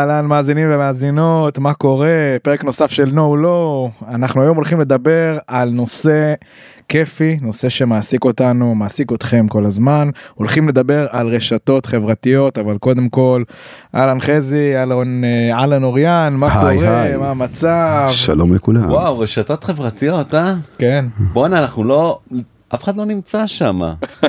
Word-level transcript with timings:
אהלן 0.00 0.26
מאזינים 0.26 0.68
ומאזינות, 0.70 1.58
מה 1.58 1.74
קורה? 1.74 2.36
פרק 2.42 2.64
נוסף 2.64 2.90
של 2.90 3.10
נו 3.12 3.36
לא. 3.36 3.88
אנחנו 4.08 4.42
היום 4.42 4.56
הולכים 4.56 4.80
לדבר 4.80 5.38
על 5.46 5.70
נושא 5.70 6.34
כיפי, 6.88 7.38
נושא 7.40 7.68
שמעסיק 7.68 8.24
אותנו, 8.24 8.74
מעסיק 8.74 9.12
אתכם 9.12 9.48
כל 9.48 9.66
הזמן. 9.66 10.08
הולכים 10.34 10.68
לדבר 10.68 11.06
על 11.10 11.28
רשתות 11.28 11.86
חברתיות, 11.86 12.58
אבל 12.58 12.78
קודם 12.78 13.08
כל, 13.08 13.42
אהלן 13.94 14.20
חזי, 14.20 14.76
אהלן 14.76 15.24
אה, 15.24 15.50
אהלן 15.52 15.84
אוריאן, 15.84 16.34
מה 16.36 16.68
היי, 16.68 16.78
קורה? 16.78 17.02
היי. 17.02 17.16
מה 17.16 17.30
המצב? 17.30 18.08
שלום 18.10 18.54
לכולם. 18.54 18.90
וואו 18.90 19.18
רשתות 19.18 19.64
חברתיות 19.64 20.34
אה? 20.34 20.54
כן. 20.78 21.04
בואנה 21.32 21.58
אנחנו 21.58 21.84
לא 21.84 22.18
אף 22.74 22.84
אחד 22.84 22.96
לא 22.96 23.04
נמצא 23.04 23.46
שם 23.46 23.80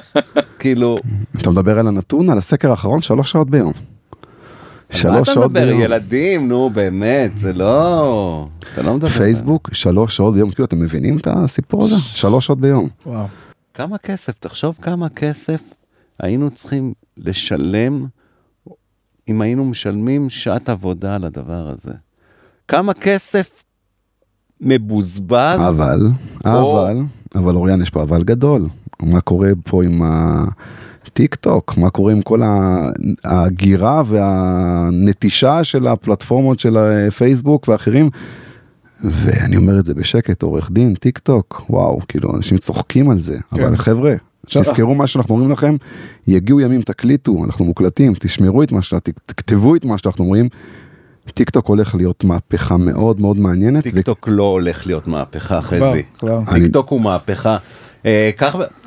כאילו 0.60 0.98
אתה 1.38 1.50
מדבר 1.50 1.80
על 1.80 1.88
הנתון, 1.88 2.30
על 2.30 2.38
הסקר 2.38 2.72
האחרון, 2.72 3.02
שלוש 3.02 3.32
שעות 3.32 3.50
ביום. 3.50 3.74
מה 4.92 4.98
שלוש 4.98 5.22
אתה 5.30 5.34
שעות 5.34 5.52
מדבר 5.52 5.66
ביום. 5.66 5.82
ילדים 5.82 6.48
נו 6.48 6.70
באמת 6.74 7.38
זה 7.38 7.54
לא 7.54 8.48
אתה 8.74 8.82
לא 8.82 8.94
מדבר 8.96 9.10
פייסבוק, 9.10 9.70
שלוש 9.74 10.18
שעות 10.18 10.34
ביום, 10.34 10.52
כאילו 10.52 10.66
אתם 10.66 10.80
מבינים 10.80 11.18
את 11.18 11.28
הסיפור 11.32 11.84
הזה? 11.84 11.96
שלוש 12.00 12.46
שעות 12.46 12.60
ביום. 12.60 12.90
וואו. 13.06 13.26
כמה 13.74 13.98
כסף 13.98 14.38
תחשוב 14.40 14.76
כמה 14.82 15.10
כסף 15.10 15.62
היינו 16.20 16.52
צריכים 16.52 16.94
לשלם 17.18 18.06
אם 19.28 19.42
היינו 19.42 19.66
משלמים 19.66 20.30
שעת 20.30 20.70
עבודה 20.70 21.16
על 21.16 21.24
הדבר 21.24 21.70
הזה. 21.70 21.92
כמה 22.68 22.94
כסף 22.94 23.64
מבוזבז 24.62 25.60
אבל, 25.70 26.08
או- 26.46 26.82
אבל, 26.82 26.98
אבל 27.36 27.56
אוריאן, 27.56 27.82
יש 27.82 27.90
פה 27.90 28.02
אבל 28.02 28.24
גדול. 28.24 28.68
מה 29.02 29.22
קורה 29.22 29.50
פה 29.64 29.84
עם 29.84 30.02
הטיק 31.14 31.36
טוק? 31.36 31.78
מה 31.78 31.90
קורה 31.90 32.12
עם 32.12 32.22
כל 32.22 32.42
ההגירה 33.24 34.02
והנטישה 34.06 35.64
של 35.64 35.88
הפלטפורמות 35.88 36.60
של 36.60 36.78
הפייסבוק 36.78 37.68
ואחרים? 37.68 38.10
ואני 39.04 39.58
אומר 39.58 39.80
את 39.80 39.86
זה 39.86 39.94
בשקט, 39.94 40.44
עורך 40.44 40.72
דין, 40.72 40.96
טיק 40.96 41.18
טוק, 41.18 41.66
וואו, 41.70 42.00
כאילו 42.08 42.36
אנשים 42.36 42.58
צוחקים 42.58 43.10
על 43.10 43.20
זה, 43.20 43.38
כן. 43.56 43.64
אבל 43.64 43.76
חבר'ה, 43.76 44.14
תזכרו 44.46 44.96
מה 44.96 45.08
שאנחנו 45.08 45.34
אומרים 45.34 45.52
לכם, 45.52 45.76
יגיעו 46.28 46.60
ימים, 46.60 46.82
תקליטו, 46.82 47.46
אנחנו 47.46 47.66
מוקלטים, 47.66 48.14
תשמרו 48.20 48.64
את 48.64 48.72
מה 48.72 48.82
שאנחנו, 48.82 49.14
תכתבו 49.26 49.76
את 49.76 49.86
מה 49.86 49.98
שאנחנו 49.98 50.24
אומרים. 50.24 50.50
טיק 51.34 51.50
טוק 51.50 51.68
הולך 51.68 51.96
להיות 51.96 52.24
מהפכה 52.24 52.78
מאוד 52.78 53.22
מאוד 53.22 53.40
מעניינת. 53.40 53.84
טיק 53.84 54.00
טוק 54.00 54.28
לא 54.32 54.44
הולך 54.44 54.88
להיות 54.88 55.08
מהפכה 55.08 55.62
חזי. 55.62 56.04
טיק 56.54 56.74
טוק 56.74 56.90
הוא 56.90 57.02
מהפכה. 57.02 57.58
אה, 58.06 58.30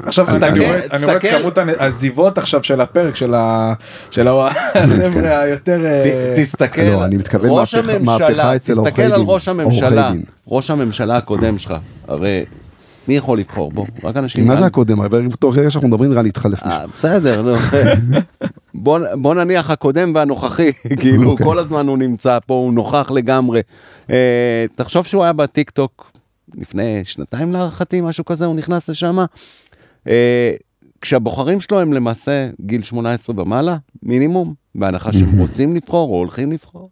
עכשיו 0.03 0.27
אני 0.43 0.61
רואה 0.67 0.79
את 1.17 1.21
כמות 1.41 1.59
העזיבות 1.59 2.39
עכשיו 2.39 2.63
של 2.63 2.81
הפרק 2.81 3.17
של 3.17 3.35
החבר'ה 4.29 4.51
היותר 5.41 5.87
אה, 5.87 6.35
תסתכל, 6.37 6.83
לא, 6.83 7.05
אני 7.05 7.17
מתכוון 7.17 7.51
מהפכה- 7.51 7.79
הממשלה, 7.79 7.99
מהפכה 7.99 8.57
אצל 8.57 8.73
תסתכל 8.73 8.81
עורכי 8.81 9.03
על 9.03 9.15
דין, 9.15 9.25
ראש 9.27 9.49
עורכי 9.49 9.63
הממשלה, 9.63 10.11
דין. 10.13 10.23
ראש 10.49 10.71
הממשלה 10.71 11.17
הקודם 11.17 11.59
שלך, 11.59 11.75
הרי 12.09 12.45
מי 13.09 13.17
יכול 13.17 13.39
לבחור 13.39 13.73
בו? 13.73 13.87
רק 14.05 14.17
אנשים... 14.17 14.47
מה 14.47 14.57
זה 14.57 14.67
הקודם? 14.67 15.01
אבל 15.01 15.27
תוך 15.41 15.57
רגע 15.59 15.71
שאנחנו 15.71 15.89
מדברים 15.89 16.11
נראה 16.11 16.23
לי 16.23 16.29
להתחלף 16.29 16.65
מישהו. 16.65 16.81
אה, 16.81 16.87
בסדר, 16.97 17.43
נו. 17.43 17.57
בוא, 19.15 19.35
נניח 19.35 19.71
הקודם 19.71 20.13
והנוכחי, 20.15 20.73
כאילו 21.01 21.31
אוקיי. 21.31 21.47
כל 21.47 21.59
הזמן 21.59 21.89
הוא 21.89 21.99
נמצא 21.99 22.39
פה, 22.47 22.55
הוא 22.55 22.73
נוכח 22.73 23.11
לגמרי. 23.11 23.61
אה, 24.11 24.65
תחשוב 24.75 25.07
שהוא 25.07 25.25
היה 25.25 25.33
בטיק 25.33 25.71
טוק 25.71 26.11
לפני 26.57 27.01
שנתיים 27.05 27.53
להערכתי, 27.53 28.01
משהו 28.01 28.25
כזה, 28.25 28.45
הוא 28.45 28.55
נכנס 28.55 28.89
לשם. 28.89 29.19
אה, 30.09 30.55
כשהבוחרים 31.01 31.61
שלו 31.61 31.81
הם 31.81 31.93
למעשה 31.93 32.51
גיל 32.61 32.83
18 32.83 33.41
ומעלה, 33.43 33.77
מינימום, 34.03 34.55
בהנחה 34.75 35.13
שהם 35.13 35.39
רוצים 35.39 35.77
לבחור 35.77 36.09
או 36.11 36.17
הולכים 36.19 36.53
לבחור. 36.53 36.91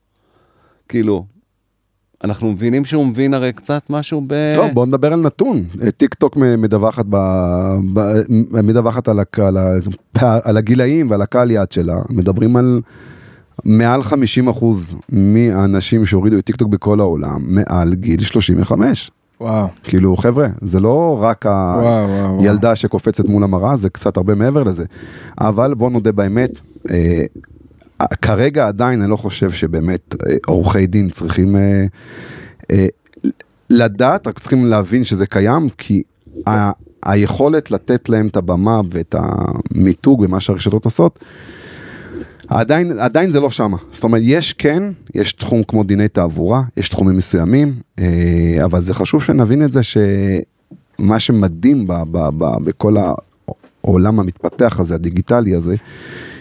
כאילו, 0.89 1.25
אנחנו 2.25 2.53
מבינים 2.53 2.85
שהוא 2.85 3.07
מבין 3.07 3.35
הרי 3.35 3.53
קצת 3.53 3.83
משהו 3.91 4.23
ב... 4.27 4.55
טוב 4.57 4.71
בוא 4.73 4.87
נדבר 4.87 5.13
על 5.13 5.21
נתון 5.21 5.65
טיק 5.97 6.15
טוק 6.15 6.37
מדווחת 6.37 7.05
ב... 7.09 7.17
ב... 7.93 8.01
מדווחת 8.63 9.09
על, 9.09 9.21
הק... 9.21 9.39
על, 9.39 9.57
ה... 9.57 9.79
על 10.45 10.57
הגילאים 10.57 11.11
ועל 11.11 11.23
הקהל 11.23 11.51
יעד 11.51 11.73
שלה 11.73 11.97
מדברים 12.11 12.57
על 12.57 12.81
מעל 13.65 14.03
50 14.03 14.49
אחוז 14.49 14.97
מהאנשים 15.09 16.07
שהורידו 16.07 16.39
את 16.39 16.45
טיק 16.45 16.57
טוק 16.57 16.69
בכל 16.69 17.01
העולם 17.01 17.41
מעל 17.41 17.95
גיל 17.95 18.21
35 18.21 19.11
וואו 19.43 19.67
כאילו 19.85 20.17
חבר'ה 20.17 20.49
זה 20.63 20.81
לא 20.81 21.19
רק. 21.23 21.47
הילדה 22.41 22.77
שקופצת 22.77 23.25
מול 23.25 23.45
המראה 23.45 23.77
זה 23.77 23.91
קצת 23.91 24.17
הרבה 24.17 24.35
מעבר 24.35 24.63
לזה 24.63 24.85
אבל 25.41 25.75
בוא 25.75 25.91
נודה 25.91 26.13
באמת. 26.13 26.59
אה, 26.91 27.23
כרגע 28.23 28.67
עדיין 28.69 29.03
אני 29.03 29.11
לא 29.11 29.17
חושב 29.17 29.51
שבאמת 29.51 30.15
אה, 30.27 30.37
עורכי 30.47 30.87
דין 30.87 31.11
צריכים 31.11 31.57
אה, 31.57 31.85
אה, 32.71 32.87
לדעת, 33.71 34.27
רק 34.27 34.39
צריכים 34.39 34.67
להבין 34.67 35.05
שזה 35.05 35.27
קיים, 35.27 35.69
כי 35.79 36.03
ה- 36.49 36.71
היכולת 37.07 37.71
לתת 37.71 38.09
להם 38.09 38.27
את 38.27 38.37
הבמה 38.37 38.81
ואת 38.91 39.15
המיתוג 39.19 40.21
ומה 40.21 40.41
שהרשתות 40.41 40.85
עושות, 40.85 41.19
עדיין, 42.61 42.99
עדיין 42.99 43.31
זה 43.31 43.41
לא 43.41 43.51
שמה. 43.51 43.77
זאת 43.93 44.05
אומרת, 44.05 44.23
יש 44.25 44.53
כן, 44.53 44.83
יש 45.15 45.33
תחום 45.33 45.63
כמו 45.63 45.85
דיני 45.85 46.09
תעבורה, 46.09 46.63
יש 46.77 46.89
תחומים 46.89 47.17
מסוימים, 47.17 47.75
אה, 47.99 48.65
אבל 48.65 48.83
זה 48.83 48.95
חשוב 48.95 49.23
שנבין 49.23 49.65
את 49.65 49.73
זה 49.73 49.81
שמה 49.83 51.21
שמדהים 51.21 51.87
ב, 51.87 51.93
ב, 51.93 52.29
ב, 52.39 52.65
בכל 52.65 52.97
העולם 53.85 54.21
המתפתח 54.21 54.81
הזה, 54.81 54.95
הדיגיטלי 54.95 55.55
הזה, 55.55 55.77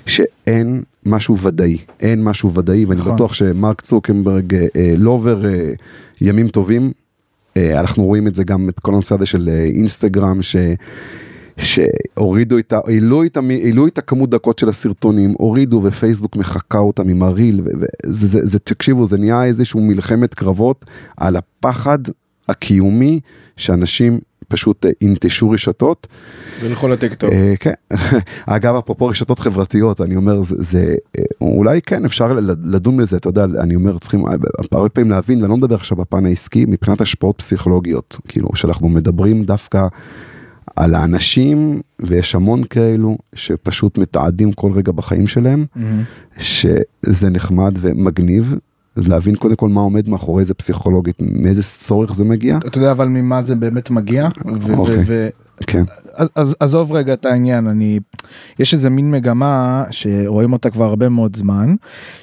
שאין 0.06 0.84
משהו 1.06 1.38
ודאי, 1.38 1.78
אין 2.00 2.24
משהו 2.24 2.54
ודאי, 2.54 2.86
ואני 2.86 3.00
נכון. 3.00 3.16
בטוח 3.16 3.34
שמרק 3.34 3.82
צוקנברג 3.82 4.56
אה, 4.56 4.68
אה, 4.76 4.94
לא 4.98 5.10
עובר 5.10 5.46
אה, 5.46 5.72
ימים 6.22 6.48
טובים. 6.48 6.92
אה, 7.58 7.80
אנחנו 7.80 8.06
רואים 8.06 8.28
את 8.28 8.36
זה 8.36 8.44
גם 8.44 8.70
את 8.70 8.80
כל 8.80 8.94
הנושא 8.94 9.16
הזה 9.16 9.26
של 9.26 9.50
אה, 9.50 9.64
אינסטגרם, 9.64 10.42
ש... 10.42 10.56
שהורידו 11.58 12.58
את 12.58 12.74
ה... 12.74 12.80
העלו 12.88 13.26
את, 13.26 13.38
המ... 13.38 13.50
העלו 13.50 13.88
את 13.88 13.98
הכמות 13.98 14.30
דקות 14.30 14.60
של 14.60 14.70
הסרטונים, 14.70 15.34
הורידו 15.38 15.82
ופייסבוק 15.84 16.36
מחקה 16.36 16.78
אותם 16.78 17.10
עם 17.10 17.24
הריל, 17.24 17.62
וזה, 17.66 17.86
זה, 18.06 18.28
זה, 18.28 18.40
זה, 18.44 18.60
תקשיבו, 18.60 19.08
זה 19.08 19.18
נהיה 19.18 19.46
איזשהו 19.46 19.82
מלחמת 19.82 20.34
קרבות 20.34 20.86
על 21.18 21.36
הפחד 21.36 22.00
הקיומי 22.50 23.20
שאנשים 23.58 24.20
פשוט 24.48 24.86
אה, 24.86 24.92
ינטשו 25.02 25.50
רשתות. 25.50 26.08
וילכו 26.62 26.88
לטיק 26.88 27.14
טוק. 27.14 27.32
אה, 27.32 27.54
כן, 27.60 27.74
אגב 28.46 28.76
אפרופו 28.76 29.08
רשתות 29.08 29.40
חברתיות 29.40 30.02
אני 30.02 30.16
אומר 30.16 30.42
זה, 30.42 30.56
זה 30.60 30.96
אה, 31.20 31.24
אולי 31.42 31.82
כן 31.82 32.06
אפשר 32.06 32.40
לדון 32.64 32.98
בזה 32.98 33.18
אתה 33.18 33.30
יודע 33.30 33.44
אני 33.44 33.76
אומר 33.76 33.98
צריכים 33.98 34.28
אה, 34.28 34.34
הרבה 34.72 34.90
פעמים 34.90 35.12
להבין 35.12 35.42
ואני 35.42 35.50
לא 35.50 35.58
מדבר 35.58 35.76
עכשיו 35.76 35.98
בפן 35.98 36.26
העסקי 36.26 36.66
מבחינת 36.66 37.02
השפעות 37.02 37.38
פסיכולוגיות 37.38 38.18
כאילו 38.28 38.50
שאנחנו 38.56 38.90
מדברים 38.90 39.44
דווקא 39.44 39.88
על 40.76 40.96
האנשים 40.96 41.82
ויש 42.00 42.36
המון 42.36 42.64
כאלו 42.64 43.18
שפשוט 43.36 43.98
מתעדים 43.98 44.52
כל 44.54 44.72
רגע 44.72 44.92
בחיים 44.92 45.28
שלהם 45.28 45.66
מהמם. 45.76 46.04
שזה 46.38 47.30
נחמד 47.30 47.74
ומגניב. 47.80 48.56
להבין 48.98 49.36
קודם 49.36 49.56
כל 49.56 49.70
מה 49.70 49.82
עומד 49.82 50.10
מאחורי 50.10 50.46
זה 50.46 50.54
פסיכולוגית 50.54 51.16
מאיזה 51.20 51.64
צורך 51.64 52.14
זה 52.14 52.24
מגיע 52.26 52.58
אתה 52.58 52.78
יודע 52.78 52.92
אבל 52.92 53.08
ממה 53.08 53.42
זה 53.42 53.56
באמת 53.56 53.90
מגיע 53.90 54.28
ו- 54.48 54.74
אוקיי. 54.74 54.98
ו- 54.98 55.04
ו- 55.08 55.30
כן 55.68 55.84
אז, 56.36 56.56
עזוב 56.60 56.92
רגע 56.92 57.14
את 57.14 57.26
העניין 57.26 57.68
אני 57.68 58.00
יש 58.60 58.74
איזה 58.74 58.90
מין 58.90 59.12
מגמה 59.12 59.84
שרואים 59.92 60.54
אותה 60.54 60.70
כבר 60.70 60.86
הרבה 60.86 61.10
מאוד 61.10 61.36
זמן 61.36 61.76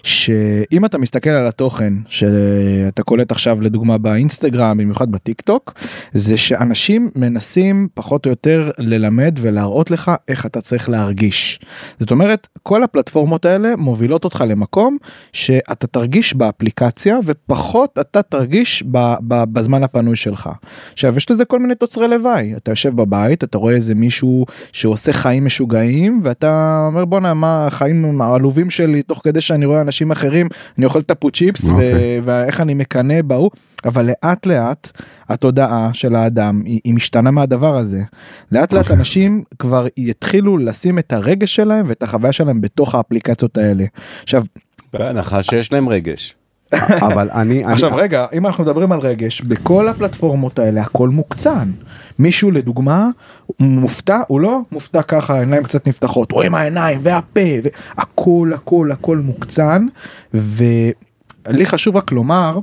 שאם 0.02 0.84
אתה 0.84 0.98
מסתכל 0.98 1.30
על 1.30 1.46
התוכן 1.46 1.94
שאתה 2.08 3.02
קולט 3.02 3.30
עכשיו 3.30 3.60
לדוגמה 3.60 3.98
באינסטגרם 3.98 4.78
במיוחד 4.78 5.10
בטיק 5.10 5.40
טוק 5.40 5.74
זה 6.12 6.36
שאנשים 6.36 7.10
מנסים 7.16 7.88
פחות 7.94 8.26
או 8.26 8.30
יותר 8.30 8.70
ללמד 8.78 9.38
ולהראות 9.40 9.90
לך 9.90 10.10
איך 10.28 10.46
אתה 10.46 10.60
צריך 10.60 10.88
להרגיש. 10.88 11.60
זאת 12.00 12.10
אומרת 12.10 12.48
כל 12.62 12.82
הפלטפורמות 12.82 13.44
האלה 13.44 13.76
מובילות 13.76 14.24
אותך 14.24 14.44
למקום 14.48 14.96
שאתה 15.32 15.86
תרגיש 15.86 16.34
באפליקציה 16.34 17.18
ופחות 17.24 17.98
אתה 18.00 18.22
תרגיש 18.22 18.84
בזמן 19.28 19.84
הפנוי 19.84 20.16
שלך. 20.16 20.50
עכשיו 20.92 21.16
יש 21.16 21.30
לזה 21.30 21.44
כל 21.44 21.58
מיני 21.58 21.74
תוצרי 21.74 22.08
לוואי 22.08 22.54
אתה 22.56 22.72
יושב 22.72 22.96
בבית 22.96 23.44
אתה 23.44 23.58
רואה 23.58 23.74
איזה 23.74 23.87
מישהו 23.94 24.46
שעושה 24.72 25.12
חיים 25.12 25.44
משוגעים 25.44 26.20
ואתה 26.22 26.84
אומר 26.86 27.04
בואנה 27.04 27.34
מה 27.34 27.66
החיים 27.66 28.20
העלובים 28.20 28.70
שלי 28.70 29.02
תוך 29.02 29.20
כדי 29.24 29.40
שאני 29.40 29.64
רואה 29.64 29.80
אנשים 29.80 30.10
אחרים 30.10 30.46
אני 30.78 30.86
אוכל 30.86 31.02
טפו 31.02 31.30
צ'יפס 31.30 31.68
אוקיי. 31.68 31.92
ו- 31.94 32.24
ואיך 32.24 32.60
אני 32.60 32.74
מקנא 32.74 33.22
בהוא 33.22 33.50
אבל 33.84 34.06
לאט 34.06 34.46
לאט 34.46 34.90
התודעה 35.28 35.90
של 35.92 36.14
האדם 36.14 36.62
היא, 36.64 36.80
היא 36.84 36.94
משתנה 36.94 37.30
מהדבר 37.30 37.76
הזה 37.76 38.02
לאט 38.52 38.72
לאט 38.72 38.82
אוקיי. 38.82 38.96
אנשים 38.96 39.42
כבר 39.58 39.86
יתחילו 39.96 40.58
לשים 40.58 40.98
את 40.98 41.12
הרגש 41.12 41.54
שלהם 41.54 41.86
ואת 41.88 42.02
החוויה 42.02 42.32
שלהם 42.32 42.60
בתוך 42.60 42.94
האפליקציות 42.94 43.58
האלה 43.58 43.84
עכשיו 44.22 44.44
בהנחה 44.92 45.42
שיש 45.42 45.72
להם 45.72 45.88
רגש. 45.88 46.37
אבל 47.12 47.28
אני, 47.34 47.64
אני 47.64 47.72
עכשיו 47.72 47.96
רגע 47.96 48.26
אם 48.32 48.46
אנחנו 48.46 48.64
מדברים 48.64 48.92
על 48.92 49.00
רגש 49.00 49.40
בכל 49.40 49.88
הפלטפורמות 49.88 50.58
האלה 50.58 50.80
הכל 50.80 51.08
מוקצן 51.08 51.70
מישהו 52.18 52.50
לדוגמה 52.50 53.08
מופתע 53.60 54.20
הוא 54.28 54.40
לא 54.40 54.60
מופתע 54.72 55.02
ככה 55.02 55.34
העיניים 55.34 55.62
קצת 55.62 55.88
נפתחות 55.88 56.32
רואים 56.32 56.54
העיניים 56.54 56.98
והפה 57.02 57.40
והכל 57.62 58.50
הכל 58.54 58.92
הכל 58.92 59.18
מוקצן 59.18 59.86
ו... 60.34 60.64
לי 61.48 61.66
חשוב 61.66 61.96
רק 61.96 62.12
לומר. 62.12 62.58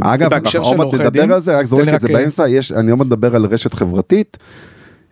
אגב, 0.00 0.26
שבהקשר 0.28 0.58
אנחנו 0.58 0.82
עוד 0.82 0.94
נדבר 0.94 1.34
על 1.34 1.40
זה, 1.40 1.58
רק 1.58 1.66
זורק 1.66 1.88
את 1.88 2.00
זה 2.00 2.08
אה, 2.08 2.12
באמצע, 2.12 2.48
יש, 2.48 2.72
אני 2.72 2.90
עוד 2.90 3.00
מדבר 3.00 3.36
על 3.36 3.44
רשת 3.44 3.74
חברתית. 3.74 4.36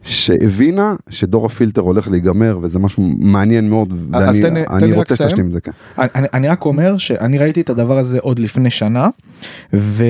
שהבינה 0.02 0.94
שדור 1.10 1.46
הפילטר 1.46 1.80
הולך 1.80 2.08
להיגמר 2.08 2.58
וזה 2.62 2.78
משהו 2.78 3.02
מעניין 3.18 3.68
מאוד 3.68 3.88
תן 3.88 4.14
ואני 4.14 4.40
תן 4.40 4.56
אני 4.56 4.92
רק 4.92 4.96
רוצה. 4.98 5.16
שתשלים 5.16 5.46
את 5.46 5.52
זה 5.52 5.60
כן. 5.60 5.70
אני, 5.98 6.28
אני 6.34 6.48
רק 6.48 6.64
אומר 6.64 6.98
שאני 6.98 7.38
ראיתי 7.38 7.60
את 7.60 7.70
הדבר 7.70 7.98
הזה 7.98 8.18
עוד 8.18 8.38
לפני 8.38 8.70
שנה 8.70 9.08
ו, 9.74 10.04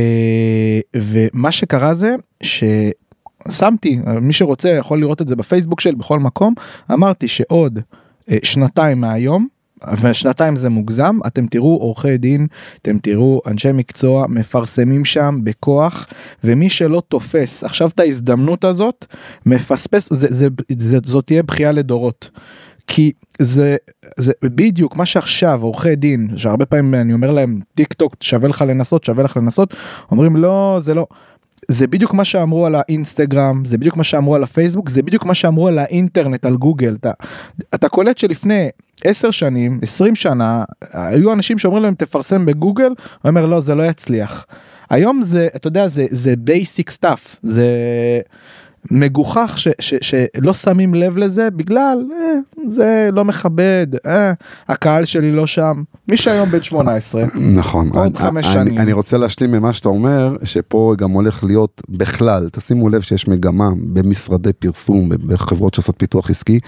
ומה 0.96 1.52
שקרה 1.52 1.94
זה 1.94 2.14
ששמתי 2.42 4.00
מי 4.20 4.32
שרוצה 4.32 4.68
יכול 4.68 5.00
לראות 5.00 5.22
את 5.22 5.28
זה 5.28 5.36
בפייסבוק 5.36 5.80
שלי 5.80 5.94
בכל 5.94 6.18
מקום 6.18 6.54
אמרתי 6.92 7.28
שעוד 7.28 7.78
אה, 8.30 8.36
שנתיים 8.42 9.00
מהיום. 9.00 9.46
ושנתיים 10.02 10.56
זה 10.56 10.68
מוגזם 10.68 11.18
אתם 11.26 11.46
תראו 11.46 11.76
עורכי 11.76 12.18
דין 12.18 12.46
אתם 12.82 12.98
תראו 12.98 13.42
אנשי 13.46 13.72
מקצוע 13.72 14.26
מפרסמים 14.28 15.04
שם 15.04 15.38
בכוח 15.44 16.06
ומי 16.44 16.68
שלא 16.68 17.02
תופס 17.08 17.64
עכשיו 17.64 17.88
את 17.88 18.00
ההזדמנות 18.00 18.64
הזאת 18.64 19.06
מפספס 19.46 20.08
זה, 20.12 20.26
זה, 20.30 20.48
זה, 20.78 20.98
זאת 21.04 21.26
תהיה 21.26 21.42
בכייה 21.42 21.72
לדורות. 21.72 22.30
כי 22.86 23.12
זה 23.38 23.76
זה 24.16 24.32
בדיוק 24.42 24.96
מה 24.96 25.06
שעכשיו 25.06 25.62
עורכי 25.62 25.96
דין 25.96 26.28
שהרבה 26.36 26.66
פעמים 26.66 26.94
אני 26.94 27.12
אומר 27.12 27.30
להם 27.30 27.60
טיק 27.74 27.92
טוק 27.92 28.16
שווה 28.20 28.48
לך 28.48 28.64
לנסות 28.68 29.04
שווה 29.04 29.24
לך 29.24 29.36
לנסות 29.36 29.74
אומרים 30.10 30.36
לא 30.36 30.76
זה 30.80 30.94
לא. 30.94 31.06
זה 31.68 31.86
בדיוק 31.86 32.14
מה 32.14 32.24
שאמרו 32.24 32.66
על 32.66 32.74
האינסטגרם 32.74 33.64
זה 33.64 33.78
בדיוק 33.78 33.96
מה 33.96 34.04
שאמרו 34.04 34.34
על 34.34 34.42
הפייסבוק 34.42 34.88
זה 34.88 35.02
בדיוק 35.02 35.24
מה 35.24 35.34
שאמרו 35.34 35.68
על 35.68 35.78
האינטרנט 35.78 36.46
על 36.46 36.56
גוגל 36.56 36.96
אתה, 37.00 37.10
אתה 37.74 37.88
קולט 37.88 38.18
שלפני 38.18 38.68
10 39.04 39.30
שנים 39.30 39.78
20 39.82 40.14
שנה 40.14 40.64
היו 40.92 41.32
אנשים 41.32 41.58
שאומרים 41.58 41.82
להם 41.82 41.94
תפרסם 41.94 42.46
בגוגל 42.46 42.84
הוא 42.88 42.94
אומר 43.28 43.46
לא 43.46 43.60
זה 43.60 43.74
לא 43.74 43.82
יצליח. 43.82 44.46
היום 44.90 45.22
זה 45.22 45.48
אתה 45.56 45.68
יודע 45.68 45.88
זה 45.88 46.06
זה 46.10 46.34
basic 46.46 46.92
stuff 47.00 47.36
זה 47.42 47.66
מגוחך 48.90 49.54
ש, 49.58 49.68
ש, 49.78 49.94
שלא 50.00 50.52
שמים 50.54 50.94
לב 50.94 51.18
לזה 51.18 51.50
בגלל 51.50 52.04
אה, 52.12 52.34
זה 52.68 53.08
לא 53.12 53.24
מכבד 53.24 53.86
אה, 54.06 54.32
הקהל 54.68 55.04
שלי 55.04 55.32
לא 55.32 55.46
שם 55.46 55.82
מי 56.08 56.16
שהיום 56.16 56.50
בן 56.50 56.62
18 56.62 57.24
נכון. 57.54 57.88
עוד 57.94 58.06
אני- 58.06 58.16
חמש 58.18 58.44
אני- 58.46 58.54
שנים. 58.54 58.78
אני 58.78 58.92
רוצה 58.92 59.16
להשלים 59.18 59.52
ממה 59.52 59.72
שאתה 59.74 59.88
אומר, 59.88 60.36
שפה 60.44 60.94
גם 60.98 61.10
הולך 61.10 61.44
להיות 61.44 61.82
בכלל, 61.88 62.48
תשימו 62.52 62.88
לב 62.88 63.00
שיש 63.00 63.28
מגמה 63.28 63.70
במשרדי 63.76 64.52
פרסום, 64.52 65.08
בחברות 65.26 65.74
שעושות 65.74 65.94
פיתוח 65.98 66.30
עסקי. 66.30 66.60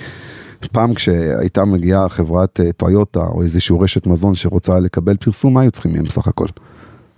פעם 0.66 0.94
כשהייתה 0.94 1.64
מגיעה 1.64 2.08
חברת 2.08 2.60
אה, 2.60 2.72
טויוטה 2.72 3.20
או 3.20 3.42
איזושהי 3.42 3.76
רשת 3.80 4.06
מזון 4.06 4.34
שרוצה 4.34 4.80
לקבל 4.80 5.16
פרסום, 5.16 5.54
מה 5.54 5.60
היו 5.60 5.70
צריכים 5.70 5.92
מהם 5.92 6.04
בסך 6.04 6.28
הכל? 6.28 6.46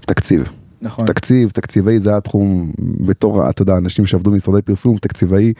תקציב. 0.00 0.48
נכון 0.82 1.06
תקציב, 1.06 1.50
תקציבאי 1.50 2.00
זה 2.00 2.10
היה 2.10 2.20
תחום, 2.20 2.72
בתור, 2.78 3.50
אתה 3.50 3.62
יודע, 3.62 3.76
אנשים 3.76 4.06
שעבדו 4.06 4.30
במשרדי 4.30 4.62
פרסום, 4.62 4.96
תקציבאי, 4.98 5.52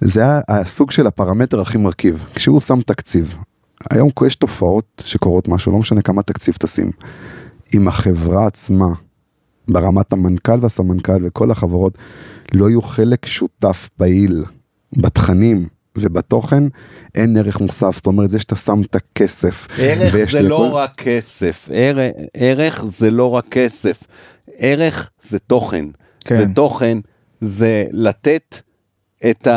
זה 0.00 0.22
היה 0.22 0.40
הסוג 0.48 0.90
של 0.90 1.06
הפרמטר 1.06 1.60
הכי 1.60 1.78
מרכיב. 1.78 2.24
כשהוא 2.34 2.60
שם 2.60 2.80
תקציב, 2.80 3.34
היום 3.90 4.10
יש 4.26 4.36
תופעות 4.36 5.02
שקורות 5.06 5.48
משהו, 5.48 5.72
לא 5.72 5.78
משנה 5.78 6.02
כמה 6.02 6.22
תקציב 6.22 6.54
תשים. 6.58 6.90
אם 7.74 7.88
החברה 7.88 8.46
עצמה, 8.46 8.88
ברמת 9.68 10.12
המנכ"ל 10.12 10.58
והסמנכ"ל 10.60 11.24
וכל 11.24 11.50
החברות, 11.50 11.98
לא 12.54 12.68
יהיו 12.68 12.82
חלק 12.82 13.26
שותף 13.26 13.88
פעיל 13.96 14.44
בתכנים 14.96 15.66
ובתוכן, 16.00 16.64
אין 17.14 17.36
ערך 17.36 17.60
מוסף. 17.60 17.96
זאת 17.96 18.06
אומרת, 18.06 18.30
זה 18.30 18.40
שאתה 18.40 18.56
שם 18.56 18.80
את 18.80 18.94
הכסף. 18.94 19.66
ערך 19.78 20.12
זה 20.12 20.40
לכל- 20.40 20.48
לא 20.48 20.74
רק 20.74 20.94
כסף, 20.96 21.68
ערך, 21.72 22.12
ערך 22.34 22.84
זה 22.84 23.10
לא 23.10 23.30
רק 23.34 23.44
כסף, 23.50 24.02
ערך 24.56 25.10
זה 25.20 25.38
תוכן. 25.38 25.84
כן. 26.24 26.36
זה 26.36 26.44
תוכן, 26.54 26.98
זה 27.40 27.84
לתת 27.92 28.56
את 29.30 29.48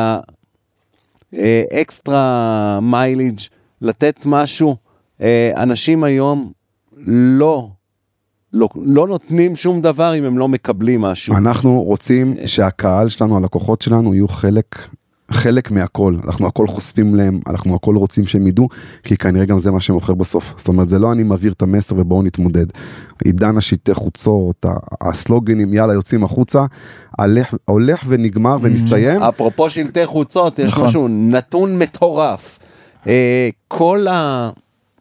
האקסטרה 1.34 2.80
מיילג', 2.82 3.40
לתת 3.82 4.16
משהו. 4.26 4.76
אה, 5.22 5.52
אנשים 5.58 6.04
היום 6.04 6.52
לא, 7.08 7.70
לא, 8.54 8.70
לא 8.76 9.08
נותנים 9.08 9.56
שום 9.56 9.82
דבר 9.82 10.16
אם 10.18 10.24
הם 10.24 10.38
לא 10.38 10.48
מקבלים 10.48 11.02
משהו. 11.02 11.36
אנחנו 11.38 11.82
רוצים 11.84 12.36
שהקהל 12.46 13.10
שלנו, 13.10 13.38
הלקוחות 13.38 13.82
שלנו, 13.82 14.14
יהיו 14.14 14.28
חלק, 14.28 14.76
חלק 15.32 15.72
מהכל. 15.72 16.16
אנחנו 16.26 16.48
הכל 16.48 16.68
חושפים 16.68 17.16
להם, 17.16 17.40
אנחנו 17.50 17.76
הכל 17.76 17.96
רוצים 17.96 18.28
שהם 18.28 18.48
ידעו, 18.48 18.70
כי 19.04 19.18
כנראה 19.18 19.46
גם 19.46 19.60
זה 19.60 19.72
מה 19.72 19.80
שמוכר 19.80 20.14
בסוף. 20.14 20.54
זאת 20.58 20.68
אומרת, 20.68 20.88
זה 20.88 21.00
לא 21.00 21.12
אני 21.12 21.24
מעביר 21.24 21.52
את 21.54 21.62
המסר 21.62 21.96
ובואו 21.98 22.22
נתמודד. 22.22 22.66
עידן 23.26 23.58
השלטי 23.58 23.94
חוצות, 23.94 24.66
הסלוגנים, 25.02 25.74
יאללה, 25.74 25.94
יוצאים 25.94 26.24
החוצה, 26.24 26.66
הולך, 27.20 27.54
הולך 27.66 28.04
ונגמר 28.08 28.58
ומסתיים. 28.62 29.24
אפרופו 29.24 29.70
שלטי 29.70 30.06
חוצות, 30.06 30.60
יש 30.60 30.72
נכון. 30.72 30.88
משהו 30.88 31.08
נתון 31.08 31.80
מטורף. 31.80 32.60
אה, 33.08 33.50
כל 33.68 34.08
ה... 34.08 34.50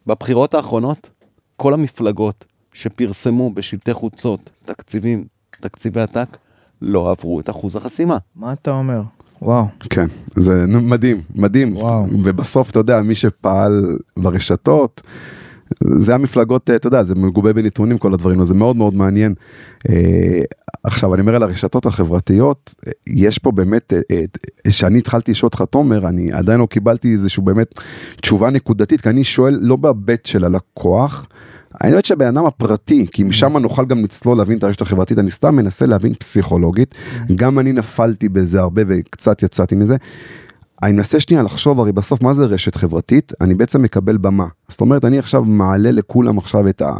בבחירות 0.07 0.53
האחרונות, 0.53 1.09
כל 1.55 1.73
המפלגות 1.73 2.45
שפרסמו 2.73 3.51
בשלטי 3.53 3.93
חוצות 3.93 4.49
תקציבים, 4.65 5.25
תקציבי 5.61 6.01
עתק, 6.01 6.37
לא 6.81 7.11
עברו 7.11 7.39
את 7.39 7.49
אחוז 7.49 7.75
החסימה. 7.75 8.17
מה 8.35 8.53
אתה 8.53 8.71
אומר 8.71 9.01
וואו 9.41 9.65
כן, 9.89 10.07
זה 10.35 10.65
מדהים, 10.67 11.21
מדהים. 11.35 11.77
וואו. 11.77 12.05
ובסוף, 12.23 12.71
אתה 12.71 12.79
יודע, 12.79 13.01
מי 13.01 13.15
שפעל 13.15 13.97
ברשתות, 14.17 15.01
זה 15.83 16.15
המפלגות, 16.15 16.69
אתה 16.69 16.87
יודע, 16.87 17.03
זה 17.03 17.15
מגובה 17.15 17.53
בנתונים 17.53 17.97
כל 17.97 18.13
הדברים, 18.13 18.45
זה 18.45 18.53
מאוד 18.53 18.75
מאוד 18.75 18.93
מעניין. 18.93 19.33
אה, 19.89 20.41
עכשיו, 20.83 21.13
אני 21.13 21.21
אומר 21.21 21.35
על 21.35 21.43
הרשתות 21.43 21.85
החברתיות, 21.85 22.75
אה, 22.87 22.91
יש 23.07 23.37
פה 23.37 23.51
באמת, 23.51 23.93
אה, 23.93 23.99
אה, 24.11 24.71
שאני 24.71 24.97
התחלתי 24.97 25.31
לשאול 25.31 25.47
אותך, 25.47 25.63
תומר, 25.69 26.07
אני 26.07 26.31
עדיין 26.31 26.59
לא 26.59 26.65
קיבלתי 26.65 27.13
איזשהו 27.13 27.43
באמת 27.43 27.79
תשובה 28.21 28.49
נקודתית, 28.49 29.01
כי 29.01 29.09
אני 29.09 29.23
שואל 29.23 29.57
לא 29.61 29.75
בהיבט 29.75 30.25
של 30.25 30.45
הלקוח, 30.45 31.27
אני 31.83 31.91
חושב 31.91 32.07
שהבן 32.07 32.27
אדם 32.27 32.45
הפרטי, 32.45 33.07
כי 33.11 33.23
משם 33.23 33.57
נוכל 33.57 33.85
גם 33.85 34.03
לצלול 34.03 34.37
להבין 34.37 34.57
את 34.57 34.63
הרשת 34.63 34.81
החברתית, 34.81 35.19
אני 35.19 35.31
סתם 35.31 35.55
מנסה 35.55 35.85
להבין 35.85 36.13
פסיכולוגית, 36.13 36.95
גם 37.35 37.59
אני 37.59 37.73
נפלתי 37.73 38.29
בזה 38.29 38.59
הרבה 38.59 38.81
וקצת 38.87 39.43
יצאתי 39.43 39.75
מזה. 39.75 39.95
אני 40.83 40.91
מנסה 40.91 41.19
שנייה 41.19 41.43
לחשוב 41.43 41.79
הרי 41.79 41.91
בסוף 41.91 42.21
מה 42.21 42.33
זה 42.33 42.45
רשת 42.45 42.75
חברתית? 42.75 43.33
אני 43.41 43.53
בעצם 43.53 43.81
מקבל 43.81 44.17
במה. 44.17 44.47
זאת 44.69 44.81
אומרת 44.81 45.05
אני 45.05 45.19
עכשיו 45.19 45.43
מעלה 45.43 45.91
לכולם 45.91 46.37
עכשיו 46.37 46.67
את, 46.67 46.81
ה, 46.81 46.91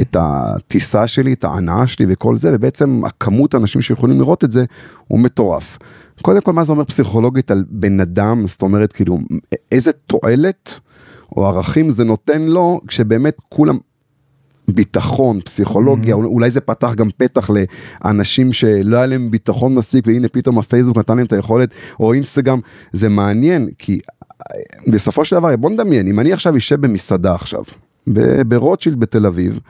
את 0.00 0.16
הטיסה 0.20 1.06
שלי 1.06 1.32
את 1.32 1.44
ההנאה 1.44 1.86
שלי 1.86 2.06
וכל 2.08 2.36
זה 2.36 2.50
ובעצם 2.54 3.02
הכמות 3.06 3.54
האנשים 3.54 3.82
שיכולים 3.82 4.18
לראות 4.18 4.44
את 4.44 4.52
זה 4.52 4.64
הוא 5.08 5.20
מטורף. 5.20 5.78
קודם 6.22 6.40
כל 6.40 6.52
מה 6.52 6.64
זה 6.64 6.72
אומר 6.72 6.84
פסיכולוגית 6.84 7.50
על 7.50 7.64
בן 7.68 8.00
אדם? 8.00 8.46
זאת 8.46 8.62
אומרת 8.62 8.92
כאילו 8.92 9.18
איזה 9.72 9.92
תועלת 9.92 10.80
או 11.36 11.46
ערכים 11.46 11.90
זה 11.90 12.04
נותן 12.04 12.42
לו 12.42 12.80
כשבאמת 12.86 13.36
כולם 13.48 13.78
ביטחון, 14.74 15.40
פסיכולוגיה, 15.40 16.14
אולי 16.14 16.50
זה 16.50 16.60
פתח 16.60 16.94
גם 16.94 17.08
פתח 17.16 17.50
לאנשים 18.04 18.52
שלא 18.52 18.96
היה 18.96 19.06
להם 19.06 19.30
ביטחון 19.30 19.74
מספיק 19.74 20.06
והנה 20.06 20.28
פתאום 20.28 20.58
הפייסבוק 20.58 20.96
נתן 20.96 21.16
להם 21.16 21.26
את 21.26 21.32
היכולת, 21.32 21.70
או 22.00 22.12
אינסטגרם, 22.12 22.60
זה 22.92 23.08
מעניין 23.08 23.68
כי 23.78 24.00
אה, 24.40 24.92
בסופו 24.92 25.24
של 25.24 25.36
דבר 25.36 25.56
בוא 25.56 25.70
נדמיין, 25.70 26.08
אם 26.08 26.20
אני 26.20 26.32
עכשיו 26.32 26.56
אשב 26.56 26.80
במסעדה 26.80 27.34
עכשיו, 27.34 27.62
ברוטשילד 28.46 29.00
בתל 29.00 29.26
אביב, 29.26 29.60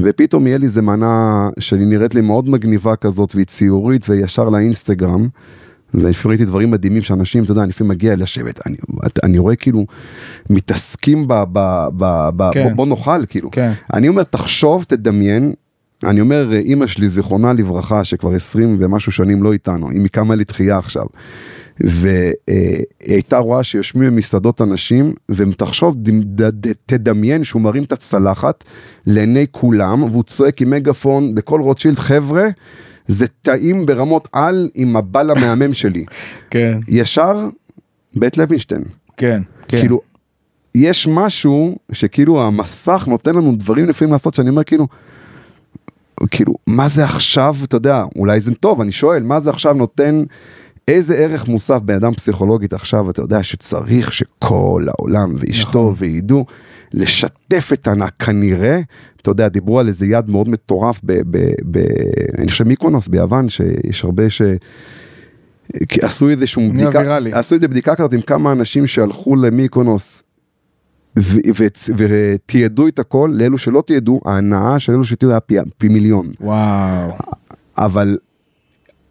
ופתאום 0.00 0.46
יהיה 0.46 0.58
לי 0.58 0.64
איזה 0.64 0.82
מנה 0.82 1.48
שאני 1.58 1.84
נראית 1.84 2.14
לי 2.14 2.20
מאוד 2.20 2.48
מגניבה 2.48 2.96
כזאת 2.96 3.34
והיא 3.34 3.46
ציורית 3.46 4.08
וישר 4.08 4.48
לאינסטגרם. 4.48 5.28
ולפעמים 5.94 6.30
ראיתי 6.30 6.44
דברים 6.44 6.70
מדהימים 6.70 7.02
שאנשים, 7.02 7.44
אתה 7.44 7.52
יודע, 7.52 7.62
אני 7.62 7.68
לפעמים 7.68 7.90
מגיע 7.90 8.16
לשבת, 8.16 8.66
אני, 8.66 8.76
אני 9.22 9.38
רואה 9.38 9.56
כאילו 9.56 9.86
מתעסקים 10.50 11.28
ב... 11.28 11.34
ב, 11.52 11.86
ב, 11.96 12.28
ב 12.36 12.50
כן. 12.52 12.62
בוא, 12.64 12.72
בוא 12.72 12.86
נאכל, 12.86 13.26
כאילו. 13.28 13.50
כן. 13.50 13.72
אני 13.94 14.08
אומר, 14.08 14.22
תחשוב, 14.22 14.84
תדמיין, 14.88 15.52
אני 16.04 16.20
אומר, 16.20 16.52
אימא 16.52 16.86
שלי, 16.86 17.08
זיכרונה 17.08 17.52
לברכה, 17.52 18.04
שכבר 18.04 18.34
20 18.34 18.76
ומשהו 18.80 19.12
שנים 19.12 19.42
לא 19.42 19.52
איתנו, 19.52 19.90
היא 19.90 20.00
מקמה 20.00 20.34
לתחייה 20.34 20.78
עכשיו. 20.78 21.06
והיא 21.80 22.34
הייתה 23.00 23.38
רואה 23.38 23.62
שיושבים 23.62 24.02
במסעדות 24.02 24.60
אנשים, 24.60 25.14
ותחשוב, 25.30 25.96
תדמיין 26.86 27.44
שהוא 27.44 27.62
מרים 27.62 27.82
את 27.82 27.92
הצלחת 27.92 28.64
לעיני 29.06 29.46
כולם, 29.50 30.02
והוא 30.02 30.24
צועק 30.24 30.62
עם 30.62 30.70
מגפון 30.70 31.34
בכל 31.34 31.60
רוטשילד, 31.60 31.98
חבר'ה, 31.98 32.46
זה 33.08 33.26
טעים 33.42 33.86
ברמות 33.86 34.28
על 34.32 34.68
עם 34.74 34.96
הבל 34.96 35.30
המהמם 35.30 35.74
שלי. 35.74 36.04
כן 36.50 36.78
ישר, 36.88 37.48
בית 38.16 38.36
לוינשטיין. 38.38 38.82
כן 39.16 39.42
כן 39.68 39.78
כאילו, 39.78 40.00
יש 40.74 41.08
משהו 41.08 41.78
שכאילו 41.92 42.42
המסך 42.42 43.04
נותן 43.08 43.34
לנו 43.34 43.56
דברים 43.56 43.88
לפעמים 43.88 44.12
לעשות 44.12 44.34
שאני 44.34 44.50
אומר 44.50 44.64
כאילו, 44.64 44.86
כאילו, 46.30 46.54
מה 46.66 46.88
זה 46.88 47.04
עכשיו, 47.04 47.56
אתה 47.64 47.76
יודע, 47.76 48.04
אולי 48.16 48.40
זה 48.40 48.54
טוב, 48.54 48.80
אני 48.80 48.92
שואל, 48.92 49.22
מה 49.22 49.40
זה 49.40 49.50
עכשיו 49.50 49.74
נותן, 49.74 50.24
איזה 50.88 51.14
ערך 51.14 51.48
מוסף 51.48 51.78
בן 51.78 51.94
אדם 51.94 52.14
פסיכולוגית 52.14 52.72
עכשיו, 52.72 53.10
אתה 53.10 53.22
יודע, 53.22 53.42
שצריך 53.42 54.12
שכל 54.12 54.86
העולם 54.88 55.34
ואשתו 55.38 55.68
נכון. 55.68 55.94
וידעו, 55.96 56.46
לשתף 56.92 57.70
את 57.72 57.86
הענק 57.86 58.12
כנראה, 58.18 58.80
אתה 59.22 59.30
יודע, 59.30 59.48
דיברו 59.48 59.80
על 59.80 59.88
איזה 59.88 60.06
יד 60.06 60.30
מאוד 60.30 60.48
מטורף 60.48 61.00
ב... 61.04 61.12
ב, 61.30 61.50
ב 61.70 61.78
אני 62.38 62.48
חושב 62.48 62.64
מיקונוס 62.64 63.08
ביוון, 63.08 63.48
שיש 63.48 64.04
הרבה 64.04 64.30
ש... 64.30 64.42
כי 65.88 66.00
עשו 66.02 66.28
איזשהו 66.28 66.62
נהיה 66.62 66.86
בדיקה, 66.86 66.98
ויראלי. 66.98 67.32
עשו 67.32 67.54
איזה 67.54 67.68
בדיקה 67.68 67.94
כזאת 67.94 68.12
עם 68.12 68.20
כמה 68.20 68.52
אנשים 68.52 68.86
שהלכו 68.86 69.36
ו- 71.18 71.38
ותיעדו 71.96 72.88
את 72.88 72.98
הכל, 72.98 73.30
לאלו 73.34 73.58
שלא 73.58 73.82
תיעדו, 73.86 74.20
ההנאה 74.24 74.78
של 74.78 74.92
אלו 74.92 75.04
שתיעדו 75.04 75.32
היה 75.32 75.40
פי, 75.40 75.56
פי 75.78 75.88
מיליון. 75.88 76.32
וואו. 76.40 77.10
אבל 77.78 78.18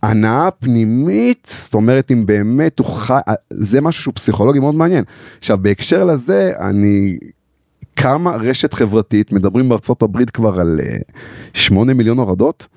הנאה 0.04 0.52
פנימית, 0.52 1.48
זאת 1.52 1.74
אומרת 1.74 2.12
אם 2.12 2.26
באמת 2.26 2.80
הוא 2.80 2.88
חי, 2.88 3.20
זה 3.50 3.82
משהו 3.82 4.02
שהוא 4.02 4.14
פסיכולוגי 4.14 4.60
מאוד 4.60 4.76
מעניין. 4.76 5.04
עכשיו 5.40 5.58
בהקשר 5.62 6.04
לזה, 6.04 6.54
אני, 6.60 7.18
כמה 7.98 8.32
רשת 8.36 8.74
חברתית, 8.74 9.32
מדברים 9.32 9.70
בארצות 9.70 10.01
הברית 10.01 10.30
כבר 10.30 10.60
על 10.60 10.80
אה, 10.84 10.98
8 11.54 11.94
מיליון 11.94 12.20
הורדות, 12.20 12.68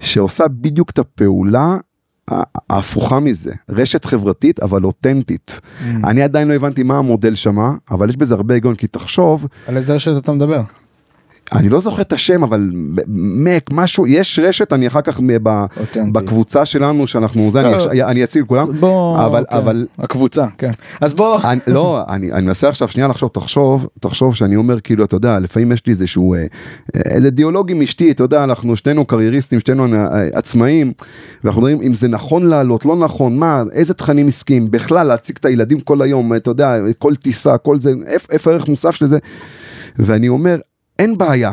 שעושה 0.00 0.48
בדיוק 0.48 0.90
את 0.90 0.98
הפעולה 0.98 1.76
ההפוכה 2.70 3.20
מזה, 3.20 3.52
רשת 3.68 4.04
חברתית 4.04 4.60
אבל 4.60 4.84
אותנטית. 4.84 5.60
אני 6.04 6.22
עדיין 6.22 6.48
לא 6.48 6.54
הבנתי 6.54 6.82
מה 6.82 6.98
המודל 6.98 7.34
שמה, 7.34 7.72
אבל 7.90 8.08
יש 8.08 8.16
בזה 8.16 8.34
הרבה 8.34 8.54
היגיון, 8.54 8.74
כי 8.74 8.86
תחשוב, 8.86 9.46
על 9.66 9.76
איזה 9.76 9.94
רשת 9.94 10.12
אתה 10.18 10.32
מדבר? 10.32 10.62
אני 11.52 11.68
לא 11.68 11.80
זוכר 11.80 12.02
את 12.02 12.12
השם 12.12 12.42
אבל 12.42 12.70
מק 13.16 13.70
משהו 13.70 14.06
יש 14.06 14.38
רשת 14.38 14.72
אני 14.72 14.86
אחר 14.86 15.00
כך 15.00 15.20
ב-. 15.42 15.64
בקבוצה 16.12 16.66
שלנו 16.66 17.06
שאנחנו 17.06 17.50
זה. 17.50 17.60
אני, 17.60 18.02
אני 18.02 18.24
אציג 18.24 18.42
לכולם 18.42 18.72
בוא, 18.80 19.24
אבל 19.24 19.44
כן. 19.50 19.56
אבל 19.56 19.86
הקבוצה, 19.98 20.46
כן. 20.58 20.70
אז 21.00 21.14
בוא, 21.14 21.40
אני, 21.44 21.60
לא 21.66 22.02
אני, 22.08 22.32
אני 22.32 22.46
מנסה 22.46 22.68
עכשיו 22.68 22.88
שנייה 22.88 23.08
לחשוב 23.08 23.30
תחשוב 23.32 23.86
תחשוב 24.00 24.34
שאני 24.34 24.56
אומר 24.56 24.80
כאילו 24.80 25.04
אתה 25.04 25.16
יודע 25.16 25.38
לפעמים 25.38 25.72
יש 25.72 25.82
לי 25.86 25.92
איזשהו 25.92 26.34
אה, 26.34 26.40
אה, 26.40 27.00
איזה 27.04 27.30
דיאלוג 27.30 27.70
עם 27.70 27.82
אשתי 27.82 28.10
אתה 28.10 28.24
יודע 28.24 28.44
אנחנו 28.44 28.76
שנינו 28.76 29.04
קרייריסטים 29.04 29.60
שנינו 29.60 29.94
אה, 29.94 30.28
עצמאים 30.32 30.92
ואנחנו 31.44 31.62
מדברים 31.62 31.82
אם 31.82 31.94
זה 31.94 32.08
נכון 32.08 32.46
לעלות 32.46 32.84
לא 32.84 32.96
נכון 32.96 33.36
מה 33.36 33.62
איזה 33.72 33.94
תכנים 33.94 34.28
עסקיים 34.28 34.70
בכלל 34.70 35.06
להציג 35.06 35.36
את 35.40 35.44
הילדים 35.44 35.80
כל 35.80 36.02
היום 36.02 36.34
אתה 36.34 36.50
יודע 36.50 36.74
כל 36.98 37.14
טיסה 37.14 37.58
כל 37.58 37.80
זה 37.80 37.92
איפה 38.30 38.50
הערך 38.50 38.68
מוסף 38.68 38.94
של 38.94 39.06
זה 39.06 39.18
ואני 39.98 40.28
אומר 40.28 40.58
אין 40.98 41.18
בעיה. 41.18 41.52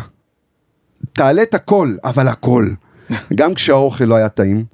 תעלה 1.13 1.41
את 1.41 1.53
הכל 1.53 1.95
אבל 2.03 2.27
הכל. 2.27 2.69
גם 3.35 3.53
כשהאוכל 3.53 4.03
לא 4.03 4.15
היה 4.15 4.29
טעים, 4.29 4.65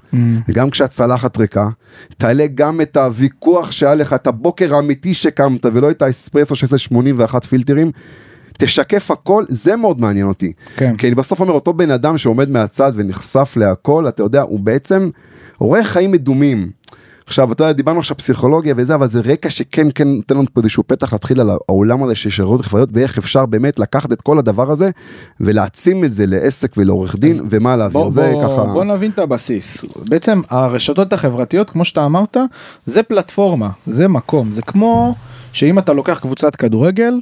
גם 0.51 0.69
כשהצלחת 0.69 1.37
ריקה, 1.37 1.69
תעלה 2.17 2.45
גם 2.55 2.81
את 2.81 2.97
הוויכוח 2.97 3.71
שהיה 3.71 3.95
לך, 3.95 4.13
את 4.13 4.27
הבוקר 4.27 4.75
האמיתי 4.75 5.13
שקמת 5.13 5.65
ולא 5.65 5.91
את 5.91 6.01
האספרסו 6.01 6.55
שעושה 6.55 6.77
81 6.77 7.45
פילטרים, 7.45 7.91
תשקף 8.57 9.11
הכל, 9.11 9.45
זה 9.49 9.75
מאוד 9.75 10.01
מעניין 10.01 10.27
אותי. 10.27 10.53
כן. 10.75 10.97
כי 10.97 11.07
אני 11.07 11.15
בסוף 11.15 11.39
אומר, 11.39 11.53
אותו 11.53 11.73
בן 11.73 11.91
אדם 11.91 12.17
שעומד 12.17 12.49
מהצד 12.49 12.91
ונחשף 12.95 13.53
להכל, 13.57 14.07
אתה 14.07 14.23
יודע, 14.23 14.41
הוא 14.41 14.59
בעצם 14.59 15.09
רואה 15.57 15.83
חיים 15.83 16.11
מדומים. 16.11 16.71
עכשיו, 17.31 17.51
אתה 17.51 17.63
יודע, 17.63 17.73
דיברנו 17.73 17.99
עכשיו 17.99 18.17
פסיכולוגיה 18.17 18.73
וזה, 18.77 18.95
אבל 18.95 19.07
זה 19.07 19.21
רקע 19.21 19.49
שכן, 19.49 19.87
כן 19.95 20.07
נותן 20.07 20.35
לנו 20.35 20.45
פה 20.53 20.61
איזשהו 20.61 20.83
פתח 20.87 21.13
להתחיל 21.13 21.41
על 21.41 21.49
העולם 21.49 22.03
הזה 22.03 22.15
של 22.15 22.29
שירות 22.29 22.61
חברתיות, 22.61 22.89
ואיך 22.93 23.17
אפשר 23.17 23.45
באמת 23.45 23.79
לקחת 23.79 24.11
את 24.11 24.21
כל 24.21 24.39
הדבר 24.39 24.71
הזה 24.71 24.89
ולהעצים 25.39 26.03
את 26.03 26.13
זה 26.13 26.25
לעסק 26.25 26.73
ולעורך 26.77 27.15
דין, 27.15 27.35
ומה 27.49 27.75
להעביר. 27.75 28.01
בוא, 28.01 28.11
זה 28.11 28.31
בוא, 28.33 28.43
ככה... 28.43 28.63
בוא 28.63 28.83
נבין 28.83 29.11
את 29.11 29.19
הבסיס. 29.19 29.85
בעצם 30.09 30.41
הרשתות 30.49 31.13
החברתיות, 31.13 31.69
כמו 31.69 31.85
שאתה 31.85 32.05
אמרת, 32.05 32.37
זה 32.85 33.03
פלטפורמה, 33.03 33.69
זה 33.87 34.07
מקום. 34.07 34.51
זה 34.51 34.61
כמו 34.61 35.15
שאם 35.51 35.79
אתה 35.79 35.93
לוקח 35.93 36.19
קבוצת 36.19 36.55
כדורגל, 36.55 37.13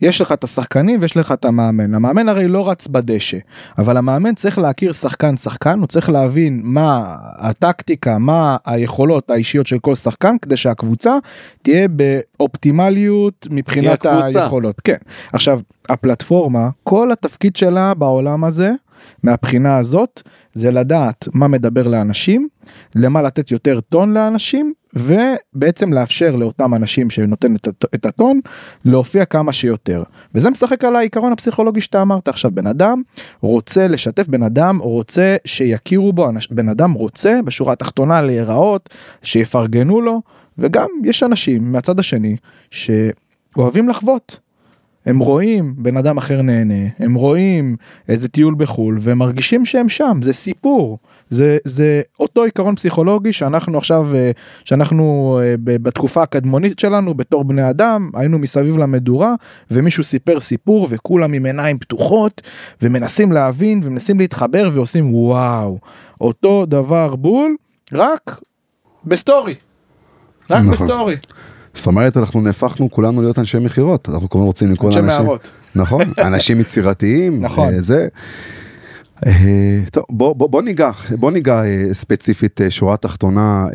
יש 0.00 0.20
לך 0.20 0.32
את 0.32 0.44
השחקנים 0.44 0.98
ויש 1.00 1.16
לך 1.16 1.32
את 1.32 1.44
המאמן. 1.44 1.94
המאמן 1.94 2.28
הרי 2.28 2.48
לא 2.48 2.70
רץ 2.70 2.86
בדשא, 2.86 3.38
אבל 3.78 3.96
המאמן 3.96 4.34
צריך 4.34 4.58
להכיר 4.58 4.92
שחקן 4.92 5.36
שחקן, 5.36 5.78
הוא 5.78 5.86
צריך 5.86 6.10
להבין 6.10 6.60
מה 6.64 7.16
הטקטיקה, 7.20 8.18
מה 8.18 8.56
היכולות 8.64 9.30
האישיות 9.30 9.66
של 9.66 9.78
כל 9.78 9.94
שחקן, 9.94 10.36
כדי 10.42 10.56
שהקבוצה 10.56 11.16
תהיה 11.62 11.88
באופטימליות 11.88 13.46
מבחינת. 13.50 14.06
היכולות. 14.06 14.80
כן. 14.84 14.96
עכשיו, 15.32 15.60
הפלטפורמה, 15.88 16.68
כל 16.84 17.12
התפקיד 17.12 17.56
שלה 17.56 17.94
בעולם 17.94 18.44
הזה, 18.44 18.72
מהבחינה 19.22 19.78
הזאת, 19.78 20.22
זה 20.54 20.70
לדעת 20.70 21.28
מה 21.34 21.48
מדבר 21.48 21.88
לאנשים, 21.88 22.48
למה 22.94 23.22
לתת 23.22 23.50
יותר 23.50 23.80
טון 23.80 24.14
לאנשים, 24.14 24.72
ובעצם 24.96 25.92
לאפשר 25.92 26.36
לאותם 26.36 26.74
אנשים 26.74 27.10
שנותן 27.10 27.56
את, 27.56 27.66
הט- 27.66 27.94
את 27.94 28.06
הטון, 28.06 28.40
להופיע 28.84 29.24
כמה 29.24 29.52
שיותר. 29.52 30.02
וזה 30.34 30.50
משחק 30.50 30.84
על 30.84 30.96
העיקרון 30.96 31.32
הפסיכולוגי 31.32 31.80
שאתה 31.80 32.02
אמרת 32.02 32.28
עכשיו, 32.28 32.50
בן 32.50 32.66
אדם 32.66 33.02
רוצה 33.40 33.88
לשתף, 33.88 34.28
בן 34.28 34.42
אדם 34.42 34.78
רוצה 34.78 35.36
שיכירו 35.44 36.12
בו, 36.12 36.28
בן 36.50 36.68
אדם 36.68 36.92
רוצה 36.92 37.40
בשורה 37.44 37.72
התחתונה 37.72 38.22
להיראות, 38.22 38.88
שיפרגנו 39.22 40.00
לו, 40.00 40.22
וגם 40.58 40.88
יש 41.04 41.22
אנשים 41.22 41.72
מהצד 41.72 42.00
השני 42.00 42.36
שאוהבים 42.70 43.88
לחוות. 43.88 44.45
הם 45.06 45.18
רואים 45.18 45.74
בן 45.76 45.96
אדם 45.96 46.16
אחר 46.16 46.42
נהנה, 46.42 46.88
הם 46.98 47.14
רואים 47.14 47.76
איזה 48.08 48.28
טיול 48.28 48.54
בחו"ל 48.58 48.98
והם 49.00 49.18
מרגישים 49.18 49.64
שהם 49.64 49.88
שם, 49.88 50.18
זה 50.22 50.32
סיפור, 50.32 50.98
זה, 51.28 51.58
זה 51.64 52.02
אותו 52.20 52.44
עיקרון 52.44 52.76
פסיכולוגי 52.76 53.32
שאנחנו 53.32 53.78
עכשיו, 53.78 54.14
אה, 54.14 54.30
שאנחנו 54.64 55.38
אה, 55.42 55.54
בתקופה 55.58 56.22
הקדמונית 56.22 56.78
שלנו 56.78 57.14
בתור 57.14 57.44
בני 57.44 57.70
אדם, 57.70 58.10
היינו 58.14 58.38
מסביב 58.38 58.76
למדורה 58.76 59.34
ומישהו 59.70 60.04
סיפר 60.04 60.40
סיפור 60.40 60.86
וכולם 60.90 61.32
עם 61.32 61.46
עיניים 61.46 61.78
פתוחות 61.78 62.42
ומנסים 62.82 63.32
להבין 63.32 63.80
ומנסים 63.84 64.18
להתחבר 64.18 64.70
ועושים 64.74 65.14
וואו, 65.14 65.78
אותו 66.20 66.66
דבר 66.66 67.16
בול, 67.16 67.56
רק 67.92 68.40
בסטורי. 69.04 69.54
רק 70.50 70.60
נכון. 70.60 70.72
בסטורי, 70.72 71.16
זאת 71.76 71.86
אומרת, 71.86 72.16
אנחנו 72.16 72.40
נהפכנו 72.40 72.90
כולנו 72.90 73.22
להיות 73.22 73.38
אנשי 73.38 73.58
מכירות, 73.58 74.08
אנחנו 74.08 74.30
כמובן 74.30 74.46
רוצים 74.46 74.70
אנשי 74.70 74.82
לאנשים. 74.82 75.06
מערות. 75.06 75.50
נכון, 75.74 76.12
אנשים 76.28 76.60
יצירתיים, 76.60 77.44
נכון. 77.44 77.74
אה, 77.74 77.80
זה. 77.80 78.08
אה, 79.26 79.80
טוב, 79.92 80.04
בוא, 80.10 80.32
בוא, 80.32 80.48
בוא 80.48 80.62
ניגע, 80.62 80.90
בוא 81.10 81.30
ניגע 81.30 81.64
אה, 81.64 81.88
ספציפית 81.92 82.60
שורה 82.68 82.96
תחתונה 82.96 83.66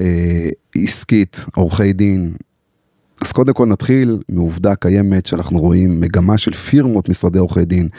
עסקית, 0.76 1.46
עורכי 1.56 1.94
דין. 1.94 2.34
אז 3.22 3.32
קודם 3.32 3.54
כל 3.54 3.66
נתחיל 3.66 4.20
מעובדה 4.30 4.76
קיימת 4.76 5.26
שאנחנו 5.26 5.60
רואים 5.60 6.02
מגמה 6.02 6.38
של 6.38 6.54
פירמות 6.54 7.10
משרדי 7.10 7.40
עורכי 7.40 7.66
דין, 7.66 7.90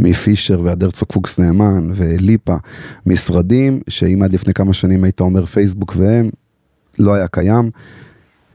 מפישר 0.00 0.60
ועד 0.64 0.84
הרצוג 0.84 1.08
פוקס 1.12 1.38
נאמן 1.38 1.90
וליפה, 1.94 2.56
משרדים 3.06 3.80
שאם 3.88 4.22
עד 4.22 4.32
לפני 4.32 4.54
כמה 4.54 4.72
שנים 4.72 5.04
היית 5.04 5.20
אומר 5.20 5.46
פייסבוק 5.46 5.94
והם, 5.96 6.30
לא 6.98 7.14
היה 7.14 7.28
קיים. 7.28 7.70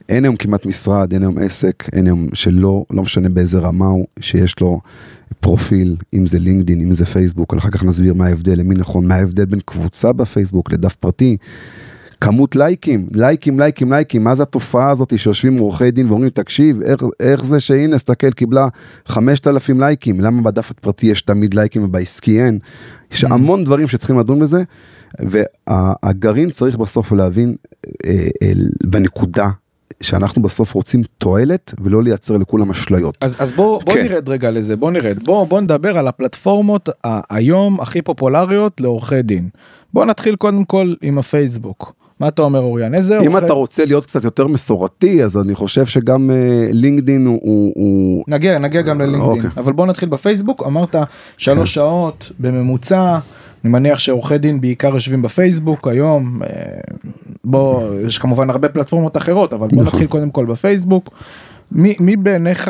אין 0.09 0.23
היום 0.23 0.35
כמעט 0.35 0.65
משרד, 0.65 1.13
אין 1.13 1.21
היום 1.21 1.37
עסק, 1.37 1.89
אין 1.93 2.05
היום 2.05 2.27
שלא, 2.33 2.85
לא 2.91 3.03
משנה 3.03 3.29
באיזה 3.29 3.59
רמה 3.59 3.85
הוא, 3.85 4.05
שיש 4.19 4.59
לו 4.59 4.81
פרופיל, 5.39 5.95
אם 6.13 6.27
זה 6.27 6.39
לינקדין, 6.39 6.81
אם 6.81 6.93
זה 6.93 7.05
פייסבוק, 7.05 7.53
אחר 7.53 7.69
כך 7.69 7.83
נסביר 7.83 8.13
מה 8.13 8.25
ההבדל, 8.25 8.59
למי 8.59 8.75
נכון, 8.75 9.07
מה 9.07 9.15
ההבדל 9.15 9.45
בין 9.45 9.59
קבוצה 9.65 10.13
בפייסבוק 10.13 10.71
לדף 10.71 10.95
פרטי. 10.95 11.37
כמות 12.21 12.55
לייקים, 12.55 13.07
לייקים, 13.15 13.59
לייקים, 13.59 13.91
לייקים, 13.91 14.23
מה 14.23 14.35
זה 14.35 14.43
התופעה 14.43 14.89
הזאת 14.89 15.19
שיושבים 15.19 15.57
עורכי 15.57 15.91
דין 15.91 16.09
ואומרים, 16.09 16.29
תקשיב, 16.29 16.81
איך, 16.81 17.03
איך 17.19 17.45
זה 17.45 17.59
שהנה, 17.59 17.97
סתכל, 17.97 18.31
קיבלה 18.31 18.67
5,000 19.05 19.79
לייקים, 19.79 20.21
למה 20.21 20.41
בדף 20.41 20.71
הפרטי 20.71 21.07
יש 21.07 21.21
תמיד 21.21 21.53
לייקים 21.53 21.83
ובעסקי 21.83 22.41
אין? 22.43 22.59
יש 23.11 23.23
המון 23.23 23.63
דברים 23.63 23.87
שצריכים 23.87 24.19
לדון 24.19 24.39
בזה, 24.39 24.63
והגרעין 25.19 26.49
צריך 26.49 26.77
בסוף 26.77 27.11
להבין 27.11 27.55
אה, 28.05 28.27
אה, 28.41 28.51
בנקודה 28.83 29.49
שאנחנו 30.01 30.41
בסוף 30.41 30.73
רוצים 30.73 31.03
תועלת 31.17 31.73
ולא 31.81 32.03
לייצר 32.03 32.37
לכולם 32.37 32.71
אשליות. 32.71 33.17
אז, 33.21 33.35
אז 33.39 33.53
בוא, 33.53 33.81
בוא 33.85 33.93
כן. 33.93 34.05
נרד 34.05 34.29
רגע 34.29 34.51
לזה, 34.51 34.75
בוא 34.75 34.91
נרד, 34.91 35.23
בוא, 35.23 35.47
בוא 35.47 35.61
נדבר 35.61 35.97
על 35.97 36.07
הפלטפורמות 36.07 36.89
היום 37.29 37.79
הכי 37.81 38.01
פופולריות 38.01 38.81
לעורכי 38.81 39.21
דין. 39.21 39.49
בוא 39.93 40.05
נתחיל 40.05 40.35
קודם 40.35 40.65
כל 40.65 40.93
עם 41.01 41.17
הפייסבוק. 41.17 41.93
מה 42.19 42.27
אתה 42.27 42.41
אומר 42.41 42.59
אוריאן? 42.59 42.95
איזה 42.95 43.19
אם 43.19 43.31
עורכי... 43.31 43.45
אתה 43.45 43.53
רוצה 43.53 43.85
להיות 43.85 44.05
קצת 44.05 44.23
יותר 44.23 44.47
מסורתי 44.47 45.23
אז 45.23 45.37
אני 45.37 45.55
חושב 45.55 45.85
שגם 45.85 46.31
אה, 46.31 46.69
לינקדין 46.71 47.25
הוא, 47.25 47.39
הוא, 47.41 47.73
הוא 47.75 48.23
נגיע, 48.27 48.59
נגיע 48.59 48.81
גם 48.81 49.01
ללינקדאין, 49.01 49.29
אוקיי. 49.29 49.49
אבל 49.57 49.73
בוא 49.73 49.85
נתחיל 49.85 50.09
בפייסבוק, 50.09 50.63
אמרת 50.65 50.95
שלוש 51.37 51.73
שעות 51.73 52.31
בממוצע, 52.39 53.19
אני 53.67 53.73
מניח 53.73 53.99
שעורכי 53.99 54.37
דין 54.37 54.61
בעיקר 54.61 54.93
יושבים 54.93 55.21
בפייסבוק 55.21 55.87
היום, 55.87 56.43
אה, 56.43 56.49
בוא, 57.43 57.99
יש 57.99 58.17
כמובן 58.17 58.49
הרבה 58.49 58.69
פלטפורמות 58.69 59.17
אחרות, 59.17 59.53
אבל 59.53 59.67
בוא 59.67 59.77
נכון. 59.77 59.87
נתחיל 59.87 60.07
קודם 60.07 60.31
כל 60.31 60.45
בפייסבוק. 60.45 61.09
מי, 61.71 61.95
מי 61.99 62.15
בעיניך, 62.15 62.67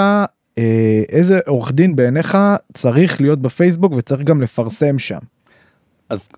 אה, 0.57 1.03
איזה 1.09 1.39
עורך 1.47 1.71
דין 1.71 1.95
בעיניך 1.95 2.37
צריך 2.73 3.21
להיות 3.21 3.41
בפייסבוק 3.41 3.93
וצריך 3.97 4.21
גם 4.21 4.41
לפרסם 4.41 4.99
שם? 4.99 5.17
אז, 6.09 6.29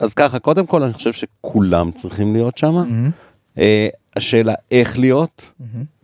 אז 0.00 0.14
ככה, 0.14 0.38
קודם 0.38 0.66
כל 0.66 0.82
אני 0.82 0.92
חושב 0.92 1.12
שכולם 1.12 1.90
צריכים 1.90 2.32
להיות 2.32 2.58
שם. 2.58 2.76
Mm-hmm. 2.76 3.58
אה, 3.58 3.88
השאלה 4.16 4.54
איך 4.70 4.98
להיות, 4.98 5.50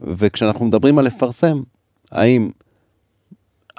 וכשאנחנו 0.01 0.65
מדברים 0.65 0.99
על 0.99 1.05
לפרסם, 1.05 1.63
האם 2.11 2.51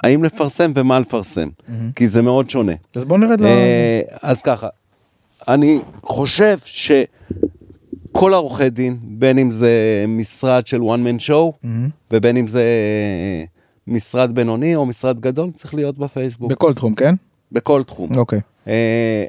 האם 0.04 0.24
לפרסם 0.24 0.72
ומה 0.74 0.98
לפרסם, 0.98 1.48
כי 1.96 2.08
זה 2.08 2.22
מאוד 2.22 2.50
שונה. 2.50 2.72
אז 2.94 3.04
בוא 3.04 3.18
נרד 3.18 3.40
ל... 3.40 3.46
אה, 3.46 4.00
אז 4.22 4.42
ככה, 4.42 4.68
אני 5.48 5.78
חושב 6.02 6.58
שכל 6.64 8.34
העורכי 8.34 8.70
דין, 8.70 8.98
בין 9.02 9.38
אם 9.38 9.50
זה 9.50 10.04
משרד 10.08 10.66
של 10.66 10.80
one 10.80 11.06
man 11.06 11.20
show. 11.28 11.66
ובין 12.10 12.36
אם 12.36 12.48
זה 12.48 12.60
אה, 12.60 13.44
משרד 13.86 14.34
בינוני 14.34 14.76
או 14.76 14.86
משרד 14.86 15.20
גדול, 15.20 15.50
צריך 15.54 15.74
להיות 15.74 15.98
בפייסבוק, 15.98 16.50
בכל 16.50 16.74
תחום, 16.74 16.94
כן? 16.94 17.14
בכל 17.52 17.82
תחום. 17.82 18.18
אוקיי. 18.18 18.40
אה, 18.68 19.24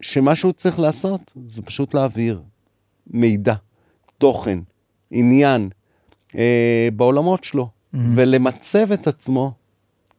שמה 0.00 0.34
שהוא 0.34 0.52
צריך 0.52 0.78
לעשות 0.78 1.32
זה 1.48 1.62
פשוט 1.62 1.94
להעביר 1.94 2.40
מידע, 3.06 3.54
תוכן, 4.18 4.58
עניין 5.10 5.68
אה, 6.38 6.88
בעולמות 6.96 7.44
שלו, 7.44 7.68
ולמצב 8.16 8.92
את 8.92 9.06
עצמו 9.06 9.52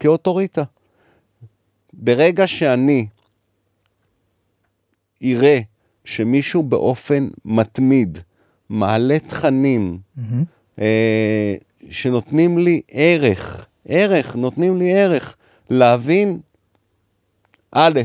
כאוטוריטה. 0.04 0.64
ברגע 1.94 2.48
שאני 2.48 3.08
אראה 5.24 5.60
שמישהו 6.06 6.64
באופן 6.64 7.28
מתמיד 7.46 8.20
מעלה 8.70 9.20
תכנים 9.20 10.00
מהמם. 10.16 10.44
אה, 10.80 11.56
שנותנים 11.90 12.58
לי 12.58 12.82
ערך, 12.92 13.66
ערך, 13.88 14.36
נותנים 14.36 14.78
לי 14.78 14.94
ערך 14.94 15.36
להבין, 15.70 16.40
א', 17.72 18.02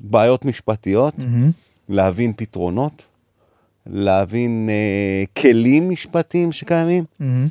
בעיות 0.00 0.44
משפטיות, 0.44 1.18
מהמם. 1.18 1.50
להבין 1.88 2.32
פתרונות, 2.36 3.02
להבין 3.86 4.68
אה, 4.70 5.24
כלים 5.42 5.90
משפטיים 5.90 6.52
שקיימים. 6.52 7.04
מהמם. 7.20 7.48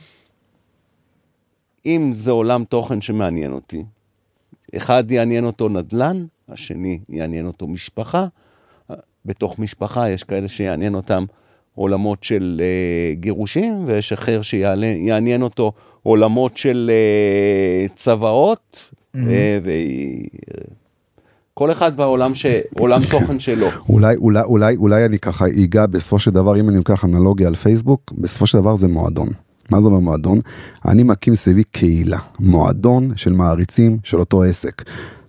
אם 1.85 2.09
זה 2.13 2.31
עולם 2.31 2.63
תוכן 2.63 3.01
שמעניין 3.01 3.53
אותי, 3.53 3.83
אחד 4.75 5.11
יעניין 5.11 5.45
אותו 5.45 5.69
נדל"ן, 5.69 6.25
השני 6.49 6.99
יעניין 7.09 7.45
אותו 7.45 7.67
משפחה. 7.67 8.27
בתוך 9.25 9.59
משפחה 9.59 10.09
יש 10.09 10.23
כאלה 10.23 10.47
שיעניין 10.47 10.95
אותם 10.95 11.25
עולמות 11.75 12.23
של 12.23 12.61
אה, 12.63 13.13
גירושים, 13.13 13.73
ויש 13.85 14.13
אחר 14.13 14.41
שיעניין 14.41 15.41
אותו 15.41 15.71
עולמות 16.03 16.57
של 16.57 16.91
אה, 16.93 17.87
צוואות, 17.95 18.91
אה, 19.15 19.59
וכל 21.53 21.71
אחד 21.71 21.91
והעולם 21.95 22.35
ש... 22.35 22.45
עולם 22.79 23.01
תוכן 23.11 23.39
שלו. 23.39 23.67
אולי, 23.89 24.15
אולי, 24.15 24.41
אולי, 24.41 24.75
אולי 24.75 25.05
אני 25.05 25.19
ככה 25.19 25.45
אגע 25.45 25.85
בסופו 25.85 26.19
של 26.19 26.31
דבר, 26.31 26.59
אם 26.59 26.69
אני 26.69 26.77
לוקח 26.77 27.05
אנלוגיה 27.05 27.47
על 27.47 27.55
פייסבוק, 27.55 28.13
בסופו 28.17 28.47
של 28.47 28.57
דבר 28.57 28.75
זה 28.75 28.87
מועדון. 28.87 29.29
מה 29.71 29.81
זה 29.81 29.87
אומר 29.87 29.99
מועדון? 29.99 30.39
אני 30.87 31.03
מקים 31.03 31.35
סביבי 31.35 31.63
קהילה, 31.63 32.19
מועדון 32.39 33.11
של 33.15 33.33
מעריצים 33.33 33.97
של 34.03 34.19
אותו 34.19 34.43
עסק. 34.43 34.83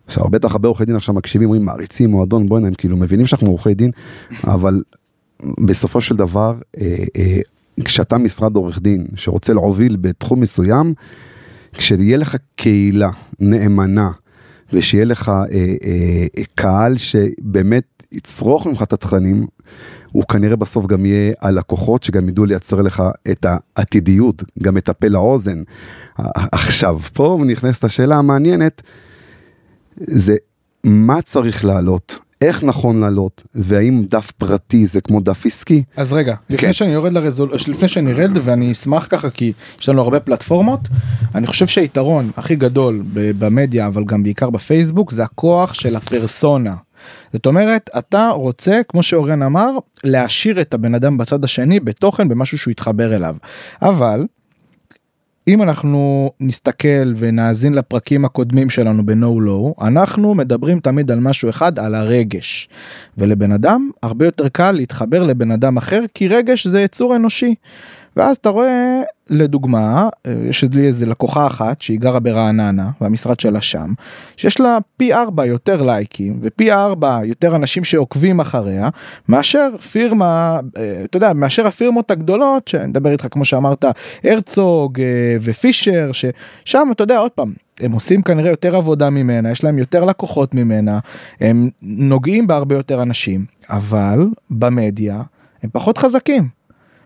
עכשיו, 0.07 0.25
בטח 0.31 0.53
הרבה 0.53 0.69
עורכי 0.69 0.85
דין 0.85 0.97
עכשיו 0.97 1.15
מקשיבים, 1.15 1.49
אומרים 1.49 1.65
מעריצים, 1.65 2.11
מועדון, 2.11 2.49
בוא'נה, 2.49 2.67
הם 2.67 2.75
כאילו 2.75 2.97
מבינים 2.97 3.27
שאנחנו 3.27 3.49
עורכי 3.49 3.75
דין, 3.75 3.91
אבל 4.45 4.83
בסופו 5.61 6.01
של 6.01 6.17
דבר, 6.17 6.55
אה, 6.81 6.97
אה, 7.17 7.39
כשאתה 7.85 8.19
משרד 8.19 8.57
עורך 8.57 8.79
דין 8.79 9.07
שרוצה 9.17 9.53
להוביל 9.53 9.97
בתחום 9.97 10.41
מסוים, 10.41 10.95
כשיהיה 11.73 12.17
לך 12.17 12.37
קהילה 12.57 13.11
נאמנה, 13.41 14.11
ושיהיה 14.73 15.05
לך 15.05 15.29
אה, 15.29 15.45
אה, 15.85 16.45
קהל 16.55 16.99
שבאמת 16.99 17.85
יצרוך 18.13 18.67
ממך 18.67 18.83
את 18.83 18.93
התכנים, 18.93 19.47
הוא 20.19 20.25
כנראה 20.25 20.57
בסוף 20.57 20.87
גם 20.87 21.07
יהיה 21.07 21.33
הלקוחות 21.41 22.03
שגם 22.03 22.29
ידעו 22.29 22.45
לייצר 22.45 22.83
לך 22.83 23.03
את 23.31 23.47
העתידיות, 23.77 24.43
גם 24.63 24.77
את 24.77 24.89
הפה 24.89 25.09
לאוזן. 25.09 25.63
עכשיו, 26.53 26.99
פה 27.13 27.39
נכנסת 27.47 27.85
השאלה 27.85 28.17
המעניינת, 28.17 28.83
זה 29.97 30.37
מה 30.85 31.23
צריך 31.23 31.65
לעלות, 31.65 32.19
איך 32.41 32.65
נכון 32.65 33.01
לעלות, 33.01 33.43
והאם 33.55 34.05
דף 34.11 34.31
פרטי 34.31 34.87
זה 34.87 35.01
כמו 35.01 35.21
דף 35.21 35.47
עסקי. 35.47 35.83
אז 35.97 36.13
רגע, 36.13 36.35
לפני 36.51 36.69
כן. 36.69 36.73
שאני 36.73 36.93
יורד 36.93 37.13
לרזול... 37.13 37.51
לפני 37.69 37.89
שאני 37.89 38.13
ארד 38.13 38.31
ואני 38.43 38.73
אשמח 38.73 39.07
ככה 39.11 39.31
כי 39.31 39.53
יש 39.81 39.89
לנו 39.89 40.03
הרבה 40.03 40.21
פלטפורמות, 40.21 40.81
אני 41.35 41.47
חושב 41.47 41.67
שהיתרון 41.67 42.31
הכי 42.37 42.57
גדול 42.57 43.03
במדיה 43.13 43.87
אבל 43.87 44.05
גם 44.05 44.23
בעיקר 44.23 44.51
בפייסבוק 44.51 45.13
זה 45.13 45.25
הכוח 45.25 45.75
של 45.75 45.97
הפרסונה. 45.97 46.75
זאת 47.33 47.47
אומרת 47.47 47.91
אתה 47.99 48.29
רוצה 48.29 48.81
כמו 48.89 49.03
שאורן 49.03 49.43
אמר 49.43 49.71
להשאיר 50.05 50.61
את 50.61 50.75
הבן 50.75 50.95
אדם 50.95 51.19
בצד 51.19 51.45
השני 51.45 51.81
בתוכן 51.81 52.29
במשהו 52.29 52.59
שהוא 52.59 52.73
יתחבר 52.73 53.15
אליו 53.15 53.37
אבל 53.83 54.27
אם 55.49 55.63
אנחנו 55.63 56.31
נסתכל 56.41 57.15
ונאזין 57.17 57.75
לפרקים 57.75 58.25
הקודמים 58.25 58.71
שלנו 58.71 59.07
ב-No 59.07 59.47
Low, 59.47 59.85
אנחנו 59.87 60.35
מדברים 60.35 60.81
תמיד 60.81 61.11
על 61.11 61.21
משהו 61.21 61.51
אחד, 61.51 61.79
על 61.79 61.95
הרגש. 61.95 62.69
ולבן 63.19 63.53
אדם 63.53 63.91
הרבה 64.03 64.25
יותר 64.25 64.49
קל 64.49 64.73
להתחבר 64.73 65.23
לבן 65.23 65.51
אדם 65.51 65.77
אחר, 65.77 66.05
כי 66.15 66.29
רגש 66.29 66.67
זה 66.67 66.81
יצור 66.81 67.17
אנושי. 67.17 67.55
ואז 68.17 68.37
אתה 68.37 68.49
רואה, 68.49 69.03
לדוגמה, 69.31 70.09
אה, 70.27 70.33
יש 70.49 70.65
לי 70.65 70.87
איזה 70.87 71.07
לקוחה 71.07 71.47
אחת 71.47 71.83
שהיא 71.83 72.01
גרה 72.01 72.21
ברעננה, 72.21 72.91
והמשרד 73.01 73.41
שלה 73.41 73.61
שם, 73.61 73.93
שיש 74.37 74.61
לה 74.61 74.79
פי 74.97 75.15
ארבע 75.15 75.47
יותר 75.47 75.83
לייקים, 75.83 76.39
ופי 76.43 76.73
ארבע 76.73 77.21
יותר 77.25 77.57
אנשים 77.57 77.85
שעוקבים 77.85 78.41
אחריה, 78.41 78.89
מאשר 79.29 79.69
פירמה, 79.93 80.61
אה, 80.77 81.01
אתה 81.05 81.17
יודע, 81.17 81.33
מאשר 81.33 81.67
הפירמות 81.67 82.11
הגדולות, 82.11 82.69
שאני 82.69 82.87
מדבר 82.87 83.13
איתך 83.13 83.27
כמו 83.31 83.45
שאמרת, 83.45 83.85
הרצוג 84.25 85.01
אה, 85.01 85.07
ופישר, 85.41 86.11
ששם 86.13 86.89
אתה 86.93 87.03
יודע, 87.03 87.19
עוד 87.19 87.31
פעם, 87.31 87.53
הם 87.81 87.93
עושים 87.93 88.23
כנראה 88.23 88.51
יותר 88.51 88.77
עבודה 88.77 89.11
ממנה, 89.11 89.51
יש 89.51 89.65
להם 89.65 89.79
יותר 89.79 90.05
לקוחות 90.05 90.55
ממנה, 90.55 90.99
הם 91.41 91.71
נוגעים 91.83 92.47
בהרבה 92.47 92.75
יותר 92.75 93.03
אנשים, 93.03 93.45
אבל 93.71 94.27
במדיה 94.51 95.23
הם 95.63 95.71
פחות 95.73 95.99
חזקים. 95.99 96.58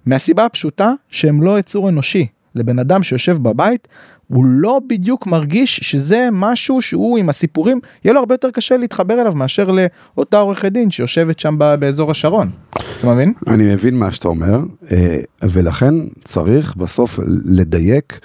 מהסיבה 0.06 0.44
הפשוטה 0.44 0.92
שהם 1.08 1.42
לא 1.42 1.58
יצור 1.58 1.88
אנושי. 1.88 2.26
לבן 2.54 2.78
אדם 2.78 3.02
שיושב 3.02 3.38
בבית, 3.42 3.88
הוא 4.28 4.44
לא 4.44 4.80
בדיוק 4.88 5.26
מרגיש 5.26 5.76
שזה 5.76 6.28
משהו 6.32 6.82
שהוא 6.82 7.18
עם 7.18 7.28
הסיפורים, 7.28 7.80
יהיה 8.04 8.14
לו 8.14 8.20
הרבה 8.20 8.34
יותר 8.34 8.50
קשה 8.50 8.76
להתחבר 8.76 9.20
אליו 9.20 9.34
מאשר 9.34 9.70
לאותה 9.70 10.38
עורכת 10.38 10.72
דין 10.72 10.90
שיושבת 10.90 11.38
שם 11.38 11.58
באזור 11.58 12.10
השרון. 12.10 12.50
אתה 12.70 13.14
מבין? 13.14 13.32
אני 13.46 13.72
מבין 13.74 13.98
מה 13.98 14.12
שאתה 14.12 14.28
אומר, 14.28 14.60
אה, 14.92 15.18
ולכן 15.42 15.94
צריך 16.24 16.76
בסוף 16.76 17.18
לדייק 17.44 18.20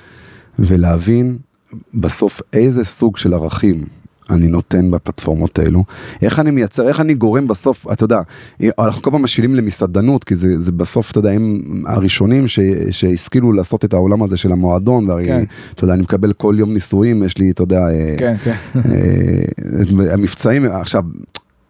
ולהבין 0.59 1.37
בסוף 1.93 2.41
איזה 2.53 2.85
סוג 2.85 3.17
של 3.17 3.33
ערכים 3.33 3.85
אני 4.29 4.47
נותן 4.47 4.91
בפלטפורמות 4.91 5.59
האלו, 5.59 5.83
איך 6.21 6.39
אני 6.39 6.51
מייצר, 6.51 6.87
איך 6.87 6.99
אני 6.99 7.13
גורם 7.13 7.47
בסוף, 7.47 7.91
אתה 7.91 8.03
יודע, 8.03 8.19
אנחנו 8.79 9.01
כל 9.01 9.11
פעם 9.11 9.21
משאילים 9.21 9.55
למסעדנות, 9.55 10.23
כי 10.23 10.35
זה, 10.35 10.61
זה 10.61 10.71
בסוף, 10.71 11.11
אתה 11.11 11.19
יודע, 11.19 11.31
הם 11.31 11.61
הראשונים 11.87 12.47
ש, 12.47 12.59
שהשכילו 12.91 13.53
לעשות 13.53 13.85
את 13.85 13.93
העולם 13.93 14.23
הזה 14.23 14.37
של 14.37 14.51
המועדון, 14.51 15.09
והרי, 15.09 15.25
כן. 15.25 15.43
אתה 15.75 15.83
יודע, 15.83 15.93
אני 15.93 16.01
מקבל 16.01 16.33
כל 16.33 16.55
יום 16.59 16.73
נישואים, 16.73 17.23
יש 17.23 17.37
לי, 17.37 17.51
אתה 17.51 17.63
יודע, 17.63 17.87
אה, 17.87 18.15
כן, 18.17 18.35
כן. 18.43 18.55
אה, 18.75 20.13
המבצעים, 20.13 20.65
עכשיו, 20.65 21.03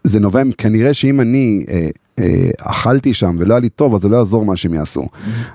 זה 0.04 0.20
נובע, 0.20 0.44
כנראה 0.58 0.94
שאם 0.94 1.22
אני 1.22 1.66
אה, 1.70 1.90
אכלתי 2.60 3.14
שם 3.14 3.36
ולא 3.40 3.54
היה 3.54 3.60
לי 3.60 3.70
טוב, 3.70 3.96
אז 3.96 4.02
זה 4.02 4.10
לא 4.10 4.18
יעזור 4.18 4.46
מה 4.46 4.56
שהם 4.56 4.74
יעשו. 4.74 5.08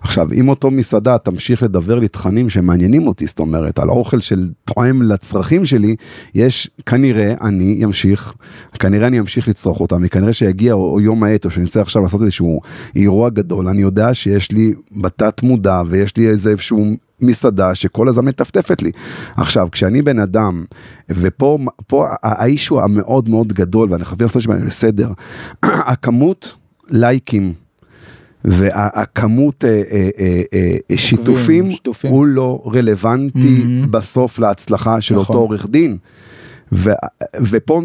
עכשיו, 0.03 0.33
אם 0.33 0.49
אותו 0.49 0.71
מסעדה 0.71 1.19
תמשיך 1.19 1.63
לדבר 1.63 1.99
לי 1.99 2.09
תכנים 2.09 2.51
שמעניינים 2.51 3.07
אותי, 3.07 3.27
זאת 3.27 3.39
אומרת, 3.39 3.79
על 3.79 3.91
אוכל 3.91 4.21
של 4.21 4.49
תואם 4.65 5.03
לצרכים 5.03 5.67
שלי, 5.67 5.97
יש, 6.35 6.71
כנראה 6.87 7.35
אני 7.41 7.85
אמשיך, 7.85 8.35
כנראה 8.79 9.07
אני 9.07 9.19
אמשיך 9.19 9.49
לצרוך 9.49 9.81
אותם, 9.81 10.03
וכנראה 10.05 10.33
שיגיע 10.33 10.73
או, 10.73 10.93
או 10.93 11.01
יום 11.01 11.25
העת, 11.25 11.45
או 11.45 11.51
שנצא 11.51 11.81
עכשיו 11.81 12.03
לעשות 12.03 12.23
איזשהו 12.23 12.61
אירוע 12.97 13.31
גדול, 13.31 13.69
אני 13.69 13.83
יודע 13.83 14.15
שיש 14.15 14.53
לי 14.53 14.75
בתת 14.97 15.43
מודע, 15.43 15.83
ויש 15.87 16.17
לי 16.17 16.29
איזה 16.29 16.51
איזשהו 16.51 16.87
מסעדה 17.23 17.75
שכל 17.75 18.09
הזמן 18.09 18.25
מטפטפת 18.25 18.83
לי. 18.83 18.91
עכשיו, 19.37 19.69
כשאני 19.73 20.03
בן 20.03 20.19
אדם, 20.19 20.65
ופה 21.11 21.59
פה 21.87 22.07
האיש 22.23 22.69
הוא 22.69 22.81
המאוד 22.81 23.29
מאוד 23.29 23.53
גדול, 23.53 23.89
ואני 23.93 24.05
חייב 24.05 24.23
לעשות 24.23 24.43
שם 24.43 24.67
בסדר, 24.67 25.11
הכמות 25.63 26.57
לייקים 26.91 27.53
והכמות 28.45 29.65
אה, 29.65 29.83
אה, 30.19 30.43
אה, 30.91 30.97
שיתופים. 30.97 31.71
הוא 32.03 32.27
לא 32.27 32.63
רלוונטי 32.75 33.63
Mhm. 33.63 33.87
בסוף 33.87 34.39
להצלחה 34.39 35.01
של 35.01 35.15
נכון. 35.15 35.37
אותו 35.37 35.39
עורך 35.39 35.67
דין. 35.67 35.97
ופה 37.41 37.81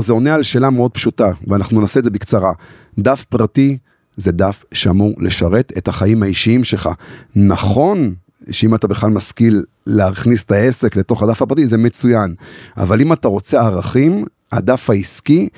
זה 0.00 0.12
עונה 0.12 0.34
על 0.34 0.42
שאלה 0.42 0.70
מאוד 0.70 0.90
פשוטה, 0.90 1.30
ואנחנו 1.46 1.80
נעשה 1.80 1.98
את 2.00 2.04
זה 2.04 2.10
בקצרה. 2.10 2.52
דף 2.98 3.24
פרטי 3.28 3.78
זה 4.16 4.32
דף 4.32 4.64
שאמור 4.72 5.14
לשרת 5.18 5.72
את 5.78 5.88
החיים 5.88 6.22
האישיים 6.22 6.64
שלך. 6.64 6.88
נכון 7.36 8.14
שאם 8.50 8.74
אתה 8.74 8.88
בכלל 8.88 9.10
משכיל 9.10 9.64
להכניס 9.86 10.44
את 10.44 10.52
העסק 10.52 10.96
לתוך 10.96 11.22
הדף 11.22 11.42
הפרטי 11.42 11.66
זה 11.66 11.78
מצוין, 11.78 12.34
אבל 12.76 13.00
אם 13.00 13.12
אתה 13.12 13.28
רוצה 13.28 13.60
ערכים, 13.60 14.24
הדף 14.52 14.90
העסקי 14.90 15.48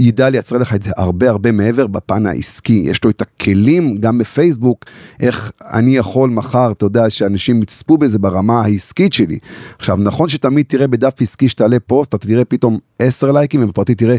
ידע 0.00 0.30
לייצר 0.30 0.58
לך 0.58 0.74
את 0.74 0.82
זה 0.82 0.90
הרבה 0.96 1.30
הרבה 1.30 1.52
מעבר 1.52 1.86
בפן 1.86 2.26
העסקי, 2.26 2.82
יש 2.86 3.04
לו 3.04 3.10
את 3.10 3.20
הכלים 3.20 3.98
גם 3.98 4.18
בפייסבוק, 4.18 4.84
איך 5.20 5.52
אני 5.60 5.96
יכול 5.96 6.30
מחר, 6.30 6.72
אתה 6.72 6.86
יודע, 6.86 7.10
שאנשים 7.10 7.62
יצפו 7.62 7.98
בזה 7.98 8.18
ברמה 8.18 8.62
העסקית 8.62 9.12
שלי. 9.12 9.38
עכשיו, 9.78 9.96
נכון 9.96 10.28
שתמיד 10.28 10.66
תראה 10.68 10.86
בדף 10.86 11.22
עסקי 11.22 11.48
שתעלה 11.48 11.80
פוסט, 11.80 12.14
אתה 12.14 12.26
תראה 12.26 12.44
פתאום 12.44 12.78
10 12.98 13.32
לייקים, 13.32 13.64
ובפרטי 13.64 13.94
תראה 13.94 14.16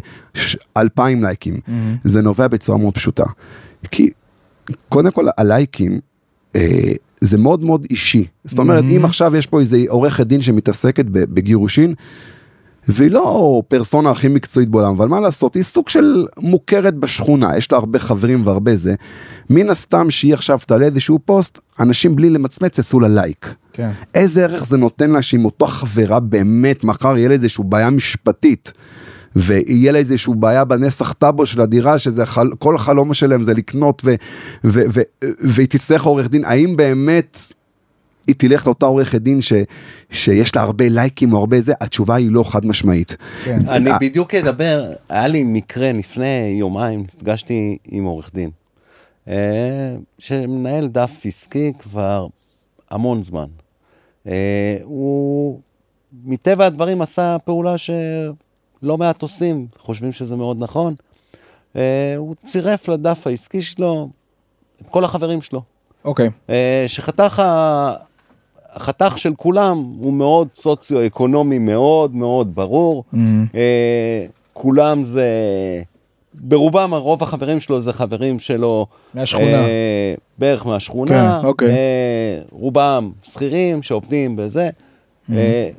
2,000 0.78 1.24
לייקים. 1.24 1.56
Mm-hmm. 1.56 1.72
זה 2.04 2.22
נובע 2.22 2.48
בצורה 2.48 2.78
מאוד 2.78 2.94
פשוטה. 2.94 3.24
כי 3.92 4.10
קודם 4.90 5.12
כל 5.12 5.26
הלייקים, 5.38 6.00
אה, 6.56 6.94
זה 7.22 7.38
מאוד 7.38 7.64
מאוד 7.64 7.86
אישי. 7.90 8.26
זאת 8.46 8.60
אומרת, 8.60 8.84
mm-hmm. 8.84 8.98
אם 8.98 9.06
עכשיו 9.06 9.36
יש 9.36 9.48
פה 9.48 9.60
איזה 9.60 9.84
עורכת 9.88 10.28
דין 10.28 10.42
שמתעסקת 10.42 11.06
בגירושין, 11.10 11.94
והיא 12.88 13.12
לא 13.12 13.62
פרסונה 13.68 14.12
הכי 14.12 14.28
מקצועית 14.28 14.70
בעולם, 14.70 14.96
אבל 14.96 15.08
מה 15.08 15.20
לעשות, 15.20 15.56
היא 15.56 15.64
סוג 15.64 15.90
של 15.90 16.26
מוכרת 16.38 16.96
בשכונה, 16.96 17.58
יש 17.58 17.72
לה 17.72 17.78
הרבה 17.78 18.00
חברים 18.00 18.48
והרבה 18.48 18.76
זה. 18.76 18.96
מן 19.50 19.70
הסתם 19.70 20.12
שהיא 20.12 20.34
עכשיו 20.34 20.60
תעלה 20.66 20.86
איזשהו 20.86 21.20
פוסט, 21.26 21.60
אנשים 21.80 22.16
בלי 22.16 22.30
למצמץ 22.30 22.78
יעשו 22.78 23.00
לה 23.00 23.08
לייק. 23.08 23.54
כן. 23.74 23.92
איזה 24.14 24.44
ערך 24.44 24.66
זה 24.66 24.78
נותן 24.78 25.12
לה 25.12 25.22
שעם 25.22 25.46
אותו 25.46 25.68
חברה 25.68 26.20
באמת 26.20 26.84
מחר 26.84 27.18
יהיה 27.18 27.28
לה 27.28 27.34
איזושהי 27.34 27.64
בעיה 27.68 27.90
משפטית. 27.90 28.74
ויהיה 29.36 29.92
לה 29.92 30.00
איזושהי 30.00 30.34
בעיה 30.36 30.66
בנסח 30.66 31.14
טאבו 31.14 31.46
של 31.46 31.62
הדירה 31.62 32.00
שזה 32.00 32.26
חל, 32.26 32.50
כל 32.60 32.76
החלום 32.76 33.14
שלהם 33.14 33.44
זה 33.44 33.54
לקנות 33.54 34.02
ו, 34.06 34.16
ו, 34.64 34.82
ו, 34.94 35.02
ו, 35.24 35.28
והיא 35.40 35.68
תצטרך 35.68 36.04
עורך 36.04 36.30
דין 36.30 36.46
האם 36.46 36.78
באמת 36.78 37.38
היא 38.28 38.36
תלך 38.38 38.66
לאותה 38.66 38.86
עורכת 38.86 39.22
דין 39.22 39.42
ש, 39.42 39.54
שיש 40.10 40.56
לה 40.56 40.62
הרבה 40.62 40.90
לייקים 40.90 41.34
או 41.34 41.38
הרבה 41.38 41.62
זה, 41.62 41.74
התשובה 41.82 42.16
היא 42.16 42.32
לא 42.32 42.44
חד 42.44 42.66
משמעית. 42.66 43.18
כן. 43.44 43.70
אני 43.70 43.90
בדיוק 44.02 44.36
אדבר, 44.36 44.92
היה 45.10 45.28
לי 45.28 45.44
מקרה 45.44 45.92
לפני 45.92 46.56
יומיים, 46.60 47.06
נפגשתי 47.16 47.78
עם 47.88 48.04
עורך 48.04 48.32
דין, 48.34 48.50
אה, 49.28 49.96
שמנהל 50.20 50.88
דף 50.88 51.12
עסקי 51.26 51.74
כבר 51.80 52.28
המון 52.92 53.24
זמן. 53.24 53.48
אה, 54.28 54.78
הוא 54.84 55.60
מטבע 56.24 56.66
הדברים 56.66 57.02
עשה 57.02 57.38
פעולה 57.46 57.76
שלא 58.82 58.98
מעט 58.98 59.22
עושים, 59.22 59.68
חושבים 59.80 60.12
שזה 60.12 60.36
מאוד 60.36 60.58
נכון. 60.60 60.94
אה, 61.76 62.14
הוא 62.18 62.36
צירף 62.46 62.88
לדף 62.88 63.28
העסקי 63.28 63.62
שלו 63.62 64.10
את 64.82 64.90
כל 64.90 65.06
החברים 65.06 65.42
שלו. 65.42 65.62
אוקיי. 66.06 66.28
Okay. 66.28 66.52
שחתך 66.88 67.44
החתך 68.74 69.14
של 69.18 69.34
כולם 69.38 69.94
הוא 70.00 70.14
מאוד 70.14 70.48
סוציו-אקונומי, 70.56 71.58
מאוד 71.58 72.16
מאוד 72.16 72.56
ברור. 72.56 73.04
Mm-hmm. 73.14 73.18
אה, 73.56 74.26
כולם 74.54 75.04
זה, 75.04 75.28
ברובם, 76.34 76.94
רוב 76.94 77.24
החברים 77.24 77.60
שלו 77.60 77.82
זה 77.82 77.94
חברים 77.94 78.40
שלו. 78.40 78.88
מהשכונה. 79.14 79.46
אה, 79.46 80.14
בערך 80.38 80.66
מהשכונה. 80.66 81.40
כן, 81.42 81.48
אוקיי. 81.48 81.70
אה, 81.70 82.42
רובם 82.52 83.12
שכירים 83.24 83.84
שעובדים 83.84 84.36
בזה. 84.36 84.70
Mm-hmm. 84.70 85.34
אה, 85.34 85.70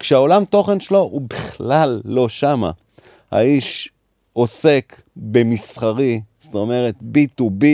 כשהעולם 0.00 0.44
תוכן 0.44 0.80
שלו 0.80 0.98
הוא 0.98 1.22
בכלל 1.30 2.00
לא 2.04 2.28
שמה. 2.28 2.70
האיש 3.30 3.90
עוסק 4.32 5.02
במסחרי, 5.16 6.20
זאת 6.40 6.54
אומרת 6.54 6.94
B2B, 7.00 7.64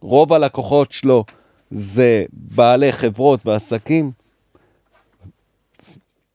רוב 0.00 0.32
הלקוחות 0.32 0.92
שלו 0.92 1.24
זה 1.70 2.24
בעלי 2.32 2.92
חברות 2.92 3.46
ועסקים, 3.46 4.10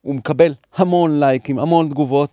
הוא 0.02 0.15
מקבל 0.15 0.54
המון 0.76 1.19
לייקים, 1.19 1.60
המון 1.60 1.89
תגובות, 1.89 2.30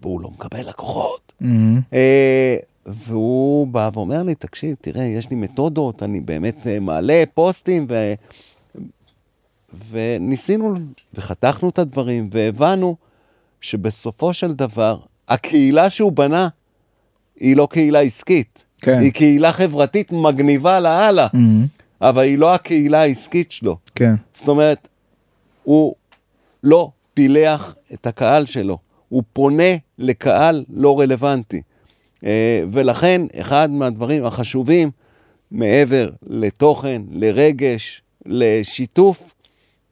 והוא 0.00 0.20
לא 0.20 0.30
מקבל 0.30 0.68
לקוחות. 0.68 1.32
Mm-hmm. 1.42 1.46
אה, 1.92 2.56
והוא 2.86 3.66
בא 3.66 3.90
ואומר 3.94 4.22
לי, 4.22 4.34
תקשיב, 4.34 4.76
תראה, 4.80 5.04
יש 5.04 5.30
לי 5.30 5.36
מתודות, 5.36 6.02
אני 6.02 6.20
באמת 6.20 6.66
אה, 6.66 6.80
מעלה 6.80 7.24
פוסטים, 7.34 7.86
ו... 7.88 8.14
וניסינו, 9.90 10.74
וחתכנו 11.14 11.68
את 11.68 11.78
הדברים, 11.78 12.28
והבנו 12.32 12.96
שבסופו 13.60 14.34
של 14.34 14.52
דבר, 14.54 14.98
הקהילה 15.28 15.90
שהוא 15.90 16.12
בנה 16.12 16.48
היא 17.40 17.56
לא 17.56 17.68
קהילה 17.70 18.00
עסקית. 18.00 18.64
כן. 18.80 18.98
היא 18.98 19.12
קהילה 19.12 19.52
חברתית 19.52 20.12
מגניבה 20.12 20.80
לאללה, 20.80 21.26
mm-hmm. 21.26 21.38
אבל 22.00 22.22
היא 22.22 22.38
לא 22.38 22.54
הקהילה 22.54 23.00
העסקית 23.00 23.52
שלו. 23.52 23.76
כן. 23.94 24.14
זאת 24.34 24.48
אומרת, 24.48 24.88
הוא 25.62 25.94
לא 26.64 26.90
פילח 27.14 27.74
את 27.94 28.06
הקהל 28.06 28.46
שלו, 28.46 28.78
הוא 29.08 29.22
פונה 29.32 29.76
לקהל 29.98 30.64
לא 30.70 31.00
רלוונטי. 31.00 31.62
אה, 32.24 32.62
ולכן, 32.70 33.22
אחד 33.40 33.70
מהדברים 33.70 34.24
החשובים, 34.24 34.90
מעבר 35.50 36.10
לתוכן, 36.26 37.02
לרגש, 37.10 38.02
לשיתוף, 38.26 39.32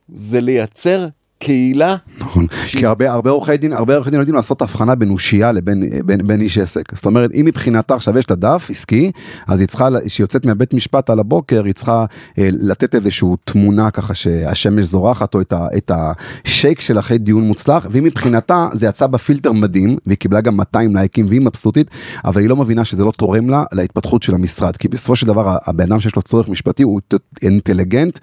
זה 0.09 0.41
לייצר 0.41 1.09
קהילה. 1.39 1.97
נכון, 2.19 2.47
ש... 2.67 2.77
כי 2.77 2.87
הרבה 2.87 3.13
הרבה 3.13 3.31
עורכי 3.31 3.57
דין 3.57 3.73
הרבה 3.73 3.95
עורכי 3.95 4.11
דין 4.11 4.19
יודעים 4.19 4.37
לעשות 4.37 4.63
הבחנה 4.63 4.95
בין 4.95 5.11
אושייה 5.11 5.53
לבין 5.53 5.85
בין, 6.07 6.27
בין 6.27 6.41
איש 6.41 6.59
עסק 6.59 6.95
זאת 6.95 7.07
אומרת 7.07 7.31
אם 7.35 7.45
מבחינתה 7.45 7.95
עכשיו 7.95 8.19
יש 8.19 8.31
לה 8.31 8.37
דף 8.37 8.67
עסקי 8.71 9.13
אז 9.47 9.61
היא 9.61 9.69
צריכה 9.69 9.89
שהיא 10.07 10.25
יוצאת 10.25 10.47
מהבית 10.47 10.75
משפט 10.75 11.11
על 11.11 11.19
הבוקר 11.19 11.65
היא 11.65 11.75
צריכה 11.75 12.05
אה, 12.39 12.49
לתת 12.53 12.95
איזושהי 12.95 13.29
תמונה 13.45 13.91
ככה 13.91 14.15
שהשמש 14.15 14.85
זורחת 14.85 15.35
או 15.35 15.41
את, 15.41 15.53
ה, 15.53 15.67
את 15.77 15.91
השייק 15.95 16.81
של 16.81 16.99
אחרי 16.99 17.19
דיון 17.19 17.43
מוצלח 17.43 17.87
ואם 17.91 18.05
מבחינתה 18.05 18.69
זה 18.73 18.87
יצא 18.87 19.07
בפילטר 19.07 19.53
מדהים 19.53 19.97
והיא 20.07 20.19
קיבלה 20.19 20.41
גם 20.41 20.57
200 20.57 20.97
לייקים 20.97 21.27
והיא 21.27 21.41
מבסוטית 21.41 21.91
אבל 22.25 22.41
היא 22.41 22.49
לא 22.49 22.57
מבינה 22.57 22.85
שזה 22.85 23.05
לא 23.05 23.11
תורם 23.11 23.49
לה 23.51 23.65
להתפתחות 23.73 24.23
של 24.23 24.35
המשרד 24.35 24.77
כי 24.77 24.89
בסופו 24.89 25.17
של 25.17 25.27
דבר 25.27 25.57
הבן 25.67 25.85
אדם 25.85 26.01
שיש 26.01 26.17
לו 26.17 26.23
צורך 26.23 26.49
משפטי 26.49 26.83
הוא 26.83 27.01
אינטליגנט. 27.43 28.19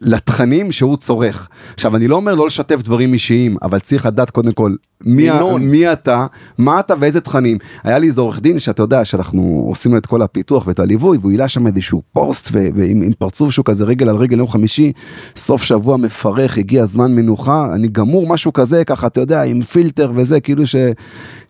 לתכנים 0.00 0.72
שהוא 0.72 0.96
צורך. 0.96 1.48
עכשיו 1.74 1.96
אני 1.96 2.08
לא 2.08 2.16
אומר 2.16 2.34
לא 2.34 2.46
לשתף 2.46 2.82
דברים 2.82 3.12
אישיים 3.12 3.56
אבל 3.62 3.78
צריך 3.78 4.06
לדעת 4.06 4.30
קודם 4.30 4.52
כל 4.52 4.74
מי, 5.04 5.30
ה, 5.30 5.40
מי 5.60 5.92
אתה 5.92 6.26
מה 6.58 6.80
אתה 6.80 6.94
ואיזה 6.98 7.20
תכנים 7.20 7.58
היה 7.84 7.98
לי 7.98 8.06
איזה 8.06 8.20
עורך 8.20 8.40
דין 8.40 8.58
שאתה 8.58 8.82
יודע 8.82 9.04
שאנחנו 9.04 9.64
עושים 9.68 9.92
לו 9.92 9.98
את 9.98 10.06
כל 10.06 10.22
הפיתוח 10.22 10.66
ואת 10.66 10.78
הליווי 10.78 11.18
והוא 11.18 11.32
העלה 11.32 11.48
שם 11.48 11.66
איזשהו 11.66 12.02
פוסט 12.12 12.48
ו- 12.52 12.68
ועם 12.74 13.12
פרצוף 13.18 13.50
שהוא 13.50 13.64
כזה 13.64 13.84
רגל 13.84 14.08
על 14.08 14.16
רגל 14.16 14.38
יום 14.38 14.48
חמישי 14.48 14.92
סוף 15.36 15.62
שבוע 15.62 15.96
מפרך 15.96 16.58
הגיע 16.58 16.84
זמן 16.84 17.14
מנוחה 17.14 17.68
אני 17.74 17.88
גמור 17.88 18.26
משהו 18.26 18.52
כזה 18.52 18.84
ככה 18.84 19.06
אתה 19.06 19.20
יודע 19.20 19.42
עם 19.42 19.62
פילטר 19.62 20.12
וזה 20.14 20.40
כאילו 20.40 20.66
ש... 20.66 20.76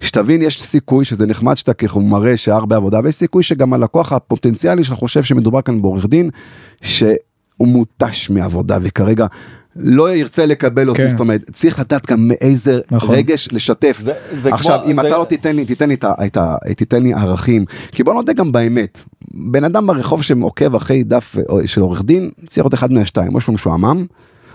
שתבין 0.01 0.43
יש 0.43 0.63
סיכוי 0.63 1.05
שזה 1.05 1.27
נחמד 1.27 1.57
שאתה 1.57 1.75
ככה 1.75 2.01
מראה 2.01 2.37
שהרבה 2.37 2.77
עבודה 2.77 3.01
ויש 3.05 3.15
סיכוי 3.15 3.43
שגם 3.43 3.75
הלקוח 3.75 4.13
הפוטנציאלי 4.13 4.85
שלך 4.85 4.97
חושב 4.97 5.23
שמדובר 5.23 5.63
כאן 5.63 5.83
בעורך 5.83 6.07
דין. 6.07 6.31
ש... 6.83 7.03
הוא 7.59 7.69
מותש 7.69 8.31
מעבודה 8.31 8.79
וכרגע 8.83 9.27
לא 9.77 10.15
ירצה 10.15 10.47
לקבל 10.47 10.89
אותי, 10.89 11.03
כן. 11.03 11.09
זאת 11.09 11.21
אומרת, 11.21 11.51
צריך 11.53 11.79
לדעת 11.79 12.11
גם 12.11 12.29
מאיזה 12.29 12.81
נכון. 12.91 13.15
רגש 13.15 13.49
לשתף. 13.53 13.99
זה, 14.03 14.13
זה 14.33 14.55
עכשיו, 14.55 14.79
כמו, 14.83 14.91
אם 14.91 15.03
זה... 15.03 15.09
אתה 15.09 15.19
לא 15.19 15.25
תיתן 15.25 15.57
לי, 15.57 15.65
תיתן 15.65 15.89
לי, 15.89 15.95
את 15.95 16.05
את 16.71 16.77
תיתן 16.77 17.03
לי 17.03 17.15
ערכים, 17.15 17.65
כי 17.93 18.03
בוא 18.03 18.15
נודה 18.15 18.33
גם 18.33 18.53
באמת, 18.53 19.03
בן 19.35 19.65
אדם 19.65 19.87
ברחוב 19.87 20.23
שעוקב 20.23 20.75
אחרי 20.75 21.03
דף 21.03 21.37
של 21.67 21.81
עורך 21.81 22.03
דין, 22.03 22.31
צריך 22.47 22.65
להיות 22.65 22.75
אחד 22.75 22.93
מהשתיים, 22.93 23.35
או 23.35 23.41
שהוא 23.41 23.55
משועמם, 23.55 24.07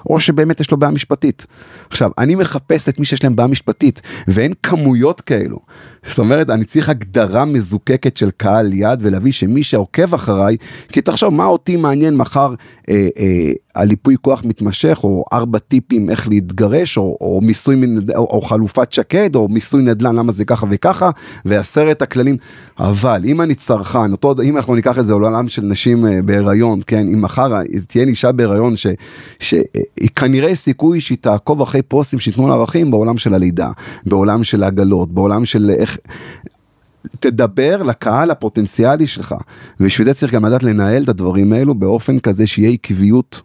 או 0.09 0.19
שבאמת 0.19 0.59
יש 0.59 0.71
לו 0.71 0.77
בעיה 0.77 0.91
משפטית. 0.91 1.45
עכשיו, 1.89 2.11
אני 2.17 2.35
מחפש 2.35 2.89
את 2.89 2.99
מי 2.99 3.05
שיש 3.05 3.23
להם 3.23 3.35
בעיה 3.35 3.47
משפטית, 3.47 4.01
ואין 4.27 4.53
כמויות 4.63 5.21
כאלו. 5.21 5.59
זאת 6.05 6.19
אומרת, 6.19 6.49
אני 6.49 6.65
צריך 6.65 6.89
הגדרה 6.89 7.45
מזוקקת 7.45 8.17
של 8.17 8.31
קהל 8.31 8.73
יד 8.73 8.99
ולהביא 9.01 9.31
שמי 9.31 9.63
שעוקב 9.63 10.13
אחריי, 10.13 10.57
כי 10.87 11.01
תחשוב 11.01 11.33
מה 11.33 11.45
אותי 11.45 11.75
מעניין 11.75 12.17
מחר 12.17 12.53
אה, 12.89 13.07
אה, 13.17 13.51
על 13.73 13.89
ייפוי 13.89 14.15
כוח 14.21 14.41
מתמשך, 14.45 14.99
או 15.03 15.25
ארבע 15.33 15.59
טיפים 15.59 16.09
איך 16.09 16.27
להתגרש, 16.27 16.97
או, 16.97 17.17
או 17.21 17.41
מיסוי, 17.41 17.81
או, 18.15 18.27
או 18.31 18.41
חלופת 18.41 18.93
שקד, 18.93 19.35
או 19.35 19.47
מיסוי 19.47 19.81
נדל"ן, 19.81 20.15
למה 20.15 20.31
זה 20.31 20.45
ככה 20.45 20.65
וככה, 20.69 21.09
ועשרת 21.45 22.01
הכללים. 22.01 22.37
אבל 22.79 23.21
אם 23.25 23.41
אני 23.41 23.55
צרכן, 23.55 24.11
אותו, 24.11 24.35
אם 24.43 24.57
אנחנו 24.57 24.75
ניקח 24.75 24.99
את 24.99 25.05
זה 25.05 25.13
לעולם 25.13 25.47
של 25.47 25.65
נשים 25.65 26.05
אה, 26.05 26.21
בהיריון, 26.21 26.79
כן, 26.87 27.07
אם 27.07 27.21
מחר 27.21 27.61
תהיה 27.87 28.05
אישה 28.05 28.31
בהיריון, 28.31 28.73
שהיא 29.39 30.09
כנראה 30.15 30.55
סיכוי 30.55 31.01
שהיא 31.01 31.17
תעקוב 31.21 31.61
אחרי 31.61 31.81
פוסטים 31.81 32.19
שייתנו 32.19 32.47
לה 32.47 32.53
ערכים 32.53 32.91
בעולם 32.91 33.17
של 33.17 33.33
הלידה, 33.33 33.69
בעולם 34.05 34.43
של 34.43 34.63
העגלות, 34.63 35.11
בעולם 35.11 35.45
של 35.45 35.71
איך... 35.79 35.97
תדבר 37.19 37.83
לקהל 37.83 38.31
הפוטנציאלי 38.31 39.07
שלך, 39.07 39.35
ובשביל 39.79 40.07
זה 40.07 40.13
צריך 40.13 40.33
גם 40.33 40.45
לדעת 40.45 40.63
לנהל 40.63 41.03
את 41.03 41.09
הדברים 41.09 41.53
האלו 41.53 41.75
באופן 41.75 42.19
כזה 42.19 42.47
שיהיה 42.47 42.71
עקביות 42.71 43.41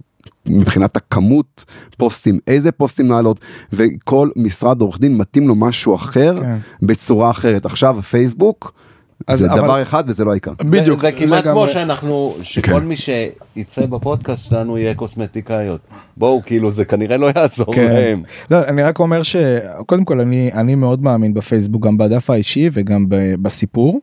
מבחינת 0.49 0.97
הכמות 0.97 1.65
פוסטים, 1.97 2.39
איזה 2.47 2.73
פוסטים 2.73 3.11
לעלות, 3.11 3.41
וכל 3.73 4.29
משרד 4.37 4.81
עורך 4.81 5.01
דין 5.01 5.17
מתאים 5.17 5.49
לו 5.49 5.55
משהו 5.55 5.95
אחר 5.95 6.37
כן. 6.41 6.59
בצורה 6.83 7.31
אחרת. 7.31 7.67
עכשיו 7.67 8.03
פייסבוק, 8.03 8.73
אז 9.27 9.39
זה 9.39 9.47
אבל- 9.53 9.59
דבר 9.61 9.83
אחד 9.83 10.05
וזה 10.07 10.25
לא 10.25 10.31
העיקר. 10.31 10.53
זה- 10.67 10.81
בדיוק, 10.81 11.01
זה 11.01 11.13
כמעט 11.13 11.45
לגמרי. 11.45 11.53
כמו 11.67 11.73
שאנחנו, 11.73 12.35
שכל 12.43 12.81
כן. 12.81 12.87
מי 12.87 12.95
שיצפה 12.97 13.87
בפודקאסט 13.87 14.47
שלנו 14.51 14.79
יהיה 14.79 14.95
קוסמטיקאיות. 14.95 15.81
בואו, 16.17 16.43
כאילו, 16.47 16.71
זה 16.71 16.85
כנראה 16.85 17.17
לא 17.17 17.31
יעזור 17.37 17.75
כן. 17.75 17.91
להם. 17.93 18.23
לא, 18.51 18.59
אני 18.65 18.83
רק 18.83 18.99
אומר 18.99 19.23
שקודם 19.23 20.05
כל 20.05 20.21
אני 20.21 20.51
אני 20.55 20.75
מאוד 20.75 21.03
מאמין 21.03 21.35
בפייסבוק 21.35 21.87
גם 21.87 21.99
בדף 21.99 22.31
האישי 22.31 22.71
וגם 22.73 23.09
ב- 23.09 23.35
בסיפור 23.43 24.01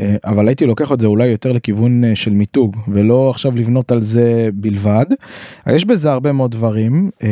אה, 0.00 0.16
אבל 0.24 0.48
הייתי 0.48 0.66
לוקח 0.66 0.92
את 0.92 1.00
זה 1.00 1.06
אולי 1.06 1.26
יותר 1.26 1.52
לכיוון 1.52 2.04
אה, 2.04 2.16
של 2.16 2.30
מיתוג 2.30 2.76
ולא 2.88 3.30
עכשיו 3.30 3.56
לבנות 3.56 3.92
על 3.92 4.02
זה 4.02 4.48
בלבד. 4.54 5.06
יש 5.66 5.84
בזה 5.84 6.12
הרבה 6.12 6.32
מאוד 6.32 6.50
דברים 6.50 7.10
אה, 7.22 7.28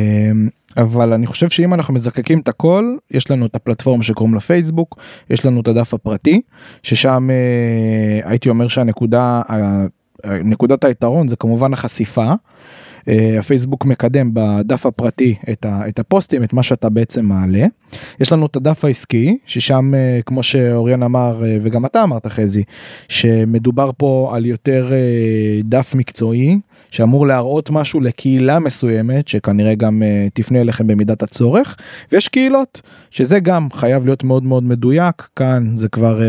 אבל 0.77 1.13
אני 1.13 1.27
חושב 1.27 1.49
שאם 1.49 1.73
אנחנו 1.73 1.93
מזקקים 1.93 2.39
את 2.39 2.47
הכל 2.47 2.95
יש 3.11 3.31
לנו 3.31 3.45
את 3.45 3.55
הפלטפורמה 3.55 4.03
שקוראים 4.03 4.33
לה 4.33 4.39
פייסבוק 4.39 4.97
יש 5.29 5.45
לנו 5.45 5.61
את 5.61 5.67
הדף 5.67 5.93
הפרטי 5.93 6.41
ששם 6.83 7.29
אה, 7.29 8.29
הייתי 8.29 8.49
אומר 8.49 8.67
שהנקודה. 8.67 9.21
ה- 9.49 9.85
נקודת 10.43 10.83
היתרון 10.83 11.27
זה 11.27 11.35
כמובן 11.35 11.73
החשיפה. 11.73 12.31
אה, 13.07 13.39
הפייסבוק 13.39 13.85
מקדם 13.85 14.31
בדף 14.33 14.85
הפרטי 14.85 15.35
את, 15.51 15.65
ה, 15.65 15.87
את 15.87 15.99
הפוסטים, 15.99 16.43
את 16.43 16.53
מה 16.53 16.63
שאתה 16.63 16.89
בעצם 16.89 17.25
מעלה. 17.25 17.65
יש 18.19 18.31
לנו 18.31 18.45
את 18.45 18.55
הדף 18.55 18.85
העסקי, 18.85 19.37
ששם, 19.45 19.93
אה, 19.95 20.19
כמו 20.25 20.43
שאוריאן 20.43 21.03
אמר, 21.03 21.45
אה, 21.45 21.57
וגם 21.61 21.85
אתה 21.85 22.03
אמרת 22.03 22.27
חזי, 22.27 22.63
שמדובר 23.07 23.91
פה 23.97 24.31
על 24.33 24.45
יותר 24.45 24.91
דף 25.63 25.95
מקצועי, 25.95 26.59
שאמור 26.91 27.27
להראות 27.27 27.69
משהו 27.69 28.01
לקהילה 28.01 28.59
מסוימת, 28.59 29.27
שכנראה 29.27 29.75
גם 29.75 30.01
תפנה 30.33 30.61
אליכם 30.61 30.87
במידת 30.87 31.23
הצורך, 31.23 31.77
ויש 32.11 32.27
קהילות, 32.27 32.81
שזה 33.11 33.39
גם 33.39 33.67
חייב 33.73 34.05
להיות 34.05 34.23
מאוד 34.23 34.43
מאוד 34.43 34.63
מדויק, 34.63 35.27
כאן 35.35 35.77
זה 35.77 35.89
כבר... 35.89 36.21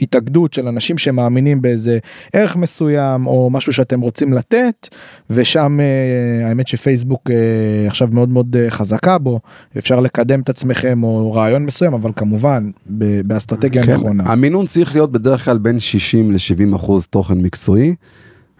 התאגדות 0.00 0.54
של 0.54 0.68
אנשים 0.68 0.98
שמאמינים 0.98 1.62
באיזה 1.62 1.98
ערך 2.32 2.56
מסוים 2.56 3.26
או 3.26 3.50
משהו 3.50 3.72
שאתם 3.72 4.00
רוצים 4.00 4.32
לתת 4.32 4.88
ושם 5.30 5.78
אה, 5.80 6.48
האמת 6.48 6.68
שפייסבוק 6.68 7.30
אה, 7.30 7.36
עכשיו 7.86 8.08
מאוד 8.12 8.28
מאוד 8.28 8.56
אה, 8.56 8.70
חזקה 8.70 9.18
בו 9.18 9.40
אפשר 9.78 10.00
לקדם 10.00 10.40
את 10.40 10.48
עצמכם 10.48 11.02
או 11.02 11.32
רעיון 11.32 11.64
מסוים 11.64 11.94
אבל 11.94 12.10
כמובן 12.16 12.70
באסטרטגיה 13.24 13.82
כן, 13.82 13.92
נכונה. 13.92 14.24
המינון 14.26 14.66
צריך 14.66 14.94
להיות 14.94 15.12
בדרך 15.12 15.44
כלל 15.44 15.58
בין 15.58 15.78
60 15.78 16.32
ל-70 16.32 16.76
אחוז 16.76 17.06
תוכן 17.06 17.38
מקצועי 17.38 17.94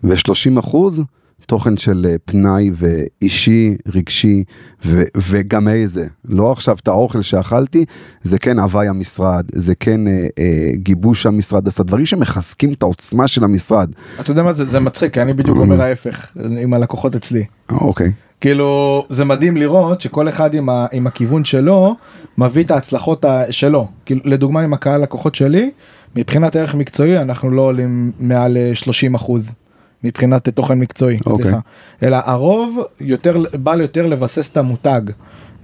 ו-30 0.05 0.59
אחוז 0.59 1.05
תוכן 1.46 1.76
של 1.76 2.07
אה, 2.11 2.16
פנאי 2.24 2.70
ואישי, 2.74 3.74
רגשי 3.94 4.44
ו- 4.87 5.03
וגם 5.16 5.68
איזה. 5.68 6.07
לא 6.24 6.53
עכשיו 6.53 6.76
את 6.83 6.88
האוכל 6.88 7.22
שאכלתי, 7.22 7.85
זה 8.22 8.38
כן 8.38 8.59
הוואי 8.59 8.88
המשרד, 8.88 9.44
זה 9.55 9.74
כן 9.74 10.09
אה, 10.09 10.26
אה, 10.38 10.70
גיבוש 10.74 11.26
המשרד, 11.26 11.68
זה 11.68 11.85
דברים 11.85 12.07
שמחזקים 12.07 12.72
את 12.72 12.83
העוצמה 12.83 13.29
של 13.29 13.44
המשרד. 13.44 13.90
אתה 14.20 14.31
יודע 14.31 14.42
מה 14.42 14.53
זה 14.53 14.64
זה 14.64 14.81
מצחיק 14.81 15.18
אני 15.18 15.33
בדיוק 15.33 15.59
אומר 15.59 15.83
ההפך 15.83 16.33
עם 16.62 16.74
הלקוחות 16.74 17.16
אצלי. 17.16 17.44
אוקיי. 17.70 18.12
כאילו 18.40 19.05
זה 19.09 19.24
מדהים 19.24 19.57
לראות 19.57 20.00
שכל 20.00 20.29
אחד 20.29 20.55
עם, 20.55 20.68
ה, 20.68 20.87
עם 20.92 21.07
הכיוון 21.07 21.44
שלו 21.44 21.94
מביא 22.38 22.64
את 22.64 22.70
ההצלחות 22.70 23.24
ה- 23.24 23.42
שלו. 23.50 23.88
כאילו 24.07 24.20
לדוגמה 24.24 24.61
עם 24.61 24.72
הקהל 24.72 25.03
לקוחות 25.03 25.35
שלי 25.35 25.70
מבחינת 26.16 26.57
ערך 26.57 26.74
מקצועי 26.74 27.18
אנחנו 27.18 27.50
לא 27.50 27.62
עולים 27.62 28.12
מעל 28.20 28.57
אה, 28.57 28.70
30 28.74 29.14
אחוז. 29.14 29.55
מבחינת 30.04 30.48
תוכן 30.48 30.78
מקצועי, 30.78 31.18
אוקיי. 31.26 31.44
סליחה. 31.44 31.58
אלא 32.02 32.18
הרוב 32.24 32.78
יותר 33.00 33.44
בא 33.54 33.74
יותר 33.74 34.06
לבסס 34.06 34.48
את 34.48 34.56
המותג. 34.56 35.00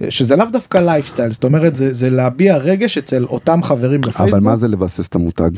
שזה 0.09 0.35
לאו 0.35 0.45
דווקא 0.51 0.77
לייפסטייל, 0.77 1.31
זאת 1.31 1.43
אומרת 1.43 1.75
זה, 1.75 1.93
זה 1.93 2.09
להביע 2.09 2.57
רגש 2.57 2.97
אצל 2.97 3.25
אותם 3.25 3.63
חברים 3.63 4.01
בפייסבוק. 4.01 4.29
אבל 4.29 4.39
מה 4.39 4.55
זה 4.55 4.67
לבסס 4.67 5.07
את 5.07 5.15
המותג? 5.15 5.49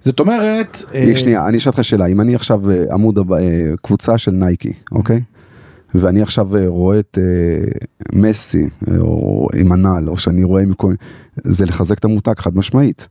זאת 0.00 0.20
אומרת, 0.20 0.82
אה, 0.94 1.16
שנייה, 1.16 1.48
אני 1.48 1.58
אשאל 1.58 1.70
אותך 1.70 1.84
שאלה, 1.84 2.06
אם 2.06 2.20
אני 2.20 2.34
עכשיו 2.34 2.70
אה, 2.70 2.84
עמוד 2.92 3.18
אה, 3.18 3.24
קבוצה 3.82 4.18
של 4.18 4.30
נייקי, 4.30 4.72
אוקיי? 4.92 5.20
ואני 5.94 6.22
עכשיו 6.22 6.56
אה, 6.56 6.64
רואה 6.66 6.98
את 6.98 7.18
אה, 7.20 7.64
מסי, 8.12 8.68
או 8.98 9.48
עם 9.60 9.72
הנעל, 9.72 10.08
או 10.08 10.16
שאני 10.16 10.44
רואה 10.44 10.62
מכל... 10.62 10.94
זה 11.36 11.66
לחזק 11.66 11.98
את 11.98 12.04
המותג 12.04 12.34
חד 12.38 12.56
משמעית. 12.56 13.08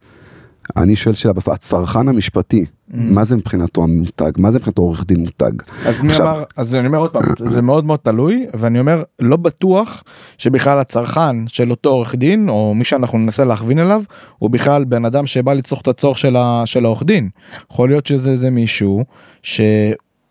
אני 0.78 0.96
שואל 0.96 1.16
שאלה, 1.16 1.34
בסוף, 1.34 1.54
הצרכן 1.54 2.08
המשפטי, 2.08 2.66
מה 2.88 3.24
זה 3.24 3.36
מבחינתו 3.36 3.84
המותג? 3.84 4.32
מה 4.38 4.52
זה 4.52 4.58
מבחינתו 4.58 4.82
עורך 4.82 5.06
דין 5.06 5.20
מותג? 5.20 5.52
אז 5.86 6.02
מי 6.04 6.12
עכשיו- 6.12 6.30
אמר, 6.30 6.44
אז 6.58 6.76
אני 6.76 6.88
אומר 6.88 6.98
עוד 6.98 7.12
פעם, 7.12 7.22
זה 7.38 7.62
מאוד 7.62 7.86
מאוד 7.86 8.00
תלוי, 8.04 8.46
ואני 8.54 8.80
אומר, 8.80 9.04
לא 9.20 9.38
בטוח 9.38 10.04
שבכלל 10.38 10.80
הצרכן 10.80 11.48
של 11.48 11.72
אותו 11.72 11.90
עורך 11.90 12.16
דין, 12.16 12.50
או 12.50 12.74
מי 12.76 12.84
שאנחנו 12.84 13.18
ננסה 13.18 13.46
להכווין 13.46 13.80
אליו, 13.80 14.04
הוא 14.38 14.50
בכלל 14.50 14.84
בן 14.84 15.06
אדם 15.06 15.28
שבא 15.28 15.54
לצרוך 15.54 15.82
את 15.82 15.88
הצורך 15.88 16.18
של, 16.18 16.36
ה, 16.36 16.62
של 16.66 16.86
העורך 16.86 17.04
דין. 17.04 17.30
יכול 17.72 17.90
להיות 17.90 18.06
שזה 18.08 18.32
איזה 18.32 18.50
מישהו 18.50 19.06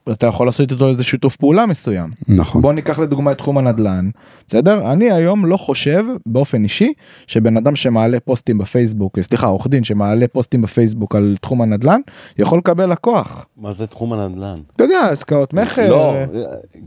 שאתה 0.08 0.26
יכול 0.26 0.46
לעשות 0.46 0.72
איתו 0.72 0.88
איזה 0.88 1.04
שיתוף 1.04 1.36
פעולה 1.36 1.66
מסוים. 1.66 2.10
נכון. 2.28 2.62
בוא 2.62 2.72
ניקח 2.72 2.98
לדוגמה 2.98 3.32
את 3.32 3.38
תחום 3.38 3.58
הנדל"ן, 3.58 4.10
בסדר? 4.48 4.92
אני 4.92 5.12
היום 5.12 5.46
לא 5.46 5.56
חושב 5.56 6.04
באופן 6.26 6.62
אישי 6.62 6.92
שבן 7.26 7.56
אדם 7.56 7.76
שמעלה 7.76 8.20
פוסטים 8.20 8.58
בפייסבוק, 8.58 9.18
סליחה, 9.20 9.46
עורך 9.46 9.66
דין 9.66 9.84
שמעלה 9.84 10.28
פוסטים 10.28 10.62
בפייסבוק 10.62 11.14
על 11.14 11.36
תחום 11.40 11.62
הנדל"ן, 11.62 12.00
יכול 12.38 12.58
לקבל 12.58 12.92
לקוח. 12.92 13.46
מה 13.56 13.72
זה 13.72 13.86
תחום 13.86 14.12
הנדל"ן? 14.12 14.60
אתה 14.76 14.84
יודע, 14.84 15.08
עסקאות 15.10 15.54
מכר. 15.54 15.90
לא, 15.90 16.14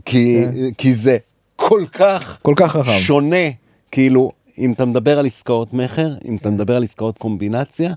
כי, 0.04 0.44
כי 0.78 0.94
זה 0.94 1.16
כל 1.56 1.82
כך 1.92 2.38
כל 2.42 2.54
כך 2.56 2.76
רחב. 2.76 2.92
שונה, 2.92 3.46
כאילו, 3.90 4.32
אם 4.58 4.72
אתה 4.72 4.84
מדבר 4.84 5.18
על 5.18 5.26
עסקאות 5.26 5.74
מכר, 5.74 6.14
אם 6.28 6.36
אתה 6.36 6.50
מדבר 6.50 6.76
על 6.76 6.82
עסקאות 6.82 7.18
קומבינציה, 7.18 7.92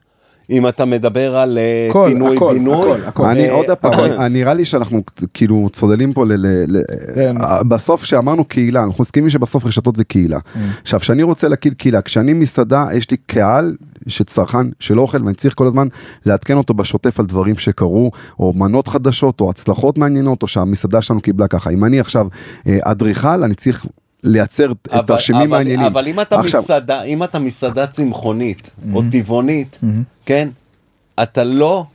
אם 0.50 0.68
אתה 0.68 0.86
מדבר 0.86 1.36
על 1.36 1.58
אה, 1.58 2.06
פינוי 2.08 2.36
הכל, 2.36 2.54
בינוי, 2.54 2.76
הכל, 2.76 3.00
הכל. 3.06 3.26
אני 3.26 3.50
עוד 3.50 3.66
פעם, 3.80 3.92
אני- 3.94 4.30
נראה 4.40 4.54
לי 4.54 4.66
שאנחנו 4.66 5.02
כאילו 5.34 5.70
צוללים 5.72 6.14
פה 6.14 6.26
ל... 6.26 6.32
ל- 6.34 6.78
ל- 6.78 6.82
כן. 7.16 7.36
אה, 7.42 7.64
בסוף 7.64 8.04
שאמרנו 8.04 8.44
קהילה, 8.46 8.84
אנחנו 8.84 9.02
מסכימים 9.02 9.30
שבסוף 9.30 9.66
רשתות 9.66 9.96
זה 9.96 10.04
קהילה. 10.04 10.40
עכשיו, 10.82 11.00
כשאני 11.00 11.24
רוצה 11.24 11.48
להקים 11.48 11.74
קהילה, 11.74 12.02
כשאני 12.02 12.34
מסעדה, 12.34 12.86
יש 12.94 13.12
לי 13.12 13.18
קהל 13.18 13.76
שצרכן 14.08 14.68
שלא 14.80 15.02
אוכל 15.02 15.24
ואני 15.24 15.36
צריך 15.36 15.56
כל 15.56 15.68
הזמן 15.68 15.88
לעדכן 16.26 16.58
אותו 16.58 16.74
בשוטף 16.74 17.20
על 17.20 17.26
דברים 17.26 17.56
שקרו, 17.58 18.12
או 18.40 18.54
מנות 18.54 18.88
חדשות, 18.88 19.42
או 19.42 19.50
הצלחות 19.50 19.98
מעניינות, 19.98 20.44
או 20.44 20.48
שהמסעדה 20.48 21.02
שלנו 21.02 21.22
קיבלה 21.22 21.48
ככה. 21.48 21.70
אם 21.70 21.86
אני 21.86 22.00
עכשיו 22.00 22.28
אה, 22.68 22.78
אדריכל, 22.84 23.44
אני 23.44 23.56
צריך 23.56 23.86
לייצר 24.24 24.72
את 24.72 24.88
אבל- 24.94 25.06
תרשימים 25.06 25.42
אבל- 25.42 25.50
מעניינים. 25.50 25.86
אבל 25.86 26.08
אם 26.08 26.20
אתה 26.20 26.40
עכשיו- 26.40 26.62
מסעדה, 26.62 27.04
אם 27.04 27.24
אתה 27.24 27.40
מסעדה 27.40 27.88
צמחונית 27.88 28.70
או 28.94 29.02
טבעונית, 29.12 29.80
כן, 30.26 30.50
אתה 31.24 31.44
לא 31.44 31.86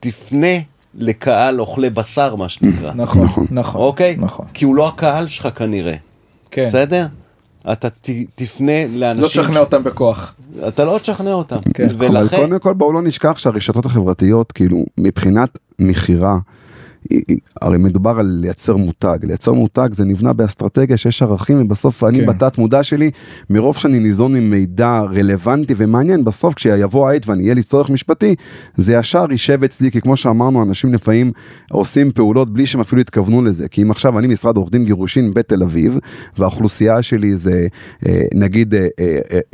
תפנה 0.00 0.56
לקהל 0.94 1.60
אוכלי 1.60 1.90
בשר, 1.90 2.34
מה 2.34 2.48
שנקרא. 2.48 2.92
נכון, 2.94 3.28
נכון. 3.50 3.80
אוקיי? 3.80 4.16
נכון. 4.18 4.46
כי 4.54 4.64
הוא 4.64 4.74
לא 4.76 4.88
הקהל 4.88 5.26
שלך 5.26 5.48
כנראה. 5.56 5.94
כן. 6.50 6.62
בסדר? 6.64 7.06
אתה 7.72 7.90
ת, 7.90 8.10
תפנה 8.34 8.86
לאנשים... 8.88 9.22
לא 9.22 9.28
תשכנע 9.28 9.60
אותם 9.60 9.84
בכוח. 9.84 10.34
אתה 10.68 10.84
לא 10.84 10.98
תשכנע 11.02 11.32
אותם. 11.32 11.56
כן. 11.74 11.88
אבל 11.90 12.16
ולכן... 12.16 12.36
קודם 12.36 12.58
כל 12.58 12.74
בואו 12.74 12.92
לא 12.92 13.02
נשכח 13.02 13.38
שהרשתות 13.38 13.86
החברתיות 13.86 14.52
כאילו 14.52 14.84
מבחינת 14.98 15.48
מכירה. 15.78 16.38
הרי 17.60 17.78
מדובר 17.78 18.18
על 18.18 18.38
לייצר 18.40 18.76
מותג, 18.76 19.18
לייצר 19.22 19.52
מותג 19.52 19.88
זה 19.92 20.04
נבנה 20.04 20.32
באסטרטגיה 20.32 20.96
שיש 20.96 21.22
ערכים 21.22 21.60
ובסוף 21.60 22.04
אני 22.04 22.18
כן. 22.18 22.26
בתת 22.26 22.58
מודע 22.58 22.82
שלי 22.82 23.10
מרוב 23.50 23.76
שאני 23.76 23.98
ניזון 23.98 24.34
ממידע 24.34 25.00
רלוונטי 25.00 25.74
ומעניין 25.76 26.24
בסוף 26.24 26.54
כשיבוא 26.54 27.08
העת 27.08 27.28
ואני 27.28 27.42
יהיה 27.42 27.54
לי 27.54 27.62
צורך 27.62 27.90
משפטי 27.90 28.34
זה 28.74 28.94
ישר 28.94 29.26
יישב 29.30 29.64
אצלי 29.64 29.90
כי 29.90 30.00
כמו 30.00 30.16
שאמרנו 30.16 30.62
אנשים 30.62 30.94
לפעמים 30.94 31.32
עושים 31.70 32.10
פעולות 32.10 32.52
בלי 32.52 32.66
שהם 32.66 32.80
אפילו 32.80 33.00
התכוונו 33.00 33.42
לזה 33.42 33.68
כי 33.68 33.82
אם 33.82 33.90
עכשיו 33.90 34.18
אני 34.18 34.26
משרד 34.26 34.56
עורך 34.56 34.70
דין 34.70 34.84
גירושין 34.84 35.34
בתל 35.34 35.62
אביב 35.62 35.98
והאוכלוסייה 36.38 37.02
שלי 37.02 37.36
זה 37.36 37.66
אה, 38.06 38.22
נגיד 38.34 38.74
אה, 38.74 38.88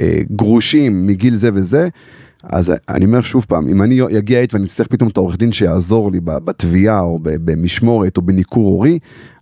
אה, 0.01 0.19
גרושים 0.31 1.07
מגיל 1.07 1.37
זה 1.37 1.51
וזה. 1.55 1.89
אז 2.43 2.73
אני 2.89 3.05
אומר 3.05 3.23
שוב 3.23 3.47
פעם, 3.49 3.69
אם 3.69 3.83
אני 3.83 4.19
אגיע 4.19 4.41
עת 4.41 4.55
ואני 4.55 4.67
אצטרך 4.67 4.87
פתאום 4.87 5.09
את 5.09 5.17
העורך 5.17 5.37
דין 5.37 5.53
שיעזור 5.53 6.13
לי 6.13 6.21
בתביעה 6.25 7.01
או 7.01 7.19
במשמורת 7.23 8.17
או 8.17 8.23
בניכור 8.23 8.69
הורי, 8.69 8.99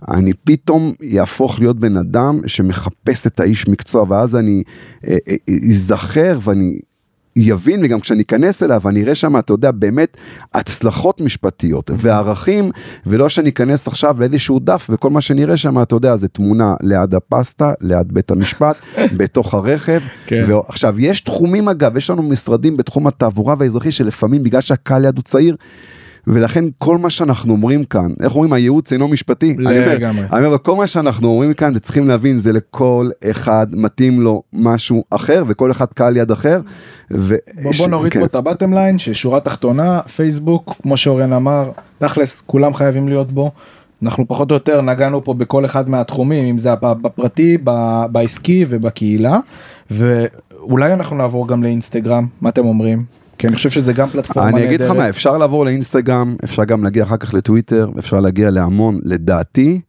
אני 0.09 0.33
פתאום 0.45 0.93
יהפוך 1.01 1.61
להיות 1.61 1.81
בן 1.81 1.97
אדם 1.97 2.41
שמחפש 2.47 3.27
את 3.27 3.41
האיש 3.41 3.69
מקצוע 3.69 4.05
ואז 4.09 4.37
אני 4.37 4.63
אה, 5.07 5.17
אה, 5.29 5.37
אזכר 5.71 6.39
ואני 6.43 6.79
יבין 7.37 7.81
וגם 7.85 8.01
כשאני 8.01 8.23
אכנס 8.23 8.63
אליו 8.63 8.81
ואני 8.83 9.03
אראה 9.03 9.15
שם 9.15 9.39
אתה 9.39 9.53
יודע 9.53 9.71
באמת 9.71 10.17
הצלחות 10.55 11.21
משפטיות 11.21 11.91
וערכים 11.97 12.71
ולא 13.07 13.29
שאני 13.29 13.51
אכנס 13.51 13.89
עכשיו 13.89 14.21
לאיזשהו 14.21 14.59
דף 14.59 14.87
וכל 14.91 15.11
מה 15.11 15.21
שנראה 15.21 15.57
שם 15.57 15.83
אתה 15.83 15.97
יודע 15.97 16.17
זה 16.17 16.29
תמונה 16.29 16.75
ליד 16.83 17.15
הפסטה 17.15 17.73
ליד 17.81 18.13
בית 18.13 18.31
המשפט 18.31 18.77
בתוך 19.19 19.55
הרכב 19.55 20.01
כן. 20.27 20.45
ועכשיו 20.47 21.01
יש 21.01 21.21
תחומים 21.21 21.69
אגב 21.69 21.97
יש 21.97 22.11
לנו 22.11 22.23
משרדים 22.23 22.77
בתחום 22.77 23.07
התעבורה 23.07 23.55
והאזרחי 23.59 23.93
שלפעמים 23.93 24.43
בגלל 24.43 24.61
שהקהל 24.61 25.03
ליד 25.03 25.17
הוא 25.17 25.25
צעיר 25.25 25.57
ולכן 26.27 26.65
כל 26.79 26.99
מה 26.99 27.11
שאנחנו 27.11 27.53
אומרים 27.53 27.85
כאן, 27.85 28.11
איך 28.23 28.35
אומרים, 28.35 28.53
הייעוץ 28.53 28.93
אינו 28.93 29.09
משפטי. 29.09 29.57
לגמרי. 29.59 30.23
אני 30.33 30.47
אומר, 30.47 30.59
כל 30.59 30.77
מה 30.77 30.87
שאנחנו 30.87 31.29
אומרים 31.29 31.55
כאן, 31.55 31.71
אתם 31.73 31.79
צריכים 31.79 32.09
להבין, 32.09 32.39
זה 32.39 32.53
לכל 32.53 33.11
אחד 33.31 33.67
מתאים 33.73 34.21
לו 34.21 34.43
משהו 34.53 35.05
אחר, 35.11 35.45
וכל 35.47 35.71
אחד 35.71 35.87
קהל 35.95 36.17
יד 36.17 36.31
אחר. 36.31 36.61
ו... 37.11 37.35
בוא, 37.63 37.73
ש- 37.73 37.79
בוא 37.81 37.89
נוריד 37.89 38.13
כן. 38.13 38.21
פה 38.21 38.27
את 38.27 38.35
הבטם 38.35 38.75
ליין 38.75 38.99
ששורה 38.99 39.41
תחתונה 39.41 40.01
פייסבוק 40.01 40.75
כמו 40.83 40.97
שאורן 40.97 41.33
אמר 41.33 41.71
תכלס 41.99 42.43
כולם 42.47 42.75
חייבים 42.75 43.09
להיות 43.09 43.33
בו. 43.33 43.51
אנחנו 44.03 44.29
פחות 44.29 44.51
או 44.51 44.57
יותר 44.57 44.81
נגענו 44.81 45.25
פה 45.25 45.35
בכל 45.35 45.65
אחד 45.65 45.89
מהתחומים 45.89 46.45
אם 46.45 46.59
זה 46.59 46.71
בפרטי 46.81 47.59
בעסקי 48.13 48.65
ובקהילה 48.69 49.39
ואולי 49.91 50.93
אנחנו 50.93 51.17
נעבור 51.17 51.49
גם 51.49 51.63
לאינסטגרם 51.63 52.27
מה 52.41 52.49
אתם 52.49 52.65
אומרים 52.65 53.05
כי 53.39 53.47
אני 53.47 53.57
חושב 53.57 53.71
שזה 53.71 53.93
גם 53.93 54.09
פלטפורמה 54.09 54.49
אני 54.49 54.65
אגיד 54.65 54.81
לך 54.81 54.89
נהדרת. 54.89 55.03
מה, 55.03 55.09
אפשר 55.09 55.39
לעבור 55.39 55.65
לאינסטגרם, 55.65 56.37
אפשר 56.45 56.65
גם 56.65 56.85
להגיע 56.85 57.05
אחר 57.05 57.17
כך 57.17 57.35
לטוויטר, 57.35 57.91
אפשר 57.99 58.21
להגיע 58.21 58.51
להמון, 58.51 59.01
לדעתי, 59.05 59.81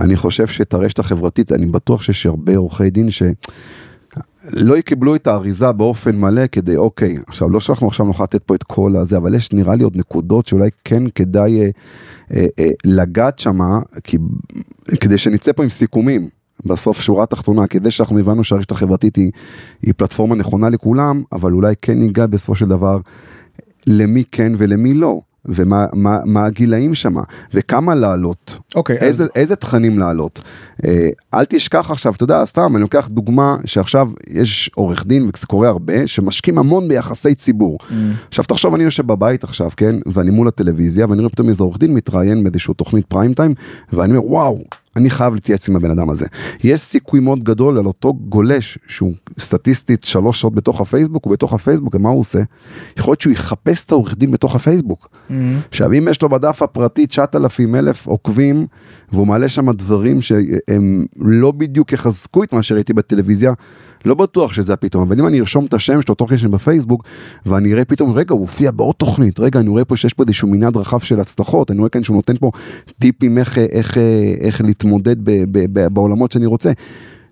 אני 0.00 0.16
חושב 0.16 0.46
שאת 0.46 0.74
הרשת 0.74 0.98
החברתית, 0.98 1.52
אני 1.52 1.66
בטוח 1.66 2.02
שיש 2.02 2.26
הרבה 2.26 2.56
עורכי 2.56 2.90
דין 2.90 3.08
שלא 3.10 4.76
יקבלו 4.76 5.14
את 5.14 5.26
האריזה 5.26 5.72
באופן 5.72 6.16
מלא 6.16 6.46
כדי, 6.46 6.76
אוקיי, 6.76 7.16
עכשיו 7.26 7.50
לא 7.50 7.60
שאנחנו 7.60 7.86
עכשיו 7.86 8.06
נוכל 8.06 8.24
לתת 8.24 8.42
פה 8.42 8.54
את 8.54 8.62
כל 8.62 8.96
הזה, 8.96 9.16
אבל 9.16 9.34
יש 9.34 9.52
נראה 9.52 9.74
לי 9.74 9.84
עוד 9.84 9.96
נקודות 9.96 10.46
שאולי 10.46 10.70
כן 10.84 11.02
כדאי 11.14 11.60
אה, 11.60 11.70
אה, 12.34 12.46
אה, 12.58 12.70
לגעת 12.84 13.38
שמה, 13.38 13.78
כי, 14.04 14.18
כדי 15.00 15.18
שנצא 15.18 15.52
פה 15.52 15.62
עם 15.62 15.70
סיכומים. 15.70 16.28
בסוף 16.66 17.00
שורה 17.00 17.26
תחתונה, 17.26 17.66
כדי 17.66 17.90
שאנחנו 17.90 18.18
הבנו 18.18 18.44
שהרשת 18.44 18.70
החברתית 18.70 19.16
היא, 19.16 19.30
היא 19.82 19.94
פלטפורמה 19.96 20.34
נכונה 20.34 20.68
לכולם, 20.68 21.22
אבל 21.32 21.52
אולי 21.52 21.74
כן 21.82 21.98
ניגע 21.98 22.26
בסופו 22.26 22.54
של 22.54 22.68
דבר 22.68 22.98
למי 23.86 24.24
כן 24.32 24.52
ולמי 24.56 24.94
לא, 24.94 25.20
ומה 25.46 25.86
מה, 25.92 26.18
מה 26.24 26.44
הגילאים 26.44 26.94
שמה, 26.94 27.22
וכמה 27.54 27.94
לעלות, 27.94 28.58
אוקיי 28.74 28.96
איזה, 28.96 29.24
אז 29.24 29.30
איזה 29.34 29.56
תכנים 29.56 29.98
לעלות. 29.98 30.40
אה, 30.84 31.08
אל 31.34 31.44
תשכח 31.44 31.90
עכשיו, 31.90 32.12
אתה 32.14 32.24
יודע, 32.24 32.44
סתם, 32.44 32.72
אני 32.74 32.82
לוקח 32.82 33.08
דוגמה 33.08 33.56
שעכשיו 33.64 34.08
יש 34.30 34.70
עורך 34.74 35.06
דין, 35.06 35.22
וזה 35.22 35.46
קורה 35.46 35.68
הרבה, 35.68 36.06
שמשקיעים 36.06 36.58
המון 36.58 36.88
ביחסי 36.88 37.34
ציבור. 37.34 37.78
Mm. 37.80 37.94
עכשיו 38.28 38.44
תחשוב, 38.44 38.74
אני 38.74 38.84
יושב 38.84 39.06
בבית 39.06 39.44
עכשיו, 39.44 39.70
כן, 39.76 39.96
ואני 40.06 40.30
מול 40.30 40.48
הטלוויזיה, 40.48 41.06
ואני 41.08 41.20
רואה 41.20 41.30
פתאום 41.30 41.48
איזה 41.48 41.64
עורך 41.64 41.78
דין 41.78 41.94
מתראיין 41.94 42.44
באיזושהי 42.44 42.74
תוכנית 42.74 43.06
פריים 43.06 43.34
טיים, 43.34 43.54
ואני 43.92 44.16
אומר, 44.16 44.30
וואו, 44.30 44.64
אני 44.96 45.10
חייב 45.10 45.34
להתייעץ 45.34 45.68
עם 45.68 45.76
הבן 45.76 45.90
אדם 45.90 46.10
הזה. 46.10 46.26
יש 46.64 46.80
סיכוי 46.80 47.20
מאוד 47.20 47.44
גדול 47.44 47.78
על 47.78 47.86
אותו 47.86 48.14
גולש, 48.14 48.78
שהוא 48.86 49.12
סטטיסטית 49.38 50.04
שלוש 50.04 50.40
שעות 50.40 50.54
בתוך 50.54 50.80
הפייסבוק, 50.80 51.24
הוא 51.24 51.32
בתוך 51.32 51.52
הפייסבוק, 51.52 51.94
ומה 51.94 52.08
הוא 52.08 52.20
עושה? 52.20 52.38
יכול 52.98 53.10
להיות 53.12 53.20
שהוא 53.20 53.32
יחפש 53.32 53.84
את 53.84 53.92
העורך 53.92 54.14
דין 54.14 54.30
בתוך 54.30 54.56
הפייסבוק. 54.56 55.08
Mm. 55.30 55.32
עכשיו 55.68 55.92
אם 55.92 56.08
יש 56.10 56.22
לו 56.22 56.28
בדף 56.28 56.62
הפרטי 56.62 57.06
9,000 57.06 57.74
אלף 57.74 58.06
עוקבים 58.06 58.66
והוא 59.12 59.26
מעלה 59.26 59.48
שם 59.48 59.70
דברים 59.70 60.20
שהם 60.20 61.06
לא 61.16 61.50
בדיוק 61.50 61.92
יחזקו 61.92 62.44
את 62.44 62.52
מה 62.52 62.62
שראיתי 62.62 62.92
בטלוויזיה, 62.92 63.52
לא 64.04 64.14
בטוח 64.14 64.52
שזה 64.52 64.72
הפתאום, 64.72 65.02
אבל 65.02 65.20
אם 65.20 65.26
אני 65.26 65.40
ארשום 65.40 65.64
את 65.64 65.74
השם 65.74 66.02
תוך 66.02 66.28
כדי 66.30 66.38
שאני 66.38 66.52
בפייסבוק 66.52 67.04
ואני 67.46 67.72
אראה 67.72 67.84
פתאום, 67.84 68.12
רגע 68.12 68.32
הוא 68.32 68.40
הופיע 68.40 68.70
בעוד 68.70 68.94
תוכנית, 68.94 69.40
רגע 69.40 69.60
אני 69.60 69.68
רואה 69.68 69.84
פה 69.84 69.96
שיש 69.96 70.12
פה 70.12 70.22
איזשהו 70.22 70.48
מנעד 70.48 70.76
רחב 70.76 71.00
של 71.00 71.20
הצלחות, 71.20 71.70
אני 71.70 71.78
רואה 71.78 71.88
כאן 71.88 72.02
שהוא 72.02 72.16
נותן 72.16 72.36
פה 72.36 72.50
טיפים 72.98 73.38
איך, 73.38 73.58
איך, 73.58 73.98
איך 74.40 74.60
להתמודד 74.60 75.24
ב, 75.24 75.30
ב, 75.30 75.66
ב, 75.72 75.88
בעולמות 75.88 76.32
שאני 76.32 76.46
רוצה. 76.46 76.72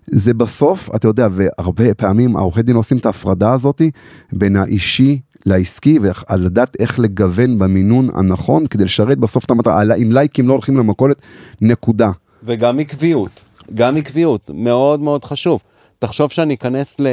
זה 0.07 0.33
בסוף, 0.33 0.89
אתה 0.95 1.07
יודע, 1.07 1.27
והרבה 1.31 1.93
פעמים 1.93 2.35
העורכי 2.35 2.61
דין 2.61 2.75
עושים 2.75 2.97
את 2.97 3.05
ההפרדה 3.05 3.53
הזאתי 3.53 3.91
בין 4.33 4.55
האישי 4.55 5.19
לעסקי 5.45 5.99
ולדעת 6.01 6.75
איך 6.79 6.99
לגוון 6.99 7.59
במינון 7.59 8.09
הנכון 8.13 8.67
כדי 8.67 8.83
לשרת 8.83 9.17
בסוף 9.17 9.45
את 9.45 9.51
המטרה, 9.51 9.95
אם 9.95 10.11
לייקים 10.11 10.47
לא 10.47 10.53
הולכים 10.53 10.77
למכולת, 10.77 11.17
נקודה. 11.61 12.11
וגם 12.43 12.79
עקביות, 12.79 13.43
גם 13.73 13.97
עקביות, 13.97 14.51
מאוד 14.53 14.99
מאוד 14.99 15.25
חשוב. 15.25 15.59
תחשוב 16.03 16.31
שאני 16.31 16.53
אכנס 16.53 16.99
ל... 16.99 17.07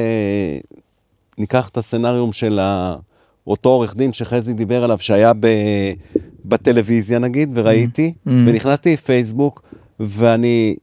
ניקח 1.38 1.68
את 1.68 1.76
הסצנריום 1.76 2.32
של 2.32 2.58
ה... 2.58 2.96
אותו 3.46 3.68
עורך 3.68 3.96
דין 3.96 4.12
שחזי 4.12 4.52
דיבר 4.52 4.84
עליו, 4.84 4.98
שהיה 5.00 5.32
ב... 5.40 5.46
בטלוויזיה 6.44 7.18
נגיד, 7.18 7.50
וראיתי, 7.54 8.12
Mm. 8.26 8.30
ונכנסתי 8.46 8.92
לפייסבוק, 8.92 9.62
ואני 10.00 10.76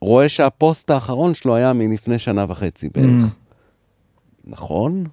רואה 0.00 0.28
שהפוסט 0.28 0.90
האחרון 0.90 1.34
שלו 1.34 1.54
היה 1.56 1.72
מלפני 1.72 2.18
שנה 2.18 2.46
וחצי 2.48 2.88
בערך. 2.94 3.24
Mm. 3.24 3.26
נכון? 4.44 5.04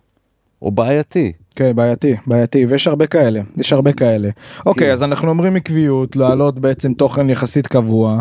או 0.61 0.71
בעייתי? 0.71 1.33
כן 1.59 1.75
בעייתי 1.75 2.15
בעייתי 2.27 2.65
ויש 2.65 2.87
הרבה 2.87 3.07
כאלה 3.07 3.41
יש 3.57 3.73
הרבה 3.73 3.91
כאלה 3.91 4.29
אוקיי 4.65 4.87
כן. 4.87 4.93
אז 4.93 5.03
אנחנו 5.03 5.29
אומרים 5.29 5.55
עקביות 5.55 6.15
להעלות 6.15 6.59
בעצם 6.59 6.93
תוכן 6.93 7.29
יחסית 7.29 7.67
קבוע 7.67 8.19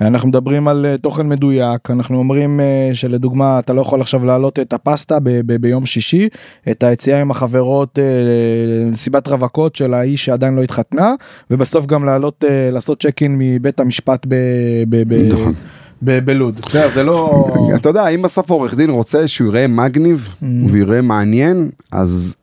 אנחנו 0.00 0.28
מדברים 0.28 0.68
על 0.68 0.86
אה, 0.86 0.98
תוכן 0.98 1.28
מדויק 1.28 1.90
אנחנו 1.90 2.18
אומרים 2.18 2.60
אה, 2.60 2.90
שלדוגמה 2.92 3.58
אתה 3.58 3.72
לא 3.72 3.80
יכול 3.80 4.00
עכשיו 4.00 4.24
להעלות 4.24 4.58
את 4.58 4.72
הפסטה 4.72 5.18
ביום 5.60 5.86
שישי 5.86 6.28
את 6.70 6.82
היציאה 6.82 7.20
עם 7.20 7.30
החברות 7.30 7.98
אה, 7.98 8.04
למסיבת 8.86 9.28
רווקות 9.28 9.76
של 9.76 9.94
האיש 9.94 10.24
שעדיין 10.24 10.54
לא 10.56 10.62
התחתנה 10.62 11.14
ובסוף 11.50 11.86
גם 11.86 12.04
להעלות 12.04 12.44
אה, 12.48 12.70
לעשות 12.70 13.02
צ'ק 13.02 13.22
אין 13.22 13.34
מבית 13.38 13.80
המשפט 13.80 14.26
ב- 14.28 15.14
נכון. 15.32 15.54
בלוד 16.02 16.60
זה 16.88 17.02
לא 17.02 17.44
אתה 17.76 17.88
יודע, 17.88 18.08
אם 18.08 18.22
בסוף 18.22 18.50
העורך 18.50 18.74
דין 18.74 18.90
רוצה 18.90 19.28
שהוא 19.28 19.48
יראה 19.48 19.66
מגניב 19.66 20.28
Mm. 20.42 20.44
ויראה 20.72 21.02
מעניין, 21.02 21.70
אז 21.92 22.34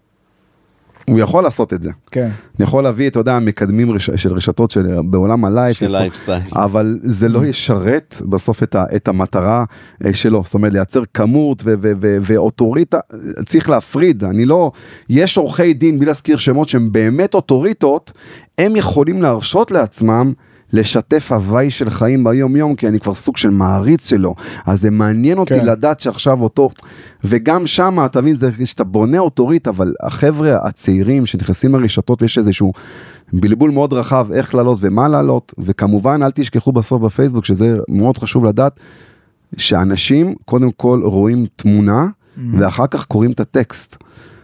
הוא 1.10 1.20
יכול 1.20 1.44
לעשות 1.44 1.74
את 1.74 1.82
זה. 1.82 1.92
כן 2.12 2.30
אני 2.60 2.64
יכול 2.64 2.84
להביא, 2.84 3.08
אתה 3.10 3.20
יודע, 3.20 3.40
מקדמים 3.40 3.92
רש... 3.92 4.10
של 4.10 4.34
רשתות 4.34 4.72
של... 4.72 5.02
בעולם 5.06 5.46
ה 5.46 5.51
life. 5.51 5.78
של 5.78 5.92
לייפסטייל. 5.92 6.42
אבל 6.54 7.00
זה 7.04 7.30
לא 7.30 7.46
ישרת 7.46 8.16
בסוף 8.30 8.64
את, 8.64 8.76
ה, 8.76 8.86
את 8.96 9.08
המטרה 9.08 9.64
אה, 10.06 10.14
שלו, 10.14 10.42
זאת 10.46 10.54
אומרת 10.54 10.74
לייצר 10.74 11.04
כמות 11.14 11.62
ו- 11.66 11.74
ו- 11.82 11.92
ו- 12.02 12.18
ואוטוריטה, 12.22 13.00
צריך 13.46 13.70
להפריד, 13.70 14.24
אני 14.24 14.46
לא, 14.46 14.72
יש 15.10 15.38
עורכי 15.38 15.74
דין, 15.74 15.98
בלי 15.98 16.06
להזכיר 16.06 16.38
שמות 16.38 16.70
שהם 16.70 16.92
באמת 16.92 17.34
אוטוריטות, 17.34 18.12
הם 18.58 18.76
יכולים 18.76 19.22
להרשות 19.22 19.72
לעצמם 19.72 20.34
לשתף 20.74 21.32
הווי 21.32 21.70
של 21.70 21.90
חיים 21.90 22.24
ביום 22.24 22.56
יום, 22.56 22.76
כי 22.76 22.88
אני 22.88 23.00
כבר 23.00 23.14
סוג 23.14 23.38
של 23.38 23.50
מעריץ 23.50 24.10
שלו, 24.10 24.36
אז 24.66 24.82
זה 24.82 24.90
מעניין 24.90 25.38
אותי 25.38 25.54
כן. 25.54 25.66
לדעת 25.66 26.00
שעכשיו 26.00 26.42
אותו, 26.42 26.70
וגם 27.24 27.68
שם, 27.68 27.98
אתה 28.06 28.22
מבין, 28.22 28.36
זה 28.36 28.50
שאתה 28.66 28.84
בונה 28.84 29.20
אוטוריטה, 29.20 29.70
אבל 29.70 29.94
החבר'ה 30.04 30.58
הצעירים 30.64 31.26
שנכנסים 31.26 31.76
לרשתות 31.76 32.22
ויש 32.22 32.38
איזשהו 32.38 32.74
בלבול 33.34 33.72
מאוד 33.72 33.94
רחב 33.94 34.28
איך 34.32 34.56
לעלות 34.56 34.78
ומה 34.82 35.08
לעלות, 35.08 35.54
וכמובן 35.58 36.20
אל 36.24 36.32
תשכחו 36.32 36.72
בסוף 36.72 37.02
בפייסבוק, 37.02 37.46
שזה 37.46 37.78
מאוד 37.90 38.18
חשוב 38.18 38.46
לדעת, 38.46 38.80
שאנשים 39.58 40.36
קודם 40.46 40.72
כל 40.72 41.02
רואים 41.04 41.46
תמונה, 41.56 42.08
ואחר 42.54 42.88
כך 42.88 43.06
קוראים 43.06 43.32
את 43.32 43.40
הטקסט. 43.40 43.98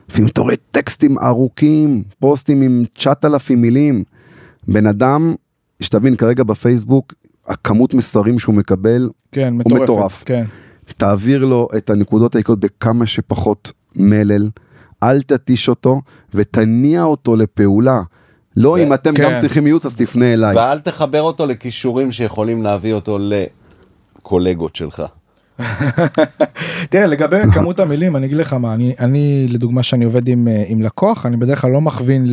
לפעמים 0.09 0.29
אתה 0.29 0.41
רואה 0.41 0.55
טקסטים 0.71 1.19
ארוכים, 1.19 2.03
פוסטים 2.19 2.61
עם 2.61 2.83
9,000 2.93 3.61
מילים. 3.61 4.03
בן 4.67 4.87
אדם, 4.87 5.35
שתבין 5.83 6.15
כרגע 6.15 6.43
בפייסבוק, 6.43 7.13
הכמות 7.47 7.93
מסרים 7.93 8.39
שהוא 8.39 8.55
מקבל, 8.55 9.09
כן 9.31 9.53
מטורפת 9.53 9.83
מטורף. 9.83 10.23
כן 10.25 10.43
תעביר 10.97 11.45
לו 11.45 11.67
את 11.77 11.89
הנקודות 11.89 12.35
העיקריות 12.35 12.59
בכמה 12.59 13.05
שפחות 13.05 13.71
מלל, 13.95 14.49
אל 15.03 15.21
תתיש 15.21 15.69
אותו 15.69 16.01
ותניע 16.33 17.03
אותו 17.03 17.35
לפעולה. 17.35 18.01
לא 18.57 18.69
ו- 18.69 18.77
אם 18.77 18.93
אתם 18.93 19.15
כן. 19.15 19.23
גם 19.23 19.31
צריכים 19.37 19.67
ייעוץ 19.67 19.85
אז 19.85 19.95
תפנה 19.95 20.33
אליי. 20.33 20.55
ואל 20.55 20.79
תחבר 20.79 21.21
אותו 21.21 21.45
לכישורים 21.45 22.11
שיכולים 22.11 22.63
להביא 22.63 22.93
אותו 22.93 23.19
לקולגות 24.19 24.75
שלך. 24.75 25.03
תראה 26.89 27.05
לגבי 27.05 27.37
כמות 27.53 27.79
המילים 27.79 28.15
אני 28.15 28.25
אגיד 28.25 28.37
לך 28.37 28.53
מה 28.53 28.73
אני 28.73 28.95
אני 28.99 29.47
לדוגמה 29.49 29.83
שאני 29.83 30.05
עובד 30.05 30.27
עם 30.27 30.47
אה, 30.47 30.63
עם 30.67 30.81
לקוח 30.81 31.25
אני 31.25 31.37
בדרך 31.37 31.61
כלל 31.61 31.71
לא 31.71 31.81
מכווין 31.81 32.27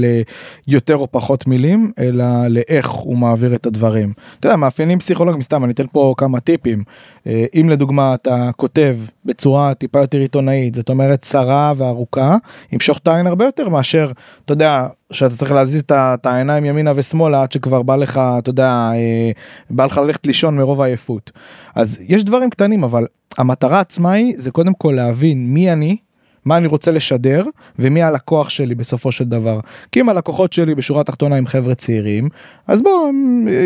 ליותר 0.67 0.97
או 0.97 1.09
פחות 1.11 1.47
מילים 1.47 1.93
אלא 1.99 2.25
לאיך 2.49 2.89
הוא 2.89 3.19
מעביר 3.19 3.55
את 3.55 3.67
הדברים. 3.67 4.13
אתה 4.39 4.47
יודע 4.47 4.57
מאפיינים 4.57 4.99
פסיכולוגיים 4.99 5.43
סתם 5.43 5.65
אני 5.65 5.73
אתן 5.73 5.87
פה 5.93 6.15
כמה 6.17 6.41
טיפים 6.41 6.85
אם 7.27 7.69
לדוגמה 7.69 8.15
אתה 8.15 8.51
כותב 8.57 8.97
בצורה 9.25 9.75
טיפה 9.75 9.99
יותר 9.99 10.19
עיתונאית 10.19 10.75
זאת 10.75 10.89
אומרת 10.89 11.23
צרה 11.23 11.73
וארוכה 11.77 12.37
ימשוך 12.73 12.99
את 12.99 13.09
העין 13.09 13.27
הרבה 13.27 13.45
יותר 13.45 13.69
מאשר 13.69 14.11
אתה 14.45 14.53
יודע 14.53 14.87
שאתה 15.13 15.37
צריך 15.37 15.53
להזיז 15.53 15.85
את 15.91 16.27
העיניים 16.27 16.65
ימינה 16.65 16.93
ושמאלה 16.97 17.43
עד 17.43 17.53
שכבר 17.53 17.83
בא 17.83 17.97
לך 17.97 18.21
אתה 18.39 18.51
יודע 18.51 18.91
אה, 18.95 19.31
בא 19.71 19.85
לך 19.85 19.99
ללכת 19.99 20.27
לישון 20.27 20.57
מרוב 20.57 20.81
העייפות. 20.81 21.31
אז 21.75 21.99
יש 22.09 22.25
דברים 22.25 22.51
קטנים 22.51 22.85
אבל 22.85 23.07
המטרה 23.39 23.81
עצמה 23.81 24.13
היא 24.13 24.35
זה 24.37 24.51
קודם 24.51 24.75
כל 24.75 24.93
להבין 24.97 25.47
מי 25.47 25.73
אני 25.73 25.97
מה 26.45 26.57
אני 26.57 26.67
רוצה 26.67 26.91
לשדר 26.91 27.45
ומי 27.79 28.03
הלקוח 28.03 28.49
שלי 28.49 28.75
בסופו 28.75 29.13
של 29.13 29.25
דבר. 29.25 29.61
כי 29.93 30.01
אם 30.01 30.09
הלקוחות 30.09 30.53
שלי 30.53 30.75
בשורה 30.75 31.01
התחתונה 31.01 31.37
הם 31.37 31.47
חבר'ה 31.47 31.75
צעירים, 31.75 32.29
אז 32.67 32.83
בואו, 32.83 33.11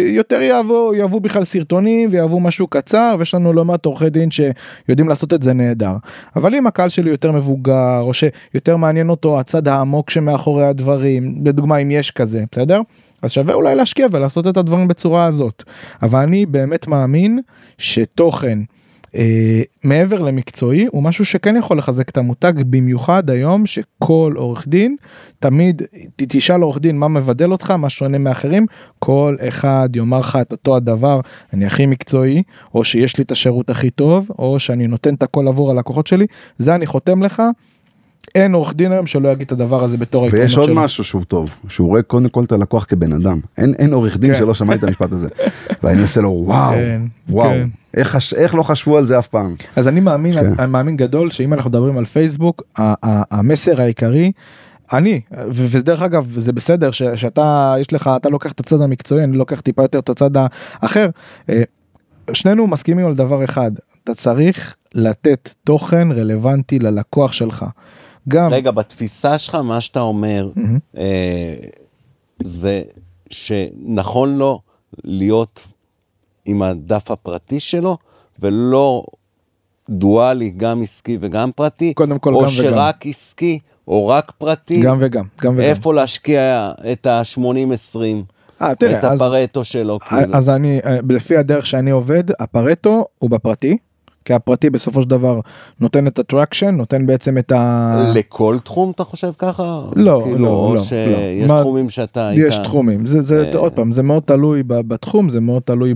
יותר 0.07 0.43
יאהבו, 0.43 0.93
יאהבו 0.95 1.20
בכלל 1.20 1.45
סרטונים 1.45 2.09
ויאהבו 2.12 2.41
משהו 2.41 2.66
קצר, 2.66 3.16
ויש 3.18 3.35
לנו 3.35 3.53
לא 3.53 3.64
מעט 3.64 3.85
עורכי 3.85 4.11
דין 4.11 4.29
שיודעים 4.31 5.09
לעשות 5.09 5.33
את 5.33 5.43
זה 5.43 5.53
נהדר. 5.53 5.97
אבל 6.37 6.55
אם 6.55 6.66
הקהל 6.66 6.89
שלי 6.89 7.11
יותר 7.11 7.33
מבוגר, 7.33 8.01
או 8.01 8.12
שיותר 8.14 8.77
מעניין 8.77 9.09
אותו 9.09 9.41
הצד 9.41 9.68
העמוק 9.68 10.11
שמאחורי 10.11 10.66
הדברים, 10.66 11.35
לדוגמה 11.45 11.77
אם 11.77 11.91
יש 11.91 12.11
כזה, 12.11 12.45
בסדר? 12.53 12.81
אז 13.22 13.31
שווה 13.31 13.55
אולי 13.55 13.75
להשקיע 13.75 14.07
ולעשות 14.12 14.47
את 14.47 14.57
הדברים 14.57 14.89
בצורה 14.89 15.25
הזאת. 15.25 15.62
אבל 16.03 16.20
אני 16.20 16.47
באמת 16.47 16.89
מאמין 16.89 17.41
שתוכן 17.79 18.59
מעבר 19.85 20.23
למקצועי 20.23 20.87
הוא 20.91 21.03
משהו 21.03 21.25
שכן 21.25 21.57
יכול 21.57 21.79
לחזק 21.79 22.09
את 22.09 22.17
המותג 22.17 22.53
במיוחד 22.67 23.31
היום 23.31 23.67
שכל 23.67 24.35
עורך 24.37 24.69
דין 24.69 24.97
תמיד 25.39 25.83
תשאל 26.17 26.61
עורך 26.61 26.79
דין 26.79 26.99
מה 26.99 27.09
מבדל 27.09 27.53
אותך 27.53 27.71
מה 27.71 27.89
שונה 27.89 28.19
מאחרים 28.19 28.67
כל 28.99 29.37
אחד 29.49 29.89
יאמר 29.97 30.21
לך 30.21 30.39
את 30.41 30.53
אותו 30.53 30.77
הדבר 30.77 31.21
אני 31.53 31.67
הכי 31.67 31.87
מקצועי 31.87 32.43
או 32.75 32.85
שיש 32.85 33.19
לי 33.19 33.25
את 33.25 33.33
השירות 33.33 33.71
הכי 33.71 33.91
טוב 33.91 34.31
או 34.39 34.59
שאני 34.59 34.87
נותן 34.87 35.15
את 35.15 35.23
הכל 35.23 35.49
עבור 35.49 35.71
הלקוחות 35.71 36.07
שלי 36.07 36.27
זה 36.59 36.75
אני 36.75 36.87
חותם 36.87 37.23
לך. 37.23 37.43
אין 38.35 38.55
עורך 38.55 38.74
דין 38.74 38.93
היום 38.93 39.07
שלא 39.07 39.28
יגיד 39.28 39.47
את 39.47 39.53
הדבר 39.53 39.85
הזה 39.85 39.97
בתור 39.97 40.24
העקרונות 40.24 40.43
ויש 40.43 40.53
שלו. 40.53 40.62
עוד 40.62 40.72
משהו 40.72 41.05
שהוא 41.05 41.24
טוב, 41.24 41.51
שהוא 41.68 41.89
רואה 41.89 42.03
קודם 42.03 42.28
כל 42.28 42.45
את 42.45 42.53
הלקוח 42.53 42.85
כבן 42.85 43.12
אדם. 43.12 43.41
אין, 43.59 43.74
אין 43.78 43.93
עורך 43.93 44.16
דין 44.16 44.32
כן. 44.32 44.39
שלא 44.39 44.55
שמע 44.55 44.74
את 44.74 44.85
המשפט 44.85 45.12
הזה. 45.12 45.28
ואני 45.82 46.03
עושה 46.03 46.20
לו 46.20 46.30
וואו, 46.47 46.72
כן, 46.72 47.03
וואו, 47.28 47.49
כן. 47.49 47.68
איך, 47.97 48.18
איך 48.37 48.55
לא 48.55 48.62
חשבו 48.62 48.99
על 48.99 49.07
זה 49.07 49.18
אף 49.18 49.28
פעם. 49.28 49.55
אז 49.76 49.89
אני 49.89 50.01
מאמין, 50.01 50.32
כן. 50.32 50.53
אני 50.59 50.70
מאמין 50.70 50.97
גדול 50.97 51.30
שאם 51.30 51.53
אנחנו 51.53 51.70
מדברים 51.70 51.99
על 51.99 52.05
פייסבוק, 52.05 52.62
המסר 52.78 53.80
העיקרי, 53.80 54.32
אני, 54.93 55.20
ודרך 55.51 56.03
אגב, 56.03 56.26
זה 56.37 56.53
בסדר 56.53 56.91
ש- 56.91 57.03
שאתה, 57.03 57.74
יש 57.80 57.93
לך, 57.93 58.11
אתה 58.16 58.28
לוקח 58.28 58.53
את 58.53 58.61
הצד 58.61 58.80
המקצועי, 58.80 59.24
אני 59.24 59.37
לוקח 59.37 59.61
טיפה 59.61 59.82
יותר 59.82 59.99
את 59.99 60.09
הצד 60.09 60.30
האחר. 60.82 61.09
אה, 61.49 61.62
שנינו 62.32 62.66
מסכימים 62.66 63.07
על 63.07 63.14
דבר 63.14 63.45
אחד, 63.45 63.70
אתה 64.05 64.14
צריך 64.14 64.76
לתת 64.95 65.55
תוכן 65.64 66.12
רלוונטי 66.12 66.78
ללקוח 66.78 67.32
שלך. 67.32 67.64
גם, 68.29 68.53
רגע, 68.53 68.70
בתפיסה 68.70 69.39
שלך, 69.39 69.55
מה 69.55 69.81
שאתה 69.81 70.01
אומר, 70.01 70.51
מהמם. 70.57 70.79
אה, 70.97 71.55
זה 72.43 72.83
שנכון 73.31 74.37
לו 74.37 74.61
להיות 75.05 75.61
עם 76.45 76.62
הדף 76.62 77.11
הפרטי 77.11 77.61
שלו, 77.61 77.97
ולא 78.41 79.05
דואלי, 79.91 80.51
גם 80.51 80.83
עסקי 80.83 81.18
וגם 81.20 81.51
פרטי, 81.53 81.95
קודם 81.95 82.18
כל 82.18 82.35
או 82.35 82.41
גם 82.41 82.47
וגם. 82.47 82.55
שרק 82.57 83.07
עסקי, 83.07 83.59
או 83.89 84.09
רק 84.09 84.33
פרטי, 84.39 84.81
גם 84.83 84.97
וגם, 85.01 85.25
גם 85.41 85.53
וגם. 85.53 85.61
איפה 85.61 85.95
להשקיע 85.95 86.72
את 86.93 87.07
ה-80-20, 87.07 88.01
אה, 88.62 88.72
את 88.72 88.83
אז- 88.85 89.20
הפרטו 89.20 89.64
שלו, 89.64 89.99
כאילו. 90.01 90.35
אז 90.35 90.51
אני, 90.51 90.81
אה, 90.85 90.97
לפי 91.09 91.37
הדרך 91.37 91.66
שאני 91.66 91.91
עובד, 91.91 92.25
הפרטו 92.41 93.05
הוא 93.18 93.31
בפרטי, 93.31 93.77
כי 94.25 94.33
הפרטי 94.33 94.70
בסופו 94.70 95.03
של 95.03 95.09
דבר 95.09 95.41
נותן 95.81 96.07
את 96.07 96.18
ה 96.19 96.24
traction, 96.24 96.71
נותן 96.70 97.07
בעצם 97.07 97.39
את 97.39 97.53
ה... 97.53 98.12
לכל 98.14 98.57
תחום 98.64 98.91
אתה 98.91 99.05
חושב 99.05 99.33
ככה? 99.39 99.83
לא, 99.97 100.20
כאילו, 100.25 100.39
לא, 100.39 100.49
או 100.49 100.75
לא, 100.75 100.83
שיש 100.83 101.51
לא. 101.51 101.61
תחומים 101.61 101.91
שאתה. 101.91 102.31
יש 102.35 102.59
תחומים 102.59 103.07
זה 103.07 103.22
זה 103.22 103.51
אה. 103.55 103.59
עוד 103.59 103.72
פעם 103.72 103.93
זה 103.93 104.03
מאוד 104.03 104.22
תלוי 104.22 104.62
בתחום 104.66 105.29
זה 105.29 105.41
מאוד 105.41 105.62
תלוי 105.62 105.95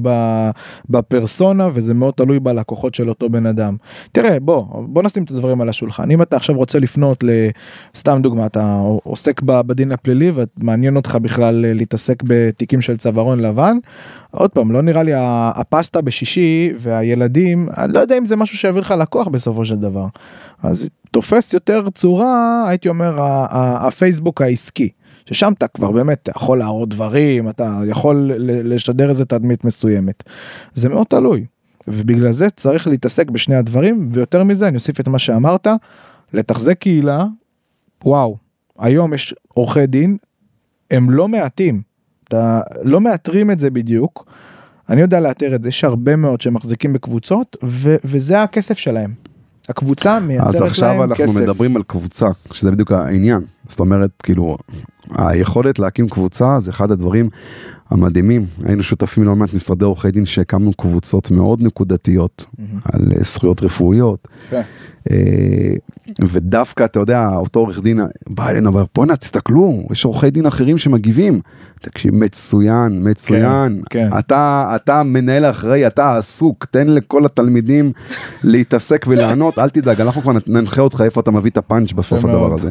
בפרסונה 0.89 1.68
וזה 1.74 1.95
מאוד 1.95 2.14
תלוי 2.14 2.41
בלקוחות 2.41 2.95
של 2.95 3.09
אותו 3.09 3.31
בן 3.31 3.47
אדם. 3.47 3.76
תראה 4.12 4.41
בוא 4.41 4.64
בוא 4.87 5.03
נשים 5.03 5.22
את 5.22 5.31
הדברים 5.31 5.61
על 5.61 5.68
השולחן 5.68 6.11
אם 6.11 6.22
אתה 6.22 6.37
עכשיו 6.37 6.57
רוצה 6.57 6.79
לפנות 6.79 7.24
לסתם 7.95 8.18
דוגמא 8.22 8.47
אתה 8.47 8.81
עוסק 9.03 9.43
בדין 9.43 9.93
הפלילי 9.93 10.33
ומעניין 10.35 10.97
אותך 10.97 11.18
בכלל 11.22 11.64
אה, 11.64 11.72
להתעסק 11.72 12.22
בתיקים 12.26 12.81
של 12.81 12.97
צווארון 12.97 13.41
לבן. 13.41 13.79
עוד 14.31 14.51
פעם 14.51 14.72
לא 14.72 14.83
נראה 14.83 15.03
לי 15.03 15.12
הפסטה 15.55 16.01
בשישי 16.01 16.72
והילדים 16.79 17.68
אני 17.76 17.93
לא 17.93 17.99
יודע 17.99 18.18
אם 18.18 18.26
זה 18.26 18.37
משהו 18.37 18.59
שיביא 18.59 18.81
לך 18.81 18.95
לקוח 18.99 19.29
בסופו 19.29 19.64
של 19.64 19.76
דבר. 19.76 20.07
אז 20.62 20.89
תופס 21.11 21.55
יותר 21.55 21.91
צורה 21.95 22.64
הייתי 22.68 22.89
אומר 22.89 23.16
הפייסבוק 23.81 24.43
העסקי. 24.43 24.89
ששם 25.26 25.53
אתה 25.53 25.68
כבר 25.68 25.91
באמת 25.91 26.29
יכול 26.37 26.59
להראות 26.59 26.89
דברים 26.89 27.49
אתה 27.49 27.81
יכול 27.87 28.33
לשדר 28.64 29.09
איזה 29.09 29.24
תדמית 29.24 29.64
מסוימת. 29.64 30.22
זה 30.74 30.89
מאוד 30.89 31.07
תלוי. 31.07 31.47
ובגלל 31.89 32.33
זה 32.33 32.51
צריך 32.51 32.87
להתעסק 32.87 33.31
בשני 33.31 33.55
הדברים 33.55 34.09
ויותר 34.12 34.45
מזה 34.45 34.68
אני 34.68 34.76
אוסיף 34.76 35.01
את 35.01 35.09
מה 35.09 35.18
שאמרת 35.18 35.66
לתחזק 36.33 36.79
קהילה 36.79 37.26
וואו 38.05 38.37
היום 38.79 39.14
יש 39.14 39.35
עורכי 39.49 39.87
דין 39.87 40.16
הם 40.91 41.11
לא 41.11 41.29
מעטים 41.29 41.83
אתה 42.29 42.61
לא 42.83 43.01
מאתרים 43.01 43.51
את 43.51 43.59
זה 43.59 43.70
בדיוק. 43.70 44.26
אני 44.89 45.01
יודע 45.01 45.20
לאתר 45.20 45.55
את 45.55 45.62
זה 45.62 45.68
יש 45.68 45.85
הרבה 45.85 46.16
מאוד 46.16 46.41
שמחזיקים 46.41 46.93
בקבוצות 46.93 47.57
ו- 47.64 47.97
וזה 48.05 48.43
הכסף 48.43 48.79
שלהם. 48.79 49.11
הקבוצה 49.68 50.20
מייצרת 50.20 50.49
אז 50.49 50.55
להם 50.55 50.64
עכשיו 50.66 51.05
אנחנו 51.05 51.24
כסף. 51.24 51.41
מדברים 51.41 51.76
על 51.76 51.83
קבוצה, 51.87 52.26
שזה 52.53 52.70
בדיוק 52.70 52.93
העניין. 52.93 53.41
זאת 53.68 53.81
אומרת, 53.81 54.11
כאילו, 54.22 54.57
היכולת 55.16 55.79
להקים 55.79 56.09
קבוצה 56.09 56.61
זה 56.61 56.70
אחד 56.70 56.91
הדברים 56.91 57.31
המדהימים. 57.91 58.47
היינו 58.64 58.82
שותפים 58.82 59.24
ללא 59.24 59.36
מעט 59.36 59.55
משרדי 59.55 59.84
עורכי 59.84 60.11
דין 60.11 60.26
שהקמנו 60.26 60.72
קבוצות 60.72 61.30
מאוד 61.30 61.62
נקודתיות 61.62 62.47
על 62.93 63.03
אה, 63.12 63.22
זכויות 63.22 63.62
רפואיות. 63.62 64.28
אה, 65.11 65.16
ודווקא 66.20 66.84
אתה 66.84 67.01
יודע 67.01 67.28
אותו 67.28 67.61
עורך 67.61 67.82
דין 67.82 68.01
בא 68.28 68.49
אלינו 68.49 68.72
ואומר 68.72 68.84
בואנה 68.95 69.16
תסתכלו 69.16 69.82
יש 69.93 70.05
עורכי 70.05 70.30
דין 70.30 70.47
אחרים 70.47 70.78
שמגיבים. 70.78 71.41
תקשיב 71.80 72.14
מצוין 72.14 73.09
מצוין 73.11 73.82
כן. 73.91 74.09
אתה 74.18 74.72
אתה 74.76 75.03
מנהל 75.03 75.45
אחראי 75.45 75.86
אתה 75.86 76.16
עסוק 76.16 76.64
תן 76.64 76.89
לכל 76.89 77.26
התלמידים 77.26 77.93
להתעסק 78.45 79.05
ולענות 79.09 79.59
אל 79.59 79.68
תדאג 79.68 80.01
אנחנו 80.01 80.22
כבר 80.22 80.32
ננחה 80.47 80.80
אותך 80.80 81.01
איפה 81.05 81.20
אתה 81.20 81.30
מביא 81.30 81.51
את 81.51 81.57
הפאנץ' 81.57 81.93
בסוף 81.93 82.24
הדבר 82.24 82.49
מאוד, 82.49 82.53
הזה. 82.53 82.70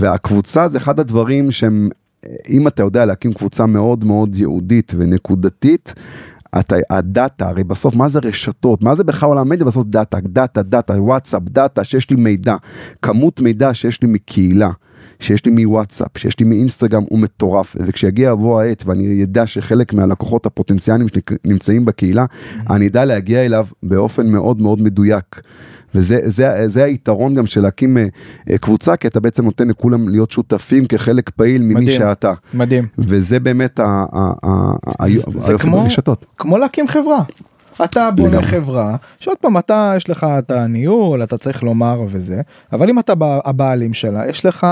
והקבוצה 0.00 0.68
זה 0.68 0.78
אחד 0.78 1.00
הדברים 1.00 1.50
שהם 1.50 1.88
אם 2.48 2.68
אתה 2.68 2.82
יודע 2.82 3.04
להקים 3.04 3.32
קבוצה 3.32 3.66
מאוד 3.66 4.04
מאוד 4.04 4.36
ייעודית 4.36 4.92
ונקודתית. 4.98 5.94
אתה, 6.58 6.76
ה 6.90 7.00
data, 7.00 7.48
הרי 7.48 7.64
בסוף 7.64 7.94
מה 7.94 8.08
זה 8.08 8.18
רשתות, 8.22 8.82
מה 8.82 8.94
זה 8.94 9.04
בכלל 9.04 9.28
עולם 9.28 9.48
מדיה, 9.48 9.66
בסוף 9.66 9.86
data, 9.86 10.18
data, 10.20 10.62
data, 10.62 11.02
וואטסאפ, 11.02 11.42
data, 11.42 11.84
שיש 11.84 12.10
לי 12.10 12.16
מידע, 12.16 12.56
כמות 13.02 13.40
מידע 13.40 13.74
שיש 13.74 14.02
לי 14.02 14.08
מקהילה, 14.08 14.70
שיש 15.22 15.44
לי 15.46 15.64
מוואטסאפ, 15.64 16.18
שיש 16.18 16.40
לי 16.40 16.46
מאינסטגרם 16.46 17.02
הוא 17.08 17.18
מטורף, 17.18 17.76
וכשיגיע 17.86 18.28
יבוא 18.30 18.60
העת 18.60 18.82
ואני 18.86 19.22
אדע 19.22 19.46
שחלק 19.46 19.92
מהלקוחות 19.92 20.46
הפוטנציאליים 20.46 21.08
שנמצאים 21.08 21.84
בקהילה, 21.84 22.24
אני 22.70 22.86
אדע 22.88 23.04
להגיע 23.04 23.44
אליו 23.44 23.66
באופן 23.82 24.26
מאוד 24.26 24.60
מאוד 24.60 24.80
מדויק. 24.80 25.40
וזה 25.94 26.20
זה, 26.24 26.68
זה 26.68 26.84
היתרון 26.84 27.34
גם 27.34 27.46
של 27.46 27.60
להקים 27.60 27.98
אה, 27.98 28.06
אה, 28.50 28.58
קבוצה, 28.58 28.96
כי 28.96 29.08
אתה 29.08 29.20
בעצם 29.20 29.44
נותן 29.44 29.68
לכולם 29.68 30.08
להיות 30.08 30.30
שותפים 30.30 30.86
כחלק 30.86 31.30
פעיל 31.30 31.62
ממי 31.62 31.74
מדהים. 31.74 31.90
שאתה. 31.98 32.32
מדהים. 32.54 32.86
וזה 32.98 33.40
באמת 33.40 33.80
ה- 33.80 33.84
ה- 34.12 34.32
ה- 34.42 34.72
ה- 35.00 35.06
זה- 35.36 35.58
כמו-. 35.58 35.84
כמו 36.38 36.58
להקים 36.58 36.88
חברה. 36.88 37.22
אתה 37.84 38.10
בונה 38.10 38.28
לגמרי. 38.28 38.44
חברה 38.46 38.96
שעוד 39.20 39.36
פעם 39.40 39.58
אתה 39.58 39.92
יש 39.96 40.10
לך 40.10 40.26
את 40.38 40.50
הניהול 40.50 41.22
אתה 41.22 41.38
צריך 41.38 41.62
לומר 41.62 42.02
וזה 42.08 42.40
אבל 42.72 42.90
אם 42.90 42.98
אתה 42.98 43.12
הבעלים 43.44 43.94
שלה 43.94 44.28
יש 44.28 44.46
לך 44.46 44.66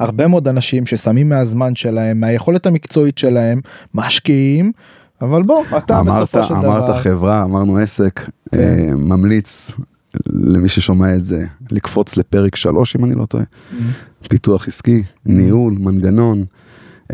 הרבה 0.00 0.26
מאוד 0.26 0.48
אנשים 0.48 0.86
ששמים 0.86 1.28
מהזמן 1.28 1.76
שלהם 1.76 2.20
מהיכולת 2.20 2.66
המקצועית 2.66 3.18
שלהם 3.18 3.60
משקיעים 3.94 4.72
אבל 5.22 5.42
בוא 5.42 5.62
אתה 5.76 6.00
אמרת, 6.00 6.16
בסופו 6.16 6.42
של 6.42 6.54
אמרת 6.54 6.84
דבר 6.84 6.98
חברה, 7.02 7.42
אמרנו 7.42 7.76
עסק, 7.76 8.20
כן. 8.52 8.58
אה, 8.58 8.94
ממליץ 8.96 9.70
למי 10.30 10.68
ששומע 10.68 11.14
את 11.14 11.24
זה, 11.24 11.44
לקפוץ 11.70 12.16
לפרק 12.16 12.56
3 12.56 12.96
אם 12.96 13.04
אני 13.04 13.14
לא 13.14 13.26
טועה, 13.26 13.44
Mm-hmm. 13.44 14.28
פיתוח 14.28 14.68
עסקי, 14.68 15.02
ניהול, 15.26 15.74
מנגנון, 15.78 16.44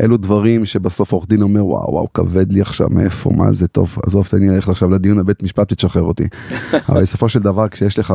אלו 0.03 0.17
דברים 0.17 0.65
שבסוף 0.65 1.11
עורך 1.11 1.27
דין 1.27 1.41
אומר 1.41 1.65
וואו 1.65 1.93
וואו 1.93 2.13
כבד 2.13 2.51
לי 2.51 2.61
עכשיו 2.61 2.87
מאיפה 2.89 3.29
מה 3.29 3.53
זה 3.53 3.67
טוב 3.67 3.97
עזוב 4.05 4.27
תן 4.27 4.37
לי 4.37 4.47
ללכת 4.47 4.69
עכשיו 4.69 4.89
לדיון 4.89 5.17
בבית 5.17 5.43
משפט 5.43 5.71
ותשחרר 5.71 6.03
אותי. 6.03 6.27
אבל 6.89 7.01
בסופו 7.01 7.29
של 7.29 7.39
דבר 7.39 7.69
כשיש 7.69 7.99
לך 7.99 8.13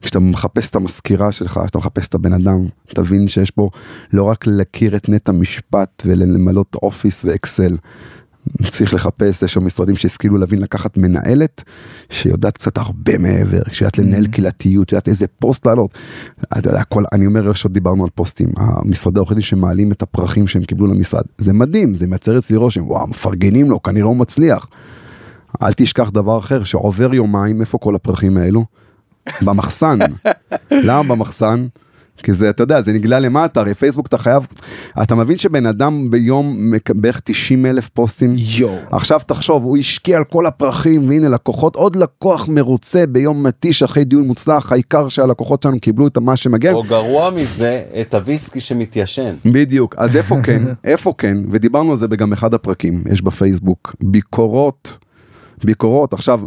כשאתה 0.00 0.18
מחפש 0.18 0.70
את 0.70 0.76
המזכירה 0.76 1.32
שלך 1.32 1.60
כשאתה 1.62 1.78
מחפש 1.78 2.08
את 2.08 2.14
הבן 2.14 2.32
אדם 2.32 2.66
תבין 2.86 3.28
שיש 3.28 3.50
פה 3.50 3.70
לא 4.12 4.24
רק 4.24 4.46
להכיר 4.46 4.96
את 4.96 5.08
נט 5.08 5.28
המשפט 5.28 6.02
ולמלות 6.06 6.76
אופיס 6.82 7.24
ואקסל. 7.24 7.76
צריך 8.70 8.94
לחפש, 8.94 9.42
יש 9.42 9.52
שם 9.52 9.66
משרדים 9.66 9.96
שהשכילו 9.96 10.36
להבין 10.36 10.60
לקחת 10.60 10.96
מנהלת 10.96 11.64
שיודעת 12.10 12.54
קצת 12.54 12.78
הרבה 12.78 13.18
מעבר, 13.18 13.60
שיודעת 13.72 13.98
לנהל 13.98 14.26
קהילתיות, 14.26 14.92
יודעת 14.92 15.08
איזה 15.08 15.26
פוסט 15.38 15.66
לעלות. 15.66 15.90
אתה 16.58 16.70
יודע, 16.70 16.82
אני 17.12 17.26
אומר, 17.26 17.50
יש 17.50 17.64
עוד 17.64 17.72
דיברנו 17.72 18.04
על 18.04 18.10
פוסטים, 18.14 18.48
המשרדי 18.56 19.18
עורכי 19.18 19.34
דין 19.34 19.42
שמעלים 19.42 19.92
את 19.92 20.02
הפרחים 20.02 20.46
שהם 20.46 20.64
קיבלו 20.64 20.86
למשרד, 20.86 21.24
זה 21.38 21.52
מדהים, 21.52 21.94
זה 21.94 22.06
מייצר 22.06 22.38
אצלי 22.38 22.56
רושם, 22.56 22.86
וואו, 22.86 23.06
מפרגנים 23.06 23.70
לו, 23.70 23.82
כנראה 23.82 24.06
הוא 24.06 24.16
מצליח. 24.16 24.66
אל 25.62 25.72
תשכח 25.72 26.10
דבר 26.10 26.38
אחר, 26.38 26.64
שעובר 26.64 27.14
יומיים, 27.14 27.60
איפה 27.60 27.78
כל 27.78 27.94
הפרחים 27.94 28.36
האלו? 28.36 28.64
במחסן. 29.42 29.98
למה 30.70 31.02
במחסן? 31.02 31.66
כי 32.22 32.32
זה, 32.32 32.50
אתה 32.50 32.62
יודע, 32.62 32.82
זה 32.82 32.92
נגלה 32.92 33.20
למטה, 33.20 33.60
הרי 33.60 33.74
פייסבוק 33.74 34.06
אתה 34.06 34.18
חייב, 34.18 34.46
אתה 35.02 35.14
מבין 35.14 35.38
שבן 35.38 35.66
אדם 35.66 36.10
ביום 36.10 36.72
בערך 36.94 37.20
90 37.24 37.66
אלף 37.66 37.88
פוסטים, 37.88 38.36
יואו. 38.38 38.76
עכשיו 38.90 39.20
תחשוב, 39.26 39.64
הוא 39.64 39.76
השקיע 39.76 40.16
על 40.16 40.24
כל 40.24 40.46
הפרחים, 40.46 41.08
והנה 41.08 41.28
לקוחות, 41.28 41.76
עוד 41.76 41.96
לקוח 41.96 42.48
מרוצה 42.48 43.06
ביום 43.06 43.42
מתיש 43.42 43.82
אחרי 43.82 44.04
דיון 44.04 44.26
מוצלח, 44.26 44.72
העיקר 44.72 45.08
שהלקוחות 45.08 45.62
שלנו 45.62 45.80
קיבלו 45.80 46.06
את 46.06 46.18
מה 46.18 46.36
שמגיע. 46.36 46.72
או 46.72 46.82
גרוע 46.82 47.30
מזה, 47.30 47.82
את 48.00 48.14
הוויסקי 48.14 48.60
שמתיישן. 48.60 49.34
בדיוק, 49.44 49.94
אז 49.98 50.16
איפה 50.16 50.36
כן, 50.42 50.62
איפה 50.84 51.14
כן, 51.18 51.38
ודיברנו 51.50 51.90
על 51.90 51.96
זה 51.96 52.08
בגם 52.08 52.32
אחד 52.32 52.54
הפרקים, 52.54 53.04
יש 53.12 53.22
בפייסבוק, 53.22 53.94
ביקורות, 54.00 54.98
ביקורות, 55.64 56.12
עכשיו, 56.12 56.40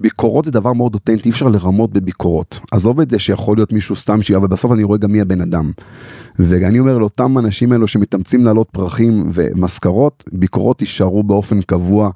ביקורות 0.00 0.44
זה 0.44 0.50
דבר 0.50 0.72
מאוד 0.72 0.94
אותנטי, 0.94 1.28
אי 1.28 1.30
אפשר 1.30 1.48
לרמות 1.48 1.92
בביקורות. 1.92 2.60
עזוב 2.72 3.00
את 3.00 3.10
זה 3.10 3.18
שיכול 3.18 3.56
להיות 3.56 3.72
מישהו 3.72 3.96
סתם 3.96 4.22
שיהיה, 4.22 4.38
אבל 4.38 4.46
בסוף 4.46 4.72
אני 4.72 4.82
רואה 4.82 4.98
גם 4.98 5.12
מי 5.12 5.20
הבן 5.20 5.40
אדם. 5.40 5.72
ואני 6.38 6.78
אומר 6.78 6.98
לאותם 6.98 7.38
אנשים 7.38 7.72
האלו 7.72 7.88
שמתאמצים 7.88 8.44
להעלות 8.44 8.68
פרחים 8.72 9.30
ומזכרות, 9.32 10.24
ביקורות 10.32 10.80
יישארו 10.80 11.22
באופן 11.22 11.62
קבוע 11.62 12.10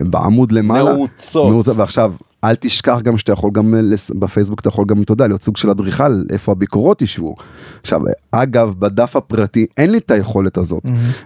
בעמוד 0.00 0.52
למעלה. 0.52 0.92
נעוצות. 0.92 1.50
נעוצות. 1.52 1.76
ועכשיו, 1.76 2.14
אל 2.44 2.54
תשכח 2.54 2.98
גם 3.02 3.18
שאתה 3.18 3.32
יכול 3.32 3.50
גם, 3.54 3.74
לס- 3.74 4.10
בפייסבוק 4.10 4.60
אתה 4.60 4.68
יכול 4.68 4.84
גם, 4.88 5.02
אתה 5.02 5.12
יודע, 5.12 5.26
להיות 5.26 5.42
סוג 5.42 5.56
של 5.56 5.70
אדריכל, 5.70 6.22
איפה 6.30 6.52
הביקורות 6.52 7.02
ישבו. 7.02 7.34
עכשיו, 7.80 8.00
אגב, 8.32 8.74
בדף 8.78 9.16
הפרטי 9.16 9.66
אין 9.76 9.90
לי 9.90 9.98
את 9.98 10.10
היכולת 10.10 10.58
הזאת. 10.58 10.82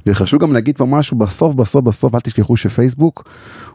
וחשוב 0.06 0.40
גם 0.40 0.52
להגיד 0.52 0.76
פה 0.76 0.84
משהו, 0.86 1.16
בסוף, 1.18 1.54
בסוף, 1.54 1.84
בסוף, 1.84 2.14
אל 2.14 2.20
תשכחו 2.20 2.56
שפייסבוק 2.56 3.28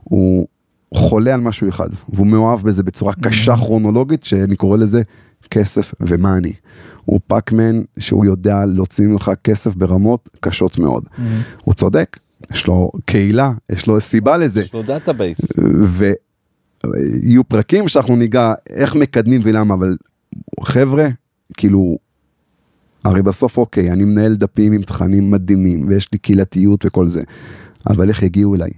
הוא 0.03 0.47
חולה 0.93 1.33
על 1.33 1.41
משהו 1.41 1.69
אחד, 1.69 1.89
והוא 2.09 2.27
מאוהב 2.27 2.61
בזה 2.61 2.83
בצורה 2.83 3.13
קשה 3.13 3.55
כרונולוגית, 3.55 4.23
שאני 4.23 4.55
קורא 4.55 4.77
לזה 4.77 5.01
כסף 5.51 5.93
ו 5.99 6.07
money. 6.07 6.53
הוא 7.05 7.19
פאקמן 7.27 7.81
שהוא 7.99 8.25
יודע 8.25 8.65
להוציא 8.65 9.07
ממך 9.07 9.31
כסף 9.43 9.75
ברמות 9.75 10.29
קשות 10.39 10.79
מאוד. 10.79 11.03
הוא 11.63 11.73
צודק, 11.73 12.17
יש 12.51 12.67
לו 12.67 12.91
קהילה, 13.05 13.51
יש 13.71 13.87
לו 13.87 14.01
סיבה 14.01 14.37
לזה. 14.37 14.61
יש 14.61 14.73
לו 14.73 14.81
database. 14.83 15.41
ויהיו 16.85 17.43
פרקים 17.43 17.87
שאנחנו 17.87 18.15
ניגע 18.15 18.53
איך 18.69 18.95
מקדמים 18.95 19.41
ולמה, 19.43 19.73
אבל 19.73 19.97
חבר'ה, 20.63 21.07
כאילו, 21.57 21.97
הרי 23.03 23.21
בסוף 23.21 23.57
אוקיי, 23.57 23.91
אני 23.91 24.03
מנהל 24.03 24.35
דפים 24.35 24.73
עם 24.73 24.81
תכנים 24.81 25.31
מדהימים, 25.31 25.87
ויש 25.87 26.07
לי 26.11 26.17
קהילתיות 26.17 26.85
וכל 26.85 27.09
זה, 27.09 27.23
אבל 27.89 28.09
איך 28.09 28.23
יגיעו 28.23 28.55
אליי? 28.55 28.71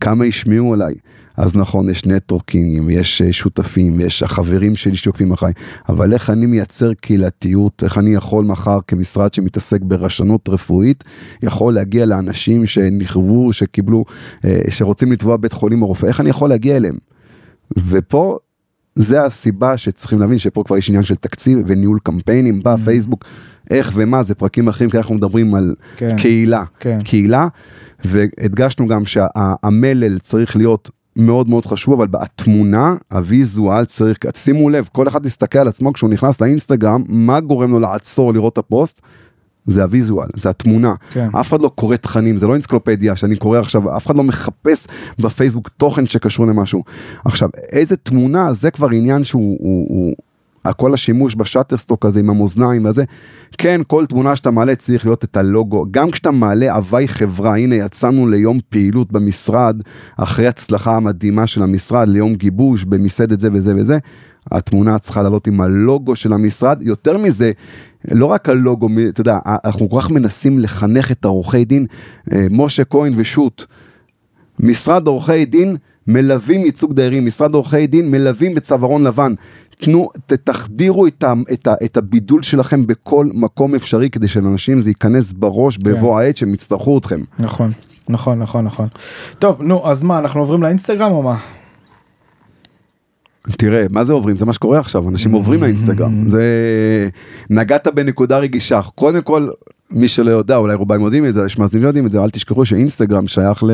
כמה 0.00 0.26
ישמעו 0.26 0.74
עליי? 0.74 0.94
אז 1.36 1.56
נכון, 1.56 1.90
יש 1.90 2.06
נטוורקינגים, 2.06 2.90
יש 2.90 3.22
אה, 3.22 3.32
שותפים, 3.32 4.00
יש 4.00 4.22
החברים 4.22 4.76
שלי 4.76 4.96
שעוקבים 4.96 5.32
אחריי, 5.32 5.52
אבל 5.88 6.12
איך 6.12 6.30
אני 6.30 6.46
מייצר 6.46 6.94
קהילתיות, 6.94 7.84
איך 7.84 7.98
אני 7.98 8.14
יכול 8.14 8.44
מחר 8.44 8.78
כמשרד 8.86 9.34
שמתעסק 9.34 9.80
ברשנות 9.82 10.48
רפואית, 10.48 11.04
יכול 11.42 11.74
להגיע 11.74 12.06
לאנשים 12.06 12.66
שנכוו, 12.66 13.52
שקיבלו, 13.52 14.04
אה, 14.44 14.60
שרוצים 14.70 15.12
לתבוע 15.12 15.36
בית 15.36 15.52
חולים 15.52 15.82
או 15.82 15.86
רופא, 15.86 16.06
איך 16.06 16.20
אני 16.20 16.30
יכול 16.30 16.48
להגיע 16.48 16.76
אליהם? 16.76 16.96
ופה 17.78 18.38
זה 18.94 19.24
הסיבה 19.24 19.76
שצריכים 19.76 20.20
להבין 20.20 20.38
שפה 20.38 20.62
כבר 20.66 20.76
יש 20.76 20.88
עניין 20.88 21.02
של 21.02 21.14
תקציב 21.14 21.58
וניהול 21.66 21.98
קמפיינים 22.02 22.60
בפייסבוק, 22.64 23.24
איך 23.70 23.92
ומה 23.94 24.22
זה 24.22 24.34
פרקים 24.34 24.68
אחרים 24.68 24.90
כי 24.90 24.98
אנחנו 24.98 25.14
מדברים 25.14 25.54
על 25.54 25.74
כן. 25.96 26.16
קהילה, 26.16 26.64
כן. 26.80 26.98
קהילה, 27.04 27.48
והדגשנו 28.04 28.86
גם 28.86 29.02
שהמלל 29.06 30.18
צריך 30.18 30.56
להיות 30.56 30.90
מאוד 31.16 31.48
מאוד 31.48 31.66
חשוב 31.66 31.94
אבל 31.94 32.06
בתמונה 32.06 32.94
הוויזואל 33.12 33.84
צריך 33.84 34.18
שימו 34.34 34.70
לב 34.70 34.88
כל 34.92 35.08
אחד 35.08 35.26
יסתכל 35.26 35.58
על 35.58 35.68
עצמו 35.68 35.92
כשהוא 35.92 36.10
נכנס 36.10 36.40
לאינסטגרם 36.40 37.04
מה 37.08 37.40
גורם 37.40 37.70
לו 37.70 37.80
לעצור 37.80 38.32
לראות 38.32 38.52
את 38.52 38.58
הפוסט. 38.58 39.00
זה 39.66 39.82
הוויזואל, 39.82 40.28
זה 40.34 40.50
התמונה. 40.50 40.94
כן. 41.10 41.28
אף 41.40 41.48
אחד 41.48 41.60
לא 41.60 41.70
קורא 41.74 41.96
תכנים, 41.96 42.38
זה 42.38 42.46
לא 42.46 42.54
אנציקלופדיה 42.54 43.16
שאני 43.16 43.36
קורא 43.36 43.58
עכשיו, 43.58 43.96
אף 43.96 44.06
אחד 44.06 44.16
לא 44.16 44.22
מחפש 44.22 44.86
בפייסבוק 45.18 45.68
תוכן 45.68 46.06
שקשור 46.06 46.46
למשהו. 46.46 46.84
עכשיו, 47.24 47.48
איזה 47.72 47.96
תמונה, 47.96 48.52
זה 48.52 48.70
כבר 48.70 48.90
עניין 48.90 49.24
שהוא, 49.24 49.58
הוא, 49.60 49.86
הוא, 49.88 50.14
כל 50.72 50.94
השימוש 50.94 51.34
בשאטרסטוק 51.34 52.06
הזה 52.06 52.20
עם 52.20 52.30
המאזניים 52.30 52.84
וזה, 52.84 53.04
כן, 53.58 53.80
כל 53.86 54.06
תמונה 54.06 54.36
שאתה 54.36 54.50
מעלה 54.50 54.74
צריך 54.74 55.06
להיות 55.06 55.24
את 55.24 55.36
הלוגו, 55.36 55.86
גם 55.90 56.10
כשאתה 56.10 56.30
מעלה 56.30 56.74
הוואי 56.74 57.08
חברה, 57.08 57.56
הנה 57.56 57.74
יצאנו 57.74 58.28
ליום 58.28 58.58
פעילות 58.68 59.12
במשרד, 59.12 59.82
אחרי 60.16 60.46
הצלחה 60.46 60.96
המדהימה 60.96 61.46
של 61.46 61.62
המשרד, 61.62 62.08
ליום 62.08 62.34
גיבוש 62.34 62.84
במסעדת 62.84 63.40
זה 63.40 63.48
וזה 63.52 63.74
וזה, 63.76 63.98
התמונה 64.52 64.98
צריכה 64.98 65.22
לעלות 65.22 65.46
עם 65.46 65.60
הלוגו 65.60 66.16
של 66.16 66.32
המשרד, 66.32 66.78
יותר 66.82 67.18
מזה, 67.18 67.52
לא 68.10 68.26
רק 68.26 68.48
הלוגו, 68.48 68.88
אתה 69.08 69.20
יודע, 69.20 69.38
אנחנו 69.64 69.90
כל 69.90 70.00
כך 70.00 70.10
מנסים 70.10 70.58
לחנך 70.58 71.12
את 71.12 71.24
העורכי 71.24 71.64
דין, 71.64 71.86
אה, 72.32 72.46
משה 72.50 72.84
כהן 72.84 73.12
ושות', 73.16 73.66
משרד 74.60 75.06
עורכי 75.06 75.44
דין 75.44 75.76
מלווים 76.06 76.64
ייצוג 76.64 76.92
דיירים, 76.92 77.26
משרד 77.26 77.54
עורכי 77.54 77.86
דין 77.86 78.10
מלווים 78.10 78.54
בצווארון 78.54 79.04
לבן. 79.04 79.34
תנו, 79.80 80.08
תחדירו 80.44 81.06
את, 81.06 81.24
ה, 81.24 81.32
את, 81.52 81.66
ה, 81.66 81.74
את 81.84 81.96
הבידול 81.96 82.42
שלכם 82.42 82.86
בכל 82.86 83.26
מקום 83.34 83.74
אפשרי 83.74 84.10
כדי 84.10 84.28
שלאנשים 84.28 84.80
זה 84.80 84.90
ייכנס 84.90 85.32
בראש 85.32 85.78
בבוא 85.78 86.20
העת 86.20 86.36
שהם 86.36 86.54
יצטרכו 86.54 86.98
אתכם. 86.98 87.20
נכון, 87.38 87.72
נכון, 88.08 88.38
נכון, 88.38 88.64
נכון. 88.64 88.88
טוב, 89.38 89.62
נו, 89.62 89.90
אז 89.90 90.02
מה, 90.02 90.18
אנחנו 90.18 90.40
עוברים 90.40 90.62
לאינסטגרם 90.62 91.10
או 91.12 91.22
מה? 91.22 91.36
תראה, 93.52 93.86
מה 93.90 94.04
זה 94.04 94.12
עוברים? 94.12 94.36
זה 94.36 94.44
מה 94.44 94.52
שקורה 94.52 94.78
עכשיו, 94.78 95.08
אנשים 95.08 95.32
עוברים 95.32 95.62
לאינסטגרם. 95.62 96.28
זה... 96.28 96.42
נגעת 97.50 97.88
בנקודה 97.88 98.38
רגישה. 98.38 98.80
קודם 98.94 99.22
כל, 99.22 99.48
מי 99.90 100.08
שלא 100.08 100.30
יודע, 100.30 100.56
אולי 100.56 100.74
רובם 100.74 101.00
יודעים 101.00 101.26
את 101.26 101.34
זה, 101.34 101.44
יש 101.44 101.58
מאזינים 101.58 101.82
לא 101.82 101.88
יודעים 101.88 102.06
את 102.06 102.10
זה, 102.10 102.22
אל 102.22 102.30
תשכחו 102.30 102.64
שאינסטגרם 102.64 103.26
שייך 103.26 103.64
ל... 103.64 103.70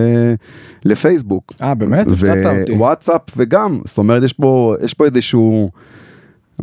לפייסבוק. 0.85 1.53
אה, 1.63 1.75
באמת? 1.75 2.07
הפתעת 2.07 2.61
אותי. 2.61 2.73
ווואטסאפ 2.73 3.21
וגם, 3.37 3.81
זאת 3.85 3.99
אומרת, 3.99 4.23
יש 4.23 4.33
פה, 4.33 4.75
יש 4.85 4.95
פה 4.95 5.05
איזשהו 5.05 5.71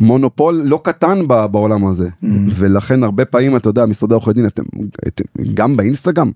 מונופול 0.00 0.62
לא 0.64 0.80
קטן 0.84 1.28
ב- 1.28 1.46
בעולם 1.46 1.86
הזה. 1.86 2.08
Mm-hmm. 2.08 2.26
ולכן 2.50 3.02
הרבה 3.04 3.24
פעמים, 3.24 3.56
אתה 3.56 3.68
יודע, 3.68 3.86
משרדי 3.86 4.14
עורכי 4.14 4.32
דין, 4.32 4.46
אתם, 4.46 4.62
אתם, 5.08 5.24
גם 5.54 5.76
באינסטגרם, 5.76 6.30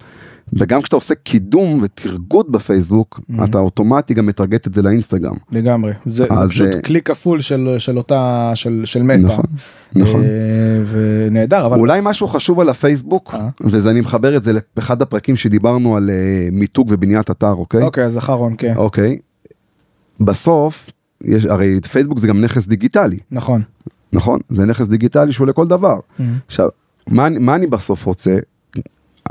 וגם 0.52 0.82
כשאתה 0.82 0.96
עושה 0.96 1.14
קידום 1.14 1.80
ותרגות 1.82 2.50
בפייסבוק, 2.50 3.20
Mm-hmm. 3.24 3.44
אתה 3.44 3.58
אוטומטי 3.58 4.14
גם 4.14 4.26
מטרגט 4.26 4.66
את 4.66 4.74
זה 4.74 4.82
לאינסטגרם. 4.82 5.34
לגמרי. 5.52 5.92
זה, 6.06 6.24
זה 6.28 6.34
אז, 6.34 6.50
פשוט 6.50 6.74
אה, 6.74 6.82
כלי 6.82 7.02
כפול 7.02 7.40
של, 7.40 7.74
של 7.78 7.98
אותה, 7.98 8.52
של, 8.54 8.82
של 8.84 9.02
מטא. 9.02 9.16
נכון, 9.18 9.44
נכון. 9.94 10.20
אה, 10.22 10.28
ונהדר, 10.90 11.66
אבל... 11.66 11.78
אולי 11.78 12.00
משהו 12.02 12.28
חשוב 12.28 12.60
על 12.60 12.68
הפייסבוק, 12.68 13.34
אה. 13.34 13.48
וזה 13.60 13.90
אני 13.90 14.00
מחבר 14.00 14.36
את 14.36 14.42
זה 14.42 14.52
לאחד 14.76 15.02
הפרקים 15.02 15.36
שדיברנו 15.36 15.96
על 15.96 16.10
אה, 16.10 16.48
מיתוג 16.52 16.86
ובניית 16.90 17.30
אתר, 17.30 17.52
אוקיי? 17.52 17.82
אוקיי, 17.82 18.04
אז 18.04 18.18
אחרון, 18.18 18.54
כן. 18.58 18.74
אוקיי. 18.76 19.18
בסוף, 20.20 20.90
יש, 21.20 21.44
הרי 21.44 21.80
פייסבוק 21.80 22.18
זה 22.18 22.26
גם 22.26 22.40
נכס 22.40 22.66
דיגיטלי, 22.66 23.18
נכון. 23.30 23.62
נכון? 24.12 24.40
זה 24.48 24.64
נכס 24.64 24.86
דיגיטלי 24.86 25.32
שהוא 25.32 25.46
לכל 25.46 25.66
דבר. 25.66 26.00
עכשיו, 26.46 26.68
מה, 27.06 27.28
מה 27.28 27.54
אני 27.54 27.66
בסוף 27.66 28.06
רוצה? 28.06 28.38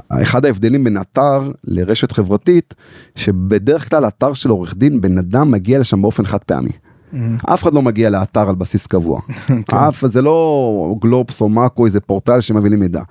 אחד 0.09 0.45
ההבדלים 0.45 0.83
בין 0.83 0.97
אתר 1.01 1.51
לרשת 1.63 2.11
חברתית, 2.11 2.73
שבדרך 3.15 3.89
כלל 3.89 4.07
אתר 4.07 4.33
של 4.33 4.49
עורך 4.49 4.75
דין, 4.77 5.01
בן 5.01 5.17
אדם 5.17 5.51
מגיע 5.51 5.79
לשם 5.79 6.01
באופן 6.01 6.25
חד 6.25 6.37
פעמי. 6.37 6.71
אף 7.45 7.63
אחד 7.63 7.73
לא 7.73 7.81
מגיע 7.81 8.09
לאתר 8.09 8.49
על 8.49 8.55
בסיס 8.55 8.87
קבוע. 8.87 9.21
אף, 9.87 10.05
זה 10.05 10.21
לא 10.21 10.95
גלובס 11.01 11.41
או 11.41 11.49
מאקו, 11.49 11.85
איזה 11.85 11.99
פורטל 11.99 12.41
שמביא 12.41 12.69
לי 12.69 12.75
מידע. 12.75 13.01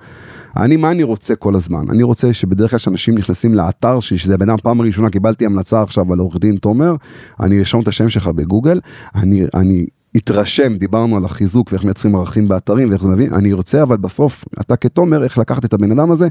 אני, 0.57 0.75
מה 0.77 0.91
אני 0.91 1.03
רוצה 1.03 1.35
כל 1.35 1.55
הזמן? 1.55 1.85
אני 1.89 2.03
רוצה 2.03 2.33
שבדרך 2.33 2.69
כלל 2.69 2.79
שאנשים 2.79 3.15
נכנסים 3.17 3.53
לאתר 3.53 3.99
שלי, 3.99 4.17
שזה 4.17 4.33
הבן 4.33 4.49
אדם 4.49 4.57
פעם 4.63 4.81
ראשונה, 4.81 5.09
קיבלתי 5.09 5.45
המלצה 5.45 5.81
עכשיו 5.81 6.13
על 6.13 6.19
עורך 6.19 6.37
דין 6.39 6.55
תומר, 6.55 6.95
אני 7.39 7.59
ארשום 7.59 7.81
את 7.81 7.87
השם 7.87 8.09
שלך 8.09 8.27
בגוגל, 8.27 8.79
אני, 9.15 9.43
אני 9.53 9.85
התרשם, 10.15 10.77
דיברנו 10.77 11.17
על 11.17 11.25
החיזוק 11.25 11.71
ואיך 11.71 11.83
מייצרים 11.83 12.15
ערכים 12.15 12.47
באתרים 12.47 12.89
ואיך 12.89 13.01
זה 13.03 13.07
מבין, 13.09 13.33
אני 13.33 13.53
רוצה 13.53 13.83
אבל 13.83 13.97
בסוף, 13.97 14.45
אתה 14.61 14.75
כתומר, 14.75 15.23
איך 15.23 15.37
לקחת 15.37 15.65
את 15.65 15.73
הבן 15.73 15.91
אדם 15.91 16.11
הזה 16.11 16.27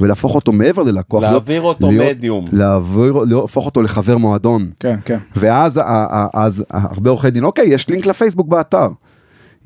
ולהפוך 0.00 0.34
אותו 0.34 0.52
מעבר 0.52 0.82
ללקוח. 0.82 1.22
להעביר 1.22 1.60
להיות- 1.62 1.76
אותו 1.76 1.90
להיות- 1.90 2.16
מדיום. 2.16 2.44
להעביר, 2.52 3.12
להפוך 3.12 3.66
אותו 3.66 3.82
לחבר 3.82 4.16
מועדון. 4.16 4.70
כן, 4.80 4.96
כן. 5.04 5.18
ואז 5.36 5.76
ה- 5.76 5.82
ה- 5.86 6.26
אז 6.34 6.64
הרבה 6.70 7.10
עורכי 7.10 7.30
דין, 7.30 7.44
אוקיי, 7.44 7.68
יש 7.68 7.88
לינק 7.88 8.06
לפייסבוק 8.06 8.48
באתר. 8.48 8.88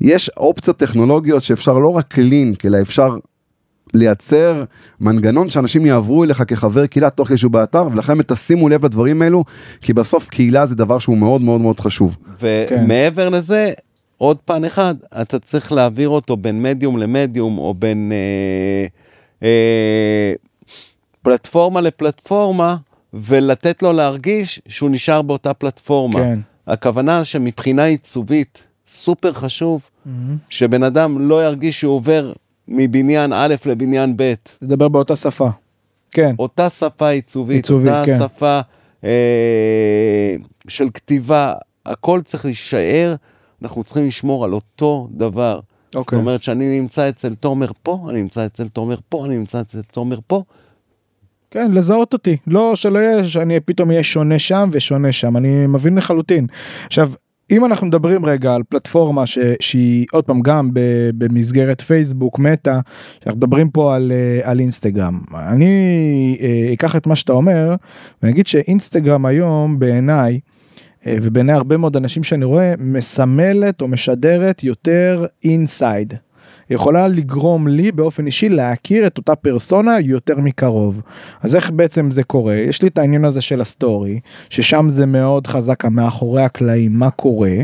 יש 0.01 0.29
אופציות 0.37 0.77
טכנולוגיות 0.77 1.43
שאפשר 1.43 1.79
לא 1.79 1.87
רק 1.87 2.17
לינק, 2.17 2.65
אלא 2.65 2.81
אפשר 2.81 3.15
לייצר 3.93 4.63
מנגנון 4.99 5.49
שאנשים 5.49 5.85
יעברו 5.85 6.23
אליך 6.23 6.43
כחבר 6.47 6.85
קהילה 6.85 7.09
תוך 7.09 7.27
כדי 7.27 7.37
שהוא 7.37 7.51
באתר, 7.51 7.87
ולכן 7.91 8.21
תשימו 8.21 8.69
לב 8.69 8.85
לדברים 8.85 9.21
האלו, 9.21 9.43
כי 9.81 9.93
בסוף 9.93 10.29
קהילה 10.29 10.65
זה 10.65 10.75
דבר 10.75 10.99
שהוא 10.99 11.17
מאוד 11.17 11.41
מאוד 11.41 11.61
מאוד 11.61 11.79
חשוב. 11.79 12.15
ומעבר 12.39 13.29
לזה, 13.29 13.71
עוד 14.17 14.37
פן 14.45 14.65
אחד, 14.65 14.95
אתה 15.21 15.39
צריך 15.39 15.71
להעביר 15.71 16.09
אותו 16.09 16.37
בין 16.37 16.61
מדיום 16.61 16.97
למדיום, 16.97 17.57
או 17.57 17.73
בין 17.73 18.11
אה, 18.11 18.85
אה, 19.43 20.33
פלטפורמה 21.21 21.81
לפלטפורמה, 21.81 22.75
ולתת 23.13 23.83
לו 23.83 23.93
להרגיש 23.93 24.61
שהוא 24.67 24.89
נשאר 24.89 25.21
באותה 25.21 25.53
פלטפורמה. 25.53 26.19
כן. 26.19 26.39
הכוונה 26.67 27.25
שמבחינה 27.25 27.83
עיצובית, 27.83 28.63
סופר 28.87 29.33
חשוב, 29.33 29.89
שבן 30.49 30.83
אדם 30.83 31.29
לא 31.29 31.45
ירגיש 31.45 31.79
שהוא 31.79 31.95
עובר 31.95 32.33
מבניין 32.67 33.33
א' 33.33 33.55
לבניין 33.65 34.13
ב'. 34.17 34.33
לדבר 34.61 34.87
באותה 34.87 35.15
שפה. 35.15 35.49
כן. 36.11 36.35
אותה 36.39 36.69
שפה 36.69 37.09
עיצובית, 37.09 37.55
עיצובית, 37.55 37.89
אותה 37.89 38.03
כן. 38.05 38.17
שפה 38.19 38.59
אה, 39.03 40.35
של 40.67 40.89
כתיבה, 40.93 41.53
הכל 41.85 42.21
צריך 42.25 42.45
להישאר, 42.45 43.15
אנחנו 43.61 43.83
צריכים 43.83 44.07
לשמור 44.07 44.45
על 44.45 44.53
אותו 44.53 45.07
דבר. 45.11 45.59
זאת 45.91 45.95
אוקיי. 45.95 46.19
אומרת 46.19 46.43
שאני 46.43 46.79
נמצא 46.79 47.09
אצל 47.09 47.35
תומר 47.35 47.71
פה, 47.83 48.07
אני 48.09 48.21
נמצא 48.21 48.45
אצל 48.45 48.67
תומר 48.67 48.95
פה, 49.09 49.25
אני 49.25 49.37
נמצא 49.37 49.61
אצל 49.61 49.81
תומר 49.81 50.19
פה. 50.27 50.43
כן, 51.51 51.71
לזהות 51.71 52.13
אותי. 52.13 52.37
לא 52.47 52.75
שלא 52.75 52.99
יהיה 52.99 53.27
שאני 53.27 53.59
פתאום 53.59 53.89
אהיה 53.89 54.03
שונה 54.03 54.39
שם 54.39 54.69
ושונה 54.71 55.11
שם, 55.11 55.37
אני 55.37 55.67
מבין 55.67 55.97
לחלוטין. 55.97 56.47
עכשיו, 56.85 57.11
אם 57.51 57.65
אנחנו 57.65 57.87
מדברים 57.87 58.25
רגע 58.25 58.53
על 58.53 58.63
פלטפורמה 58.69 59.25
ש, 59.25 59.37
שהיא 59.59 60.05
עוד 60.11 60.25
פעם 60.25 60.41
גם 60.41 60.69
ב, 60.73 60.79
במסגרת 61.17 61.81
פייסבוק, 61.81 62.39
מטא, 62.39 62.79
אנחנו 63.25 63.37
מדברים 63.37 63.69
פה 63.69 63.95
על, 63.95 64.11
אה, 64.11 64.51
על 64.51 64.59
אינסטגרם. 64.59 65.21
אני 65.35 66.37
אה, 66.41 66.73
אקח 66.73 66.95
את 66.95 67.07
מה 67.07 67.15
שאתה 67.15 67.33
אומר 67.33 67.75
ואני 68.21 68.33
אגיד 68.33 68.47
שאינסטגרם 68.47 69.25
היום 69.25 69.79
בעיניי, 69.79 70.39
אה, 71.07 71.17
ובעיני 71.21 71.53
הרבה 71.53 71.77
מאוד 71.77 71.97
אנשים 71.97 72.23
שאני 72.23 72.45
רואה, 72.45 72.73
מסמלת 72.79 73.81
או 73.81 73.87
משדרת 73.87 74.63
יותר 74.63 75.25
inside. 75.43 76.13
יכולה 76.69 77.07
לגרום 77.07 77.67
לי 77.67 77.91
באופן 77.91 78.25
אישי 78.25 78.49
להכיר 78.49 79.07
את 79.07 79.17
אותה 79.17 79.35
פרסונה 79.35 79.99
יותר 79.99 80.37
מקרוב. 80.37 81.01
אז 81.41 81.55
איך 81.55 81.71
בעצם 81.71 82.11
זה 82.11 82.23
קורה? 82.23 82.55
יש 82.55 82.81
לי 82.81 82.87
את 82.87 82.97
העניין 82.97 83.25
הזה 83.25 83.41
של 83.41 83.61
הסטורי, 83.61 84.19
ששם 84.49 84.85
זה 84.89 85.05
מאוד 85.05 85.47
חזק 85.47 85.85
מאחורי 85.85 86.43
הקלעים, 86.43 86.93
מה 86.93 87.09
קורה. 87.09 87.55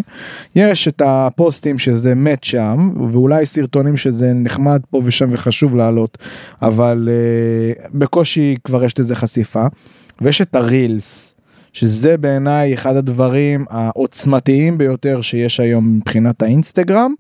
יש 0.56 0.88
את 0.88 1.02
הפוסטים 1.06 1.80
שזה 1.80 2.16
מת 2.16 2.44
שם, 2.44 2.90
ואולי 3.12 3.46
סרטונים 3.46 3.98
שזה 3.98 4.34
נחמד 4.34 4.82
פה 4.90 5.02
ושם 5.06 5.28
וחשוב 5.32 5.76
לעלות, 5.76 6.18
אבל 6.62 7.10
uh, 7.10 7.88
בקושי 7.94 8.56
כבר 8.64 8.84
יש 8.84 9.00
לזה 9.00 9.16
חשיפה. 9.16 9.66
ויש 10.22 10.42
את 10.42 10.56
הרילס. 10.56 11.36
שזה 11.80 12.18
בעיניי 12.18 12.74
אחד 12.74 12.96
הדברים 12.96 13.66
העוצמתיים 13.70 14.78
ביותר 14.78 15.22
שיש 15.22 15.60
היום 15.60 15.98
מבחינת 15.98 16.42
האינסטגרם, 16.42 17.14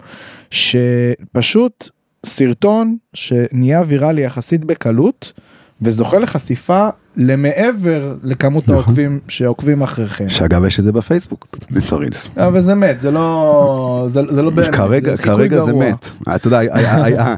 שפשוט 0.51 1.89
סרטון 2.25 2.97
שנהיה 3.13 3.83
ויראלי 3.87 4.21
יחסית 4.21 4.65
בקלות 4.65 5.33
וזוכה 5.81 6.19
לחשיפה 6.19 6.89
למעבר 7.19 8.15
לכמות 8.23 8.63
נכון. 8.63 8.75
העוקבים 8.75 9.19
שעוקבים 9.27 9.81
אחריכם. 9.81 10.29
שאגב 10.29 10.65
יש 10.65 10.79
את 10.79 10.83
זה 10.83 10.91
בפייסבוק, 10.91 11.47
את 11.77 11.91
הרילס. 11.91 12.29
אבל 12.37 12.61
זה 12.61 12.75
מת, 12.75 13.01
זה 13.01 13.11
לא, 13.11 14.03
זה, 14.07 14.21
זה 14.31 14.41
לא 14.41 14.49
באמת, 14.49 14.75
כרגע, 14.75 15.11
זה 15.15 15.21
חיקוי 15.21 15.35
כרגע 15.49 15.59
זה. 15.59 15.73
מת. 15.73 16.09
אתה 16.35 16.47
יודע, 16.47 16.59
ה- 16.59 16.63
ה- 16.63 17.21
ה- 17.21 17.35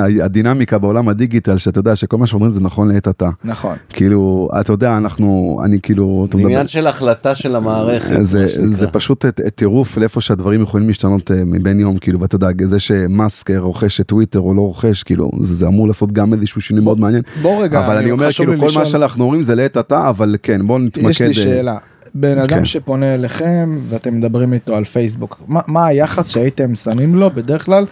ה- 0.00 0.24
הדינמיקה 0.24 0.78
בעולם 0.78 1.08
הדיגיטל, 1.08 1.58
שאתה 1.58 1.78
יודע 1.78 1.96
שכל 1.96 2.18
מה 2.18 2.26
שאומרים 2.26 2.52
זה 2.52 2.60
נכון 2.60 2.88
לעת 2.88 3.08
עתה. 3.08 3.28
נכון. 3.44 3.76
כאילו, 3.88 4.48
אתה 4.60 4.72
יודע, 4.72 4.96
אנחנו, 4.96 5.60
אני 5.64 5.78
כאילו, 5.82 6.26
זה 6.32 6.38
מדבר- 6.38 6.48
עניין 6.50 6.68
של 6.68 6.86
החלטה 6.86 7.34
של 7.34 7.56
המערכת, 7.56 8.16
זה. 8.22 8.44
זה 8.66 8.86
פשוט 8.86 9.24
טירוף 9.54 9.96
לאיפה 9.98 10.20
שהדברים 10.20 10.62
יכולים 10.62 10.86
להשתנות 10.88 11.30
אה, 11.30 11.42
מבין 11.46 11.80
יום 11.80 11.96
כאילו 11.98 12.20
ואתה 12.20 12.36
יודע 12.36 12.48
זה 12.64 12.78
שמאסק 12.78 13.50
אה, 13.50 13.58
רוכש 13.58 14.00
את 14.00 14.06
טוויטר 14.06 14.40
או 14.40 14.54
לא 14.54 14.60
רוכש 14.60 15.02
כאילו 15.02 15.30
זה, 15.40 15.54
זה 15.54 15.66
אמור 15.66 15.88
לעשות 15.88 16.12
גם 16.12 16.32
איזשהו 16.34 16.60
שינוי 16.60 16.84
מאוד 16.84 17.00
מעניין 17.00 17.22
בוא 17.42 17.62
רגע, 17.62 17.86
אבל 17.86 17.96
אני 17.96 18.10
אומר 18.10 18.26
חשוב 18.28 18.46
כאילו 18.46 18.58
כל 18.60 18.74
מה 18.74 18.82
לשאול- 18.82 18.86
שאנחנו 19.10 19.24
אומרים 19.24 19.42
זה 19.42 19.54
לעת 19.54 19.76
עתה 19.76 20.08
אבל 20.08 20.36
כן 20.42 20.66
בוא 20.66 20.78
נתמקד. 20.78 21.08
יש 21.10 21.20
לי 21.20 21.28
אה, 21.28 21.32
שאלה. 21.32 21.76
בן 22.14 22.38
אדם 22.38 22.58
כן. 22.58 22.64
שפונה 22.64 23.14
אליכם 23.14 23.78
ואתם 23.88 24.18
מדברים 24.18 24.52
איתו 24.52 24.76
על 24.76 24.84
פייסבוק, 24.84 25.40
מה, 25.48 25.60
מה 25.66 25.86
היחס 25.86 26.28
שהייתם 26.28 26.74
שמים 26.74 27.14
לו 27.14 27.30
בדרך 27.30 27.64
כלל 27.66 27.86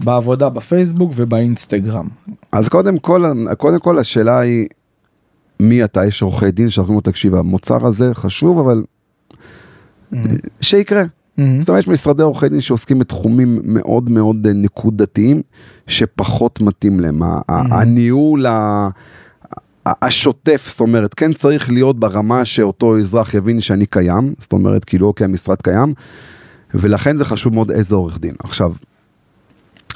בעבודה 0.00 0.48
בפייסבוק 0.48 1.12
ובאינסטגרם? 1.16 2.08
אז 2.52 2.68
קודם 2.68 2.98
כל 2.98 3.24
קודם 3.58 3.78
כל 3.80 3.98
השאלה 3.98 4.38
היא 4.40 4.66
מי 5.60 5.84
אתה 5.84 6.04
יש 6.04 6.22
עורכי 6.22 6.50
דין 6.50 6.70
שאומרים 6.70 6.94
לו 6.94 7.00
תקשיב 7.00 7.34
המוצר 7.34 7.86
הזה 7.86 8.10
חשוב 8.14 8.58
אבל 8.58 8.82
שיקרה. 10.60 11.02
זאת 11.60 11.68
אומרת 11.68 11.82
יש 11.82 11.88
משרדי 11.88 12.22
עורכי 12.22 12.48
דין 12.48 12.60
שעוסקים 12.60 12.98
בתחומים 12.98 13.60
מאוד 13.64 14.10
מאוד 14.10 14.46
נקודתיים 14.54 15.42
שפחות 15.86 16.60
מתאים 16.60 17.00
להם. 17.00 17.22
ה- 17.22 17.40
הניהול 17.48 18.46
ה- 18.46 18.88
השוטף 19.86 20.66
זאת 20.68 20.80
אומרת 20.80 21.14
כן 21.14 21.32
צריך 21.32 21.70
להיות 21.70 22.00
ברמה 22.00 22.44
שאותו 22.44 22.98
אזרח 22.98 23.34
יבין 23.34 23.60
שאני 23.60 23.86
קיים 23.86 24.34
זאת 24.38 24.52
אומרת 24.52 24.84
כאילו 24.84 25.06
אוקיי 25.06 25.24
המשרד 25.24 25.62
קיים 25.62 25.94
ולכן 26.74 27.16
זה 27.16 27.24
חשוב 27.24 27.54
מאוד 27.54 27.70
איזה 27.70 27.94
עורך 27.94 28.18
דין. 28.18 28.34
עכשיו 28.44 28.72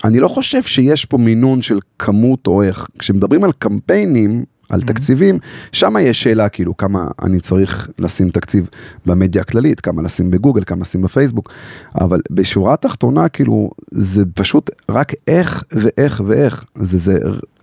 אני 0.05 0.20
לא 0.20 0.28
חושב 0.28 0.62
שיש 0.62 1.05
פה 1.05 1.18
מינון 1.18 1.62
של 1.62 1.78
כמות 1.99 2.47
או 2.47 2.62
איך. 2.62 2.89
כשמדברים 2.99 3.45
על 3.45 3.53
קמפיינים, 3.59 4.45
על 4.68 4.82
תקציבים, 4.82 5.39
שם 5.72 5.95
יש 6.01 6.22
שאלה 6.22 6.49
כאילו 6.49 6.76
כמה 6.76 7.09
אני 7.22 7.41
צריך 7.41 7.89
לשים 7.99 8.30
תקציב 8.30 8.68
במדיה 9.07 9.43
הכללית, 9.43 9.80
כמה 9.80 10.03
לשים 10.03 10.30
בגוגל, 10.30 10.64
כמה 10.64 10.80
לשים 10.80 11.03
בפייסבוק, 11.03 11.53
אבל 12.01 12.20
בשורה 12.30 12.74
התחתונה 12.74 13.28
כאילו 13.28 13.70
זה 13.91 14.24
פשוט 14.34 14.70
רק 14.89 15.12
איך 15.28 15.64
ואיך 15.72 16.22
ואיך, 16.26 16.64
זה, 16.74 16.99
זה, 16.99 17.18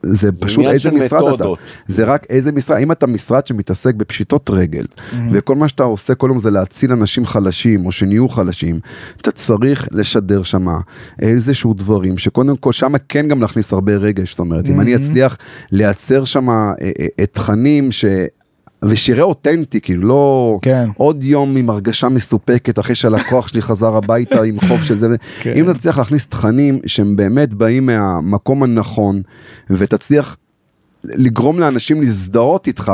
זה 0.06 0.32
פשוט 0.32 0.66
איזה 0.66 0.91
משרד 0.91 1.34
אתה. 1.34 1.45
זה 1.88 2.03
רק 2.03 2.26
איזה 2.30 2.51
משרד, 2.51 2.78
אם 2.78 2.91
אתה 2.91 3.08
משרד 3.08 3.47
שמתעסק 3.47 3.95
בפשיטות 3.95 4.49
רגל, 4.49 4.86
וכל 5.32 5.56
מה 5.56 5.68
שאתה 5.68 5.84
עושה 5.84 6.16
כל 6.16 6.28
יום 6.30 6.39
זה 6.39 6.51
להציל 6.51 6.91
אנשים 6.91 7.26
חלשים 7.26 7.86
או 7.86 7.91
שנהיו 7.91 8.30
חלשים, 8.30 8.80
אתה 9.22 9.32
צריך 9.32 9.88
לשדר 9.91 10.43
שמה 10.43 10.78
איזשהו 11.22 11.74
דברים 11.74 12.18
שקודם 12.18 12.58
כל 12.58 12.72
שמה 12.72 12.97
כן 12.97 13.28
גם 13.28 13.41
להכניס 13.41 13.74
הרבה 13.74 13.95
רגש, 13.95 14.32
זאת 14.32 14.39
אומרת, 14.39 14.70
אם 14.70 14.82
אני 14.82 14.95
אצליח 14.95 15.38
לייצר 15.72 16.26
שמה 16.26 16.74
אה, 16.82 16.91
אה, 17.20 17.26
תכנים 17.26 17.91
ש... 17.91 18.06
ושירה 18.90 19.24
אותנטי, 19.24 19.82
כאילו 19.82 20.08
לא 20.08 20.58
כן. 20.62 20.90
עוד 20.98 21.24
יום 21.24 21.58
עם 21.58 21.70
הרגשה 21.70 22.10
מסופקת 22.10 22.80
אחרי 22.80 22.96
שהלקוח 22.96 23.48
שלי 23.48 23.62
חזר 23.62 23.96
הביתה 23.96 24.44
עם 24.44 24.62
חוב 24.68 24.84
של 24.84 25.00
זה, 25.00 25.08
כן. 25.40 25.54
אם 25.56 25.74
תצליח 25.74 25.98
להכניס 25.98 26.28
תכנים 26.28 26.80
שהם 26.86 27.16
באמת 27.16 27.54
באים 27.54 27.86
מהמקום 27.86 28.64
הנכון 28.64 29.22
ותצליח 29.70 30.38
לגרום 31.04 31.60
לאנשים 31.60 32.02
להזדהות 32.02 32.68
איתך, 32.68 32.92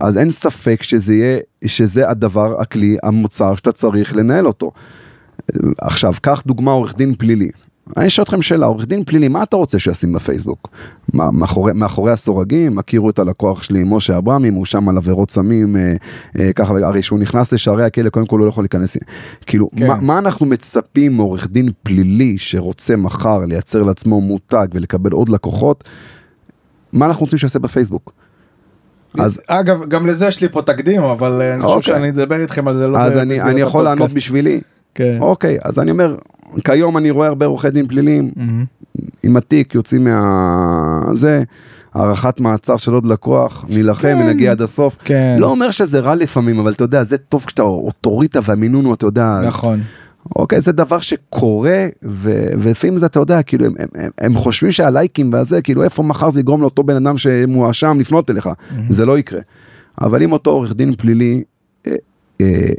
אז 0.00 0.18
אין 0.18 0.30
ספק 0.30 0.82
שזה 0.82 1.14
יהיה, 1.14 1.38
שזה 1.64 2.10
הדבר, 2.10 2.60
הכלי, 2.60 2.96
המוצר 3.02 3.56
שאתה 3.56 3.72
צריך 3.72 4.16
לנהל 4.16 4.46
אותו. 4.46 4.70
עכשיו, 5.78 6.14
קח 6.22 6.42
דוגמה 6.46 6.70
עורך 6.70 6.96
דין 6.96 7.14
פלילי. 7.18 7.50
אני 7.96 8.06
אשאל 8.06 8.24
אתכם 8.24 8.42
שאלה, 8.42 8.66
עורך 8.66 8.86
דין 8.86 9.04
פלילי, 9.04 9.28
מה 9.28 9.42
אתה 9.42 9.56
רוצה 9.56 9.78
שישים 9.78 10.12
בפייסבוק? 10.12 10.68
מה, 11.12 11.30
מאחורי, 11.30 11.72
מאחורי 11.72 12.12
הסורגים, 12.12 12.78
הכירו 12.78 13.10
את 13.10 13.18
הלקוח 13.18 13.62
שלי, 13.62 13.82
משה 13.86 14.18
אברהמי, 14.18 14.48
הוא 14.48 14.64
שם 14.64 14.88
על 14.88 14.96
עבירות 14.96 15.30
סמים, 15.30 15.76
אה, 15.76 15.94
אה, 16.38 16.52
ככה, 16.52 16.74
הרי 16.74 17.02
שהוא 17.02 17.18
נכנס 17.18 17.52
לשערי 17.52 17.84
הכלא, 17.84 18.08
קודם 18.08 18.26
כל 18.26 18.38
הוא 18.38 18.44
לא 18.44 18.48
יכול 18.48 18.64
להיכנס. 18.64 18.96
כאילו, 19.46 19.70
כן. 19.76 19.86
מה, 19.86 19.96
מה 19.96 20.18
אנחנו 20.18 20.46
מצפים 20.46 21.16
מעורך 21.16 21.46
דין 21.50 21.70
פלילי 21.82 22.38
שרוצה 22.38 22.96
מחר 22.96 23.38
לייצר 23.38 23.82
לעצמו 23.82 24.20
מותג 24.20 24.66
ולקבל 24.74 25.12
עוד 25.12 25.28
לקוחות? 25.28 25.84
מה 26.92 27.06
אנחנו 27.06 27.24
רוצים 27.24 27.38
שיעשה 27.38 27.58
בפייסבוק? 27.58 28.12
אז, 29.18 29.40
אגב, 29.46 29.88
גם 29.88 30.06
לזה 30.06 30.26
יש 30.26 30.40
לי 30.40 30.48
פה 30.48 30.62
תקדים, 30.62 31.02
אבל 31.02 31.42
אה, 31.42 31.54
אני 31.54 31.62
חושב 31.62 31.74
אוקיי. 31.76 31.94
שאני 31.94 32.08
אדבר 32.10 32.40
איתכם 32.40 32.68
על 32.68 32.76
זה 32.76 32.88
לא 32.88 32.98
אז 32.98 33.16
אני, 33.16 33.40
אני 33.40 33.60
יכול 33.60 33.84
לענות. 33.84 34.10
בשבילי? 34.10 34.60
כן. 34.94 35.16
אוקיי, 35.20 35.58
אז 35.62 35.78
אני 35.78 35.90
אומר, 35.90 36.16
כיום 36.64 36.96
אני 36.96 37.10
רואה 37.10 37.28
הרבה 37.28 37.46
עורכי 37.46 37.70
דין 37.70 37.88
פליליים, 37.88 38.30
מהמם. 38.36 38.64
עם 39.22 39.36
התיק 39.36 39.74
יוצאים 39.74 40.04
מה... 40.04 41.00
זה, 41.14 41.42
הארכת 41.94 42.40
מעצר 42.40 42.76
של 42.76 42.92
עוד 42.92 43.06
לקוח, 43.06 43.64
נילחם 43.68 44.02
כן. 44.02 44.18
ונגיע 44.20 44.50
עד 44.50 44.62
הסוף. 44.62 44.96
כן. 45.04 45.36
לא 45.38 45.46
אומר 45.46 45.70
שזה 45.70 46.00
רע 46.00 46.14
לפעמים, 46.14 46.58
אבל 46.58 46.72
אתה 46.72 46.84
יודע, 46.84 47.04
זה 47.04 47.18
טוב 47.18 47.44
כשאתה 47.46 47.62
אוטוריטה 47.62 48.40
והמינון 48.42 48.84
הוא, 48.84 48.94
אתה 48.94 49.06
יודע, 49.06 49.40
נכון. 49.44 49.80
אוקיי, 50.36 50.60
זה 50.60 50.72
דבר 50.72 50.98
שקורה, 50.98 51.86
ולפעמים 52.02 52.98
זה, 52.98 53.06
אתה 53.06 53.20
יודע, 53.20 53.42
כאילו, 53.42 53.66
הם, 53.66 53.74
הם, 53.78 53.88
הם, 53.94 54.10
הם 54.20 54.36
חושבים 54.36 54.72
שהלייקים 54.72 55.32
והזה, 55.32 55.62
כאילו, 55.62 55.82
איפה 55.82 56.02
מחר 56.02 56.30
זה 56.30 56.40
יגרום 56.40 56.60
לאותו 56.60 56.82
בן 56.82 56.96
אדם 56.96 57.18
שמואשם 57.18 57.96
לפנות 58.00 58.30
אליך, 58.30 58.48
זה 58.88 59.06
לא 59.06 59.18
יקרה. 59.18 59.40
אבל 60.00 60.22
אם 60.22 60.32
אותו 60.32 60.50
עורך 60.50 60.74
דין 60.74 60.94
פלילי 60.94 61.42
אה, 61.86 61.92
אה, 62.40 62.70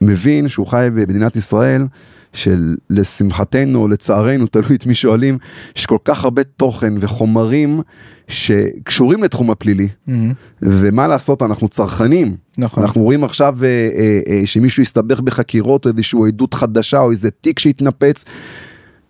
מבין 0.00 0.48
שהוא 0.48 0.66
חי 0.66 0.88
במדינת 0.94 1.36
ישראל, 1.36 1.86
שלשמחתנו 2.32 3.82
או 3.82 3.88
לצערנו, 3.88 4.46
תלוי 4.46 4.76
את 4.76 4.86
מי 4.86 4.94
שואלים, 4.94 5.38
יש 5.76 5.86
כל 5.86 5.98
כך 6.04 6.24
הרבה 6.24 6.44
תוכן 6.44 6.94
וחומרים 7.00 7.82
שקשורים 8.28 9.22
לתחום 9.22 9.50
הפלילי, 9.50 9.88
מהמם. 10.06 10.32
ומה 10.62 11.08
לעשות, 11.08 11.42
אנחנו 11.42 11.68
צרכנים. 11.68 12.36
נכון. 12.58 12.82
אנחנו 12.82 13.02
רואים 13.02 13.24
עכשיו 13.24 13.56
אה, 13.62 13.68
אה, 13.68 14.20
אה, 14.28 14.46
שמישהו 14.46 14.82
הסתבך 14.82 15.20
בחקירות 15.20 15.84
או 15.84 15.90
איזושהי 15.90 16.20
עדות 16.28 16.54
חדשה 16.54 17.00
או 17.00 17.10
איזה 17.10 17.30
תיק 17.30 17.58
שהתנפץ. 17.58 18.24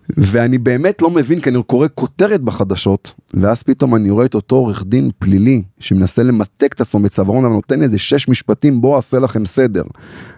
ואני 0.09 0.57
באמת 0.57 1.01
לא 1.01 1.09
מבין 1.09 1.41
כי 1.41 1.49
אני 1.49 1.63
קורא 1.67 1.87
כותרת 1.95 2.41
בחדשות 2.41 3.13
ואז 3.33 3.63
פתאום 3.63 3.95
אני 3.95 4.09
רואה 4.09 4.25
את 4.25 4.35
אותו 4.35 4.55
עורך 4.55 4.83
דין 4.87 5.09
פלילי 5.19 5.63
שמנסה 5.79 6.23
למתק 6.23 6.73
את 6.73 6.81
עצמו 6.81 6.99
בצווארון 6.99 7.45
אבל 7.45 7.53
נותן 7.53 7.83
איזה 7.83 7.97
שש 7.97 8.27
משפטים 8.27 8.81
בוא 8.81 8.95
אעשה 8.95 9.19
לכם 9.19 9.45
סדר. 9.45 9.83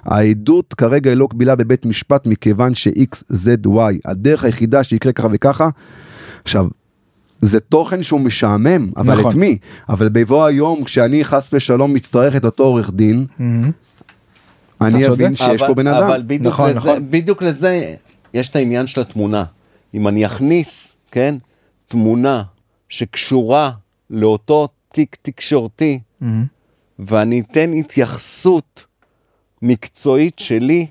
העדות 0.06 0.74
כרגע 0.74 1.10
היא 1.10 1.18
לא 1.18 1.28
קבילה 1.32 1.56
בבית 1.56 1.86
משפט 1.86 2.28
מכיוון 2.28 2.74
ש-XZY 2.74 3.78
הדרך 4.06 4.44
היחידה 4.44 4.84
שיקרה 4.84 5.12
ככה 5.14 5.28
וככה. 5.32 5.70
עכשיו 6.44 6.68
זה 7.42 7.60
תוכן 7.60 8.04
שהוא 8.04 8.20
משעמם 8.22 8.90
אבל 8.98 9.14
נכון. 9.14 9.32
את 9.32 9.36
מי 9.36 9.58
אבל 9.90 10.10
בבוא 10.10 10.46
היום 10.46 10.84
כשאני 10.84 11.26
חס 11.26 11.50
ושלום 11.54 11.94
מצטרך 11.94 12.36
את 12.36 12.46
אותו 12.46 12.64
עורך 12.64 12.92
דין 12.94 13.26
אני 14.82 15.04
צודק. 15.04 15.10
אבין 15.12 15.36
שיש 15.36 15.60
פה 15.62 15.66
אבל- 15.66 15.74
בן 15.74 15.88
אדם. 15.88 16.04
אבל 16.08 16.22
בדיוק, 16.28 16.46
נכון, 16.54 16.70
לזה, 16.70 16.78
נכון. 16.80 17.06
בדיוק 17.10 17.44
לזה 17.44 17.96
יש 18.34 18.50
את 18.50 18.56
העניין 18.56 18.88
של 18.88 19.02
התמונה. 19.02 19.44
אם 19.94 20.08
אני 20.08 20.26
אכניס, 20.26 20.96
כן, 21.12 21.36
תמונה 21.88 22.44
שקשורה 22.90 23.72
לאותו 24.10 24.68
תיק 24.92 25.18
תקשורתי, 25.22 26.00
ואני 27.00 27.40
אתן 27.40 27.74
התייחסות 27.74 28.86
מקצועית 29.62 30.40
שלי, 30.40 30.88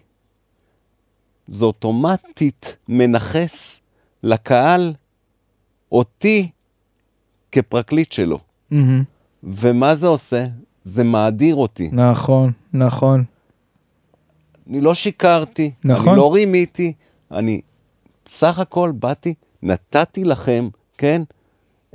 זה 1.49 1.65
אוטומטית 1.65 2.77
מנכס 2.89 3.81
לקהל 4.23 4.95
אותי 5.93 6.51
כפרקליט 7.53 8.13
שלו. 8.13 8.39
מהמם. 8.71 9.03
ומה 9.43 9.97
זה 9.97 10.07
עושה? 10.07 10.47
זה 10.83 11.05
מאדיר 11.05 11.55
אותי. 11.55 11.91
נכון, 11.93 12.53
נכון. 12.73 13.25
אני 14.71 14.81
לא 14.81 14.95
שיקרתי, 14.95 15.71
נכון. 15.85 16.09
אני 16.09 16.17
לא 16.17 16.35
רימיתי, 16.35 16.93
אני 17.33 17.61
סך 18.27 18.59
הכל 18.59 18.93
באתי, 18.95 19.35
נתתי 19.63 20.25
לכם, 20.25 20.69
כן, 20.99 21.23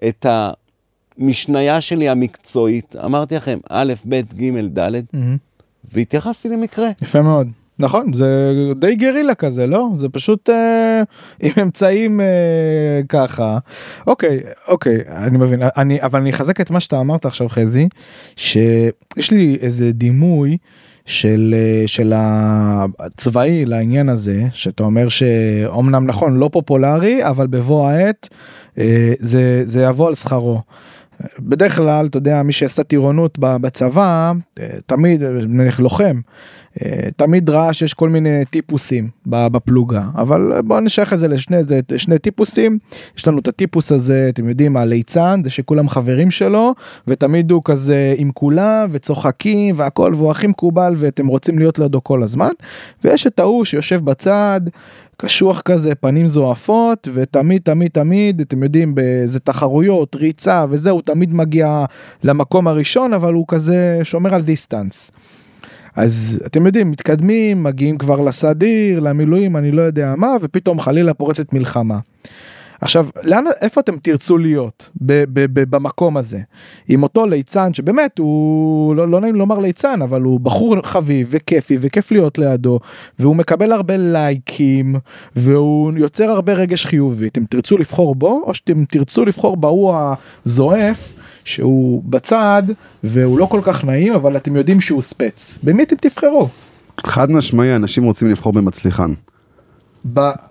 את 0.07 0.25
המשניה 1.17 1.81
שלי 1.81 2.09
המקצועית, 2.09 2.95
אמרתי 2.95 3.35
לכם, 3.35 3.59
א', 3.69 3.93
ב', 4.09 4.21
ג', 4.33 4.79
ד', 4.79 5.01
מהמם. 5.13 5.37
והתייחסתי 5.83 6.49
למקרה. 6.49 6.87
יפה 7.01 7.21
מאוד. 7.21 7.47
נכון, 7.79 8.13
זה 8.13 8.51
די 8.75 8.95
גרילה 8.95 9.35
כזה, 9.35 9.67
לא? 9.67 9.89
זה 9.95 10.09
פשוט 10.09 10.49
אה, 10.49 11.03
עם 11.39 11.51
אמצעים 11.61 12.21
אה, 12.21 12.25
ככה. 13.09 13.57
אוקיי, 14.07 14.39
אוקיי, 14.67 15.01
אני 15.07 15.37
מבין, 15.37 15.61
אני, 15.77 16.01
אבל 16.01 16.19
אני 16.19 16.29
אחזק 16.29 16.61
את 16.61 16.71
מה 16.71 16.79
שאתה 16.79 16.99
אמרת 16.99 17.25
עכשיו 17.25 17.49
חזי, 17.49 17.87
שיש 18.35 19.31
לי 19.31 19.57
איזה 19.61 19.91
דימוי 19.91 20.57
של, 21.07 21.55
אה, 21.57 21.87
של 21.87 22.13
הצבאי 22.15 23.65
לעניין 23.65 24.09
הזה, 24.09 24.43
שאתה 24.53 24.83
אומר 24.83 25.09
שאומנם 25.09 26.07
נכון, 26.07 26.37
לא 26.37 26.49
פופולרי, 26.51 27.29
אבל 27.29 27.47
בבוא 27.47 27.89
העת 27.89 28.29
אה, 28.77 29.13
זה, 29.19 29.61
זה 29.65 29.81
יבוא 29.81 30.07
על 30.07 30.15
שכרו. 30.15 30.61
בדרך 31.39 31.75
כלל, 31.75 32.05
אתה 32.05 32.17
יודע, 32.17 32.43
מי 32.43 32.53
שעשה 32.53 32.83
טירונות 32.83 33.37
בצבא, 33.39 34.31
אה, 34.59 34.67
תמיד, 34.85 35.23
אה, 35.23 35.29
נניח 35.31 35.79
לוחם, 35.79 36.21
אה, 36.81 37.09
תמיד 37.15 37.49
ראה 37.49 37.73
שיש 37.73 37.93
כל 37.93 38.09
מיני 38.09 38.45
טיפוסים 38.45 39.09
בפלוגה, 39.25 40.03
אבל 40.15 40.61
בואו 40.61 40.79
נשייך 40.79 41.13
את 41.13 41.19
זה 41.19 41.27
לשני 41.27 41.63
זה, 41.63 41.79
שני 41.97 42.19
טיפוסים, 42.19 42.77
יש 43.17 43.27
לנו 43.27 43.39
את 43.39 43.47
הטיפוס 43.47 43.91
הזה, 43.91 44.27
אתם 44.33 44.49
יודעים, 44.49 44.77
הליצן, 44.77 45.41
זה 45.43 45.49
שכולם 45.49 45.89
חברים 45.89 46.31
שלו, 46.31 46.73
ותמיד 47.07 47.51
הוא 47.51 47.61
כזה 47.65 48.13
עם 48.17 48.31
כולם, 48.31 48.89
וצוחקים 48.91 49.75
והכל, 49.77 50.13
והוא 50.15 50.31
הכי 50.31 50.47
מקובל, 50.47 50.93
ואתם 50.97 51.27
רוצים 51.27 51.59
להיות 51.59 51.79
לידו 51.79 52.03
כל 52.03 52.23
הזמן, 52.23 52.51
ויש 53.03 53.27
את 53.27 53.39
ההוא 53.39 53.65
שיושב 53.65 54.05
בצד, 54.05 54.61
קשוח 55.17 55.61
כזה, 55.61 55.95
פנים 55.95 56.27
זועפות, 56.27 57.07
ותמיד 57.13 57.61
תמיד 57.61 57.91
תמיד, 57.91 58.41
אתם 58.41 58.63
יודעים, 58.63 58.95
באיזה 58.95 59.39
תחרויות, 59.39 60.15
ריצה 60.15 60.65
וזה, 60.69 60.89
הוא 60.89 61.01
תמיד 61.01 61.33
מגיע 61.33 61.85
למקום 62.23 62.67
הראשון, 62.67 63.13
אבל 63.13 63.33
הוא 63.33 63.45
כזה 63.47 63.99
שומר 64.03 64.33
על 64.33 64.41
דיסטנס. 64.41 65.11
אז 65.95 66.41
אתם 66.45 66.65
יודעים, 66.65 66.91
מתקדמים, 66.91 67.63
מגיעים 67.63 67.97
כבר 67.97 68.21
לסדיר, 68.21 68.99
למילואים, 68.99 69.57
אני 69.57 69.71
לא 69.71 69.81
יודע 69.81 70.13
מה, 70.17 70.35
ופתאום 70.41 70.79
חלילה 70.79 71.13
פורצת 71.13 71.53
מלחמה. 71.53 71.99
עכשיו, 72.81 73.07
לאן, 73.23 73.43
איפה 73.61 73.81
אתם 73.81 73.97
תרצו 73.97 74.37
להיות 74.37 74.89
ב, 75.01 75.23
ב, 75.33 75.45
ב, 75.53 75.75
במקום 75.75 76.17
הזה? 76.17 76.39
עם 76.87 77.03
אותו 77.03 77.25
ליצן, 77.25 77.73
שבאמת 77.73 78.17
הוא, 78.19 78.95
לא, 78.95 79.07
לא 79.07 79.21
נעים 79.21 79.35
לומר 79.35 79.59
ליצן, 79.59 80.01
אבל 80.01 80.21
הוא 80.21 80.39
בחור 80.39 80.75
חביב 80.83 81.27
וכיפי 81.31 81.77
וכיף 81.81 82.11
להיות 82.11 82.37
לידו, 82.37 82.79
והוא 83.19 83.35
מקבל 83.35 83.71
הרבה 83.71 83.97
לייקים, 83.97 84.95
והוא 85.35 85.91
יוצר 85.97 86.23
הרבה 86.23 86.53
רגש 86.53 86.85
חיובי. 86.85 87.27
אתם 87.27 87.45
תרצו 87.45 87.77
לבחור 87.77 88.15
בו, 88.15 88.43
או 88.45 88.53
שאתם 88.53 88.85
תרצו 88.85 89.25
לבחור 89.25 89.57
בהוא 89.57 89.95
הזועף, 90.45 91.13
שהוא 91.43 92.03
בצד, 92.05 92.63
והוא 93.03 93.39
לא 93.39 93.45
כל 93.45 93.61
כך 93.63 93.83
נעים, 93.85 94.13
אבל 94.13 94.37
אתם 94.37 94.55
יודעים 94.55 94.81
שהוא 94.81 95.01
ספץ. 95.01 95.57
במי 95.63 95.83
אתם 95.83 95.95
תבחרו? 95.95 96.49
חד 97.05 97.31
משמעי 97.31 97.75
אנשים 97.75 98.03
רוצים 98.03 98.29
לבחור 98.29 98.53
במצליחן. 98.53 99.13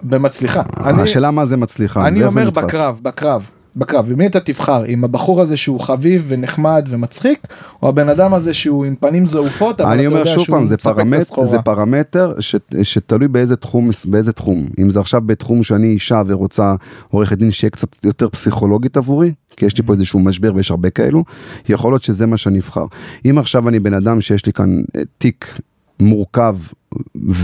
במצליחה. 0.02 0.62
אני- 0.84 1.02
השאלה 1.02 1.30
מה 1.30 1.46
זה 1.46 1.56
מצליחן. 1.56 2.00
אני 2.00 2.24
אומר. 2.24 2.50
בקרב, 2.50 3.00
בקרב, 3.02 3.50
בקרב, 3.76 4.10
עם 4.10 4.18
מי 4.18 4.26
אתה 4.26 4.40
תבחר? 4.40 4.82
עם 4.86 5.04
הבחור 5.04 5.42
הזה 5.42 5.56
שהוא 5.56 5.80
חביב 5.80 6.24
ונחמד 6.28 6.86
ומצחיק, 6.90 7.46
או 7.82 7.88
הבן 7.88 8.08
אדם 8.08 8.34
הזה 8.34 8.54
שהוא 8.54 8.84
עם 8.84 8.94
פנים 9.00 9.26
זעופות, 9.26 9.80
אבל 9.80 9.90
אני 9.92 10.00
אתה 10.02 10.08
אומר 10.08 10.18
יודע 10.18 10.30
שוב 10.34 10.44
שהוא 10.44 10.56
פעם 10.56 10.66
זה 10.66 10.74
מספק 10.74 10.92
את 11.14 11.20
הסחורה. 11.20 11.46
זה 11.46 11.58
פרמטר 11.58 12.34
ש, 12.40 12.56
שתלוי 12.82 13.28
באיזה 13.28 13.56
תחום 13.56 13.90
באיזה 14.04 14.32
תחום 14.32 14.66
אם 14.78 14.90
זה 14.90 15.00
עכשיו 15.00 15.20
בתחום 15.26 15.62
שאני 15.62 15.86
אישה 15.86 16.22
ורוצה 16.26 16.74
עורכת 17.08 17.38
דין 17.38 17.50
שיהיה 17.50 17.70
קצת 17.70 18.04
יותר 18.04 18.28
פסיכולוגית 18.28 18.96
עבורי 18.96 19.32
כי 19.56 19.66
יש 19.66 19.76
לי 19.76 19.82
פה 19.86 19.92
איזשהו 19.92 20.20
משבר 20.20 20.52
ויש 20.54 20.70
הרבה 20.70 20.90
כאלו 20.90 21.24
יכול 21.68 21.92
להיות 21.92 22.02
שזה 22.02 22.26
מה 22.26 22.36
שאני 22.36 22.58
אבחר 22.58 22.84
אם 23.30 23.38
עכשיו 23.38 23.68
אני 23.68 23.78
בן 23.80 23.94
אדם 23.94 24.20
שיש 24.20 24.46
לי 24.46 24.52
כאן 24.52 24.82
אה, 24.96 25.02
תיק 25.18 25.58
מורכב 26.00 26.56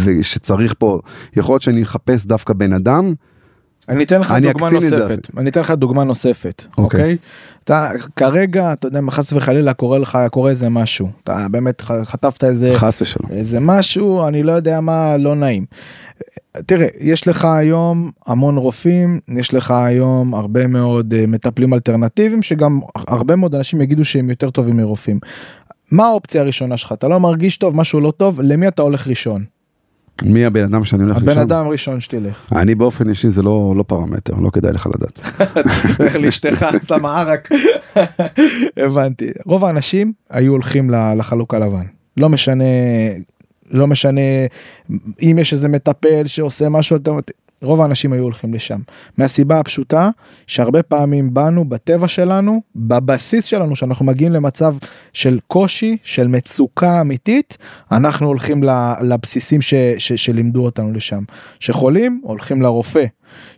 ושצריך 0.05 0.75
פה 0.79 1.01
יכול 1.37 1.53
להיות 1.53 1.63
שאני 1.63 1.83
אחפש 1.83 2.25
דווקא 2.25 2.53
בן 2.53 2.73
אדם 2.73 3.15
אני 3.89 4.05
אתן 4.05 4.21
לך 4.21 4.33
אני 4.33 4.53
דוגמה 4.53 4.71
נוספת, 4.71 5.31
אני 5.37 5.51
אתן 5.51 5.61
לך 5.61 5.71
דוגמה 5.71 6.05
נוספת, 6.05 6.65
אוקיי. 6.79 7.01
אוקיי? 7.01 7.17
אתה 7.65 7.91
כרגע, 8.17 8.73
אתה 8.73 8.89
יודע, 8.89 9.01
חס 9.11 9.33
וחלילה 9.33 9.75
קורה 9.75 9.99
לך, 9.99 10.19
קורה 10.31 10.51
איזה 10.51 10.69
משהו, 10.69 11.09
אתה 11.25 11.47
באמת 11.51 11.81
חטפת 11.81 12.45
איזה, 12.45 12.73
חס 12.75 13.03
ושלום. 13.03 13.31
איזה 13.33 13.61
משהו, 13.61 14.29
אני 14.29 14.43
לא 14.43 14.53
יודע 14.53 14.81
מה, 14.81 15.17
לא 15.17 15.35
נעים. 15.35 15.67
תראה, 16.67 16.87
יש 17.01 17.29
לך 17.29 17.45
היום 17.45 18.11
המון 18.27 18.57
רופאים, 18.57 19.21
יש 19.29 19.55
לך 19.55 19.71
היום 19.71 20.35
הרבה 20.35 20.67
מאוד 20.67 21.15
אה, 21.15 21.25
מטפלים 21.27 21.75
אלטרנטיביים, 21.75 22.43
שגם 22.43 22.81
הרבה 22.97 23.37
מאוד 23.37 23.55
אנשים 23.55 23.81
יגידו 23.81 24.05
שהם 24.05 24.31
יותר 24.31 24.51
טובים 24.51 24.77
מרופאים. 24.77 25.19
מה 25.93 26.07
האופציה 26.07 26.41
הראשונה 26.41 26.77
שלך? 26.77 26.93
אתה 26.93 27.09
לא 27.09 27.21
מרגיש 27.21 27.57
טוב, 27.57 27.77
משהו 27.77 28.01
לא 28.01 28.13
טוב, 28.17 28.41
למי 28.41 28.69
אתה 28.69 28.83
הולך 28.83 29.09
ראשון? 29.09 29.45
מי 30.23 30.45
הבן 30.45 30.65
אדם 30.65 30.85
שאני 30.85 31.03
הולך 31.03 31.17
הבן 31.17 31.29
לשם? 31.29 31.41
אדם 31.41 31.67
הראשון 31.67 32.01
שתלך. 32.01 32.47
אני 32.57 32.75
באופן 32.75 33.09
אישי 33.09 33.29
זה 33.29 33.43
לא 33.43 33.75
לא 33.77 33.83
פרמטר 33.83 34.35
לא 34.35 34.51
כדאי 34.51 34.73
לך 34.73 34.89
לדעת. 34.95 35.21
לך 36.07 36.17
לאשתך 36.17 36.67
שמה 36.87 37.21
ערק. 37.21 37.49
הבנתי. 38.77 39.31
רוב 39.45 39.65
האנשים 39.65 40.13
היו 40.31 40.53
הולכים 40.53 40.91
לחלוק 40.91 41.55
הלבן. 41.55 41.85
לא 42.17 42.29
משנה, 42.29 42.65
לא 43.71 43.87
משנה 43.87 44.21
אם 45.23 45.39
יש 45.41 45.53
איזה 45.53 45.69
מטפל 45.69 46.27
שעושה 46.27 46.69
משהו. 46.69 46.97
רוב 47.63 47.81
האנשים 47.81 48.13
היו 48.13 48.23
הולכים 48.23 48.55
לשם. 48.55 48.81
מהסיבה 49.19 49.61
הפשוטה 49.61 50.11
שהרבה 50.47 50.83
פעמים 50.83 51.35
באנו 51.35 51.65
בטבע 51.65 52.09
שלנו, 52.09 52.63
בבסיס 52.77 53.45
שלנו, 53.45 53.77
שאנחנו 53.77 54.07
מגיעים 54.07 54.33
למצב 54.33 54.77
של 55.13 55.39
קושי, 55.47 55.97
של 56.03 56.27
מצוקה 56.27 57.01
אמיתית, 57.01 57.59
אנחנו 57.93 58.27
הולכים 58.27 58.63
לבסיסים 59.03 59.63
ש, 59.63 59.75
ש, 59.99 60.13
שלימדו 60.13 60.65
אותנו 60.65 60.93
לשם. 60.93 61.23
שחולים, 61.61 62.21
הולכים 62.25 62.63
לרופא. 62.63 63.05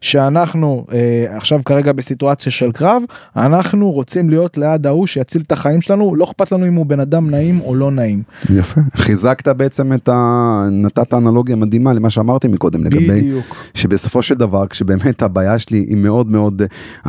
שאנחנו 0.01 0.87
אה, 0.93 1.27
עכשיו 1.37 1.61
כרגע 1.65 1.93
בסיטואציה 1.93 2.53
של 2.53 2.73
קרב, 2.73 3.03
אנחנו 3.37 3.91
רוצים 3.91 4.31
להיות 4.31 4.59
ליד 4.59 4.87
ההוא 4.87 5.07
שיציל 5.07 5.43
את 5.47 5.53
החיים 5.53 5.81
שלנו, 5.81 6.15
לא 6.17 6.25
אכפת 6.25 6.53
לנו 6.53 6.67
אם 6.67 6.75
הוא 6.75 6.87
בן 6.87 7.01
אדם 7.01 7.31
נעים 7.31 7.61
או 7.61 7.75
לא 7.75 7.91
נעים. 7.91 8.23
יפה 8.51 8.81
חיזקת 8.97 9.49
בעצם 9.49 9.93
את 9.93 10.09
ה... 10.09 10.65
נתת 10.73 11.15
אנלוגיה 11.15 11.57
מדהימה 11.57 11.93
למה 11.93 12.11
שאמרתי 12.11 12.49
מקודם 12.49 12.85
לגבי 12.85 13.09
בדיוק. 13.09 13.45
שבסופו 13.75 14.23
של 14.23 14.35
דבר 14.35 14.67
כשבאמת 14.67 15.23
הבעיה 15.23 15.59
שלי 15.59 15.79
היא 15.79 15.97
מאוד 15.97 16.31
מאוד 16.31 16.63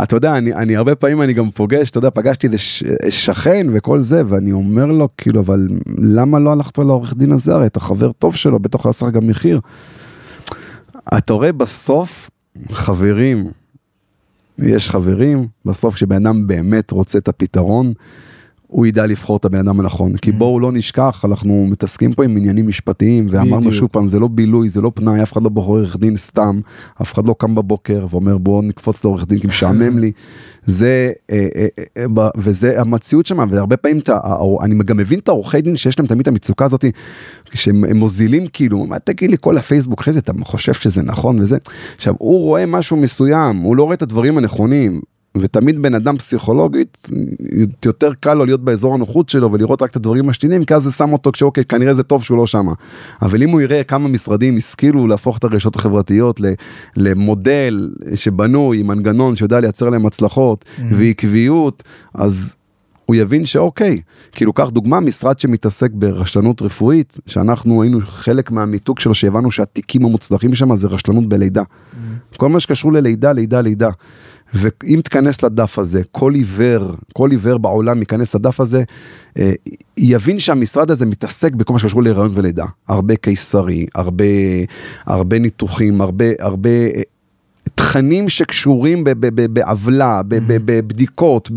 אתה 0.03 0.15
יודע 0.15 0.37
אני 0.37 0.53
אני 0.53 0.75
הרבה 0.75 0.95
פעמים 0.95 1.21
אני 1.21 1.33
גם 1.33 1.51
פוגש 1.51 1.89
אתה 1.89 1.97
יודע 1.97 2.09
פגשתי 2.09 2.47
לש- 2.47 2.83
שכן 3.09 3.67
וכל 3.73 4.01
זה 4.01 4.21
ואני 4.27 4.51
אומר 4.51 4.85
לו 4.85 5.09
כאילו 5.17 5.41
אבל 5.41 5.67
למה 5.97 6.39
לא 6.39 6.51
הלכת 6.51 6.77
לעורך 6.77 7.13
דין 7.17 7.31
הזה 7.31 7.53
הרי 7.55 7.65
אתה 7.65 7.79
חבר 7.79 8.11
טוב 8.11 8.35
שלו 8.35 8.59
בטח 8.59 8.85
עשה 8.85 9.09
גם 9.09 9.27
מחיר. 9.27 9.59
אתה 11.17 11.33
רואה 11.33 11.51
בסוף 11.51 12.29
חברים 12.71 13.51
יש 14.59 14.89
חברים 14.89 15.47
בסוף 15.65 15.95
כשבן 15.95 16.25
אדם 16.25 16.47
באמת 16.47 16.91
רוצה 16.91 17.17
את 17.17 17.27
הפתרון. 17.27 17.93
הוא 18.67 18.85
ידע 18.85 19.05
לבחור 19.05 19.37
את 19.37 19.45
הבן 19.45 19.57
אדם 19.57 19.79
הנכון. 19.79 20.17
כי 20.17 20.31
בואו 20.31 20.59
לא 20.59 20.71
נשכח, 20.71 21.25
אנחנו 21.25 21.67
מתעסקים 21.71 22.13
פה 22.13 22.23
עם 22.23 22.37
עניינים 22.37 22.67
משפטיים, 22.67 23.27
ואמרנו. 23.29 23.71
שוב 23.71 23.89
פעם, 23.91 24.09
זה 24.09 24.19
לא 24.19 24.27
בילוי, 24.27 24.69
זה 24.69 24.81
לא 24.81 24.91
פנאי, 24.95 25.23
אף 25.23 25.33
אחד 25.33 25.43
לא 25.43 25.49
בוחר 25.49 25.71
עורך 25.71 25.97
דין 25.97 26.17
סתם, 26.17 26.59
אף 27.01 27.13
אחד 27.13 27.27
לא 27.27 27.35
קם 27.37 27.55
בבוקר 27.55 28.07
ואומר 28.09 28.37
בואו 28.37 28.61
נקפוץ 28.61 29.03
לעורך 29.03 29.27
דין 29.27 29.39
כי 29.39 29.47
משעמם 29.47 29.99
לי. 29.99 30.11
זה, 30.63 31.11
אה, 31.31 31.47
אה, 31.55 31.67
אה, 31.97 32.29
וזה 32.37 32.81
המציאות 32.81 33.25
שם, 33.25 33.47
והרבה 33.51 33.77
פעמים 33.77 33.99
אני 34.61 34.75
גם 34.85 34.97
מבין 34.97 35.19
את 35.19 35.27
העורכי 35.27 35.61
דין 35.61 35.75
שיש 35.75 35.99
להם 35.99 36.07
תמיד 36.07 36.21
את 36.21 36.27
המצוקה 36.27 36.65
הזאת, 36.65 36.85
שהם 37.53 37.83
הם 37.83 37.97
מוזילים 37.97 38.47
כאילו, 38.53 38.85
מה 38.85 38.99
תגיד 38.99 39.31
לי 39.31 39.37
כל 39.41 39.57
הפייסבוק 39.57 40.01
אחרי 40.01 40.13
זה, 40.13 40.19
אתה 40.19 40.33
חושב 40.43 40.73
שזה 40.73 41.03
נכון 41.03 41.39
וזה. 41.39 41.57
עכשיו, 41.95 42.13
הוא 42.17 42.39
רואה 42.39 42.65
משהו 42.65 42.97
מסוים, 42.97 43.57
הוא 43.57 43.75
לא 43.75 43.83
רואה 43.83 43.95
את 43.95 44.01
הדברים 44.01 44.37
הנכונים. 44.37 45.01
ותמיד 45.41 45.81
בן 45.81 45.95
אדם 45.95 46.17
פסיכולוגית 46.17 47.09
יותר 47.85 48.13
קל 48.19 48.33
לו 48.33 48.45
להיות 48.45 48.63
באזור 48.63 48.93
הנוחות 48.93 49.29
שלו 49.29 49.51
ולראות 49.51 49.81
רק 49.81 49.91
את 49.91 49.95
הדברים 49.95 50.29
השתינים 50.29 50.65
כי 50.65 50.73
אז 50.73 50.83
זה 50.83 50.91
שם 50.91 51.13
אותו 51.13 51.31
כשאוקיי 51.31 51.65
כנראה 51.65 51.93
זה 51.93 52.03
טוב 52.03 52.23
שהוא 52.23 52.37
לא 52.37 52.47
שמה. 52.47 52.73
אבל 53.21 53.43
אם 53.43 53.49
הוא 53.49 53.61
יראה 53.61 53.83
כמה 53.83 54.07
משרדים 54.07 54.57
השכילו 54.57 55.07
להפוך 55.07 55.37
את 55.37 55.43
הרשתות 55.43 55.75
החברתיות 55.75 56.41
למודל 56.95 57.89
שבנוי 58.15 58.79
עם 58.79 58.87
מנגנון 58.87 59.35
שיודע 59.35 59.59
לייצר 59.59 59.89
להם 59.89 60.05
הצלחות 60.05 60.65
ועקביות 60.89 61.83
אז 62.13 62.55
הוא 63.05 63.15
יבין 63.15 63.45
שאוקיי 63.45 64.01
כאילו 64.31 64.53
קח 64.53 64.69
דוגמה 64.69 64.99
משרד 64.99 65.39
שמתעסק 65.39 65.91
ברשלנות 65.93 66.61
רפואית 66.61 67.17
שאנחנו 67.27 67.81
היינו 67.81 67.99
חלק 68.05 68.51
מהמיתוג 68.51 68.99
שלו 68.99 69.13
שהבנו 69.13 69.51
שהתיקים 69.51 70.05
המוצלחים 70.05 70.55
שם 70.55 70.75
זה 70.75 70.87
רשלנות 70.87 71.29
בלידה. 71.29 71.63
כל 72.37 72.49
מה 72.49 72.59
שקשור 72.59 72.93
ללידה 72.93 73.31
לידה 73.31 73.61
לידה. 73.61 73.89
ואם 74.53 74.99
תיכנס 75.03 75.43
לדף 75.43 75.79
הזה, 75.79 76.01
כל 76.11 76.33
עיוור, 76.33 76.95
כל 77.13 77.31
עיוור 77.31 77.57
בעולם 77.57 77.99
ייכנס 77.99 78.35
לדף 78.35 78.59
הזה, 78.59 78.83
אה, 79.37 79.51
יבין 79.97 80.39
שהמשרד 80.39 80.91
הזה 80.91 81.05
מתעסק 81.05 81.53
בכל 81.53 81.73
מה 81.73 81.79
שקשור 81.79 82.03
להיריון 82.03 82.31
ולידה. 82.33 82.65
הרבה 82.87 83.15
קיסרי, 83.15 83.85
הרבה, 83.95 84.23
הרבה 85.05 85.39
ניתוחים, 85.39 86.01
הרבה, 86.01 86.25
הרבה 86.39 86.69
אה, 86.69 87.01
תכנים 87.75 88.29
שקשורים 88.29 89.03
בעוולה, 89.53 90.21
בבדיקות, 90.27 91.51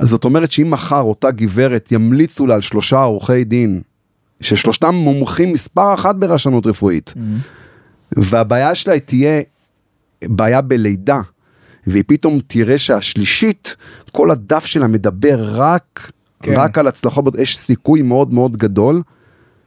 זאת 0.00 0.24
אומרת 0.24 0.52
שאם 0.52 0.70
מחר 0.70 1.00
אותה 1.00 1.30
גברת 1.30 1.92
ימליצו 1.92 2.46
לה 2.46 2.54
על 2.54 2.60
שלושה 2.60 2.98
עורכי 2.98 3.44
דין, 3.44 3.80
ששלושתם 4.40 4.94
מומחים 4.94 5.52
מספר 5.52 5.94
אחת 5.94 6.14
ברשלנות 6.14 6.66
רפואית, 6.66 7.14
והבעיה 8.16 8.74
שלה 8.74 9.00
תהיה 9.00 9.42
בעיה 10.24 10.60
בלידה, 10.60 11.20
והיא 11.86 12.04
פתאום 12.06 12.38
תראה 12.46 12.78
שהשלישית, 12.78 13.76
כל 14.12 14.30
הדף 14.30 14.64
שלה 14.64 14.86
מדבר 14.86 15.36
רק, 15.40 16.12
כן. 16.42 16.54
רק 16.56 16.78
על 16.78 16.86
הצלחות, 16.86 17.24
יש 17.38 17.58
סיכוי 17.58 18.02
מאוד 18.02 18.32
מאוד 18.32 18.56
גדול 18.56 19.02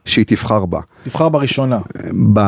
שהיא 0.06 0.26
תבחר 0.28 0.66
בה. 0.66 0.80
תבחר 1.04 1.30
בראשונה. 1.30 1.80
ב... 2.34 2.40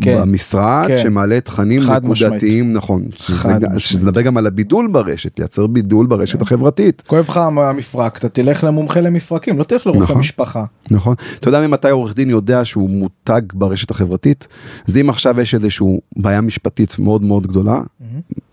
כן. 0.00 0.20
במשרד 0.20 0.84
כן. 0.88 0.98
שמעלה 0.98 1.40
תכנים 1.40 1.82
נקודתיים 1.82 2.72
נכון 2.72 3.02
שזה, 3.16 3.38
חד 3.38 3.60
גם- 3.60 3.78
שזה 3.78 4.06
מדבר 4.06 4.20
גם 4.20 4.36
על 4.36 4.46
הבידול 4.46 4.88
ברשת 4.92 5.38
לייצר 5.38 5.66
בידול 5.66 6.06
ברשת 6.06 6.42
החברתית 6.42 7.02
כואב 7.06 7.24
לך 7.28 7.36
המפרק, 7.36 8.18
אתה 8.18 8.28
תלך 8.28 8.64
למומחה 8.64 9.00
למפרקים, 9.00 9.58
לא 9.58 9.64
תלך 9.64 9.86
לרופא 9.86 10.02
נכון. 10.04 10.18
משפחה. 10.18 10.64
נכון 10.90 11.14
אתה 11.40 11.48
יודע 11.48 11.66
ממתי 11.66 11.90
עורך 11.90 12.14
דין 12.14 12.30
יודע 12.30 12.64
שהוא 12.64 12.90
מותג 12.90 13.40
ברשת 13.54 13.90
החברתית 13.90 14.48
זה 14.84 15.00
אם 15.00 15.10
עכשיו 15.10 15.40
יש 15.40 15.54
איזשהו 15.54 16.00
בעיה 16.16 16.40
משפטית 16.40 16.98
מאוד 16.98 17.22
מאוד 17.22 17.46
גדולה 17.46 17.80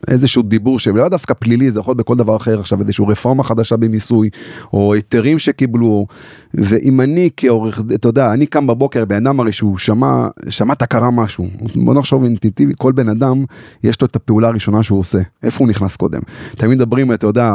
איזשהו 0.08 0.44
דיבור 0.44 0.80
שלא 0.80 1.10
דווקא 1.10 1.34
פלילי 1.34 1.72
זה 1.72 1.80
יכול 1.80 1.92
להיות 1.92 1.98
בכל 2.06 2.16
דבר 2.16 2.36
אחר 2.36 2.60
עכשיו 2.60 2.82
איזשהו 2.82 3.08
רפורמה 3.08 3.44
חדשה 3.44 3.78
במיסוי 3.78 4.30
או 4.74 4.94
היתרים 4.94 5.39
שקיבלו 5.39 6.08
ואם 6.54 7.02
אני 7.02 7.30
כעורך 7.38 7.82
אתה 7.96 8.08
יודע 8.10 8.34
אני 8.34 8.46
קם 8.46 8.68
בבוקר 8.68 9.06
בן 9.06 9.16
אדם 9.28 9.39
הרי 9.39 9.52
שהוא 9.52 9.78
שמע 9.78 10.28
שמעת 10.50 10.84
קרה 10.84 11.12
משהו 11.12 11.31
בוא 11.76 11.94
נחשוב 11.94 12.24
אינטואיטיבי 12.24 12.74
כל 12.78 12.92
בן 12.92 13.10
אדם 13.10 13.46
יש 13.84 14.02
לו 14.02 14.08
את 14.08 14.16
הפעולה 14.16 14.48
הראשונה 14.48 14.84
שהוא 14.84 15.00
עושה 15.00 15.20
איפה 15.44 15.60
הוא 15.60 15.70
נכנס 15.70 15.96
קודם 15.96 16.20
תמיד 16.58 16.78
מדברים 16.78 17.14
אתה 17.14 17.28
יודע. 17.28 17.54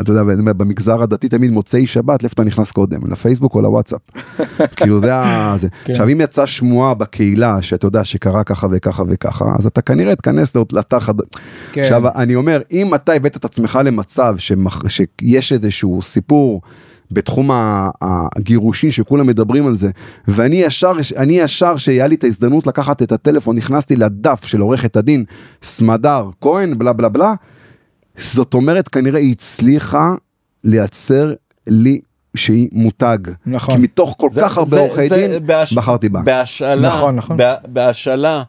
אתה 0.00 0.10
יודע, 0.10 0.22
במגזר 0.52 1.02
הדתי 1.02 1.28
תמיד 1.28 1.50
מוצאי 1.50 1.86
שבת, 1.86 2.22
לאיפה 2.22 2.34
אתה 2.34 2.44
נכנס 2.44 2.72
קודם, 2.72 3.12
לפייסבוק 3.12 3.54
או 3.54 3.60
לוואטסאפ. 3.60 4.00
כאילו 4.76 5.00
זה 5.00 5.14
ה... 5.14 5.54
זה. 5.58 5.68
כן. 5.84 5.92
עכשיו 5.92 6.08
אם 6.08 6.20
יצאה 6.20 6.46
שמועה 6.46 6.94
בקהילה 6.94 7.62
שאתה 7.62 7.86
יודע 7.86 8.04
שקרה 8.04 8.44
ככה 8.44 8.66
וככה 8.70 9.02
וככה, 9.08 9.44
אז 9.58 9.66
אתה 9.66 9.82
כנראה 9.82 10.16
תיכנס 10.16 10.52
לאתר 10.72 11.00
חד... 11.00 11.14
כן. 11.72 11.80
עכשיו 11.80 12.02
אני 12.08 12.34
אומר, 12.34 12.60
אם 12.72 12.94
אתה 12.94 13.12
הבאת 13.12 13.36
את 13.36 13.44
עצמך 13.44 13.78
למצב 13.84 14.34
שמח... 14.38 14.82
שיש 14.88 15.52
איזשהו 15.52 16.02
סיפור 16.02 16.62
בתחום 17.10 17.50
הגירושין 18.02 18.90
שכולם 18.90 19.26
מדברים 19.26 19.66
על 19.66 19.76
זה, 19.76 19.90
ואני 20.28 20.56
ישר, 20.56 20.92
אני 21.16 21.32
ישר 21.32 21.76
שהיה 21.76 22.06
לי 22.06 22.14
את 22.14 22.24
ההזדמנות 22.24 22.66
לקחת 22.66 23.02
את 23.02 23.12
הטלפון, 23.12 23.56
נכנסתי 23.56 23.96
לדף 23.96 24.44
של 24.44 24.60
עורכת 24.60 24.96
הדין 24.96 25.24
סמדר 25.62 26.28
כהן, 26.40 26.78
בלה 26.78 26.92
בלה 26.92 27.08
בלה, 27.08 27.34
זאת 28.18 28.54
אומרת 28.54 28.88
כנראה 28.88 29.20
היא 29.20 29.32
הצליחה 29.32 30.14
לייצר 30.64 31.34
לי 31.66 32.00
שהיא 32.36 32.68
מותג. 32.72 33.18
נכון. 33.46 33.74
כי 33.74 33.80
מתוך 33.82 34.14
כל 34.18 34.28
זה- 34.30 34.40
כך 34.40 34.56
הרבה 34.58 34.70
זה- 34.70 34.80
עורכי 34.80 35.08
זה 35.08 35.16
דין, 35.16 35.46
בהש- 35.46 35.72
בחרתי 35.74 36.08
בה. 36.08 36.20
בהשאלה, 36.22 36.88
נכון, 36.88 37.16
נכון. 37.16 37.36
בה- 37.36 37.54
בהשאלה 37.68 38.42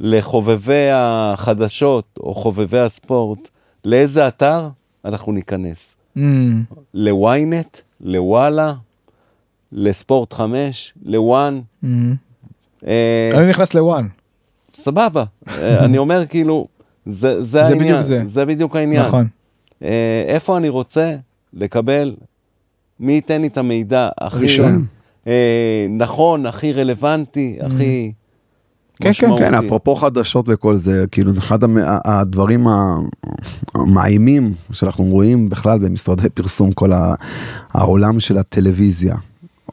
לחובבי 0.00 0.88
החדשות 0.92 2.18
או 2.20 2.34
חובבי 2.34 2.78
הספורט, 2.78 3.48
לאיזה 3.84 4.28
אתר 4.28 4.68
אנחנו 5.04 5.32
ניכנס? 5.32 5.96
Mm, 6.18 6.20
לוויינט, 6.94 7.76
לוואלה, 8.00 8.74
לספורט 9.72 10.32
5, 10.32 10.94
לוואן, 11.04 11.60
mm. 11.84 11.86
אה, 12.86 13.30
אני 13.34 13.50
נכנס 13.50 13.74
לוואן. 13.74 14.06
סבבה. 14.74 15.24
אה, 15.48 15.84
אני 15.84 15.98
אומר 15.98 16.26
כאילו, 16.26 16.68
זה, 17.06 17.44
זה 17.44 17.62
בדיוק 17.62 17.80
העניין, 17.80 18.02
זה. 18.02 18.22
זה 18.26 18.46
בדיוק 18.46 18.76
העניין. 18.76 19.02
נכון. 19.02 19.26
אה, 19.82 20.24
איפה 20.26 20.56
אני 20.56 20.68
רוצה 20.68 21.16
לקבל, 21.52 22.16
מי 23.00 23.12
ייתן 23.12 23.40
לי 23.40 23.46
את 23.46 23.56
המידע 23.56 24.08
הכי 24.18 24.42
ראשון. 24.42 24.86
אה, 25.26 25.86
נכון, 25.90 26.46
הכי 26.46 26.72
רלוונטי, 26.72 27.58
הכי 27.60 28.12
כן, 29.00 29.12
כן. 29.12 29.30
כן, 29.38 29.54
אפרופו 29.54 29.96
חדשות 29.96 30.46
וכל 30.48 30.76
זה, 30.76 31.04
כאילו 31.12 31.32
זה 31.32 31.40
אחד 31.40 31.58
הדברים 32.04 32.66
המאיימים 33.74 34.52
שאנחנו 34.72 35.04
רואים 35.04 35.48
בכלל 35.48 35.78
במשרדי 35.78 36.28
פרסום, 36.28 36.72
כל 36.72 36.92
העולם 37.72 38.20
של 38.20 38.38
הטלוויזיה. 38.38 39.14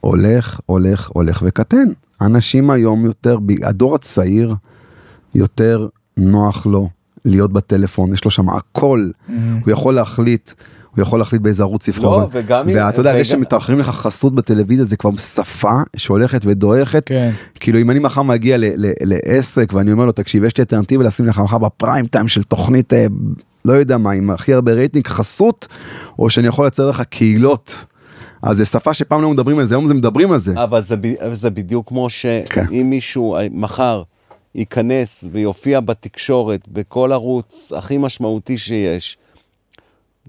הולך, 0.02 0.60
הולך, 0.66 1.10
הולך 1.14 1.44
וקטן. 1.46 1.88
אנשים 2.22 2.70
היום 2.70 3.06
יותר, 3.06 3.38
הדור 3.64 3.96
הצעיר, 3.96 4.56
יותר 5.36 5.88
נוח 6.18 6.66
לו 6.66 6.90
להיות 7.26 7.54
בטלפון, 7.54 8.14
יש 8.14 8.26
לו 8.26 8.32
שם 8.32 8.50
הכל, 8.50 9.10
הוא 9.66 9.72
יכול 9.72 9.94
להחליט. 9.94 10.52
הוא 10.98 11.04
יכול 11.04 11.20
להחליט 11.20 11.42
באיזה 11.42 11.64
ערוץ 11.64 11.88
לבחור. 11.88 12.18
לא, 12.20 12.28
וגם 12.32 12.70
אם- 12.70 12.76
ואתה 12.76 13.00
יודע, 13.00 13.18
זה 13.18 13.24
שמתאחרים 13.26 13.80
לך 13.80 13.90
חסות 13.90 14.36
בטלוויזיה 14.36 14.86
זה 14.86 14.98
כבר 14.98 15.18
שפה 15.18 15.72
שהולכת 15.96 16.42
ודועכת. 16.46 17.04
כן. 17.06 17.32
כאילו 17.60 17.80
אם 17.80 17.92
אני 17.92 18.00
מחר 18.00 18.22
מגיע 18.22 18.58
ל- 18.58 18.66
ל- 18.86 18.92
לעסק 19.02 19.74
ואני 19.74 19.92
אומר 19.92 20.06
לו 20.06 20.12
תקשיב 20.12 20.44
יש 20.44 20.58
לי 20.58 20.62
אלטרנטיבה 20.62 21.04
לשים 21.04 21.26
לך 21.26 21.40
מחר 21.40 21.58
בפריים 21.58 22.08
טיים 22.08 22.28
של 22.28 22.44
תוכנית 22.44 22.94
אה, 22.94 23.06
לא 23.66 23.74
יודע 23.74 23.98
מה 23.98 24.12
עם 24.12 24.30
הכי 24.30 24.54
הרבה 24.54 24.72
רייטינג 24.74 25.08
חסות 25.08 25.68
או 26.20 26.30
שאני 26.30 26.48
יכול 26.48 26.66
לייצר 26.66 26.90
לך 26.90 27.02
קהילות. 27.10 27.86
אז 28.42 28.58
זה 28.58 28.66
שפה 28.66 28.94
שפעם 28.94 29.22
לא 29.22 29.30
מדברים 29.30 29.60
על 29.60 29.66
זה 29.68 29.76
היום 29.76 29.88
זה 29.88 29.94
מדברים 29.94 30.32
על 30.32 30.40
זה. 30.40 30.64
אבל 30.64 30.82
זה, 30.82 30.96
זה 31.34 31.50
בדיוק 31.50 31.88
כמו 31.90 32.08
כן. 32.50 32.66
שאם 32.70 32.88
מישהו 32.90 33.36
אה, 33.36 33.48
מחר 33.52 34.04
ייכנס 34.56 35.24
ויופיע 35.32 35.80
בתקשורת 35.80 36.60
בכל 36.68 37.12
ערוץ 37.12 37.72
הכי 37.76 37.98
משמעותי 37.98 38.58
שיש, 38.58 39.18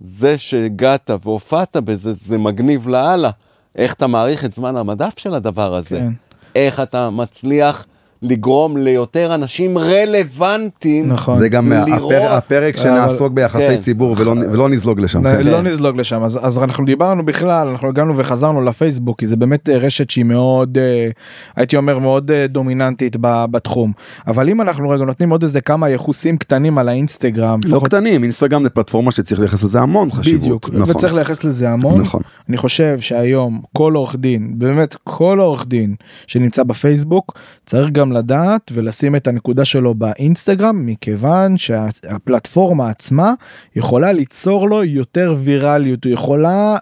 זה 0.00 0.38
שהגעת 0.38 1.10
והופעת 1.24 1.76
בזה, 1.76 2.12
זה 2.12 2.38
מגניב 2.38 2.88
לאללה. 2.88 3.30
איך 3.76 3.94
אתה 3.94 4.06
מעריך 4.06 4.44
את 4.44 4.54
זמן 4.54 4.76
המדף 4.76 5.18
של 5.18 5.34
הדבר 5.34 5.74
הזה? 5.74 5.98
כן. 5.98 6.12
איך 6.54 6.80
אתה 6.80 7.10
מצליח 7.10 7.86
לגרום 8.22 8.76
ליותר 8.76 9.34
אנשים 9.34 9.78
רלוונטיים 9.78 11.08
נכון. 11.12 11.38
זה 11.38 11.48
גם 11.48 11.72
לראות- 11.72 12.12
הפר, 12.12 12.32
הפרק 12.34 12.76
שנעסוק 12.76 13.32
ביחסי 13.32 13.66
כן. 13.66 13.80
ציבור 13.80 14.14
ולא, 14.18 14.30
ולא 14.52 14.68
נזלוג 14.68 15.00
לשם. 15.00 15.26
נ- 15.26 15.36
כן. 15.42 15.46
לא 15.46 15.62
נזלוג 15.62 15.96
לשם 15.96 16.22
אז, 16.22 16.38
אז 16.46 16.58
אנחנו 16.58 16.84
דיברנו 16.84 17.26
בכלל 17.26 17.66
אנחנו 17.66 17.88
הגענו 17.88 18.16
וחזרנו 18.16 18.64
לפייסבוק 18.64 19.18
כי 19.18 19.26
זה 19.26 19.36
באמת 19.36 19.68
אה, 19.68 19.76
רשת 19.78 20.10
שהיא 20.10 20.24
מאוד 20.24 20.78
אה, 20.78 21.08
הייתי 21.56 21.76
אומר 21.76 21.98
מאוד 21.98 22.30
אה, 22.30 22.46
דומיננטית 22.46 23.16
ב- 23.20 23.44
בתחום 23.50 23.92
אבל 24.26 24.48
אם 24.48 24.60
אנחנו 24.60 24.88
רגע 24.88 25.04
נותנים 25.04 25.30
עוד 25.30 25.42
איזה 25.42 25.60
כמה 25.60 25.88
יחוסים 25.90 26.36
קטנים 26.36 26.78
על 26.78 26.88
האינסטגרם 26.88 27.60
לא 27.66 27.80
קטנים 27.84 28.22
אינסטגרם 28.22 28.62
זה 28.62 28.70
פלטפורמה 28.70 29.12
שצריך 29.12 29.40
לייחס 29.40 29.64
לזה 29.64 29.80
המון 29.80 30.10
חשיבות. 30.12 30.40
בדיוק 30.40 30.70
נכון. 30.72 30.90
וצריך 30.96 31.14
לייחס 31.14 31.44
לזה 31.44 31.70
המון 31.70 32.00
נכון. 32.00 32.20
אני 32.48 32.56
חושב 32.56 33.00
שהיום 33.00 33.60
כל 33.76 33.92
עורך 33.94 34.16
דין 34.16 34.52
באמת 34.54 34.96
כל 35.04 35.38
עורך 35.40 35.66
דין 35.66 35.94
שנמצא 36.26 36.62
בפייסבוק 36.62 37.38
צריך 37.66 37.90
גם 37.90 38.07
גם 38.08 38.12
לדעת 38.12 38.72
ולשים 38.74 39.16
את 39.16 39.26
הנקודה 39.26 39.64
שלו 39.64 39.94
באינסטגרם 39.94 40.86
מכיוון 40.86 41.56
שהפלטפורמה 41.56 42.90
עצמה 42.90 43.34
יכולה 43.76 44.12
ליצור 44.12 44.68
לו 44.68 44.84
יותר 44.84 45.34
ויראליות 45.38 46.04
הוא 46.04 46.12
יכולה 46.12 46.76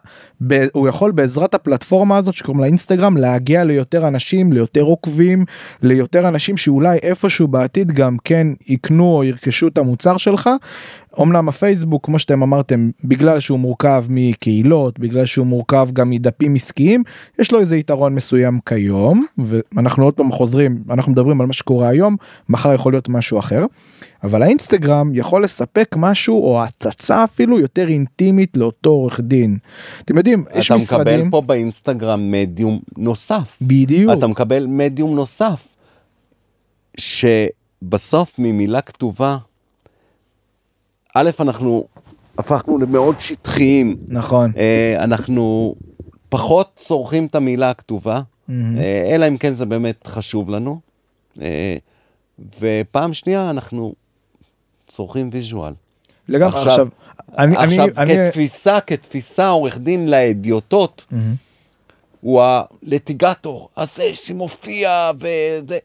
הוא 0.73 0.89
יכול 0.89 1.11
בעזרת 1.11 1.55
הפלטפורמה 1.55 2.17
הזאת 2.17 2.35
שקוראים 2.35 2.61
לה 2.61 2.67
אינסטגרם 2.67 3.17
להגיע 3.17 3.65
ליותר 3.65 4.09
אנשים 4.09 4.53
ליותר 4.53 4.83
עוקבים 4.83 5.45
ליותר 5.83 6.29
אנשים 6.29 6.57
שאולי 6.57 6.99
איפשהו 7.03 7.49
בעתיד 7.49 7.93
גם 7.93 8.17
כן 8.25 8.47
יקנו 8.67 9.17
או 9.17 9.25
ירכשו 9.25 9.69
את 9.69 9.79
המוצר 9.79 10.17
שלך. 10.17 10.51
אמנם 11.21 11.49
הפייסבוק 11.49 12.07
כמו 12.07 12.19
שאתם 12.19 12.43
אמרתם 12.43 12.91
בגלל 13.05 13.41
שהוא 13.41 13.59
מורכב 13.59 14.05
מקהילות 14.09 14.99
בגלל 14.99 15.27
שהוא 15.27 15.47
מורכב 15.47 15.89
גם 15.93 16.11
מדפים 16.11 16.55
עסקיים 16.55 17.03
יש 17.39 17.53
לו 17.53 17.61
איזה 17.61 17.77
יתרון 17.77 18.15
מסוים 18.15 18.61
כיום 18.67 19.27
ואנחנו 19.39 20.05
עוד 20.05 20.15
פעם 20.15 20.33
חוזרים 20.33 20.83
אנחנו 20.91 21.13
מדברים 21.13 21.41
על 21.41 21.47
מה 21.47 21.53
שקורה 21.53 21.89
היום 21.89 22.17
מחר 22.49 22.75
יכול 22.75 22.93
להיות 22.93 23.09
משהו 23.09 23.39
אחר. 23.39 23.65
אבל 24.25 24.43
האינסטגרם 24.43 25.11
יכול 25.15 25.45
לספק 25.45 25.95
משהו 25.99 26.45
או 26.45 26.63
הצצה 26.63 27.25
אפילו 27.25 27.61
יותר 27.61 27.89
אינטימית 27.89 28.57
לאותו 28.57 28.91
עורך 28.91 29.21
דין. 29.21 29.59
אתם 30.05 30.17
יודעים 30.17 30.45
יש 30.55 30.67
אתה 30.67 30.77
משרדים 30.77 31.15
מקבל 31.15 31.31
פה 31.31 31.41
באינסטגרם 31.41 32.31
מדיום 32.31 32.79
נוסף. 32.99 33.59
בדיוק 33.63 34.13
אתה 34.19 34.27
מקבל 34.27 34.67
מדיום 34.67 35.15
נוסף, 35.15 35.69
שבסוף 36.99 38.33
ממילה 38.39 38.81
כתובה, 38.81 39.39
א', 41.19 41.31
אנחנו 41.41 41.87
הפכנו 42.39 42.79
למאוד 42.79 43.21
שטחיים, 43.21 43.97
נכון 44.09 44.53
אה, 44.57 44.95
אנחנו 45.05 45.75
פחות 46.29 46.71
צורכים 46.77 47.27
את 47.27 47.35
המילה 47.35 47.71
הכתובה. 47.71 48.21
אה, 48.51 48.55
אלא 49.15 49.29
אם 49.29 49.37
כן 49.37 49.53
זה 49.53 49.67
באמת 49.67 50.07
חשוב 50.07 50.51
לנו. 50.51 50.81
אה, 51.43 51.77
ופעם 52.61 53.15
שנייה 53.15 53.51
אנחנו 53.51 53.95
צורכים 54.89 55.31
ויז'ואל. 55.33 55.73
לגמרי 56.29 56.59
עכשיו- 56.59 56.73
עכשיו 56.73 56.89
אני 57.39 57.57
אני 57.57 57.65
עכשיו, 57.79 57.89
אני 58.03 58.15
כתפיסה, 58.15 58.81
כתפיסה, 58.81 59.49
עורך 59.49 59.79
דין 59.79 60.11
לאדיוטות, 60.11 61.05
מהמם. 61.11 61.35
הוא 62.21 62.43
הלטיגטור, 62.43 63.69
הזה 63.77 64.15
שמופיע 64.15 65.11
וזה, 65.17 65.79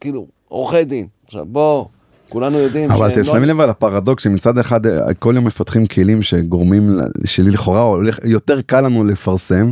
כאילו, 0.00 0.26
עורכי 0.48 0.84
דין. 0.84 1.06
עכשיו 1.26 1.46
בוא, 1.46 1.84
כולנו 2.28 2.58
יודעים 2.58 2.90
אבל 2.90 3.12
אתם 3.12 3.24
שמים 3.24 3.42
לב 3.42 3.60
על 3.60 3.70
הפרדוקס 3.70 4.24
שמצד 4.24 4.58
אחד 4.58 4.86
אה, 4.86 5.14
כל 5.14 5.32
יום 5.36 5.44
מפתחים 5.44 5.86
כלים 5.86 6.22
שגורמים 6.22 6.98
שלי 7.24 7.50
לכאורה 7.50 7.80
הולך 7.80 8.18
יותר 8.24 8.60
קל 8.60 8.80
לנו 8.80 9.04
לפרסם 9.04 9.70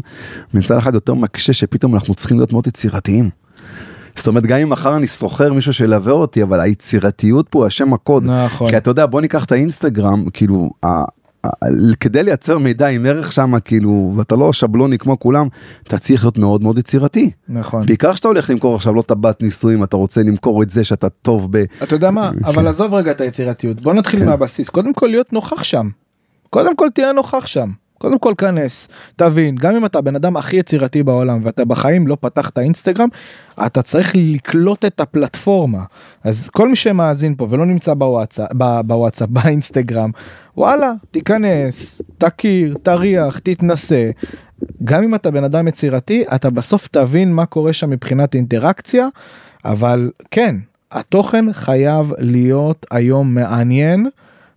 מצד 0.55 0.77
אחד 0.77 0.95
יותר 0.95 1.15
מקשה 1.15 1.53
שפתאום 1.53 1.95
אנחנו 1.95 2.15
צריכים 2.15 2.37
להיות 2.37 2.53
מאוד 2.53 2.67
יצירתיים. 2.67 3.31
זאת 4.17 4.27
אומרת 4.27 4.47
גם 4.47 4.59
אם 4.59 4.71
מחר 4.71 4.97
אני 4.97 5.07
שוכר 5.07 5.53
מישהו 5.53 5.73
שילווה 5.73 6.13
אותי 6.13 6.43
אבל 6.43 6.61
היצירתיות 6.61 7.47
פה 7.49 7.67
השם 7.67 7.93
הקוד. 7.93 8.25
נכון. 8.25 8.71
כי 8.71 8.77
אתה 8.77 8.91
יודע 8.91 9.07
בוא 9.07 9.21
ניקח 9.21 9.45
את 9.45 9.53
האינסטגרם 9.53 10.25
כאילו 10.33 10.71
כדי 12.01 12.23
לייצר 12.23 12.59
מידע 12.59 12.87
עם 12.87 13.07
ערך 13.07 13.33
שם 13.33 13.53
כאילו 13.65 14.13
ואתה 14.17 14.37
לא 14.37 14.53
שבלוני 14.53 14.99
כמו 14.99 15.19
כולם 15.19 15.49
אתה 15.83 15.99
צריך 15.99 16.25
להיות 16.25 16.39
מאוד 16.39 16.63
מאוד 16.63 16.79
יצירתי. 16.79 17.31
נכון. 17.49 17.87
בעיקר 17.87 18.15
שאתה 18.15 18.29
הולך 18.29 18.51
למכור 18.51 18.75
עכשיו 18.75 18.95
לא 18.95 19.03
טבעת 19.03 19.43
נישואים 19.43 19.85
אתה 19.85 19.97
רוצה 19.97 20.23
למכור 20.23 20.63
את 20.63 20.71
זה 20.71 20.85
שאתה 20.85 21.09
טוב 21.09 21.49
ב... 21.51 21.65
אתה 21.83 21.95
יודע 21.95 22.11
מה 22.11 22.31
אבל 22.45 22.67
עזוב 22.67 22.95
רגע 22.95 23.11
את 23.11 23.21
היצירתיות 23.21 23.81
בוא 23.81 23.95
נתחיל 23.95 24.21
כן. 24.21 24.27
מהבסיס 24.27 24.69
קודם 24.69 24.93
כל 24.93 25.07
להיות 25.07 25.33
נוכח 25.33 25.65
שם. 25.65 25.89
קודם 26.51 26.77
כל 26.77 26.89
תהיה 26.95 27.13
נוכח 27.13 27.47
שם. 27.47 27.71
קודם 27.99 28.19
כל 28.19 28.35
כנס. 28.39 28.89
תבין 29.17 29.57
גם 29.57 29.77
אם 29.77 29.87
אתה 29.87 29.99
הבן 29.99 30.17
אדם 30.17 30.37
הכי 30.37 30.57
יצירתי 30.57 31.03
בעולם 31.03 31.41
ואתה 31.45 31.65
בחיים 31.65 32.07
לא 32.07 32.17
פתחת 32.21 32.59
אינסטגרם 32.59 33.09
אתה 33.67 33.83
צריך 33.83 34.13
לקלוט 34.15 34.85
את 34.85 35.01
הפלטפורמה. 35.01 35.83
אז 36.25 36.49
כל 36.49 36.69
מי 36.69 36.77
שמאזין 36.77 37.35
פה 37.35 37.47
ולא 37.51 37.67
נמצא 37.67 37.95
בוואטסאפ 37.95 38.49
בוואטסאפ 38.87 39.29
באינסטגרם 39.37 40.11
וואלה 40.57 40.93
תיכנס 41.11 42.03
תכיר 42.19 42.77
תריח 42.83 43.39
תתנסה. 43.39 44.11
גם 44.85 45.03
אם 45.03 45.15
אתה 45.15 45.31
בן 45.31 45.45
אדם 45.45 45.69
יצירתי 45.69 46.25
אתה 46.35 46.51
בסוף 46.51 46.89
תבין 46.89 47.33
מה 47.33 47.47
קורה 47.47 47.73
שם 47.73 47.91
מבחינת 47.91 48.35
אינטראקציה 48.35 49.09
אבל 49.65 50.11
כן 50.31 50.57
התוכן 50.93 51.53
חייב 51.53 52.13
להיות 52.19 52.87
היום 52.91 53.35
מעניין 53.35 54.09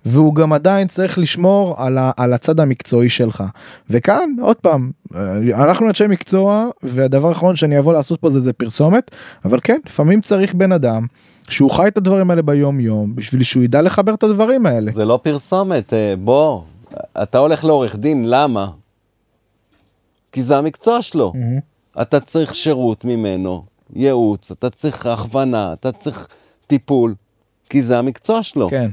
והוא 0.06 0.36
גם 0.36 0.54
עדיין 0.54 0.88
צריך 0.88 1.20
לשמור 1.20 1.76
על, 1.78 1.98
ה, 1.98 2.12
על 2.18 2.34
הצד 2.34 2.60
המקצועי 2.60 3.10
שלך 3.10 3.44
וכאן 3.90 4.30
עוד 4.42 4.56
פעם 4.56 4.92
אה, 5.16 5.38
אנחנו 5.64 5.88
אנשי 5.88 6.08
מקצוע 6.08 6.70
והדבר 6.84 7.30
האחרון 7.30 7.56
שאני 7.56 7.80
אבוא 7.80 7.94
לעשות 7.94 8.22
פה 8.22 8.30
זה, 8.30 8.40
זה 8.40 8.54
פרסומת 8.54 9.12
אבל 9.46 9.60
כן 9.64 9.80
לפעמים 9.86 10.22
צריך 10.22 10.54
בן 10.54 10.72
אדם 10.72 11.06
שהוא 11.50 11.72
חי 11.72 11.88
את 11.88 11.98
הדברים 11.98 12.30
האלה 12.30 12.42
ביום 12.42 12.80
יום 12.80 13.16
בשביל 13.16 13.44
שהוא 13.44 13.64
ידע 13.64 13.82
לחבר 13.82 14.14
את 14.14 14.24
הדברים 14.24 14.66
האלה. 14.66 14.92
זה 14.92 15.06
לא 15.06 15.20
פרסומת, 15.24 15.94
אה, 15.94 16.14
בוא, 16.24 16.62
אתה 17.24 17.38
הולך 17.38 17.66
לעורך 17.66 17.96
דין, 17.96 18.24
למה? 18.30 18.70
כי 20.32 20.42
זה 20.42 20.58
המקצוע 20.58 21.02
שלו. 21.02 21.32
מהמם. 21.36 21.60
אתה 22.02 22.20
צריך 22.20 22.56
שירות 22.56 23.06
ממנו, 23.06 23.64
ייעוץ, 23.96 24.52
אתה 24.52 24.70
צריך 24.70 25.06
הכוונה, 25.06 25.74
אתה 25.74 25.92
צריך 25.92 26.28
טיפול, 26.68 27.16
כי 27.70 27.82
זה 27.82 28.00
המקצוע 28.00 28.44
שלו. 28.44 28.70
כן 28.70 28.92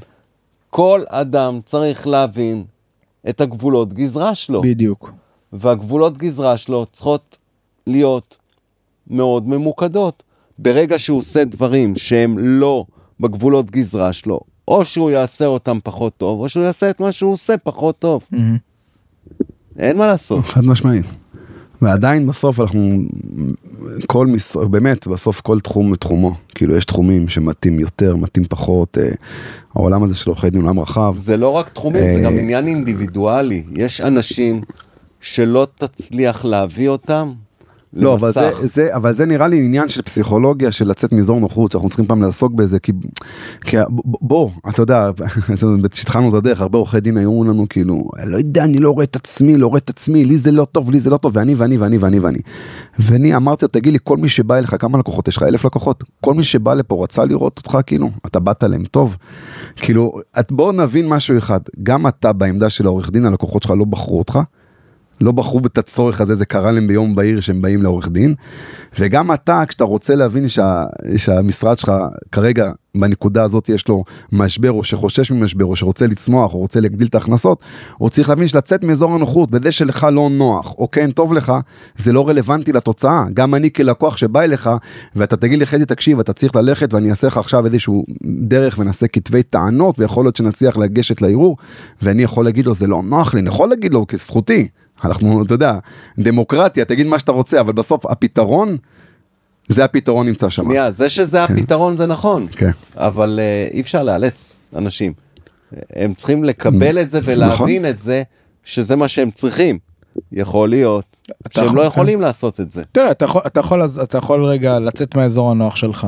כל 0.76 1.00
אדם 1.08 1.60
צריך 1.64 2.06
להבין 2.06 2.64
את 3.28 3.40
הגבולות 3.40 3.92
גזרה 3.92 4.34
שלו, 4.34 4.62
בדיוק 4.62 5.12
והגבולות 5.52 6.18
גזרה 6.18 6.56
שלו 6.56 6.86
צריכות 6.92 7.38
להיות 7.86 8.38
מאוד 9.10 9.48
ממוקדות. 9.48 10.22
ברגע 10.58 10.98
שהוא 10.98 11.18
עושה 11.18 11.44
דברים 11.44 11.96
שהם 11.96 12.38
לא 12.38 12.84
בגבולות 13.20 13.70
גזרה 13.70 14.12
שלו, 14.12 14.40
או 14.68 14.84
שהוא 14.84 15.10
יעשה 15.10 15.46
אותם 15.46 15.78
פחות 15.84 16.16
טוב, 16.16 16.40
או 16.40 16.48
שהוא 16.48 16.64
יעשה 16.64 16.90
את 16.90 17.00
מה 17.00 17.12
שהוא 17.12 17.32
עושה 17.32 17.58
פחות 17.58 17.98
טוב. 17.98 18.24
מהמם. 18.30 18.56
אין 19.78 19.96
מה 19.96 20.06
לעשות. 20.06 20.44
חד 20.44 20.64
משמעית. 20.64 21.06
ועדיין 21.82 22.26
בסוף 22.26 22.60
אנחנו 22.60 22.90
כל 24.06 24.26
משרד 24.26 24.70
באמת 24.70 25.06
בסוף 25.06 25.40
כל 25.40 25.60
תחום 25.60 25.92
בתחומו 25.92 26.34
כאילו 26.54 26.76
יש 26.76 26.84
תחומים 26.84 27.28
שמתאים 27.28 27.80
יותר 27.80 28.16
מתאים 28.16 28.46
פחות 28.48 28.98
אה, 28.98 29.08
העולם 29.74 30.02
הזה 30.02 30.14
של 30.14 30.30
עורכי 30.30 30.50
דין 30.50 30.60
הוא 30.60 30.66
עולם 30.68 30.80
רחב 30.80 31.12
זה 31.16 31.36
לא 31.36 31.48
רק 31.48 31.68
תחומים, 31.68 32.10
זה 32.10 32.16
אה, 32.16 32.20
גם 32.20 32.38
עניין 32.38 32.66
אינדיבידואלי. 32.66 33.62
יש 33.72 34.00
אנשים 34.00 34.60
שלא 35.20 35.66
תצליח 35.78 36.44
להביא 36.44 36.88
אותם 36.88 37.32
לא 37.96 38.14
אבל 38.14 38.30
זה. 38.32 38.50
זה 38.62 38.96
אבל 38.96 39.14
זה 39.14 39.26
נראה 39.26 39.48
לי 39.48 39.64
עניין 39.64 39.88
של 39.88 40.02
פסיכולוגיה 40.02 40.72
של 40.72 40.88
לצאת 40.88 41.12
מאזור 41.12 41.40
נוחות 41.40 41.74
אנחנו 41.74 41.88
צריכים 41.88 42.06
פעם 42.06 42.22
לעסוק 42.22 42.52
בזה 42.52 42.78
כי, 42.78 42.92
כי 43.60 43.76
בוא 44.04 44.50
אתה 44.68 44.82
יודע 44.82 45.10
כשהתחלנו 45.90 46.28
את 46.28 46.34
הדרך 46.34 46.60
הרבה 46.60 46.78
עורכי 46.78 47.00
דין 47.00 47.16
היו 47.16 47.44
לנו 47.44 47.66
כאילו 47.68 48.10
לא 48.24 48.36
יודע 48.36 48.64
אני 48.64 48.78
לא 48.78 48.90
רואה 48.90 49.04
את 49.04 49.16
עצמי 49.16 49.56
לא 49.56 49.66
רואה 49.66 49.78
את 49.78 49.90
עצמי 49.90 50.24
לי 50.24 50.36
זה 50.36 50.50
לא 50.50 50.66
טוב 50.72 50.90
לי 50.90 51.00
זה 51.00 51.10
לא 51.10 51.16
טוב 51.16 51.32
ואני 51.36 51.54
ואני 51.54 51.76
ואני 51.76 51.98
ואני 51.98 52.18
ואני. 52.18 52.38
ואני 52.98 53.36
אמרתי 53.36 53.64
לו 53.64 53.68
תגיד 53.68 53.92
לי 53.92 53.98
כל 54.04 54.16
מי 54.16 54.28
שבא 54.28 54.58
אליך 54.58 54.76
כמה 54.78 54.98
לקוחות 54.98 55.28
יש 55.28 55.36
לך 55.36 55.42
אלף 55.42 55.64
לקוחות 55.64 56.04
כל 56.20 56.34
מי 56.34 56.44
שבא 56.44 56.74
לפה 56.74 57.04
רצה 57.04 57.24
לראות 57.24 57.58
אותך 57.58 57.78
כאילו 57.86 58.10
אתה 58.26 58.40
באת 58.40 58.62
להם 58.62 58.84
טוב. 58.84 59.16
כאילו 59.76 60.20
את 60.40 60.52
בוא 60.52 60.72
נבין 60.72 61.08
משהו 61.08 61.38
אחד 61.38 61.60
גם 61.82 62.06
אתה 62.06 62.32
בעמדה 62.32 62.70
של 62.70 62.86
העורך 62.86 63.10
דין 63.10 63.26
הלקוחות 63.26 63.62
שלך 63.62 63.70
לא 63.78 63.84
בחרו 63.84 64.18
אותך. 64.18 64.38
לא 65.20 65.32
בחרו 65.32 65.60
את 65.66 65.78
הצורך 65.78 66.20
הזה, 66.20 66.36
זה 66.36 66.44
קרה 66.44 66.72
להם 66.72 66.86
ביום 66.86 67.14
בהיר 67.14 67.40
שהם 67.40 67.62
באים 67.62 67.82
לעורך 67.82 68.08
דין. 68.08 68.34
וגם 68.98 69.32
אתה, 69.32 69.62
כשאתה 69.68 69.84
רוצה 69.84 70.14
להבין 70.14 70.48
שה, 70.48 70.84
שהמשרד 71.16 71.78
שלך 71.78 71.92
כרגע 72.32 72.70
בנקודה 72.96 73.44
הזאת 73.44 73.68
יש 73.68 73.88
לו 73.88 74.04
משבר 74.32 74.72
או 74.72 74.84
שחושש 74.84 75.30
ממשבר 75.30 75.64
או 75.64 75.76
שרוצה 75.76 76.06
לצמוח 76.06 76.54
או 76.54 76.58
רוצה 76.58 76.80
להגדיל 76.80 77.06
את 77.06 77.14
ההכנסות, 77.14 77.60
הוא 77.98 78.08
צריך 78.08 78.28
להבין 78.28 78.48
שלצאת 78.48 78.84
מאזור 78.84 79.14
הנוחות 79.14 79.50
בזה 79.50 79.72
שלך 79.72 80.06
לא 80.12 80.28
נוח 80.30 80.74
או 80.78 80.90
כן 80.90 81.10
טוב 81.10 81.32
לך, 81.32 81.52
זה 81.96 82.12
לא 82.12 82.28
רלוונטי 82.28 82.72
לתוצאה. 82.72 83.24
גם 83.34 83.54
אני 83.54 83.72
כלקוח 83.72 84.16
שבא 84.16 84.42
אליך 84.42 84.70
ואתה 85.16 85.36
תגיד 85.36 85.58
לי 85.58 85.66
חזי 85.66 85.84
תקשיב 85.84 86.20
אתה 86.20 86.32
צריך 86.32 86.56
ללכת 86.56 86.94
ואני 86.94 87.10
אעשה 87.10 87.26
לך 87.26 87.36
עכשיו 87.36 87.66
איזשהו 87.66 88.04
דרך 88.40 88.78
ונעשה 88.78 89.06
כתבי 89.08 89.42
טענות 89.42 89.98
ויכול 89.98 90.24
להיות 90.24 90.36
שנצליח 90.36 90.76
לגשת 90.76 91.22
לערעור 91.22 91.56
ואני 92.02 92.22
יכול 92.22 92.44
להגיד 92.44 92.66
לו 92.66 92.74
זה 92.74 92.86
לא 92.86 93.02
נוח 93.02 93.34
לי, 93.34 93.40
אני 93.40 93.48
יכול 93.48 93.68
להגיד 93.68 93.94
לו 93.94 94.06
כזכותי. 94.06 94.68
אנחנו, 95.04 95.42
אתה 95.42 95.54
יודע, 95.54 95.78
דמוקרטיה, 96.18 96.84
תגיד 96.84 97.06
מה 97.06 97.18
שאתה 97.18 97.32
רוצה, 97.32 97.60
אבל 97.60 97.72
בסוף 97.72 98.06
הפתרון, 98.06 98.76
זה 99.68 99.84
הפתרון 99.84 100.26
נמצא 100.26 100.48
שם. 100.48 100.64
שנייה, 100.64 100.90
זה 100.90 101.08
שזה 101.10 101.42
הפתרון 101.44 101.96
זה 101.96 102.06
נכון, 102.06 102.46
כן. 102.52 102.70
אבל 102.96 103.38
אה, 103.42 103.68
אי 103.72 103.80
אפשר 103.80 104.02
לאלץ 104.02 104.58
אנשים. 104.76 105.12
הם 105.96 106.14
צריכים 106.14 106.44
לקבל 106.44 107.00
את 107.00 107.10
זה 107.10 107.20
נכון. 107.20 107.32
ולהבין 107.34 107.86
את 107.86 108.02
זה, 108.02 108.22
שזה 108.64 108.96
מה 108.96 109.08
שהם 109.08 109.30
צריכים. 109.30 109.78
יכול 110.32 110.68
להיות 110.68 111.04
שהם 111.50 111.64
יכול- 111.64 111.76
לא 111.78 111.82
יכולים 111.82 112.20
לעשות 112.20 112.60
את 112.60 112.72
זה. 112.72 112.82
תראה 112.92 113.10
אתה 113.10 113.24
יכול 113.24 113.42
אתה 113.46 113.60
יכול 113.60 113.82
אתה 114.02 114.18
יכול 114.18 114.44
רגע 114.44 114.78
לצאת 114.78 115.16
מהאזור 115.16 115.50
הנוח 115.50 115.76
שלך 115.76 116.06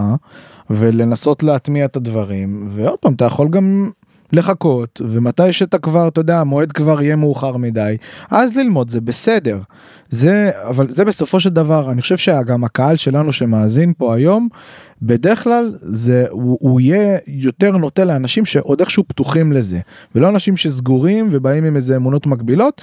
ולנסות 0.70 1.42
להטמיע 1.42 1.84
את 1.84 1.96
הדברים 1.96 2.68
ועוד 2.70 2.98
פעם 2.98 3.12
אתה 3.12 3.24
יכול 3.24 3.48
גם 3.48 3.90
לחכות 4.32 5.00
ומתי 5.04 5.52
שאתה 5.52 5.78
כבר 5.78 6.08
אתה 6.08 6.20
יודע 6.20 6.40
המועד 6.40 6.72
כבר 6.72 7.02
יהיה 7.02 7.16
מאוחר 7.16 7.56
מדי 7.56 7.96
אז 8.30 8.56
ללמוד 8.56 8.90
זה 8.90 9.00
בסדר. 9.00 9.58
זה 10.08 10.50
אבל 10.62 10.90
זה 10.90 11.04
בסופו 11.04 11.40
של 11.40 11.50
דבר 11.50 11.90
אני 11.90 12.02
חושב 12.02 12.16
שגם 12.16 12.64
הקהל 12.64 12.96
שלנו 12.96 13.32
שמאזין 13.32 13.92
פה 13.98 14.14
היום 14.14 14.48
בדרך 15.02 15.44
כלל 15.44 15.76
זה 15.82 16.26
הוא, 16.30 16.58
הוא 16.60 16.80
יהיה 16.80 17.18
יותר 17.26 17.76
נוטה 17.76 18.04
לאנשים 18.04 18.44
שעוד 18.44 18.80
איכשהו 18.80 19.04
פתוחים 19.08 19.52
לזה 19.52 19.80
ולא 20.14 20.28
אנשים 20.28 20.56
שסגורים 20.56 21.28
ובאים 21.30 21.64
עם 21.64 21.76
איזה 21.76 21.96
אמונות 21.96 22.26
מקבילות 22.26 22.82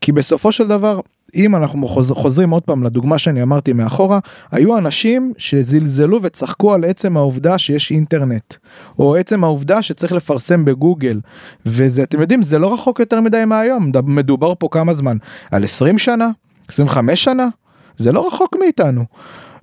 כי 0.00 0.12
בסופו 0.12 0.52
של 0.52 0.66
דבר 0.68 1.00
אם 1.34 1.56
אנחנו 1.56 1.88
חוז, 1.88 2.10
חוזרים 2.10 2.50
עוד 2.50 2.62
פעם 2.62 2.84
לדוגמה 2.84 3.18
שאני 3.18 3.42
אמרתי 3.42 3.72
מאחורה, 3.72 4.18
היו 4.50 4.78
אנשים 4.78 5.32
שזלזלו 5.38 6.22
וצחקו 6.22 6.74
על 6.74 6.84
עצם 6.84 7.16
העובדה 7.16 7.58
שיש 7.58 7.90
אינטרנט, 7.90 8.54
או 8.98 9.16
עצם 9.16 9.44
העובדה 9.44 9.82
שצריך 9.82 10.12
לפרסם 10.12 10.64
בגוגל, 10.64 11.20
וזה, 11.66 12.02
אתם 12.02 12.20
יודעים, 12.20 12.42
זה 12.42 12.58
לא 12.58 12.74
רחוק 12.74 13.00
יותר 13.00 13.20
מדי 13.20 13.44
מהיום, 13.46 13.92
מדובר 14.04 14.52
פה 14.58 14.68
כמה 14.70 14.94
זמן, 14.94 15.16
על 15.50 15.64
20 15.64 15.98
שנה, 15.98 16.30
25 16.68 17.24
שנה, 17.24 17.48
זה 17.96 18.12
לא 18.12 18.26
רחוק 18.26 18.56
מאיתנו. 18.60 19.04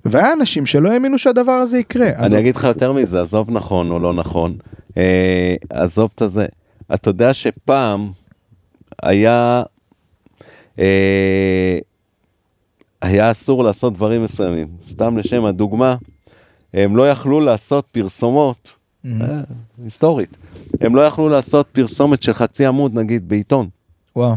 והיה 0.04 0.32
אנשים 0.32 0.66
שלא 0.66 0.92
האמינו 0.92 1.18
שהדבר 1.18 1.52
הזה 1.52 1.78
יקרה. 1.78 2.08
אני 2.08 2.38
אגיד 2.38 2.56
לך 2.56 2.64
יותר 2.64 2.92
מזה, 2.92 3.20
עזוב 3.20 3.50
נכון 3.50 3.90
או 3.90 3.98
לא 3.98 4.12
נכון, 4.12 4.56
אה, 4.96 5.54
עזוב 5.70 6.10
את 6.14 6.22
הזה. 6.22 6.46
אתה 6.94 7.10
יודע 7.10 7.34
שפעם 7.34 8.10
היה 9.02 9.62
היה 13.02 13.30
אסור 13.30 13.64
לעשות 13.64 13.92
דברים 13.92 14.24
מסוימים. 14.24 14.68
סתם 14.88 15.18
לשם 15.18 15.44
הדוגמה, 15.44 15.96
הם 16.74 16.96
לא 16.96 17.10
יכלו 17.10 17.40
לעשות 17.40 17.86
פרסומות. 17.92 18.72
אה, 19.06 19.40
היסטורית, 19.84 20.36
הם 20.80 20.96
לא 20.96 21.00
יכלו 21.00 21.28
לעשות 21.28 21.66
פרסומת 21.72 22.22
של 22.22 22.32
חצי 22.32 22.66
עמוד 22.66 22.94
נגיד 22.94 23.28
בעיתון. 23.28 23.68
וואו. 24.16 24.34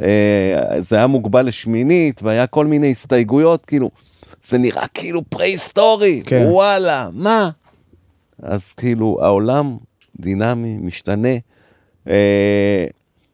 אה, 0.00 0.76
זה 0.80 0.96
היה 0.96 1.06
מוגבל 1.06 1.46
לשמינית 1.46 2.22
והיה 2.22 2.46
כל 2.46 2.66
מיני 2.66 2.90
הסתייגויות, 2.90 3.64
כאילו, 3.64 3.90
זה 4.48 4.58
נראה 4.58 4.86
כאילו 4.94 5.22
פרה-היסטורי, 5.28 6.22
כן. 6.26 6.44
וואלה, 6.48 7.08
מה? 7.12 7.50
אז 8.42 8.72
כאילו 8.72 9.18
העולם 9.22 9.76
דינמי, 10.20 10.78
משתנה, 10.80 11.34
אה, 12.08 12.86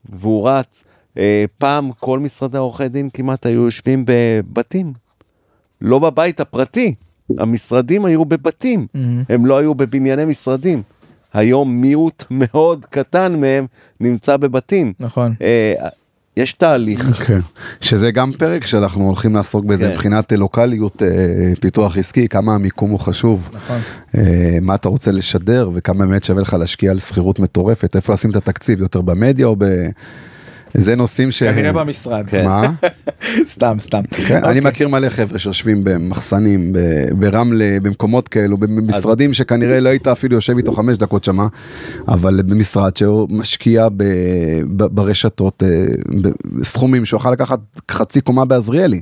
והוא 0.05 0.49
רץ. 0.49 0.85
אה, 1.19 1.45
פעם 1.59 1.91
כל 1.99 2.19
משרדי 2.19 2.59
עורכי 2.59 2.89
דין 2.89 3.09
כמעט 3.15 3.47
היו 3.47 3.65
יושבים 3.65 4.05
בבתים, 4.07 4.93
לא 5.81 5.99
בבית 5.99 6.41
הפרטי, 6.41 6.95
המשרדים 7.39 8.05
היו 8.05 8.25
בבתים, 8.25 8.87
mm-hmm. 8.97 8.99
הם 9.29 9.47
לא 9.47 9.59
היו 9.59 9.75
בבנייני 9.75 10.25
משרדים. 10.25 10.83
היום 11.35 11.81
מיעוט 11.81 12.25
מאוד 12.31 12.87
קטן 12.91 13.41
מהם 13.41 13.67
נמצא 14.01 14.37
בבתים. 14.37 14.93
נכון. 15.01 15.35
אה, 15.43 15.89
יש 16.37 16.53
תהליך. 16.53 17.01
כן, 17.27 17.41
שזה 17.81 18.11
גם 18.11 18.33
פרק 18.39 18.67
שאנחנו 18.67 19.07
הולכים 19.07 19.35
לעסוק 19.35 19.65
בזה 19.65 19.85
כן. 19.85 19.93
מבחינת 19.93 20.33
לוקאליות, 20.33 21.03
אה, 21.03 21.53
פיתוח 21.61 21.99
עסקי, 21.99 22.29
כמה 22.29 22.55
המיקום 22.55 22.91
הוא 22.91 22.99
חשוב. 22.99 23.51
נכון. 23.53 23.79
אה, 24.17 24.59
מה 24.63 24.75
אתה 24.75 24.89
רוצה 24.89 25.13
לשדר 25.13 25.71
וכמה 25.75 26.07
באמת 26.07 26.25
שווה 26.25 26.43
לך 26.43 26.55
להשקיע 26.55 26.91
על 26.91 26.99
שכירות 26.99 27.39
מטורפת, 27.39 27.97
איפה 27.97 28.13
לשים 28.13 28.31
את 28.31 28.37
התקציב, 28.37 28.81
יותר 28.81 29.01
במדיה 29.01 29.47
או 29.47 29.57
ב... 29.59 29.65
זה 30.75 30.95
נושאים 30.97 31.31
ש... 31.31 31.43
כנראה 31.43 31.73
במשרד. 31.73 32.27
כן. 32.27 32.45
מה? 32.45 32.73
סתם, 33.53 33.77
סתם. 33.79 34.03
כן, 34.11 34.37
אני 34.37 34.59
אוקיי. 34.59 34.61
מכיר 34.61 34.89
מלא 34.89 35.09
חבר'ה 35.09 35.39
שיושבים 35.39 35.85
במחסנים, 35.85 36.73
ברמלה, 37.19 37.77
במקומות 37.83 38.29
כאלו, 38.29 38.57
במשרדים 38.57 39.35
שכנראה 39.35 39.81
לא 39.81 39.89
היית 39.89 40.07
אפילו 40.09 40.35
יושב 40.35 40.57
איתו 40.57 40.73
חמש 40.73 40.97
דקות 40.97 41.25
שמה, 41.25 41.47
אבל 42.09 42.43
במשרד 42.43 42.97
שהוא 42.97 43.29
משקיע 43.31 43.89
ברשתות 44.67 45.63
אה, 45.63 45.85
סכומים 46.63 47.05
שהוא 47.05 47.19
יכול 47.19 47.33
לקחת 47.33 47.59
חצי 47.91 48.21
קומה 48.21 48.45
בעזריאלי. 48.45 49.01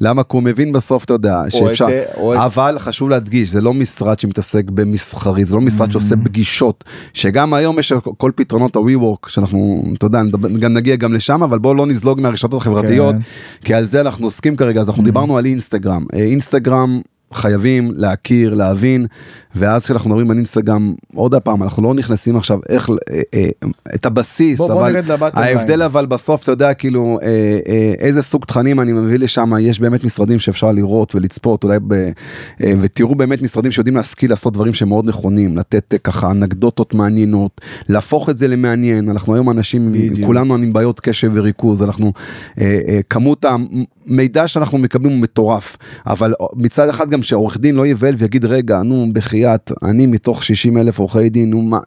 למה? 0.00 0.22
כי 0.22 0.36
הוא 0.36 0.42
מבין 0.42 0.72
בסוף, 0.72 1.04
אתה 1.04 1.12
יודע, 1.12 1.42
שאפשר, 1.48 1.86
אבל 2.34 2.76
חשוב 2.78 3.08
להדגיש, 3.08 3.50
זה 3.50 3.60
לא 3.60 3.74
משרד 3.74 4.20
שמתעסק 4.20 4.70
במסחרי, 4.70 5.44
זה 5.44 5.54
לא 5.54 5.60
משרד 5.60 5.92
שעושה 5.92 6.14
mm-hmm. 6.14 6.24
פגישות, 6.24 6.84
שגם 7.14 7.54
היום 7.54 7.78
יש 7.78 7.92
כל 7.92 8.30
פתרונות 8.34 8.76
ה-WeWork, 8.76 9.28
שאנחנו, 9.28 9.84
אתה 9.98 10.06
יודע, 10.06 10.20
גם 10.60 10.72
נגיע 10.72 10.96
גם 10.96 11.12
לשם, 11.12 11.42
אבל 11.42 11.58
בואו 11.58 11.74
לא 11.74 11.86
נזלוג 11.86 12.20
מהרשתות 12.20 12.60
החברתיות, 12.60 13.14
כן. 13.14 13.66
כי 13.66 13.74
על 13.74 13.86
זה 13.86 14.00
אנחנו 14.00 14.26
עוסקים 14.26 14.56
כרגע, 14.56 14.80
אז 14.80 14.88
אנחנו 14.88 15.02
mm-hmm. 15.02 15.04
דיברנו 15.04 15.38
על 15.38 15.46
אינסטגרם. 15.46 16.04
אה, 16.14 16.18
אינסטגרם 16.18 17.00
חייבים 17.32 17.92
להכיר, 17.96 18.54
להבין, 18.54 19.06
ואז 19.54 19.84
כשאנחנו 19.84 20.10
מדברים 20.10 20.30
על 20.30 20.36
אינסטגרם, 20.36 20.94
עוד 21.14 21.34
פעם, 21.34 21.62
אנחנו 21.62 21.82
לא 21.82 21.94
נכנסים 21.94 22.36
עכשיו 22.36 22.58
איך, 22.68 22.90
אה, 22.90 23.20
אה, 23.34 23.48
את 23.94 24.06
הבסיס, 24.06 24.58
בוא, 24.58 24.72
אבל 24.72 25.00
בוא 25.00 25.28
ההבדל 25.34 25.82
אבל 25.82 26.06
בסוף, 26.06 26.42
אתה 26.42 26.52
יודע, 26.52 26.74
כאילו, 26.74 27.18
אה, 27.22 27.28
אה, 27.68 27.92
איזה 27.98 28.22
סוג 28.22 28.44
תכנים 28.44 28.80
אני 28.80 28.92
מביא 28.92 29.18
לשם, 29.18 29.52
יש 29.60 29.80
באמת 29.80 30.04
משרדים 30.04 30.38
שאפשר 30.38 30.72
לראות 30.72 31.14
ולצפות, 31.14 31.64
אולי, 31.64 31.78
ב, 31.86 31.92
אה, 31.92 32.72
ותראו 32.80 33.14
באמת 33.14 33.42
משרדים 33.42 33.72
שיודעים 33.72 33.96
להשכיל 33.96 34.30
לעשות 34.30 34.52
דברים 34.52 34.74
שהם 34.74 34.88
מאוד 34.88 35.08
נכונים, 35.08 35.56
לתת 35.56 35.94
אה, 35.94 35.98
ככה 35.98 36.30
אנקדוטות 36.30 36.94
מעניינות, 36.94 37.60
להפוך 37.88 38.30
את 38.30 38.38
זה 38.38 38.48
למעניין, 38.48 39.08
אנחנו 39.08 39.34
היום 39.34 39.50
אנשים, 39.50 39.92
בדיוק. 39.92 40.26
כולנו 40.26 40.54
עם 40.54 40.72
בעיות 40.72 41.00
קשב 41.00 41.30
וריכוז, 41.34 41.82
אנחנו, 41.82 42.12
אה, 42.60 42.80
אה, 42.88 43.00
כמות 43.10 43.44
המידע 43.44 44.48
שאנחנו 44.48 44.78
מקבלים 44.78 45.12
הוא 45.12 45.20
מטורף, 45.20 45.76
אבל 46.06 46.34
מצד 46.54 46.88
אחד 46.88 47.10
גם 47.10 47.19
שעורך 47.22 47.58
דין 47.58 47.74
לא 47.74 47.86
יבהל 47.86 48.14
ויגיד, 48.18 48.44
רגע, 48.44 48.82
נו, 48.82 49.06
בחייאת. 49.12 49.72
אני 49.82 50.06
מתוך 50.06 50.44
60 50.44 50.78
אלף 50.78 50.98
עורכי 50.98 51.28
דין, 51.28 51.50
נו, 51.50 51.62
מה, 51.62 51.78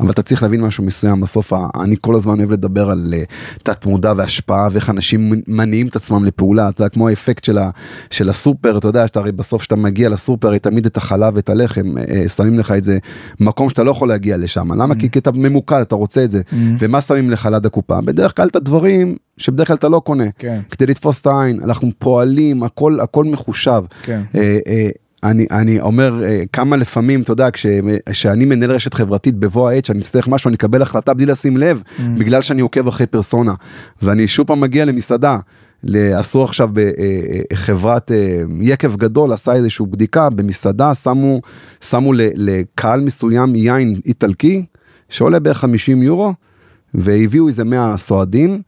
אבל 0.00 0.10
אתה 0.10 0.22
צריך 0.22 0.42
להבין 0.42 0.60
משהו 0.60 0.84
מסוים, 0.84 1.20
בסוף 1.20 1.52
אני 1.80 1.96
כל 2.00 2.14
הזמן 2.14 2.38
אוהב 2.38 2.50
לדבר 2.50 2.90
על 2.90 3.14
תת 3.62 3.86
מודע 3.86 4.12
והשפעה 4.16 4.68
ואיך 4.72 4.90
אנשים 4.90 5.32
מניעים 5.46 5.86
את 5.86 5.96
עצמם 5.96 6.24
לפעולה, 6.24 6.68
אתה 6.68 6.82
יודע, 6.82 6.88
כמו 6.88 7.08
האפקט 7.08 7.44
של, 7.44 7.58
ה, 7.58 7.70
של 8.10 8.28
הסופר, 8.28 8.78
אתה 8.78 8.88
יודע, 8.88 9.06
שאתה 9.06 9.20
הרי 9.20 9.32
בסוף 9.32 9.60
כשאתה 9.60 9.76
מגיע 9.76 10.08
לסופר, 10.08 10.48
הרי 10.48 10.58
תמיד 10.58 10.86
את 10.86 10.96
החלב 10.96 11.32
ואת 11.36 11.50
הלחם, 11.50 11.94
uh, 11.98 12.28
שמים 12.28 12.58
לך 12.58 12.72
את 12.72 12.84
זה, 12.84 12.98
מקום 13.40 13.68
שאתה 13.70 13.82
לא 13.82 13.90
יכול 13.90 14.08
להגיע 14.08 14.36
לשם, 14.36 14.72
למה? 14.72 14.94
Mm-hmm. 14.94 15.08
כי 15.08 15.18
אתה 15.18 15.30
ממוקד, 15.32 15.80
אתה 15.80 15.94
רוצה 15.94 16.24
את 16.24 16.30
זה, 16.30 16.40
mm-hmm. 16.40 16.54
ומה 16.78 17.00
שמים 17.00 17.30
לך 17.30 17.48
ליד 17.52 17.66
הקופה? 17.66 18.00
בדרך 18.00 18.36
כלל 18.36 18.48
את 18.48 18.56
הדברים 18.56 19.16
שבדרך 19.38 19.68
כלל 19.68 19.76
אתה 19.76 19.88
לא 19.88 20.00
קונה, 20.04 20.24
כן. 20.38 20.60
כדי 20.70 20.86
לתפוס 20.86 21.20
את 21.20 21.26
העין, 21.26 21.60
אנחנו 21.64 21.90
פועלים, 21.98 22.62
הכל, 22.62 23.00
הכל 23.00 23.24
מחושב. 23.24 23.82
כן. 24.02 24.22
Uh, 24.32 24.36
uh, 24.36 24.38
אני, 25.22 25.46
אני 25.50 25.80
אומר 25.80 26.24
אה, 26.24 26.42
כמה 26.52 26.76
לפעמים, 26.76 27.22
אתה 27.22 27.32
יודע, 27.32 27.48
כשאני 28.10 28.44
מנהל 28.44 28.72
רשת 28.72 28.94
חברתית 28.94 29.34
בבוא 29.34 29.70
העת, 29.70 29.84
שאני 29.84 30.00
אצטרך 30.00 30.28
משהו, 30.28 30.48
אני 30.48 30.56
אקבל 30.56 30.82
החלטה 30.82 31.14
בלי 31.14 31.26
לשים 31.26 31.56
לב, 31.56 31.82
mm. 31.82 32.02
בגלל 32.18 32.42
שאני 32.42 32.62
עוקב 32.62 32.88
אחרי 32.88 33.06
פרסונה. 33.06 33.54
ואני 34.02 34.28
שוב 34.28 34.46
פעם 34.46 34.60
מגיע 34.60 34.84
למסעדה, 34.84 35.38
עשו 35.94 36.44
עכשיו 36.44 36.70
בחברת 37.52 38.12
אה, 38.12 38.16
אה, 38.16 38.42
יקב 38.60 38.96
גדול, 38.96 39.32
עשה 39.32 39.52
איזושהי 39.52 39.86
בדיקה 39.90 40.30
במסעדה, 40.30 40.94
שמו, 40.94 41.40
שמו 41.80 42.12
לקהל 42.16 43.00
מסוים 43.00 43.54
יין 43.54 44.00
איטלקי, 44.06 44.64
שעולה 45.08 45.38
בערך 45.38 45.58
50 45.58 46.02
יורו, 46.02 46.34
והביאו 46.94 47.48
איזה 47.48 47.64
100 47.64 47.96
סועדים. 47.96 48.62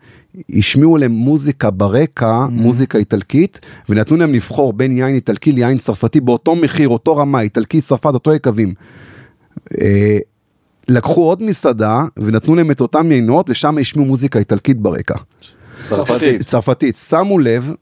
השמיעו 0.50 0.96
להם 0.96 1.12
מוזיקה 1.12 1.70
ברקע, 1.70 2.46
mm. 2.46 2.50
מוזיקה 2.50 2.98
איטלקית, 2.98 3.60
ונתנו 3.88 4.16
להם 4.16 4.32
לבחור 4.32 4.72
בין 4.72 4.96
יין 4.96 5.14
איטלקי 5.14 5.52
ליין 5.52 5.78
צרפתי 5.78 6.20
באותו 6.20 6.56
מחיר, 6.56 6.88
אותו 6.88 7.16
רמה, 7.16 7.40
איטלקי, 7.40 7.80
צרפת, 7.80 8.14
אותו 8.14 8.34
יקבים. 8.34 8.74
אה, 9.80 10.18
לקחו 10.88 11.22
עוד 11.22 11.42
מסעדה 11.42 12.04
ונתנו 12.16 12.54
להם 12.54 12.70
את 12.70 12.80
אותם 12.80 13.12
יינות 13.12 13.50
ושם 13.50 13.78
השמיעו 13.78 14.08
מוזיקה 14.08 14.38
איטלקית 14.38 14.78
ברקע. 14.80 15.14
צרפתית. 15.84 16.42
צרפתית. 16.42 16.96
שמו 16.96 17.38
לב 17.38 17.72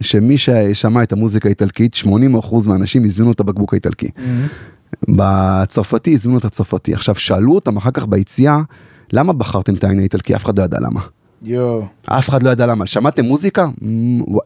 שמי 0.00 0.38
ששמע 0.38 1.02
את 1.02 1.12
המוזיקה 1.12 1.48
האיטלקית, 1.48 1.94
80% 1.94 2.06
מהאנשים 2.68 3.04
הזמינו 3.04 3.32
את 3.32 3.40
הבקבוק 3.40 3.72
האיטלקי. 3.72 4.06
Mm-hmm. 4.06 5.12
בצרפתי 5.16 6.14
הזמינו 6.14 6.38
את 6.38 6.44
הצרפתי. 6.44 6.94
עכשיו 6.94 7.14
שאלו 7.14 7.54
אותם 7.54 7.76
אחר 7.76 7.90
כך 7.90 8.06
ביציאה, 8.06 8.60
למה 9.12 9.32
בחרתם 9.32 9.74
את 9.74 9.84
העין 9.84 9.98
האיטלקי? 9.98 10.36
אף 10.36 10.44
אחד 10.44 10.58
לא 10.58 10.64
ידע 10.64 10.78
למה. 10.80 11.00
יו. 11.42 11.80
אף 12.06 12.28
אחד 12.28 12.42
לא 12.42 12.50
ידע 12.50 12.66
למה. 12.66 12.86
שמעתם 12.86 13.24
מוזיקה? 13.24 13.66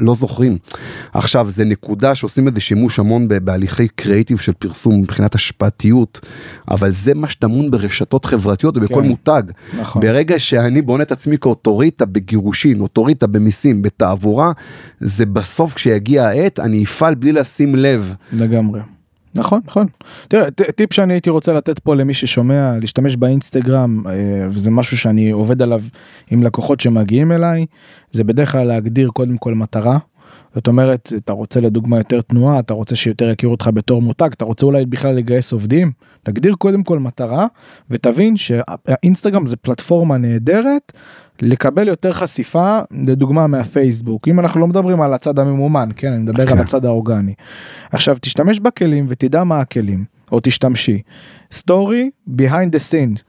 לא 0.01 0.15
זוכרים. 0.15 0.59
עכשיו, 1.13 1.51
זה 1.51 1.65
נקודה 1.65 2.15
שעושים 2.15 2.45
בזה 2.45 2.61
שימוש 2.61 2.99
המון 2.99 3.29
בהליכי 3.29 3.89
קריאיטיב 3.89 4.39
של 4.39 4.53
פרסום 4.53 5.01
מבחינת 5.01 5.35
השפעתיות, 5.35 6.21
אבל 6.71 6.91
זה 6.91 7.15
מה 7.15 7.29
שטמון 7.29 7.71
ברשתות 7.71 8.25
חברתיות 8.25 8.77
ובכל 8.77 9.03
כן. 9.03 9.09
מותג. 9.09 9.43
נכון. 9.79 10.03
ברגע 10.03 10.39
שאני 10.39 10.83
בונה 10.83 11.03
את 11.03 11.13
עצמי 11.13 11.39
כאוטוריטה 11.39 12.07
בגירושין, 12.07 12.81
אוטוריטה 12.81 13.27
במיסים, 13.27 13.83
בתעבורה, 13.83 14.53
זה 15.01 15.27
בסוף 15.27 15.75
כשיגיע 15.75 16.27
העת, 16.27 16.61
אני 16.61 16.85
אפעל 16.85 17.15
בלי 17.15 17.33
לשים 17.33 17.75
לב. 17.75 18.15
לגמרי. 18.33 18.81
נכון 19.35 19.61
נכון. 19.67 19.87
תראה 20.29 20.51
טיפ 20.51 20.93
שאני 20.93 21.15
הייתי 21.15 21.31
רוצה 21.31 21.53
לתת 21.53 21.79
פה 21.79 21.95
למי 21.95 22.15
ששומע 22.15 22.79
להשתמש 22.81 23.17
באינסטגרם 23.17 24.03
אה, 24.07 24.13
וזה 24.49 24.71
משהו 24.71 24.97
שאני 24.97 25.31
עובד 25.31 25.63
עליו 25.63 25.83
עם 26.31 26.43
לקוחות 26.43 26.81
שמגיעים 26.81 27.33
אליי 27.33 27.67
זה 28.13 28.25
בדרך 28.25 28.53
כלל 28.53 28.67
להגדיר 28.67 29.11
קודם 29.11 29.39
כל 29.39 29.55
מטרה 29.55 29.99
זאת 30.55 30.67
אומרת, 30.67 31.13
אתה 31.17 31.33
רוצה 31.33 31.61
לדוגמה 31.61 31.99
יותר 31.99 32.21
תנועה, 32.21 32.59
אתה 32.59 32.75
רוצה 32.75 32.97
שיותר 32.97 33.31
יכירו 33.31 33.53
אותך 33.53 33.71
בתור 33.75 34.03
מותג, 34.03 34.29
אתה 34.33 34.45
רוצה 34.45 34.67
אולי 34.67 34.87
בכלל 34.87 35.15
לגייס 35.15 35.53
עובדים, 35.53 35.93
תגדיר 36.23 36.55
קודם 36.55 36.83
כל 36.83 36.99
מטרה 36.99 37.47
ותבין 37.91 38.37
שהאינסטגרם 38.37 39.47
זה 39.47 39.57
פלטפורמה 39.57 40.19
נהדרת 40.19 40.93
לקבל 41.43 41.89
יותר 41.89 42.13
חשיפה, 42.13 42.81
לדוגמה 42.91 43.47
מהפייסבוק, 43.47 44.29
אם 44.29 44.41
אנחנו 44.41 44.61
לא 44.61 44.67
מדברים 44.67 45.01
על 45.01 45.15
הצד 45.15 45.39
הממומן, 45.39 45.89
כן, 45.97 46.13
אני 46.13 46.23
מדבר 46.23 46.47
כן. 46.47 46.53
על 46.53 46.59
הצד 46.59 46.85
האורגני. 46.85 47.35
עכשיו 47.93 48.17
תשתמש 48.21 48.61
בכלים 48.61 49.07
ותדע 49.09 49.45
מה 49.45 49.61
הכלים, 49.61 50.05
או 50.33 50.41
תשתמשי. 50.43 51.03
סטורי 51.53 52.11
behind 52.29 52.75
the 52.77 52.81
scenes. 52.91 53.23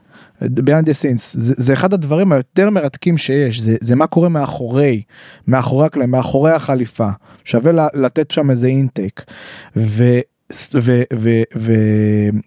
Behind 0.43 0.85
the 0.85 0.93
scenes 1.01 1.21
זה, 1.33 1.53
זה 1.57 1.73
אחד 1.73 1.93
הדברים 1.93 2.31
היותר 2.31 2.69
מרתקים 2.69 3.17
שיש 3.17 3.61
זה, 3.61 3.75
זה 3.81 3.95
מה 3.95 4.07
קורה 4.07 4.29
מאחורי 4.29 5.01
מאחורי 5.47 5.85
הקלעים 5.85 6.11
מאחורי 6.11 6.51
החליפה. 6.51 7.09
שווה 7.43 7.87
לתת 7.93 8.31
שם 8.31 8.49
איזה 8.49 8.67
אינטייק 8.67 9.25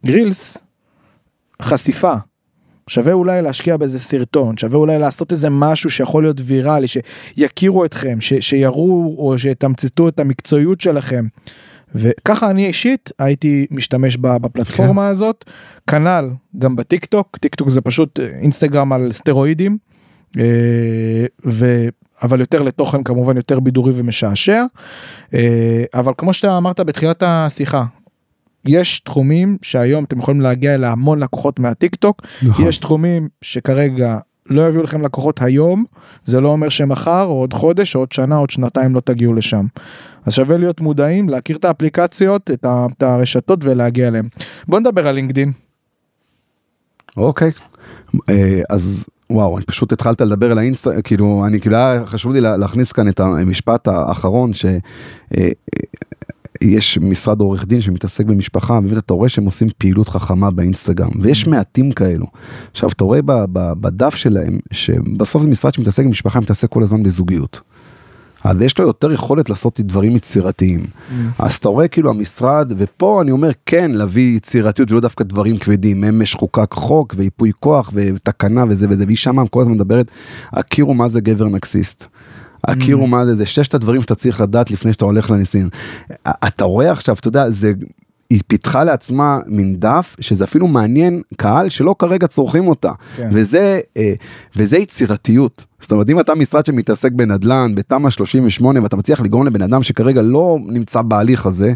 ורילס 0.04 0.58
חשיפה. 1.62 2.14
שווה 2.86 3.12
אולי 3.12 3.42
להשקיע 3.42 3.76
באיזה 3.76 3.98
סרטון 3.98 4.56
שווה 4.56 4.78
אולי 4.78 4.98
לעשות 4.98 5.32
איזה 5.32 5.48
משהו 5.50 5.90
שיכול 5.90 6.22
להיות 6.22 6.40
ויראלי 6.44 6.86
שיכירו 6.88 7.84
אתכם 7.84 8.20
ש, 8.20 8.34
שיראו 8.34 9.14
או 9.18 9.38
שיתמצתו 9.38 10.08
את 10.08 10.20
המקצועיות 10.20 10.80
שלכם. 10.80 11.24
וככה 11.94 12.50
אני 12.50 12.66
אישית 12.66 13.10
הייתי 13.18 13.66
משתמש 13.70 14.16
בפלטפורמה 14.16 15.08
הזאת 15.08 15.44
כנ"ל 15.86 16.30
גם 16.58 16.76
בטיק 16.76 17.04
טוק 17.04 17.38
טיק 17.38 17.54
טוק 17.54 17.68
זה 17.68 17.80
פשוט 17.80 18.20
אה, 18.20 18.26
אינסטגרם 18.26 18.92
על 18.92 19.12
סטרואידים 19.12 19.78
אה, 20.38 20.44
ו... 21.46 21.88
אבל 22.22 22.40
יותר 22.40 22.62
לתוכן 22.62 23.02
כמובן 23.02 23.36
יותר 23.36 23.60
בידורי 23.60 23.92
ומשעשע 23.94 24.64
אה, 25.34 25.84
אבל 25.94 26.12
כמו 26.18 26.32
שאתה 26.32 26.56
אמרת 26.56 26.80
בתחילת 26.80 27.22
השיחה. 27.26 27.84
יש 28.66 29.00
תחומים 29.00 29.58
שהיום 29.62 30.04
אתם 30.04 30.18
יכולים 30.18 30.40
להגיע 30.40 30.76
להמון 30.76 31.22
לקוחות 31.22 31.58
מהטיק 31.58 31.94
טוק 31.94 32.22
נכון. 32.42 32.68
יש 32.68 32.78
תחומים 32.78 33.28
שכרגע 33.42 34.18
לא 34.46 34.68
יביאו 34.68 34.82
לכם 34.82 35.02
לקוחות 35.04 35.42
היום 35.42 35.84
זה 36.24 36.40
לא 36.40 36.48
אומר 36.48 36.68
שמחר 36.68 37.24
או 37.24 37.32
עוד 37.40 37.52
חודש 37.52 37.94
או 37.96 38.00
עוד 38.00 38.12
שנה 38.12 38.36
עוד 38.36 38.50
שנתיים 38.50 38.94
לא 38.94 39.00
תגיעו 39.00 39.32
לשם. 39.34 39.66
אז 40.26 40.32
שווה 40.32 40.56
להיות 40.56 40.80
מודעים 40.80 41.28
להכיר 41.28 41.56
את 41.56 41.64
האפליקציות 41.64 42.50
את, 42.50 42.66
הרשתות 43.02 43.58
ולהגיע 43.62 44.08
אליהם. 44.08 44.28
בוא 44.68 44.80
נדבר 44.80 45.08
על 45.08 45.14
לינקדין. 45.14 45.52
אוקיי. 47.16 47.50
אה, 48.30 48.60
אז 48.70 49.06
וואו, 49.30 49.56
אני 49.56 49.64
פשוט 49.66 49.92
התחלת 49.92 50.20
לדבר 50.20 50.50
על 50.50 50.58
האינסטה, 50.58 51.02
כאילו, 51.02 51.44
אני 51.46 51.60
כאילו 51.60 51.76
חשוב 52.04 52.32
לי 52.32 52.40
לה- 52.40 52.56
להכניס 52.56 52.92
כאן 52.92 53.08
את 53.08 53.20
המשפט 53.20 53.88
האחרון, 53.88 54.50
שיש 56.62 56.98
משרד 56.98 57.40
עורך 57.40 57.64
דין 57.64 57.80
שמתעסק 57.80 58.24
במשפחה, 58.24 58.80
באמת 58.80 58.98
אתה 58.98 59.14
רואה 59.14 59.28
שהם 59.28 59.44
עושים 59.44 59.68
פעילות 59.78 60.08
חכמה 60.08 60.50
באינסטגרם, 60.50 61.10
ויש 61.20 61.46
מעטים 61.46 61.92
כאלו. 61.92 62.26
עכשיו, 62.72 62.88
אתה 62.88 63.04
רואה 63.04 63.22
ב- 63.22 63.44
ב- 63.52 63.72
בדף 63.72 64.14
שלהם, 64.14 64.58
שבסוף 64.70 65.42
זה 65.42 65.48
משרד 65.48 65.74
שמתעסק 65.74 66.04
במשפחה, 66.04 66.40
מתעסק 66.40 66.68
כל 66.68 66.82
הזמן 66.82 67.02
בזוגיות. 67.02 67.60
אז 68.44 68.62
יש 68.62 68.78
לו 68.78 68.86
יותר 68.86 69.12
יכולת 69.12 69.50
לעשות 69.50 69.80
דברים 69.80 70.16
יצירתיים. 70.16 70.86
אז 71.38 71.54
אתה 71.54 71.68
רואה 71.68 71.88
כאילו 71.88 72.10
המשרד, 72.10 72.72
ופה 72.76 73.22
אני 73.22 73.30
אומר 73.30 73.50
כן 73.66 73.90
להביא 73.90 74.36
יצירתיות 74.36 74.90
ולא 74.90 75.00
דווקא 75.00 75.24
דברים 75.24 75.58
כבדים, 75.58 76.04
אמש 76.04 76.34
חוקק 76.34 76.74
חוק 76.74 77.14
וייפוי 77.16 77.52
כוח 77.60 77.90
ותקנה 77.94 78.64
וזה 78.68 78.86
וזה, 78.90 79.04
והיא 79.04 79.16
שמה 79.16 79.48
כל 79.48 79.60
הזמן 79.60 79.74
מדברת, 79.74 80.10
הכירו 80.52 80.94
מה 80.94 81.08
זה 81.08 81.20
גבר 81.20 81.48
נקסיסט. 81.48 82.06
הכירו 82.64 83.06
מה 83.06 83.26
זה, 83.26 83.34
זה 83.34 83.46
ששת 83.46 83.74
הדברים 83.74 84.00
שאתה 84.00 84.14
צריך 84.14 84.40
לדעת 84.40 84.70
לפני 84.70 84.92
שאתה 84.92 85.04
הולך 85.04 85.30
לניסין. 85.30 85.68
אתה 86.28 86.64
רואה 86.64 86.92
עכשיו, 86.92 87.16
אתה 87.20 87.28
יודע, 87.28 87.50
זה... 87.50 87.72
היא 88.32 88.40
פיתחה 88.46 88.84
לעצמה 88.84 89.40
מין 89.46 89.76
דף 89.78 90.16
שזה 90.20 90.44
אפילו 90.44 90.66
מעניין 90.66 91.22
קהל 91.36 91.68
שלא 91.68 91.94
כרגע 91.98 92.26
צורכים 92.26 92.68
אותה 92.68 92.90
כן. 93.16 93.30
וזה 93.32 93.80
אה, 93.96 94.12
וזה 94.56 94.78
יצירתיות 94.78 95.64
זאת 95.80 95.92
אומרת 95.92 96.10
אם 96.10 96.20
אתה 96.20 96.34
משרד 96.34 96.66
שמתעסק 96.66 97.12
בנדל"ן 97.12 97.74
בתמ"א 97.74 98.10
38 98.10 98.82
ואתה 98.82 98.96
מצליח 98.96 99.20
לגרום 99.20 99.46
לבן 99.46 99.62
אדם 99.62 99.82
שכרגע 99.82 100.22
לא 100.22 100.58
נמצא 100.66 101.02
בהליך 101.02 101.46
הזה 101.46 101.72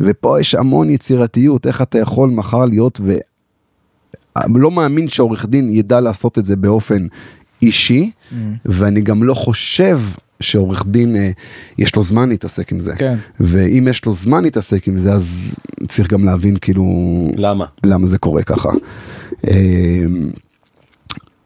ופה 0.00 0.40
יש 0.40 0.54
המון 0.54 0.90
יצירתיות 0.90 1.66
איך 1.66 1.82
אתה 1.82 1.98
יכול 1.98 2.30
מחר 2.30 2.64
להיות 2.64 3.00
ולא 4.36 4.70
מאמין 4.70 5.08
שעורך 5.08 5.46
דין 5.46 5.70
ידע 5.70 6.00
לעשות 6.00 6.38
את 6.38 6.44
זה 6.44 6.56
באופן 6.56 7.06
אישי 7.62 8.10
ואני 8.64 9.00
גם 9.00 9.22
לא 9.22 9.34
חושב 9.34 9.98
שעורך 10.40 10.84
דין 10.86 11.16
אה, 11.16 11.30
יש 11.78 11.96
לו 11.96 12.02
זמן 12.02 12.28
להתעסק 12.28 12.72
עם 12.72 12.80
זה 12.80 12.96
כן. 12.96 13.16
ואם 13.40 13.88
יש 13.90 14.04
לו 14.04 14.12
זמן 14.12 14.42
להתעסק 14.42 14.88
עם 14.88 14.98
זה 14.98 15.12
אז 15.12 15.56
צריך 15.88 16.12
גם 16.12 16.24
להבין 16.24 16.56
כאילו 16.56 16.84
למה? 17.36 17.64
למה 17.84 18.06
זה 18.06 18.18
קורה 18.18 18.42
ככה. 18.42 18.70
אה, 19.48 20.04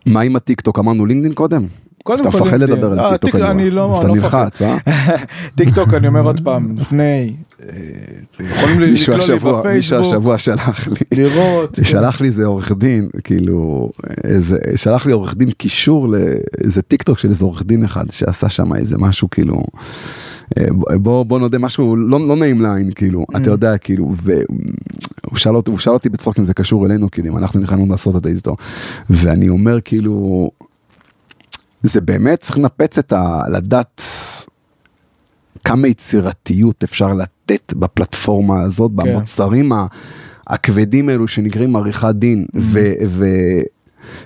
מה 0.07 0.21
עם 0.21 0.37
הטיק 0.37 0.61
טוק 0.61 0.79
אמרנו 0.79 1.07
לינקדאין 1.07 1.35
קודם? 1.35 1.67
קודם 2.03 2.21
אתה 2.23 2.31
כל 2.31 2.39
מפחד 2.41 2.57
לינקדאין. 2.57 2.79
לדבר 2.79 2.99
אה, 2.99 3.09
על 3.11 3.17
טיק 3.17 3.31
טוק 3.31 3.41
טיק- 3.41 3.51
אני 3.51 3.71
לא- 3.71 3.99
אתה 3.99 4.09
לא 4.09 4.15
נלחץ 4.15 4.63
אה? 4.63 4.77
טיק 5.57 5.75
טוק 5.75 5.95
אני 5.95 6.07
אומר 6.09 6.21
עוד 6.25 6.41
פעם 6.41 6.75
לפני 6.79 7.35
אה, 7.63 7.67
יכולים 8.55 8.81
לקלל 8.81 8.89
לי 8.89 8.95
השבוע 8.95 9.17
מישהו 9.17 9.59
בפייסבוק 9.59 10.01
השבוע 10.01 10.39
שלח 10.39 10.89
לי 10.89 10.95
לראות 11.25 11.77
כן. 11.77 11.85
שלח 11.85 12.21
לי 12.21 12.27
איזה 12.27 12.45
עורך 12.45 12.73
דין 12.73 13.09
כאילו 13.25 13.91
שלח 14.77 15.07
לי 15.07 15.13
עורך 15.13 15.35
דין 15.37 15.51
קישור 15.51 16.09
לאיזה 16.09 16.83
טיק 16.83 17.03
טוק 17.03 17.19
של 17.19 17.29
איזה 17.31 17.45
עורך 17.45 17.63
דין 17.63 17.85
אחד 17.85 18.05
שעשה 18.11 18.49
שם 18.49 18.75
איזה 18.75 18.99
משהו 18.99 19.31
כאילו. 19.31 19.63
אה, 20.59 20.65
בוא 20.99 21.23
בוא 21.25 21.39
נודה 21.39 21.59
משהו 21.59 21.97
לא, 21.97 22.29
לא 22.29 22.37
נעים 22.37 22.61
לעין 22.61 22.91
כאילו 22.95 23.25
Mm. 23.33 23.37
אתה 23.39 23.51
יודע 23.51 23.79
כאילו 23.79 24.13
והוא 24.17 24.39
שאל 25.37 25.57
אותי 25.57 25.71
הוא 25.71 25.79
שאל 25.79 25.93
אותי 25.93 26.09
בצחוק 26.09 26.39
אם 26.39 26.45
זה 26.45 26.55
קשור 26.55 26.87
אלינו 26.87 27.11
כאילו 27.11 27.29
אם 27.29 27.39
אנחנו 27.39 27.61
נכנסנו 27.61 27.87
לעשות 27.91 28.17
את 28.17 28.23
זה 28.23 28.29
איתו 28.29 28.57
ואני 29.11 29.49
אומר 29.49 29.79
כאילו 29.85 30.51
זה 31.83 32.01
באמת 32.01 32.41
צריך 32.41 32.59
לנפץ 32.59 32.99
את 32.99 33.13
ה... 33.13 33.43
לדעת 33.53 34.03
כמה 35.65 35.89
יצירתיות 35.89 36.85
אפשר 36.85 37.15
לתת 37.15 37.73
בפלטפורמה 37.77 38.63
הזאת, 38.63 38.91
כן. 38.91 38.97
במוצרים 38.97 39.73
ה- 39.73 39.87
הכבדים 40.47 41.09
האלו 41.09 41.29
שנקראים 41.29 41.77
עריכת 41.77 42.15
דין, 42.15 42.47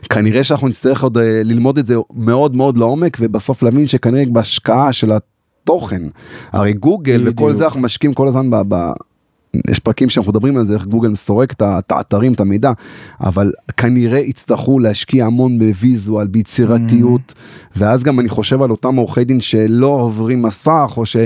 וכנראה 0.05 0.45
שאנחנו 0.45 0.69
נצטרך 0.69 1.03
עוד 1.03 1.19
אה, 1.19 1.43
ללמוד 1.45 1.79
את 1.79 1.87
זה 1.87 1.95
מאוד 2.15 2.57
מאוד 2.57 2.79
לעומק, 2.79 3.17
ובסוף 3.21 3.63
להבין 3.63 3.87
שכנראה 3.87 4.25
בהשקעה 4.33 4.93
של 4.93 5.13
התוכן, 5.13 6.03
הרי 6.53 6.73
גוגל 6.73 7.23
וכל 7.23 7.31
בדיוק. 7.31 7.53
זה 7.53 7.65
אנחנו 7.65 7.81
משקיעים 7.81 8.15
כל 8.15 8.29
הזמן 8.29 8.51
ב... 8.51 8.57
ב 8.69 8.91
יש 9.71 9.79
פרקים 9.79 10.09
שאנחנו 10.09 10.33
מדברים 10.33 10.57
על 10.57 10.67
זה, 10.67 10.75
איך 10.75 10.87
גוגל 10.87 11.09
מסורק 11.09 11.53
את 11.53 11.93
האתרים, 11.93 12.33
את 12.33 12.41
המידע, 12.41 12.73
אבל 13.21 13.53
כנראה 13.77 14.19
יצטרכו 14.19 14.79
להשקיע 14.79 15.27
המון 15.27 15.59
בוויזואל, 15.59 16.27
ביצירתיות, 16.27 17.35
ואז 17.77 18.05
גם 18.05 18.21
אני 18.21 18.29
חושב 18.29 18.63
על 18.63 18.71
אותם 18.71 18.97
עורכי 18.97 19.25
דין 19.25 19.41
שלא 19.41 19.87
עוברים 19.87 20.43
מסך, 20.43 20.95
או, 20.97 21.07
ש, 21.07 21.17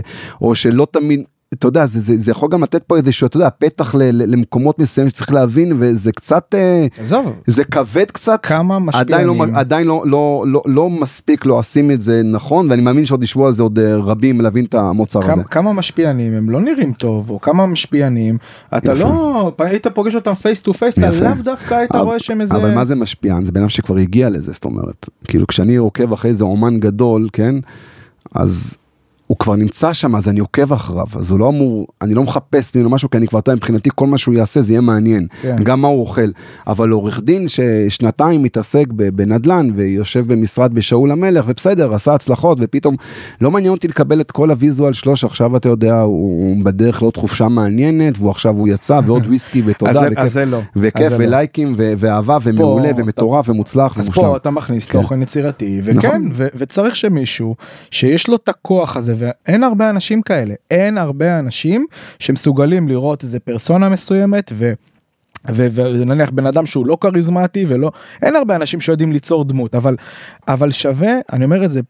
או 0.41 0.55
שלא 0.55 0.87
תמיד, 0.91 1.23
אתה 1.55 1.69
יודע, 1.69 1.87
זה, 1.87 2.01
זה, 2.01 2.15
זה 2.17 2.31
יכול 2.31 2.49
גם 2.53 2.63
לתת 2.63 2.83
פה 2.83 2.97
איזשהו, 2.97 3.27
אתה 3.27 3.37
יודע, 3.37 3.49
פתח 3.59 3.95
ל, 3.95 3.99
ל, 4.03 4.31
למקומות 4.33 4.79
מסוימים 4.79 5.11
שצריך 5.11 5.33
להבין, 5.33 5.73
וזה 5.79 6.13
קצת, 6.13 6.55
אה, 6.55 6.87
עזוב 6.99 7.33
זה 7.47 7.65
כבד 7.65 8.11
קצת, 8.11 8.41
כמה 8.47 8.79
עדיין, 8.93 9.27
לא, 9.27 9.35
משפיענים 9.35 9.57
עדיין 9.57 9.87
לא, 9.87 10.03
לא, 10.07 10.45
לא, 10.47 10.63
לא 10.67 10.91
מספיק 10.91 11.47
לא 11.47 11.55
עושים 11.55 11.91
את 11.91 12.01
זה 12.01 12.23
נכון, 12.25 12.71
ואני 12.71 12.83
מאמין 12.83 13.07
שעוד 13.07 13.23
ישבו 13.23 13.47
על 13.47 13.53
זה 13.53 13.63
עוד 13.63 13.79
אה, 13.79 13.97
רבים 13.97 14.41
להבין 14.41 14.65
את 14.65 14.75
המוצר 14.75 15.19
הזה. 15.19 15.33
כמה, 15.33 15.45
כמה 15.45 15.73
משפיענים 15.73 16.33
הם 16.35 16.51
לא 16.51 16.61
נראים 16.61 16.93
טוב 16.93 17.31
או 17.31 17.41
כמה 17.41 17.67
משפיענים 17.67 18.39
אתה 18.77 18.93
יפה. 18.93 19.05
לא 19.05 19.53
היית 19.59 19.87
פוגש 19.87 20.15
אותם 20.15 20.35
face 20.35 20.61
to 20.63 20.75
face 20.75 20.99
אתה. 20.99 21.11
לאו 21.11 21.43
דווקא 21.43 21.75
היית 21.75 21.93
אבל- 21.93 22.01
רואה 22.05 22.19
שהם 22.19 22.41
איזה 22.41 22.57
אבל 22.57 22.75
מה 22.75 22.85
זה 22.85 22.97
משפיען? 22.97 23.45
זה 23.45 23.53
בן 23.53 23.61
אדם 23.61 23.69
שכבר 23.69 23.97
הגיע 23.97 24.31
לזה, 24.31 24.53
זאת 24.53 24.65
אומרת. 24.65 25.09
כאילו 25.29 25.47
כשאני 25.47 25.77
עוקב 25.77 26.13
אחרי 26.13 26.31
איזה 26.31 26.45
אומן 26.45 26.81
גדול, 26.81 27.29
כן? 27.33 27.55
אז 28.35 28.77
הוא 29.31 29.39
כבר 29.39 29.57
נמצא 29.57 29.93
שם, 29.93 30.17
אז 30.17 30.29
אני 30.29 30.41
עוקב 30.41 30.73
אחריו, 30.73 31.07
אז 31.17 31.31
הוא 31.31 31.39
לא 31.39 31.49
אמור, 31.49 31.87
אני 32.03 32.15
לא 32.15 32.23
מחפש 32.23 32.75
ממנו 32.75 32.91
משהו, 32.91 33.11
כי 33.11 33.19
אני 33.19 33.27
כבר, 33.27 33.39
יודע, 33.39 33.55
מבחינתי 33.55 33.91
כל 33.95 34.07
מה 34.07 34.19
שהוא 34.19 34.35
יעשה 34.35 34.63
זה 34.63 34.73
יהיה 34.73 34.81
מעניין. 34.81 35.27
כן. 35.43 35.57
גם 35.63 35.81
מה 35.81 35.89
הוא 35.89 36.01
אוכל. 36.01 36.31
אבל 36.67 36.91
עורך 36.91 37.21
דין 37.21 37.47
ששנתיים 37.49 38.43
מתעסק 38.43 38.87
בנדל"ן 38.93 39.71
ויושב 39.75 40.33
במשרד 40.33 40.75
בשאול 40.75 41.11
המלך, 41.11 41.45
ובסדר, 41.49 41.95
עשה 41.95 42.15
הצלחות, 42.15 42.59
ופתאום 42.61 42.97
לא 43.41 43.51
מעניין 43.51 43.73
אותי 43.73 43.89
לקבל 43.89 44.21
את 44.21 44.31
כל 44.31 44.51
הוויזואל 44.51 44.93
שלו, 44.93 45.17
שעכשיו 45.17 45.57
אתה 45.57 45.69
יודע, 45.69 46.01
הוא, 46.01 46.65
בדרך 46.65 47.03
לעוד 47.03 47.17
חופשה 47.17 47.49
מעניינת, 47.49 48.19
והוא 48.19 48.31
עכשיו 48.31 48.55
הוא 48.55 48.69
יצא, 48.69 49.01
ועוד 49.07 49.27
וויסקי 49.27 49.63
ותודה. 49.67 49.91
אז 49.91 49.97
וכיף. 49.97 50.19
אז 50.19 50.39
לא. 50.39 50.57
אז 50.57 50.63
וכיף 50.77 51.13
לא. 51.13 51.17
ולייקים 51.19 51.75
ואהבה 51.77 52.39
ומעולה 52.43 52.95
פה 52.95 53.01
ומטורף 53.01 53.49
ומוצלח 53.49 53.99
אז 53.99 54.07
ומושלם. 54.07 54.25
פה 54.25 54.37
אתה 54.37 54.51
מכניס 54.51 54.87
כן. 54.87 55.01
תוכן 55.01 55.23
יצירתי 55.23 55.81
וכן 55.83 55.97
נכון. 55.97 56.31
ו- 56.35 56.49
וצריך 56.55 56.97
שמישהו 56.97 57.55
שיש 57.91 58.29
לו 58.29 58.37
את 58.37 58.49
הכוח 58.49 58.97
הזה 58.97 59.20
ואין 59.21 59.65
הרבה 59.65 59.91
אנשים 59.91 60.23
כאלה 60.23 60.55
אין 60.71 60.99
הרבה 60.99 61.39
אנשים 61.39 61.87
שמסוגלים 62.19 62.89
לראות 62.89 63.23
איזה 63.23 63.41
פרסונה 63.41 63.89
מסוימת 63.89 64.53
ו. 64.55 64.73
ונניח 65.49 66.31
בן 66.31 66.47
אדם 66.47 66.67
שהוא 66.67 66.87
לא 66.87 66.99
כריזמטי 67.01 67.65
ולא 67.69 67.91
אין 68.23 68.37
הרבה 68.37 68.57
אנשים 68.57 68.81
שיודעים 68.81 69.13
ליצור 69.13 69.45
דמות 69.45 69.75
אבל 69.75 69.97
אבל 70.49 70.71
שווה 70.71 71.13
אני 71.33 71.45
אומר 71.45 71.65
את 71.65 71.71
זה 71.71 71.81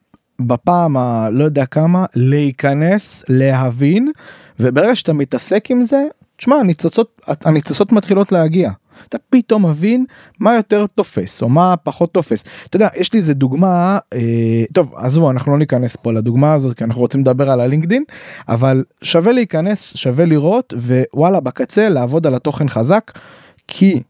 בפעם 0.41 0.97
הלא 0.97 1.45
יודע 1.45 1.67
כמה 1.67 2.05
להיכנס 2.15 3.25
להבין 3.29 4.13
וברגע 4.61 4.97
שאתה 4.97 5.13
מתעסק 5.13 5.71
עם 5.71 5.83
זה 5.83 6.05
תשמע 6.37 6.57
הניצוצות 6.57 7.21
הניצוצות 7.27 7.93
מתחילות 7.93 8.33
להגיע. 8.33 8.71
אתה 9.09 9.19
פתאום 9.31 9.67
מבין 9.67 10.05
מה 10.41 10.55
יותר 10.55 10.87
תופס 10.95 11.43
או 11.43 11.49
מה 11.49 11.75
פחות 11.77 12.15
תופס. 12.15 12.45
אתה 12.67 12.77
יודע 12.77 12.89
יש 12.97 13.13
לי 13.13 13.19
איזה 13.19 13.35
דוגמה 13.35 13.99
אה, 14.15 14.65
טוב 14.73 14.95
עזבו 14.97 15.31
אנחנו 15.31 15.53
לא 15.53 15.59
ניכנס 15.59 15.97
פה 15.97 16.13
לדוגמה 16.13 16.53
הזאת 16.53 16.77
כי 16.77 16.85
אנחנו 16.85 17.01
רוצים 17.01 17.21
לדבר 17.21 17.51
על 17.51 17.61
הלינקדין 17.61 18.05
אבל 18.49 18.85
שווה 19.03 19.33
להיכנס 19.33 19.97
שווה 19.97 20.25
לראות 20.25 20.75
ווואלה 20.77 21.41
בקצה 21.41 21.89
לעבוד 21.89 22.27
על 22.27 22.35
התוכן 22.35 22.69
חזק 22.69 23.13
כי 23.67 24.03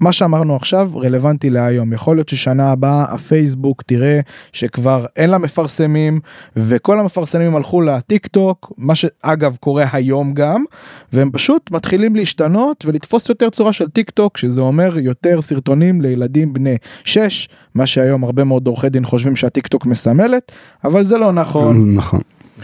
מה 0.00 0.12
שאמרנו 0.12 0.56
עכשיו 0.56 0.90
רלוונטי 0.98 1.50
להיום 1.50 1.92
יכול 1.92 2.16
להיות 2.16 2.28
ששנה 2.28 2.72
הבאה 2.72 3.04
הפייסבוק 3.08 3.82
תראה 3.82 4.20
שכבר 4.52 5.06
אין 5.16 5.30
לה 5.30 5.38
מפרסמים 5.38 6.20
וכל 6.56 7.00
המפרסמים 7.00 7.56
הלכו 7.56 7.80
לטיק 7.80 8.26
טוק 8.26 8.72
מה 8.78 8.94
שאגב 8.94 9.56
קורה 9.60 9.84
היום 9.92 10.34
גם 10.34 10.64
והם 11.12 11.30
פשוט 11.32 11.70
מתחילים 11.70 12.16
להשתנות 12.16 12.84
ולתפוס 12.86 13.28
יותר 13.28 13.50
צורה 13.50 13.72
של 13.72 13.88
טיק 13.88 14.10
טוק 14.10 14.36
שזה 14.36 14.60
אומר 14.60 14.98
יותר 14.98 15.40
סרטונים 15.40 16.00
לילדים 16.00 16.52
בני 16.52 16.76
6 17.04 17.48
מה 17.74 17.86
שהיום 17.86 18.24
הרבה 18.24 18.44
מאוד 18.44 18.66
עורכי 18.66 18.88
דין 18.88 19.04
חושבים 19.04 19.36
שהטיק 19.36 19.66
טוק 19.66 19.86
מסמלת 19.86 20.52
אבל 20.84 21.02
זה 21.02 21.18
לא 21.18 21.32
נכון 21.32 21.94
נכון. 21.94 22.20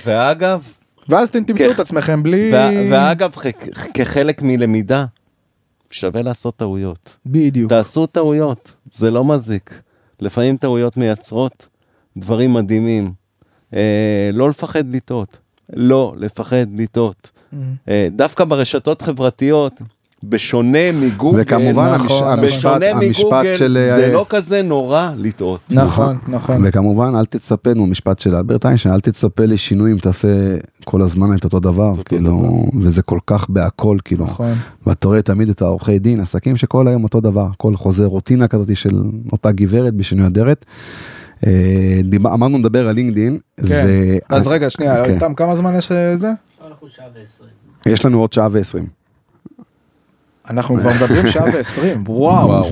ואגב, 0.06 0.62
ואז 1.08 1.28
אתם 1.28 1.44
תמצאו 1.44 1.68
כ- 1.70 1.74
את 1.74 1.80
עצמכם 1.80 2.22
בלי 2.22 2.50
ו- 2.54 2.92
ואגב, 2.92 3.30
כ- 3.34 3.86
כחלק 3.94 4.42
מלמידה, 4.42 5.04
שווה 5.90 6.22
לעשות 6.22 6.56
טעויות. 6.56 7.16
בדיוק 7.26 7.70
תעשו 7.70 8.06
טעויות, 8.06 8.72
זה 8.92 9.10
לא 9.10 9.24
מזיק. 9.24 9.82
לפעמים 10.20 10.56
טעויות 10.56 10.96
מייצרות 10.96 11.68
דברים 12.16 12.54
מדהימים. 12.54 13.12
אה, 13.74 14.30
לא 14.32 14.50
לפחד 14.50 14.94
לטעות. 14.94 15.38
לא 15.72 16.14
לפחד 16.16 16.66
לטעות. 16.76 17.30
אה, 17.88 18.08
דווקא 18.10 18.44
ברשתות 18.44 19.02
חברתיות, 19.02 19.72
בשונה 20.24 20.92
מגוגל, 20.92 21.38
וכמובן 21.42 21.94
נכון, 21.94 22.28
המשפט, 22.28 22.58
בשונה 22.58 22.90
המשפט 22.90 23.24
מגוגל, 23.24 23.54
של... 23.54 23.72
זה 23.96 24.06
אה, 24.06 24.12
לא 24.12 24.26
כזה 24.28 24.62
נורא 24.62 25.10
לטעות. 25.16 25.60
נכון 25.70 26.16
נכון 26.28 26.56
וכמובן 26.64 27.12
אל 27.16 27.24
תצפה, 27.26 27.74
נו 27.74 27.86
משפט 27.86 28.18
של 28.18 28.34
אלברט 28.34 28.66
איינשטיין, 28.66 28.94
אל 28.94 29.00
תצפה 29.00 29.44
לשינוי 29.44 29.92
אם 29.92 29.98
תעשה 29.98 30.28
כל 30.84 31.02
הזמן 31.02 31.36
את 31.36 31.44
אותו 31.44 31.60
דבר, 31.60 31.88
אותו 31.88 32.02
כאילו, 32.04 32.66
וזה 32.80 33.02
כל 33.02 33.18
כך 33.26 33.50
בהכל, 33.50 33.98
כאילו, 34.04 34.24
נכון 34.24 34.52
ואתה 34.86 35.08
רואה 35.08 35.22
תמיד 35.22 35.48
את 35.48 35.62
העורכי 35.62 35.98
דין, 35.98 36.20
עסקים 36.20 36.56
שכל 36.56 36.88
היום 36.88 37.04
אותו 37.04 37.20
דבר, 37.20 37.46
הכל 37.52 37.76
חוזר 37.76 38.04
רוטינה 38.06 38.48
כזאת 38.48 38.76
של 38.76 39.02
אותה 39.32 39.52
גברת 39.52 39.94
בשינוי 39.94 40.26
אדרת. 40.26 40.64
אה, 41.46 41.52
דיבר- 42.04 42.34
אמרנו 42.34 42.58
לדבר 42.58 42.88
על 42.88 42.94
לינקדין, 42.94 43.38
כן. 43.66 43.84
ו- 43.88 44.34
אז 44.34 44.46
רגע 44.46 44.70
שנייה. 44.70 45.04
איתם 45.04 45.34
כמה 45.34 45.54
זמן 45.54 45.74
יש 45.78 45.92
אה, 45.92 46.16
זה? 46.16 46.30
אנחנו 46.68 46.88
שעה 46.88 47.06
ועשרים. 47.14 47.50
יש 47.86 48.04
לנו 48.06 48.20
עוד 48.20 48.32
שעה 48.32 48.48
ועשרים. 48.50 48.97
אנחנו 50.50 50.80
כבר 50.80 50.90
מדברים 50.90 51.28
שעה 51.28 51.44
ועשרים 51.54 52.04
וואו 52.06 52.64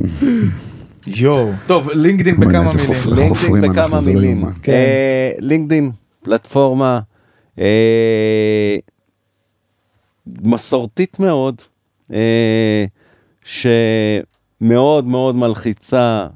יואו 1.06 1.50
טוב 1.66 1.90
לינקדאין 1.90 2.36
בוא'נה, 2.36 2.60
בכמה 2.60 2.72
מילים 2.74 3.28
חופרים 3.28 3.62
בכמה 3.62 4.00
מילים. 4.00 4.44
אה, 4.68 5.32
לינקדאין, 5.38 5.90
פלטפורמה 6.22 7.00
אה, 7.58 8.76
מסורתית 10.26 11.20
מאוד, 11.20 11.62
אה, 12.12 12.84
שמאוד 13.44 15.06
מאוד 15.06 15.36
מלחיצה 15.36 16.26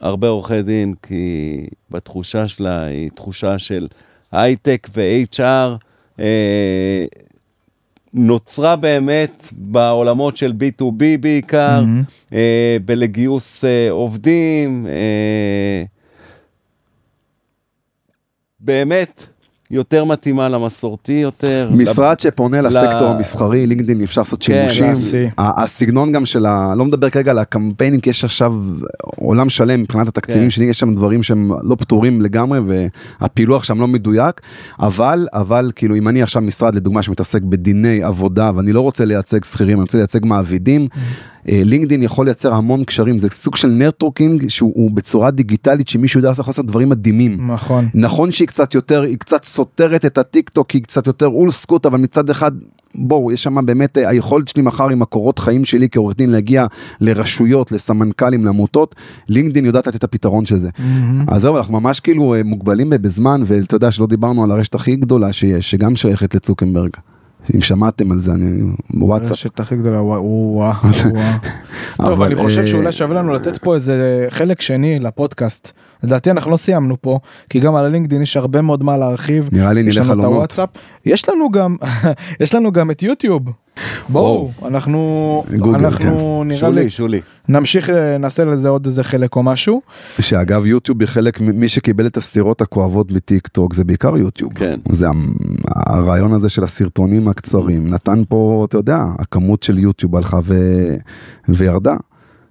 הרבה 0.00 0.28
עורכי 0.28 0.62
דין, 0.62 0.94
כי 1.02 1.66
בתחושה 1.90 2.48
שלה 2.48 2.84
היא 2.84 3.10
תחושה 3.14 3.58
של 3.58 3.88
הייטק 4.32 4.88
ו-HR. 4.94 5.76
נוצרה 8.14 8.76
באמת 8.76 9.48
בעולמות 9.52 10.36
של 10.36 10.52
B2B 10.52 11.02
בעיקר, 11.20 11.80
מהמם. 11.80 12.02
אה, 12.32 12.76
בלגיוס 12.84 13.64
אה, 13.64 13.90
עובדים, 13.90 14.86
אה, 14.86 15.84
באמת 18.60 19.26
יותר 19.72 20.04
מתאימה 20.04 20.48
למסורתי 20.48 21.12
יותר. 21.12 21.70
משרד 21.72 22.20
שפונה 22.20 22.60
ל- 22.60 22.66
לסקטור 22.66 23.08
המסחרי, 23.08 23.66
לינקדאין 23.66 24.02
אפשר 24.02 24.20
לעשות 24.20 24.42
כן, 24.42 24.68
שימושים. 24.70 25.28
הסגנון 25.38 26.12
גם 26.12 26.26
של 26.26 26.46
ה... 26.46 26.74
לא 26.76 26.84
מדבר 26.84 27.10
כרגע 27.10 27.30
על 27.30 27.38
הקמפיינים, 27.38 28.00
כי 28.00 28.10
יש 28.10 28.24
עכשיו 28.24 28.54
עולם 29.16 29.48
שלם 29.48 29.80
מבחינת 29.82 30.08
התקציבים 30.08 30.46
כן. 30.46 30.50
שלי, 30.50 30.64
יש 30.64 30.78
שם 30.78 30.94
דברים 30.94 31.22
שהם 31.22 31.52
לא 31.62 31.74
פתורים 31.74 32.22
לגמרי, 32.22 32.58
והפילוח 33.20 33.64
שם 33.64 33.80
לא 33.80 33.88
מדויק, 33.88 34.40
אבל, 34.80 35.26
אבל 35.32 35.72
כאילו 35.74 35.96
אם 35.96 36.08
אני 36.08 36.22
עכשיו 36.22 36.42
משרד 36.42 36.74
לדוגמה 36.74 37.02
שמתעסק 37.02 37.42
בדיני 37.42 38.02
עבודה, 38.02 38.50
ואני 38.56 38.72
לא 38.72 38.80
רוצה 38.80 39.04
לייצג 39.04 39.44
שכירים, 39.44 39.76
אני 39.76 39.82
רוצה 39.82 39.98
לייצג 39.98 40.20
מעבידים, 40.24 40.88
אה, 41.48 41.60
לינקדאין 41.64 42.02
יכול 42.02 42.26
לייצר 42.26 42.54
המון 42.54 42.84
קשרים, 42.84 43.18
זה 43.18 43.28
סוג 43.30 43.56
של 43.56 43.68
networking 43.68 44.48
שהוא 44.48 44.72
הוא 44.74 44.90
בצורה 44.90 45.30
דיגיטלית 45.30 45.88
שמישהו 45.88 46.20
יודע 46.20 46.28
לעשות 46.28 46.66
דברים 46.66 46.88
מדהימים. 46.88 47.50
נכון 47.50 47.88
נכון 47.94 48.30
שהיא 48.30 48.48
קצת 48.48 48.74
יותר, 48.74 49.02
היא 49.02 49.18
קצת 49.18 49.44
סותרת 49.44 50.04
את 50.04 50.18
הטיק 50.18 50.48
טוק, 50.48 50.70
היא 50.70 50.82
קצת 50.82 51.06
יותר 51.06 51.26
אולסקוט, 51.26 51.86
אבל 51.86 51.98
מצד 51.98 52.30
אחד, 52.30 52.52
בואו, 52.94 53.32
יש 53.32 53.42
שם 53.42 53.66
באמת, 53.66 53.98
אה, 53.98 54.08
היכולת 54.08 54.48
שלי 54.48 54.62
מחר 54.62 54.88
עם 54.88 55.02
הקורות 55.02 55.38
חיים 55.38 55.64
שלי 55.64 55.88
כעורך 55.90 56.16
דין 56.16 56.30
להגיע 56.30 56.66
לרשויות, 57.00 57.72
לסמנכ"לים, 57.72 58.44
לעמותות, 58.44 58.94
לינקדאין 59.28 59.64
יודעת 59.64 59.86
לתת 59.86 59.96
את 59.96 60.04
הפתרון 60.04 60.46
של 60.46 60.58
זה. 60.58 60.70
מהמם. 60.78 61.24
אז 61.28 61.42
זהו, 61.42 61.56
אנחנו 61.56 61.80
ממש 61.80 62.00
כאילו 62.00 62.34
אה, 62.34 62.42
מוגבלים 62.44 62.92
בזמן, 63.00 63.42
ואתה 63.46 63.76
יודע 63.76 63.90
שלא 63.90 64.06
דיברנו 64.06 64.44
על 64.44 64.50
הרשת 64.50 64.74
הכי 64.74 64.96
גדולה 64.96 65.32
שיש, 65.32 65.70
שגם 65.70 65.96
שייכת 65.96 66.34
לצוקרברג. 66.34 66.90
אם 67.54 67.62
שמעתם 67.62 68.12
על 68.12 68.20
זה, 68.20 68.32
אני 68.32 68.62
בוואטסאפ. 68.90 69.30
הרשת 69.30 69.60
הכי 69.60 69.76
גדולה 69.76 70.02
וואו 70.02 70.52
וואו. 70.54 70.72
טוב 71.96 72.08
אבל, 72.08 72.26
אני 72.26 72.34
חושב 72.34 72.60
אה, 72.60 72.66
שאולי 72.66 72.92
שווה 72.92 73.16
לנו 73.16 73.32
לתת 73.32 73.58
פה 73.58 73.74
איזה 73.74 74.26
חלק 74.30 74.60
שני 74.60 74.98
לפודקאסט 74.98 75.72
לדעתי 76.02 76.30
אנחנו 76.30 76.50
לא 76.50 76.56
סיימנו 76.56 76.96
פה 77.00 77.18
כי 77.50 77.60
גם 77.60 77.76
על 77.76 77.84
הלינקדאין 77.84 78.22
יש 78.22 78.36
הרבה 78.36 78.62
מאוד 78.62 78.84
מה 78.84 78.96
להרחיב 78.96 79.48
נראה 79.52 79.72
לי 79.72 79.80
יש 79.80 79.98
נלך 79.98 80.06
לנו 80.06 80.12
את 80.12 80.18
חלומות. 80.18 80.34
הוואטסאפ 80.34 80.68
יש 81.04 81.28
לנו 81.28 81.50
גם 81.50 81.76
יש 82.42 82.54
לנו 82.54 82.72
גם 82.72 82.90
את 82.90 83.02
יוטיוב 83.02 83.42
בואו 84.08 84.50
אנחנו 84.64 85.44
גוגל, 85.58 85.76
אנחנו 85.76 86.42
נראה 86.46 86.68
לי 86.68 86.90
שולי, 86.90 86.90
שולי. 86.90 87.20
נמשיך 87.48 87.90
אה, 87.90 88.18
נעשה 88.18 88.44
לזה 88.44 88.68
עוד 88.68 88.86
איזה 88.86 89.04
חלק 89.04 89.36
או 89.36 89.42
משהו 89.42 89.82
שאגב 90.20 90.66
יוטיוב 90.66 91.00
היא 91.00 91.08
חלק, 91.08 91.40
מי 91.40 91.68
שקיבל 91.68 92.06
את 92.06 92.16
הסתירות 92.16 92.60
הכואבות 92.60 93.12
בטיק 93.12 93.48
טוק 93.48 93.74
זה 93.74 93.84
בעיקר 93.84 94.16
יוטיוב. 94.16 94.52
כן. 94.52 94.80
זה 94.88 95.06
הרעיון 95.76 96.32
הזה 96.32 96.48
של 96.48 96.64
הסרטונים 96.64 97.28
הקצרים 97.28 97.88
נתן 97.88 98.22
פה, 98.28 98.66
אתה 98.68 98.78
יודע, 98.78 99.04
הכמות 99.18 99.62
של 99.62 99.78
יוטיוב 99.78 100.16
הלכה 100.16 100.40
ו... 100.44 100.56
וירדה. 101.48 101.96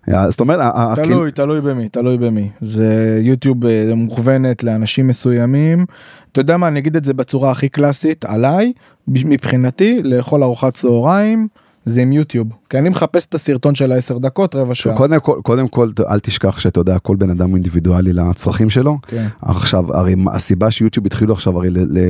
זאת 0.07 0.39
אומרת, 0.39 0.59
תלוי 0.95 1.31
תלוי 1.31 1.61
במי 1.61 1.89
תלוי 1.89 2.17
במי. 2.17 2.49
זה 2.61 3.19
יוטיוב 3.21 3.65
אה, 3.65 3.95
מוכוונת 3.95 4.63
לאנשים 4.63 5.07
מסוימים. 5.07 5.85
אתה 6.31 6.41
יודע 6.41 6.57
מה 6.57 6.67
אני 6.67 6.79
אגיד 6.79 6.95
את 6.95 7.05
זה 7.05 7.13
בצורה 7.13 7.51
הכי 7.51 7.69
קלאסית 7.69 8.25
עליי 8.25 8.73
מבחינתי 9.07 10.01
לאכול 10.03 10.43
ארוחת 10.43 10.73
צהריים 10.73 11.47
זה 11.85 12.01
עם 12.01 12.11
יוטיוב 12.11 12.47
כי 12.69 12.77
אני 12.77 12.89
מחפש 12.89 13.25
את 13.25 13.33
הסרטון 13.33 13.75
של 13.75 13.91
העשר 13.91 14.17
דקות 14.17 14.55
רבע 14.55 14.75
שעה. 14.75 14.95
קודם 14.97 15.19
כל, 15.19 15.39
קודם 15.43 15.67
כל, 15.67 15.89
אל 16.09 16.19
תשכח 16.19 16.59
שאתה 16.59 16.79
יודע, 16.79 16.99
כל 16.99 17.15
בן 17.15 17.29
אדם 17.29 17.55
אינדיבידואלי 17.55 18.13
לצרכים 18.13 18.69
שלו. 18.69 18.97
כן. 19.07 19.27
עכשיו, 19.41 19.97
הרי 19.97 20.15
הסיבה 20.33 20.71
שיוטיוב 20.71 21.05
התחילו 21.05 21.33
עכשיו 21.33 21.57
הרי 21.57 21.69
ל- 21.69 21.79
ל- 21.99 22.07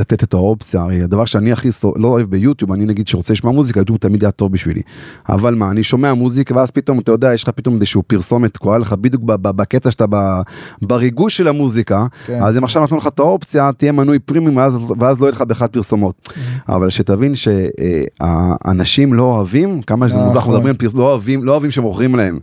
לתת 0.00 0.22
את 0.24 0.34
האופציה, 0.34 0.80
הרי 0.80 1.02
הדבר 1.02 1.24
שאני 1.24 1.52
הכי 1.52 1.72
סו- 1.72 1.92
לא 1.96 2.08
אוהב 2.08 2.30
ביוטיוב, 2.30 2.72
אני 2.72 2.84
נגיד 2.84 3.08
שרוצה 3.08 3.32
לשמוע 3.32 3.52
מוזיקה, 3.52 3.80
יוטיוב 3.80 3.98
תמיד 3.98 4.24
היה 4.24 4.30
טוב 4.30 4.52
בשבילי. 4.52 4.80
אבל 5.28 5.54
מה, 5.54 5.70
אני 5.70 5.82
שומע 5.82 6.14
מוזיקה 6.14 6.56
ואז 6.56 6.70
פתאום, 6.70 6.98
אתה 6.98 7.12
יודע, 7.12 7.34
יש 7.34 7.42
לך 7.42 7.48
פתאום 7.48 7.74
איזשהו 7.74 8.02
פרסומת 8.02 8.54
תקועה 8.54 8.78
לך 8.78 8.92
בדיוק 8.92 9.22
בקטע 9.24 9.90
שאתה 9.90 10.04
ב- 10.10 10.40
בריגוש 10.82 11.36
של 11.36 11.48
המוזיקה, 11.48 12.06
כן. 12.26 12.42
אז 12.42 12.56
הם 12.56 12.64
עכשיו 12.64 12.82
נתנו 12.82 12.96
לך 12.96 13.06
את 13.06 13.18
האופציה, 13.18 13.70
תהיה 13.76 13.92
מנוי 13.92 14.18
פרימיום 14.18 14.56
ואז, 14.56 14.76
ואז 14.98 15.20
לא 15.20 15.26
יהיה 15.26 15.32
לך 15.32 15.42
בכלל 15.42 15.68
פרסומות. 15.68 16.28
אבל 16.68 16.90
שתבין 16.90 17.32
שהאנשים 17.34 19.13
לא 19.14 19.22
אוהבים, 19.22 19.82
כמה 19.82 20.08
שזה 20.08 20.18
מוזר, 20.18 20.26
אנחנו 20.38 20.40
נכון. 20.40 20.54
מדברים 20.54 20.74
על 20.74 20.88
פרס- 20.88 20.94
לא 20.94 21.02
אוהבים, 21.10 21.44
לא 21.44 21.52
אוהבים 21.52 21.70
שמוכרים 21.70 22.14
להם. 22.14 22.38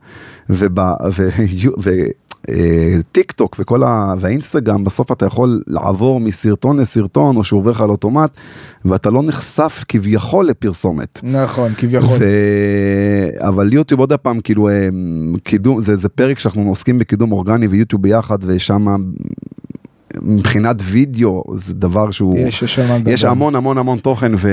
וטיק 2.50 3.32
טוק 3.32 3.56
וכל 3.60 3.84
ה... 3.84 4.14
והאינסטגרם 4.20 4.84
בסוף 4.84 5.12
אתה 5.12 5.26
יכול 5.26 5.62
לעבור 5.68 6.20
מסרטון 6.20 6.80
לסרטון 6.80 7.38
או 7.38 7.44
שהוא 7.44 7.60
עובר 7.60 7.72
לך 7.72 7.82
על 7.82 7.90
אוטומט 7.90 8.30
ואתה 8.86 9.10
לא 9.10 9.22
נחשף 9.24 9.84
כביכול 9.88 10.46
לפרסומת. 10.48 11.20
נכון 11.24 11.72
כביכול. 11.78 12.18
ו... 12.20 12.26
אבל 13.40 13.74
יוטיוב 13.74 14.00
עוד 14.00 14.14
פעם 14.14 14.40
כאילו 14.40 14.70
אה, 14.70 14.88
קידום 15.44 15.82
זה 15.82 15.96
זה 15.96 16.10
פרק 16.10 16.40
שאנחנו 16.40 16.70
עוסקים 16.70 17.00
בקידום 17.00 17.32
אורגני 17.32 17.68
ויוטיוב 17.68 18.02
ביחד 18.02 18.38
ושם 18.42 18.86
מבחינת 20.22 20.76
וידאו 20.82 21.44
זה 21.56 21.74
דבר 21.74 22.12
שהוא 22.12 22.38
יש 22.38 22.64
יש 23.08 23.26
המון 23.26 23.56
המון 23.56 23.78
המון 23.78 23.98
תוכן 23.98 24.32
ו... 24.38 24.50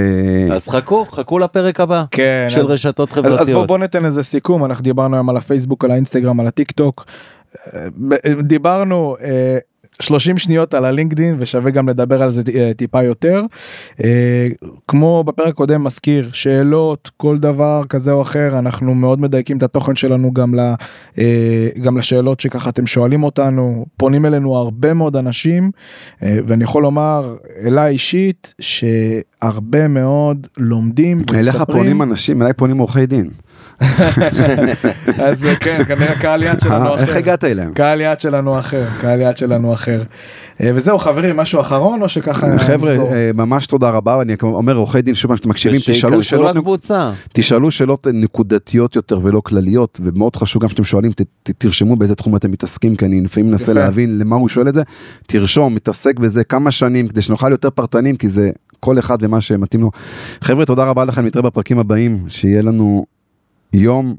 אז 0.53 0.69
חכו, 0.69 1.05
חכו 1.13 1.39
לפרק 1.39 1.81
הבא 1.81 2.05
כן. 2.11 2.47
של 2.49 2.61
אז- 2.61 2.67
רשתות 2.67 3.13
אז, 3.13 3.19
אז 3.19 3.23
בוא, 3.23 3.37
חברתיות. 3.37 3.67
בוא 3.67 3.79
ניתן 3.79 4.05
איזה 4.05 4.23
סיכום 4.23 4.65
אנחנו 4.65 4.83
דיברנו 4.83 5.17
היום 5.17 5.29
על 5.29 5.37
הפייסבוק 5.37 5.85
על 5.85 5.91
האינסטגרם 5.91 6.41
על 6.41 6.47
הטיק 6.47 6.71
טוק. 6.73 7.05
אה, 7.75 7.87
דיברנו 8.43 9.17
אה, 9.23 9.59
30 10.01 10.39
שניות 10.39 10.75
על 10.75 10.85
הלינקדין 10.85 11.37
ושווה 11.39 11.70
גם 11.70 11.89
לדבר 11.89 12.23
על 12.23 12.31
זה 12.31 12.43
אה, 12.55 12.70
טיפה 12.77 13.03
יותר. 13.03 13.43
אה, 14.05 14.49
כמו 14.89 15.25
בפרק 15.25 15.49
הקודם 15.49 15.85
מזכיר 15.85 16.31
שאלות 16.33 17.11
כל 17.16 17.39
דבר 17.39 17.83
כזה 17.89 18.12
או 18.12 18.23
אחר 18.23 18.59
אנחנו 18.59 18.95
מאוד 18.95 19.20
מדייקים 19.20 19.59
את 19.59 19.62
התוכן 19.62 19.97
שלנו 19.97 20.33
גם, 20.33 20.55
ל, 20.55 20.61
אה, 21.19 21.69
גם 21.83 21.99
לשאלות 21.99 22.41
שככה 22.41 22.70
אתם 22.70 22.87
שואלים 22.87 23.23
אותנו 23.23 23.87
פונים 23.97 24.27
אלינו 24.27 24.57
הרבה 24.57 24.95
מאוד 24.95 25.16
אנשים 25.16 25.70
ואני 26.23 26.65
יכול 26.65 26.83
לומר 26.83 27.37
אליי 27.65 27.93
אישית 27.93 28.55
שהרבה 28.61 29.89
מאוד 29.89 30.47
לומדים 30.57 31.19
ומספרים. 31.19 31.41
אליך 31.41 31.62
פונים 31.62 32.03
אנשים 32.03 32.43
אליי 32.43 32.53
פונים 32.53 32.79
עורכי 32.79 33.07
דין. 33.07 33.31
אז 35.19 35.47
כן, 35.61 35.85
כנראה 35.85 36.15
קהל 36.21 36.43
יד 36.43 36.61
שלנו 36.61 36.95
אחר. 36.95 37.03
איך 37.03 37.17
הגעת 37.17 37.45
אליהם? 37.45 37.75
קהל 37.75 38.01
יד 38.01 38.21
שלנו 38.21 38.59
אחר, 38.59 38.85
קהל 39.01 39.21
יד 39.21 39.37
שלנו 39.37 39.75
אחר. 39.75 40.03
אה, 40.63 40.71
וזהו 40.75 40.99
חברים, 40.99 41.37
משהו 41.37 41.61
אחרון 41.61 42.03
או 42.03 42.09
שככה... 42.09 42.59
חבר'ה, 42.59 42.97
אה, 42.97 43.31
ממש 43.35 43.67
תודה 43.67 43.91
רבה, 43.91 44.23
אני 44.23 44.37
אומר 44.43 44.77
עורכי 44.77 45.03
דין, 45.03 45.15
שוב 45.15 45.29
פעם 45.29 45.37
שאתם 45.37 45.49
מקשיבים, 45.49 45.81
תשאלו 45.87 46.23
שאלות, 46.23 46.57
תשאלו 47.33 47.71
שאלות 47.71 48.07
נקודתיות 48.13 48.97
יותר 48.97 49.21
ולא 49.23 49.41
כלליות, 49.41 50.01
ומאוד 50.05 50.37
חשוב 50.37 50.63
גם 50.63 50.69
שאתם 50.69 50.85
שואלים, 50.85 51.13
תרשמו 51.43 51.97
באיזה 51.97 52.15
תחום 52.15 52.37
אתם 52.37 52.51
מתעסקים, 52.51 52.97
כי 52.97 53.05
אני 53.05 53.21
לפעמים 53.21 53.51
מנסה 53.51 53.73
להבין 53.73 54.19
למה 54.19 54.37
הוא 54.37 54.49
שואל 54.49 54.69
את 54.69 54.75
זה, 54.75 54.83
תרשום, 55.27 55.75
מתעסק 55.75 56.19
בזה 56.19 56.45
כמה 56.45 56.71
שנים, 56.71 57.09
כדי 57.09 57.23
שנוכל 57.23 57.51
יותר 57.51 57.71
פרטנים, 57.71 58.17
כי 58.17 58.29
זה 58.29 58.51
כל 58.81 58.99
אחד 58.99 59.19
ומה 59.21 59.41
שמתאים 59.41 59.83
לו. 59.83 59.91
חבר'ה, 60.41 60.67
תודה 60.67 60.85
רבה 60.85 61.05
לכם, 61.05 61.25
נתראה 61.27 61.43
בפרקים 61.43 61.79
הבאים, 61.79 62.25
שיהיה 62.29 62.63
לנו 62.63 63.05
יום, 63.73 64.16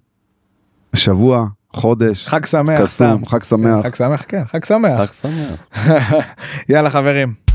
שבוע, 0.95 1.45
חודש, 1.73 2.27
חג 2.27 2.45
שמח, 2.45 2.81
קסום, 2.81 3.25
חג 3.25 3.43
שמח. 3.43 3.83
חג 3.83 3.95
שמח, 3.95 4.25
כן, 4.27 4.45
חג 4.45 4.65
שמח. 4.65 4.99
חג 4.99 5.13
שמח. 5.13 5.85
יאללה 6.69 6.89
חברים. 6.89 7.48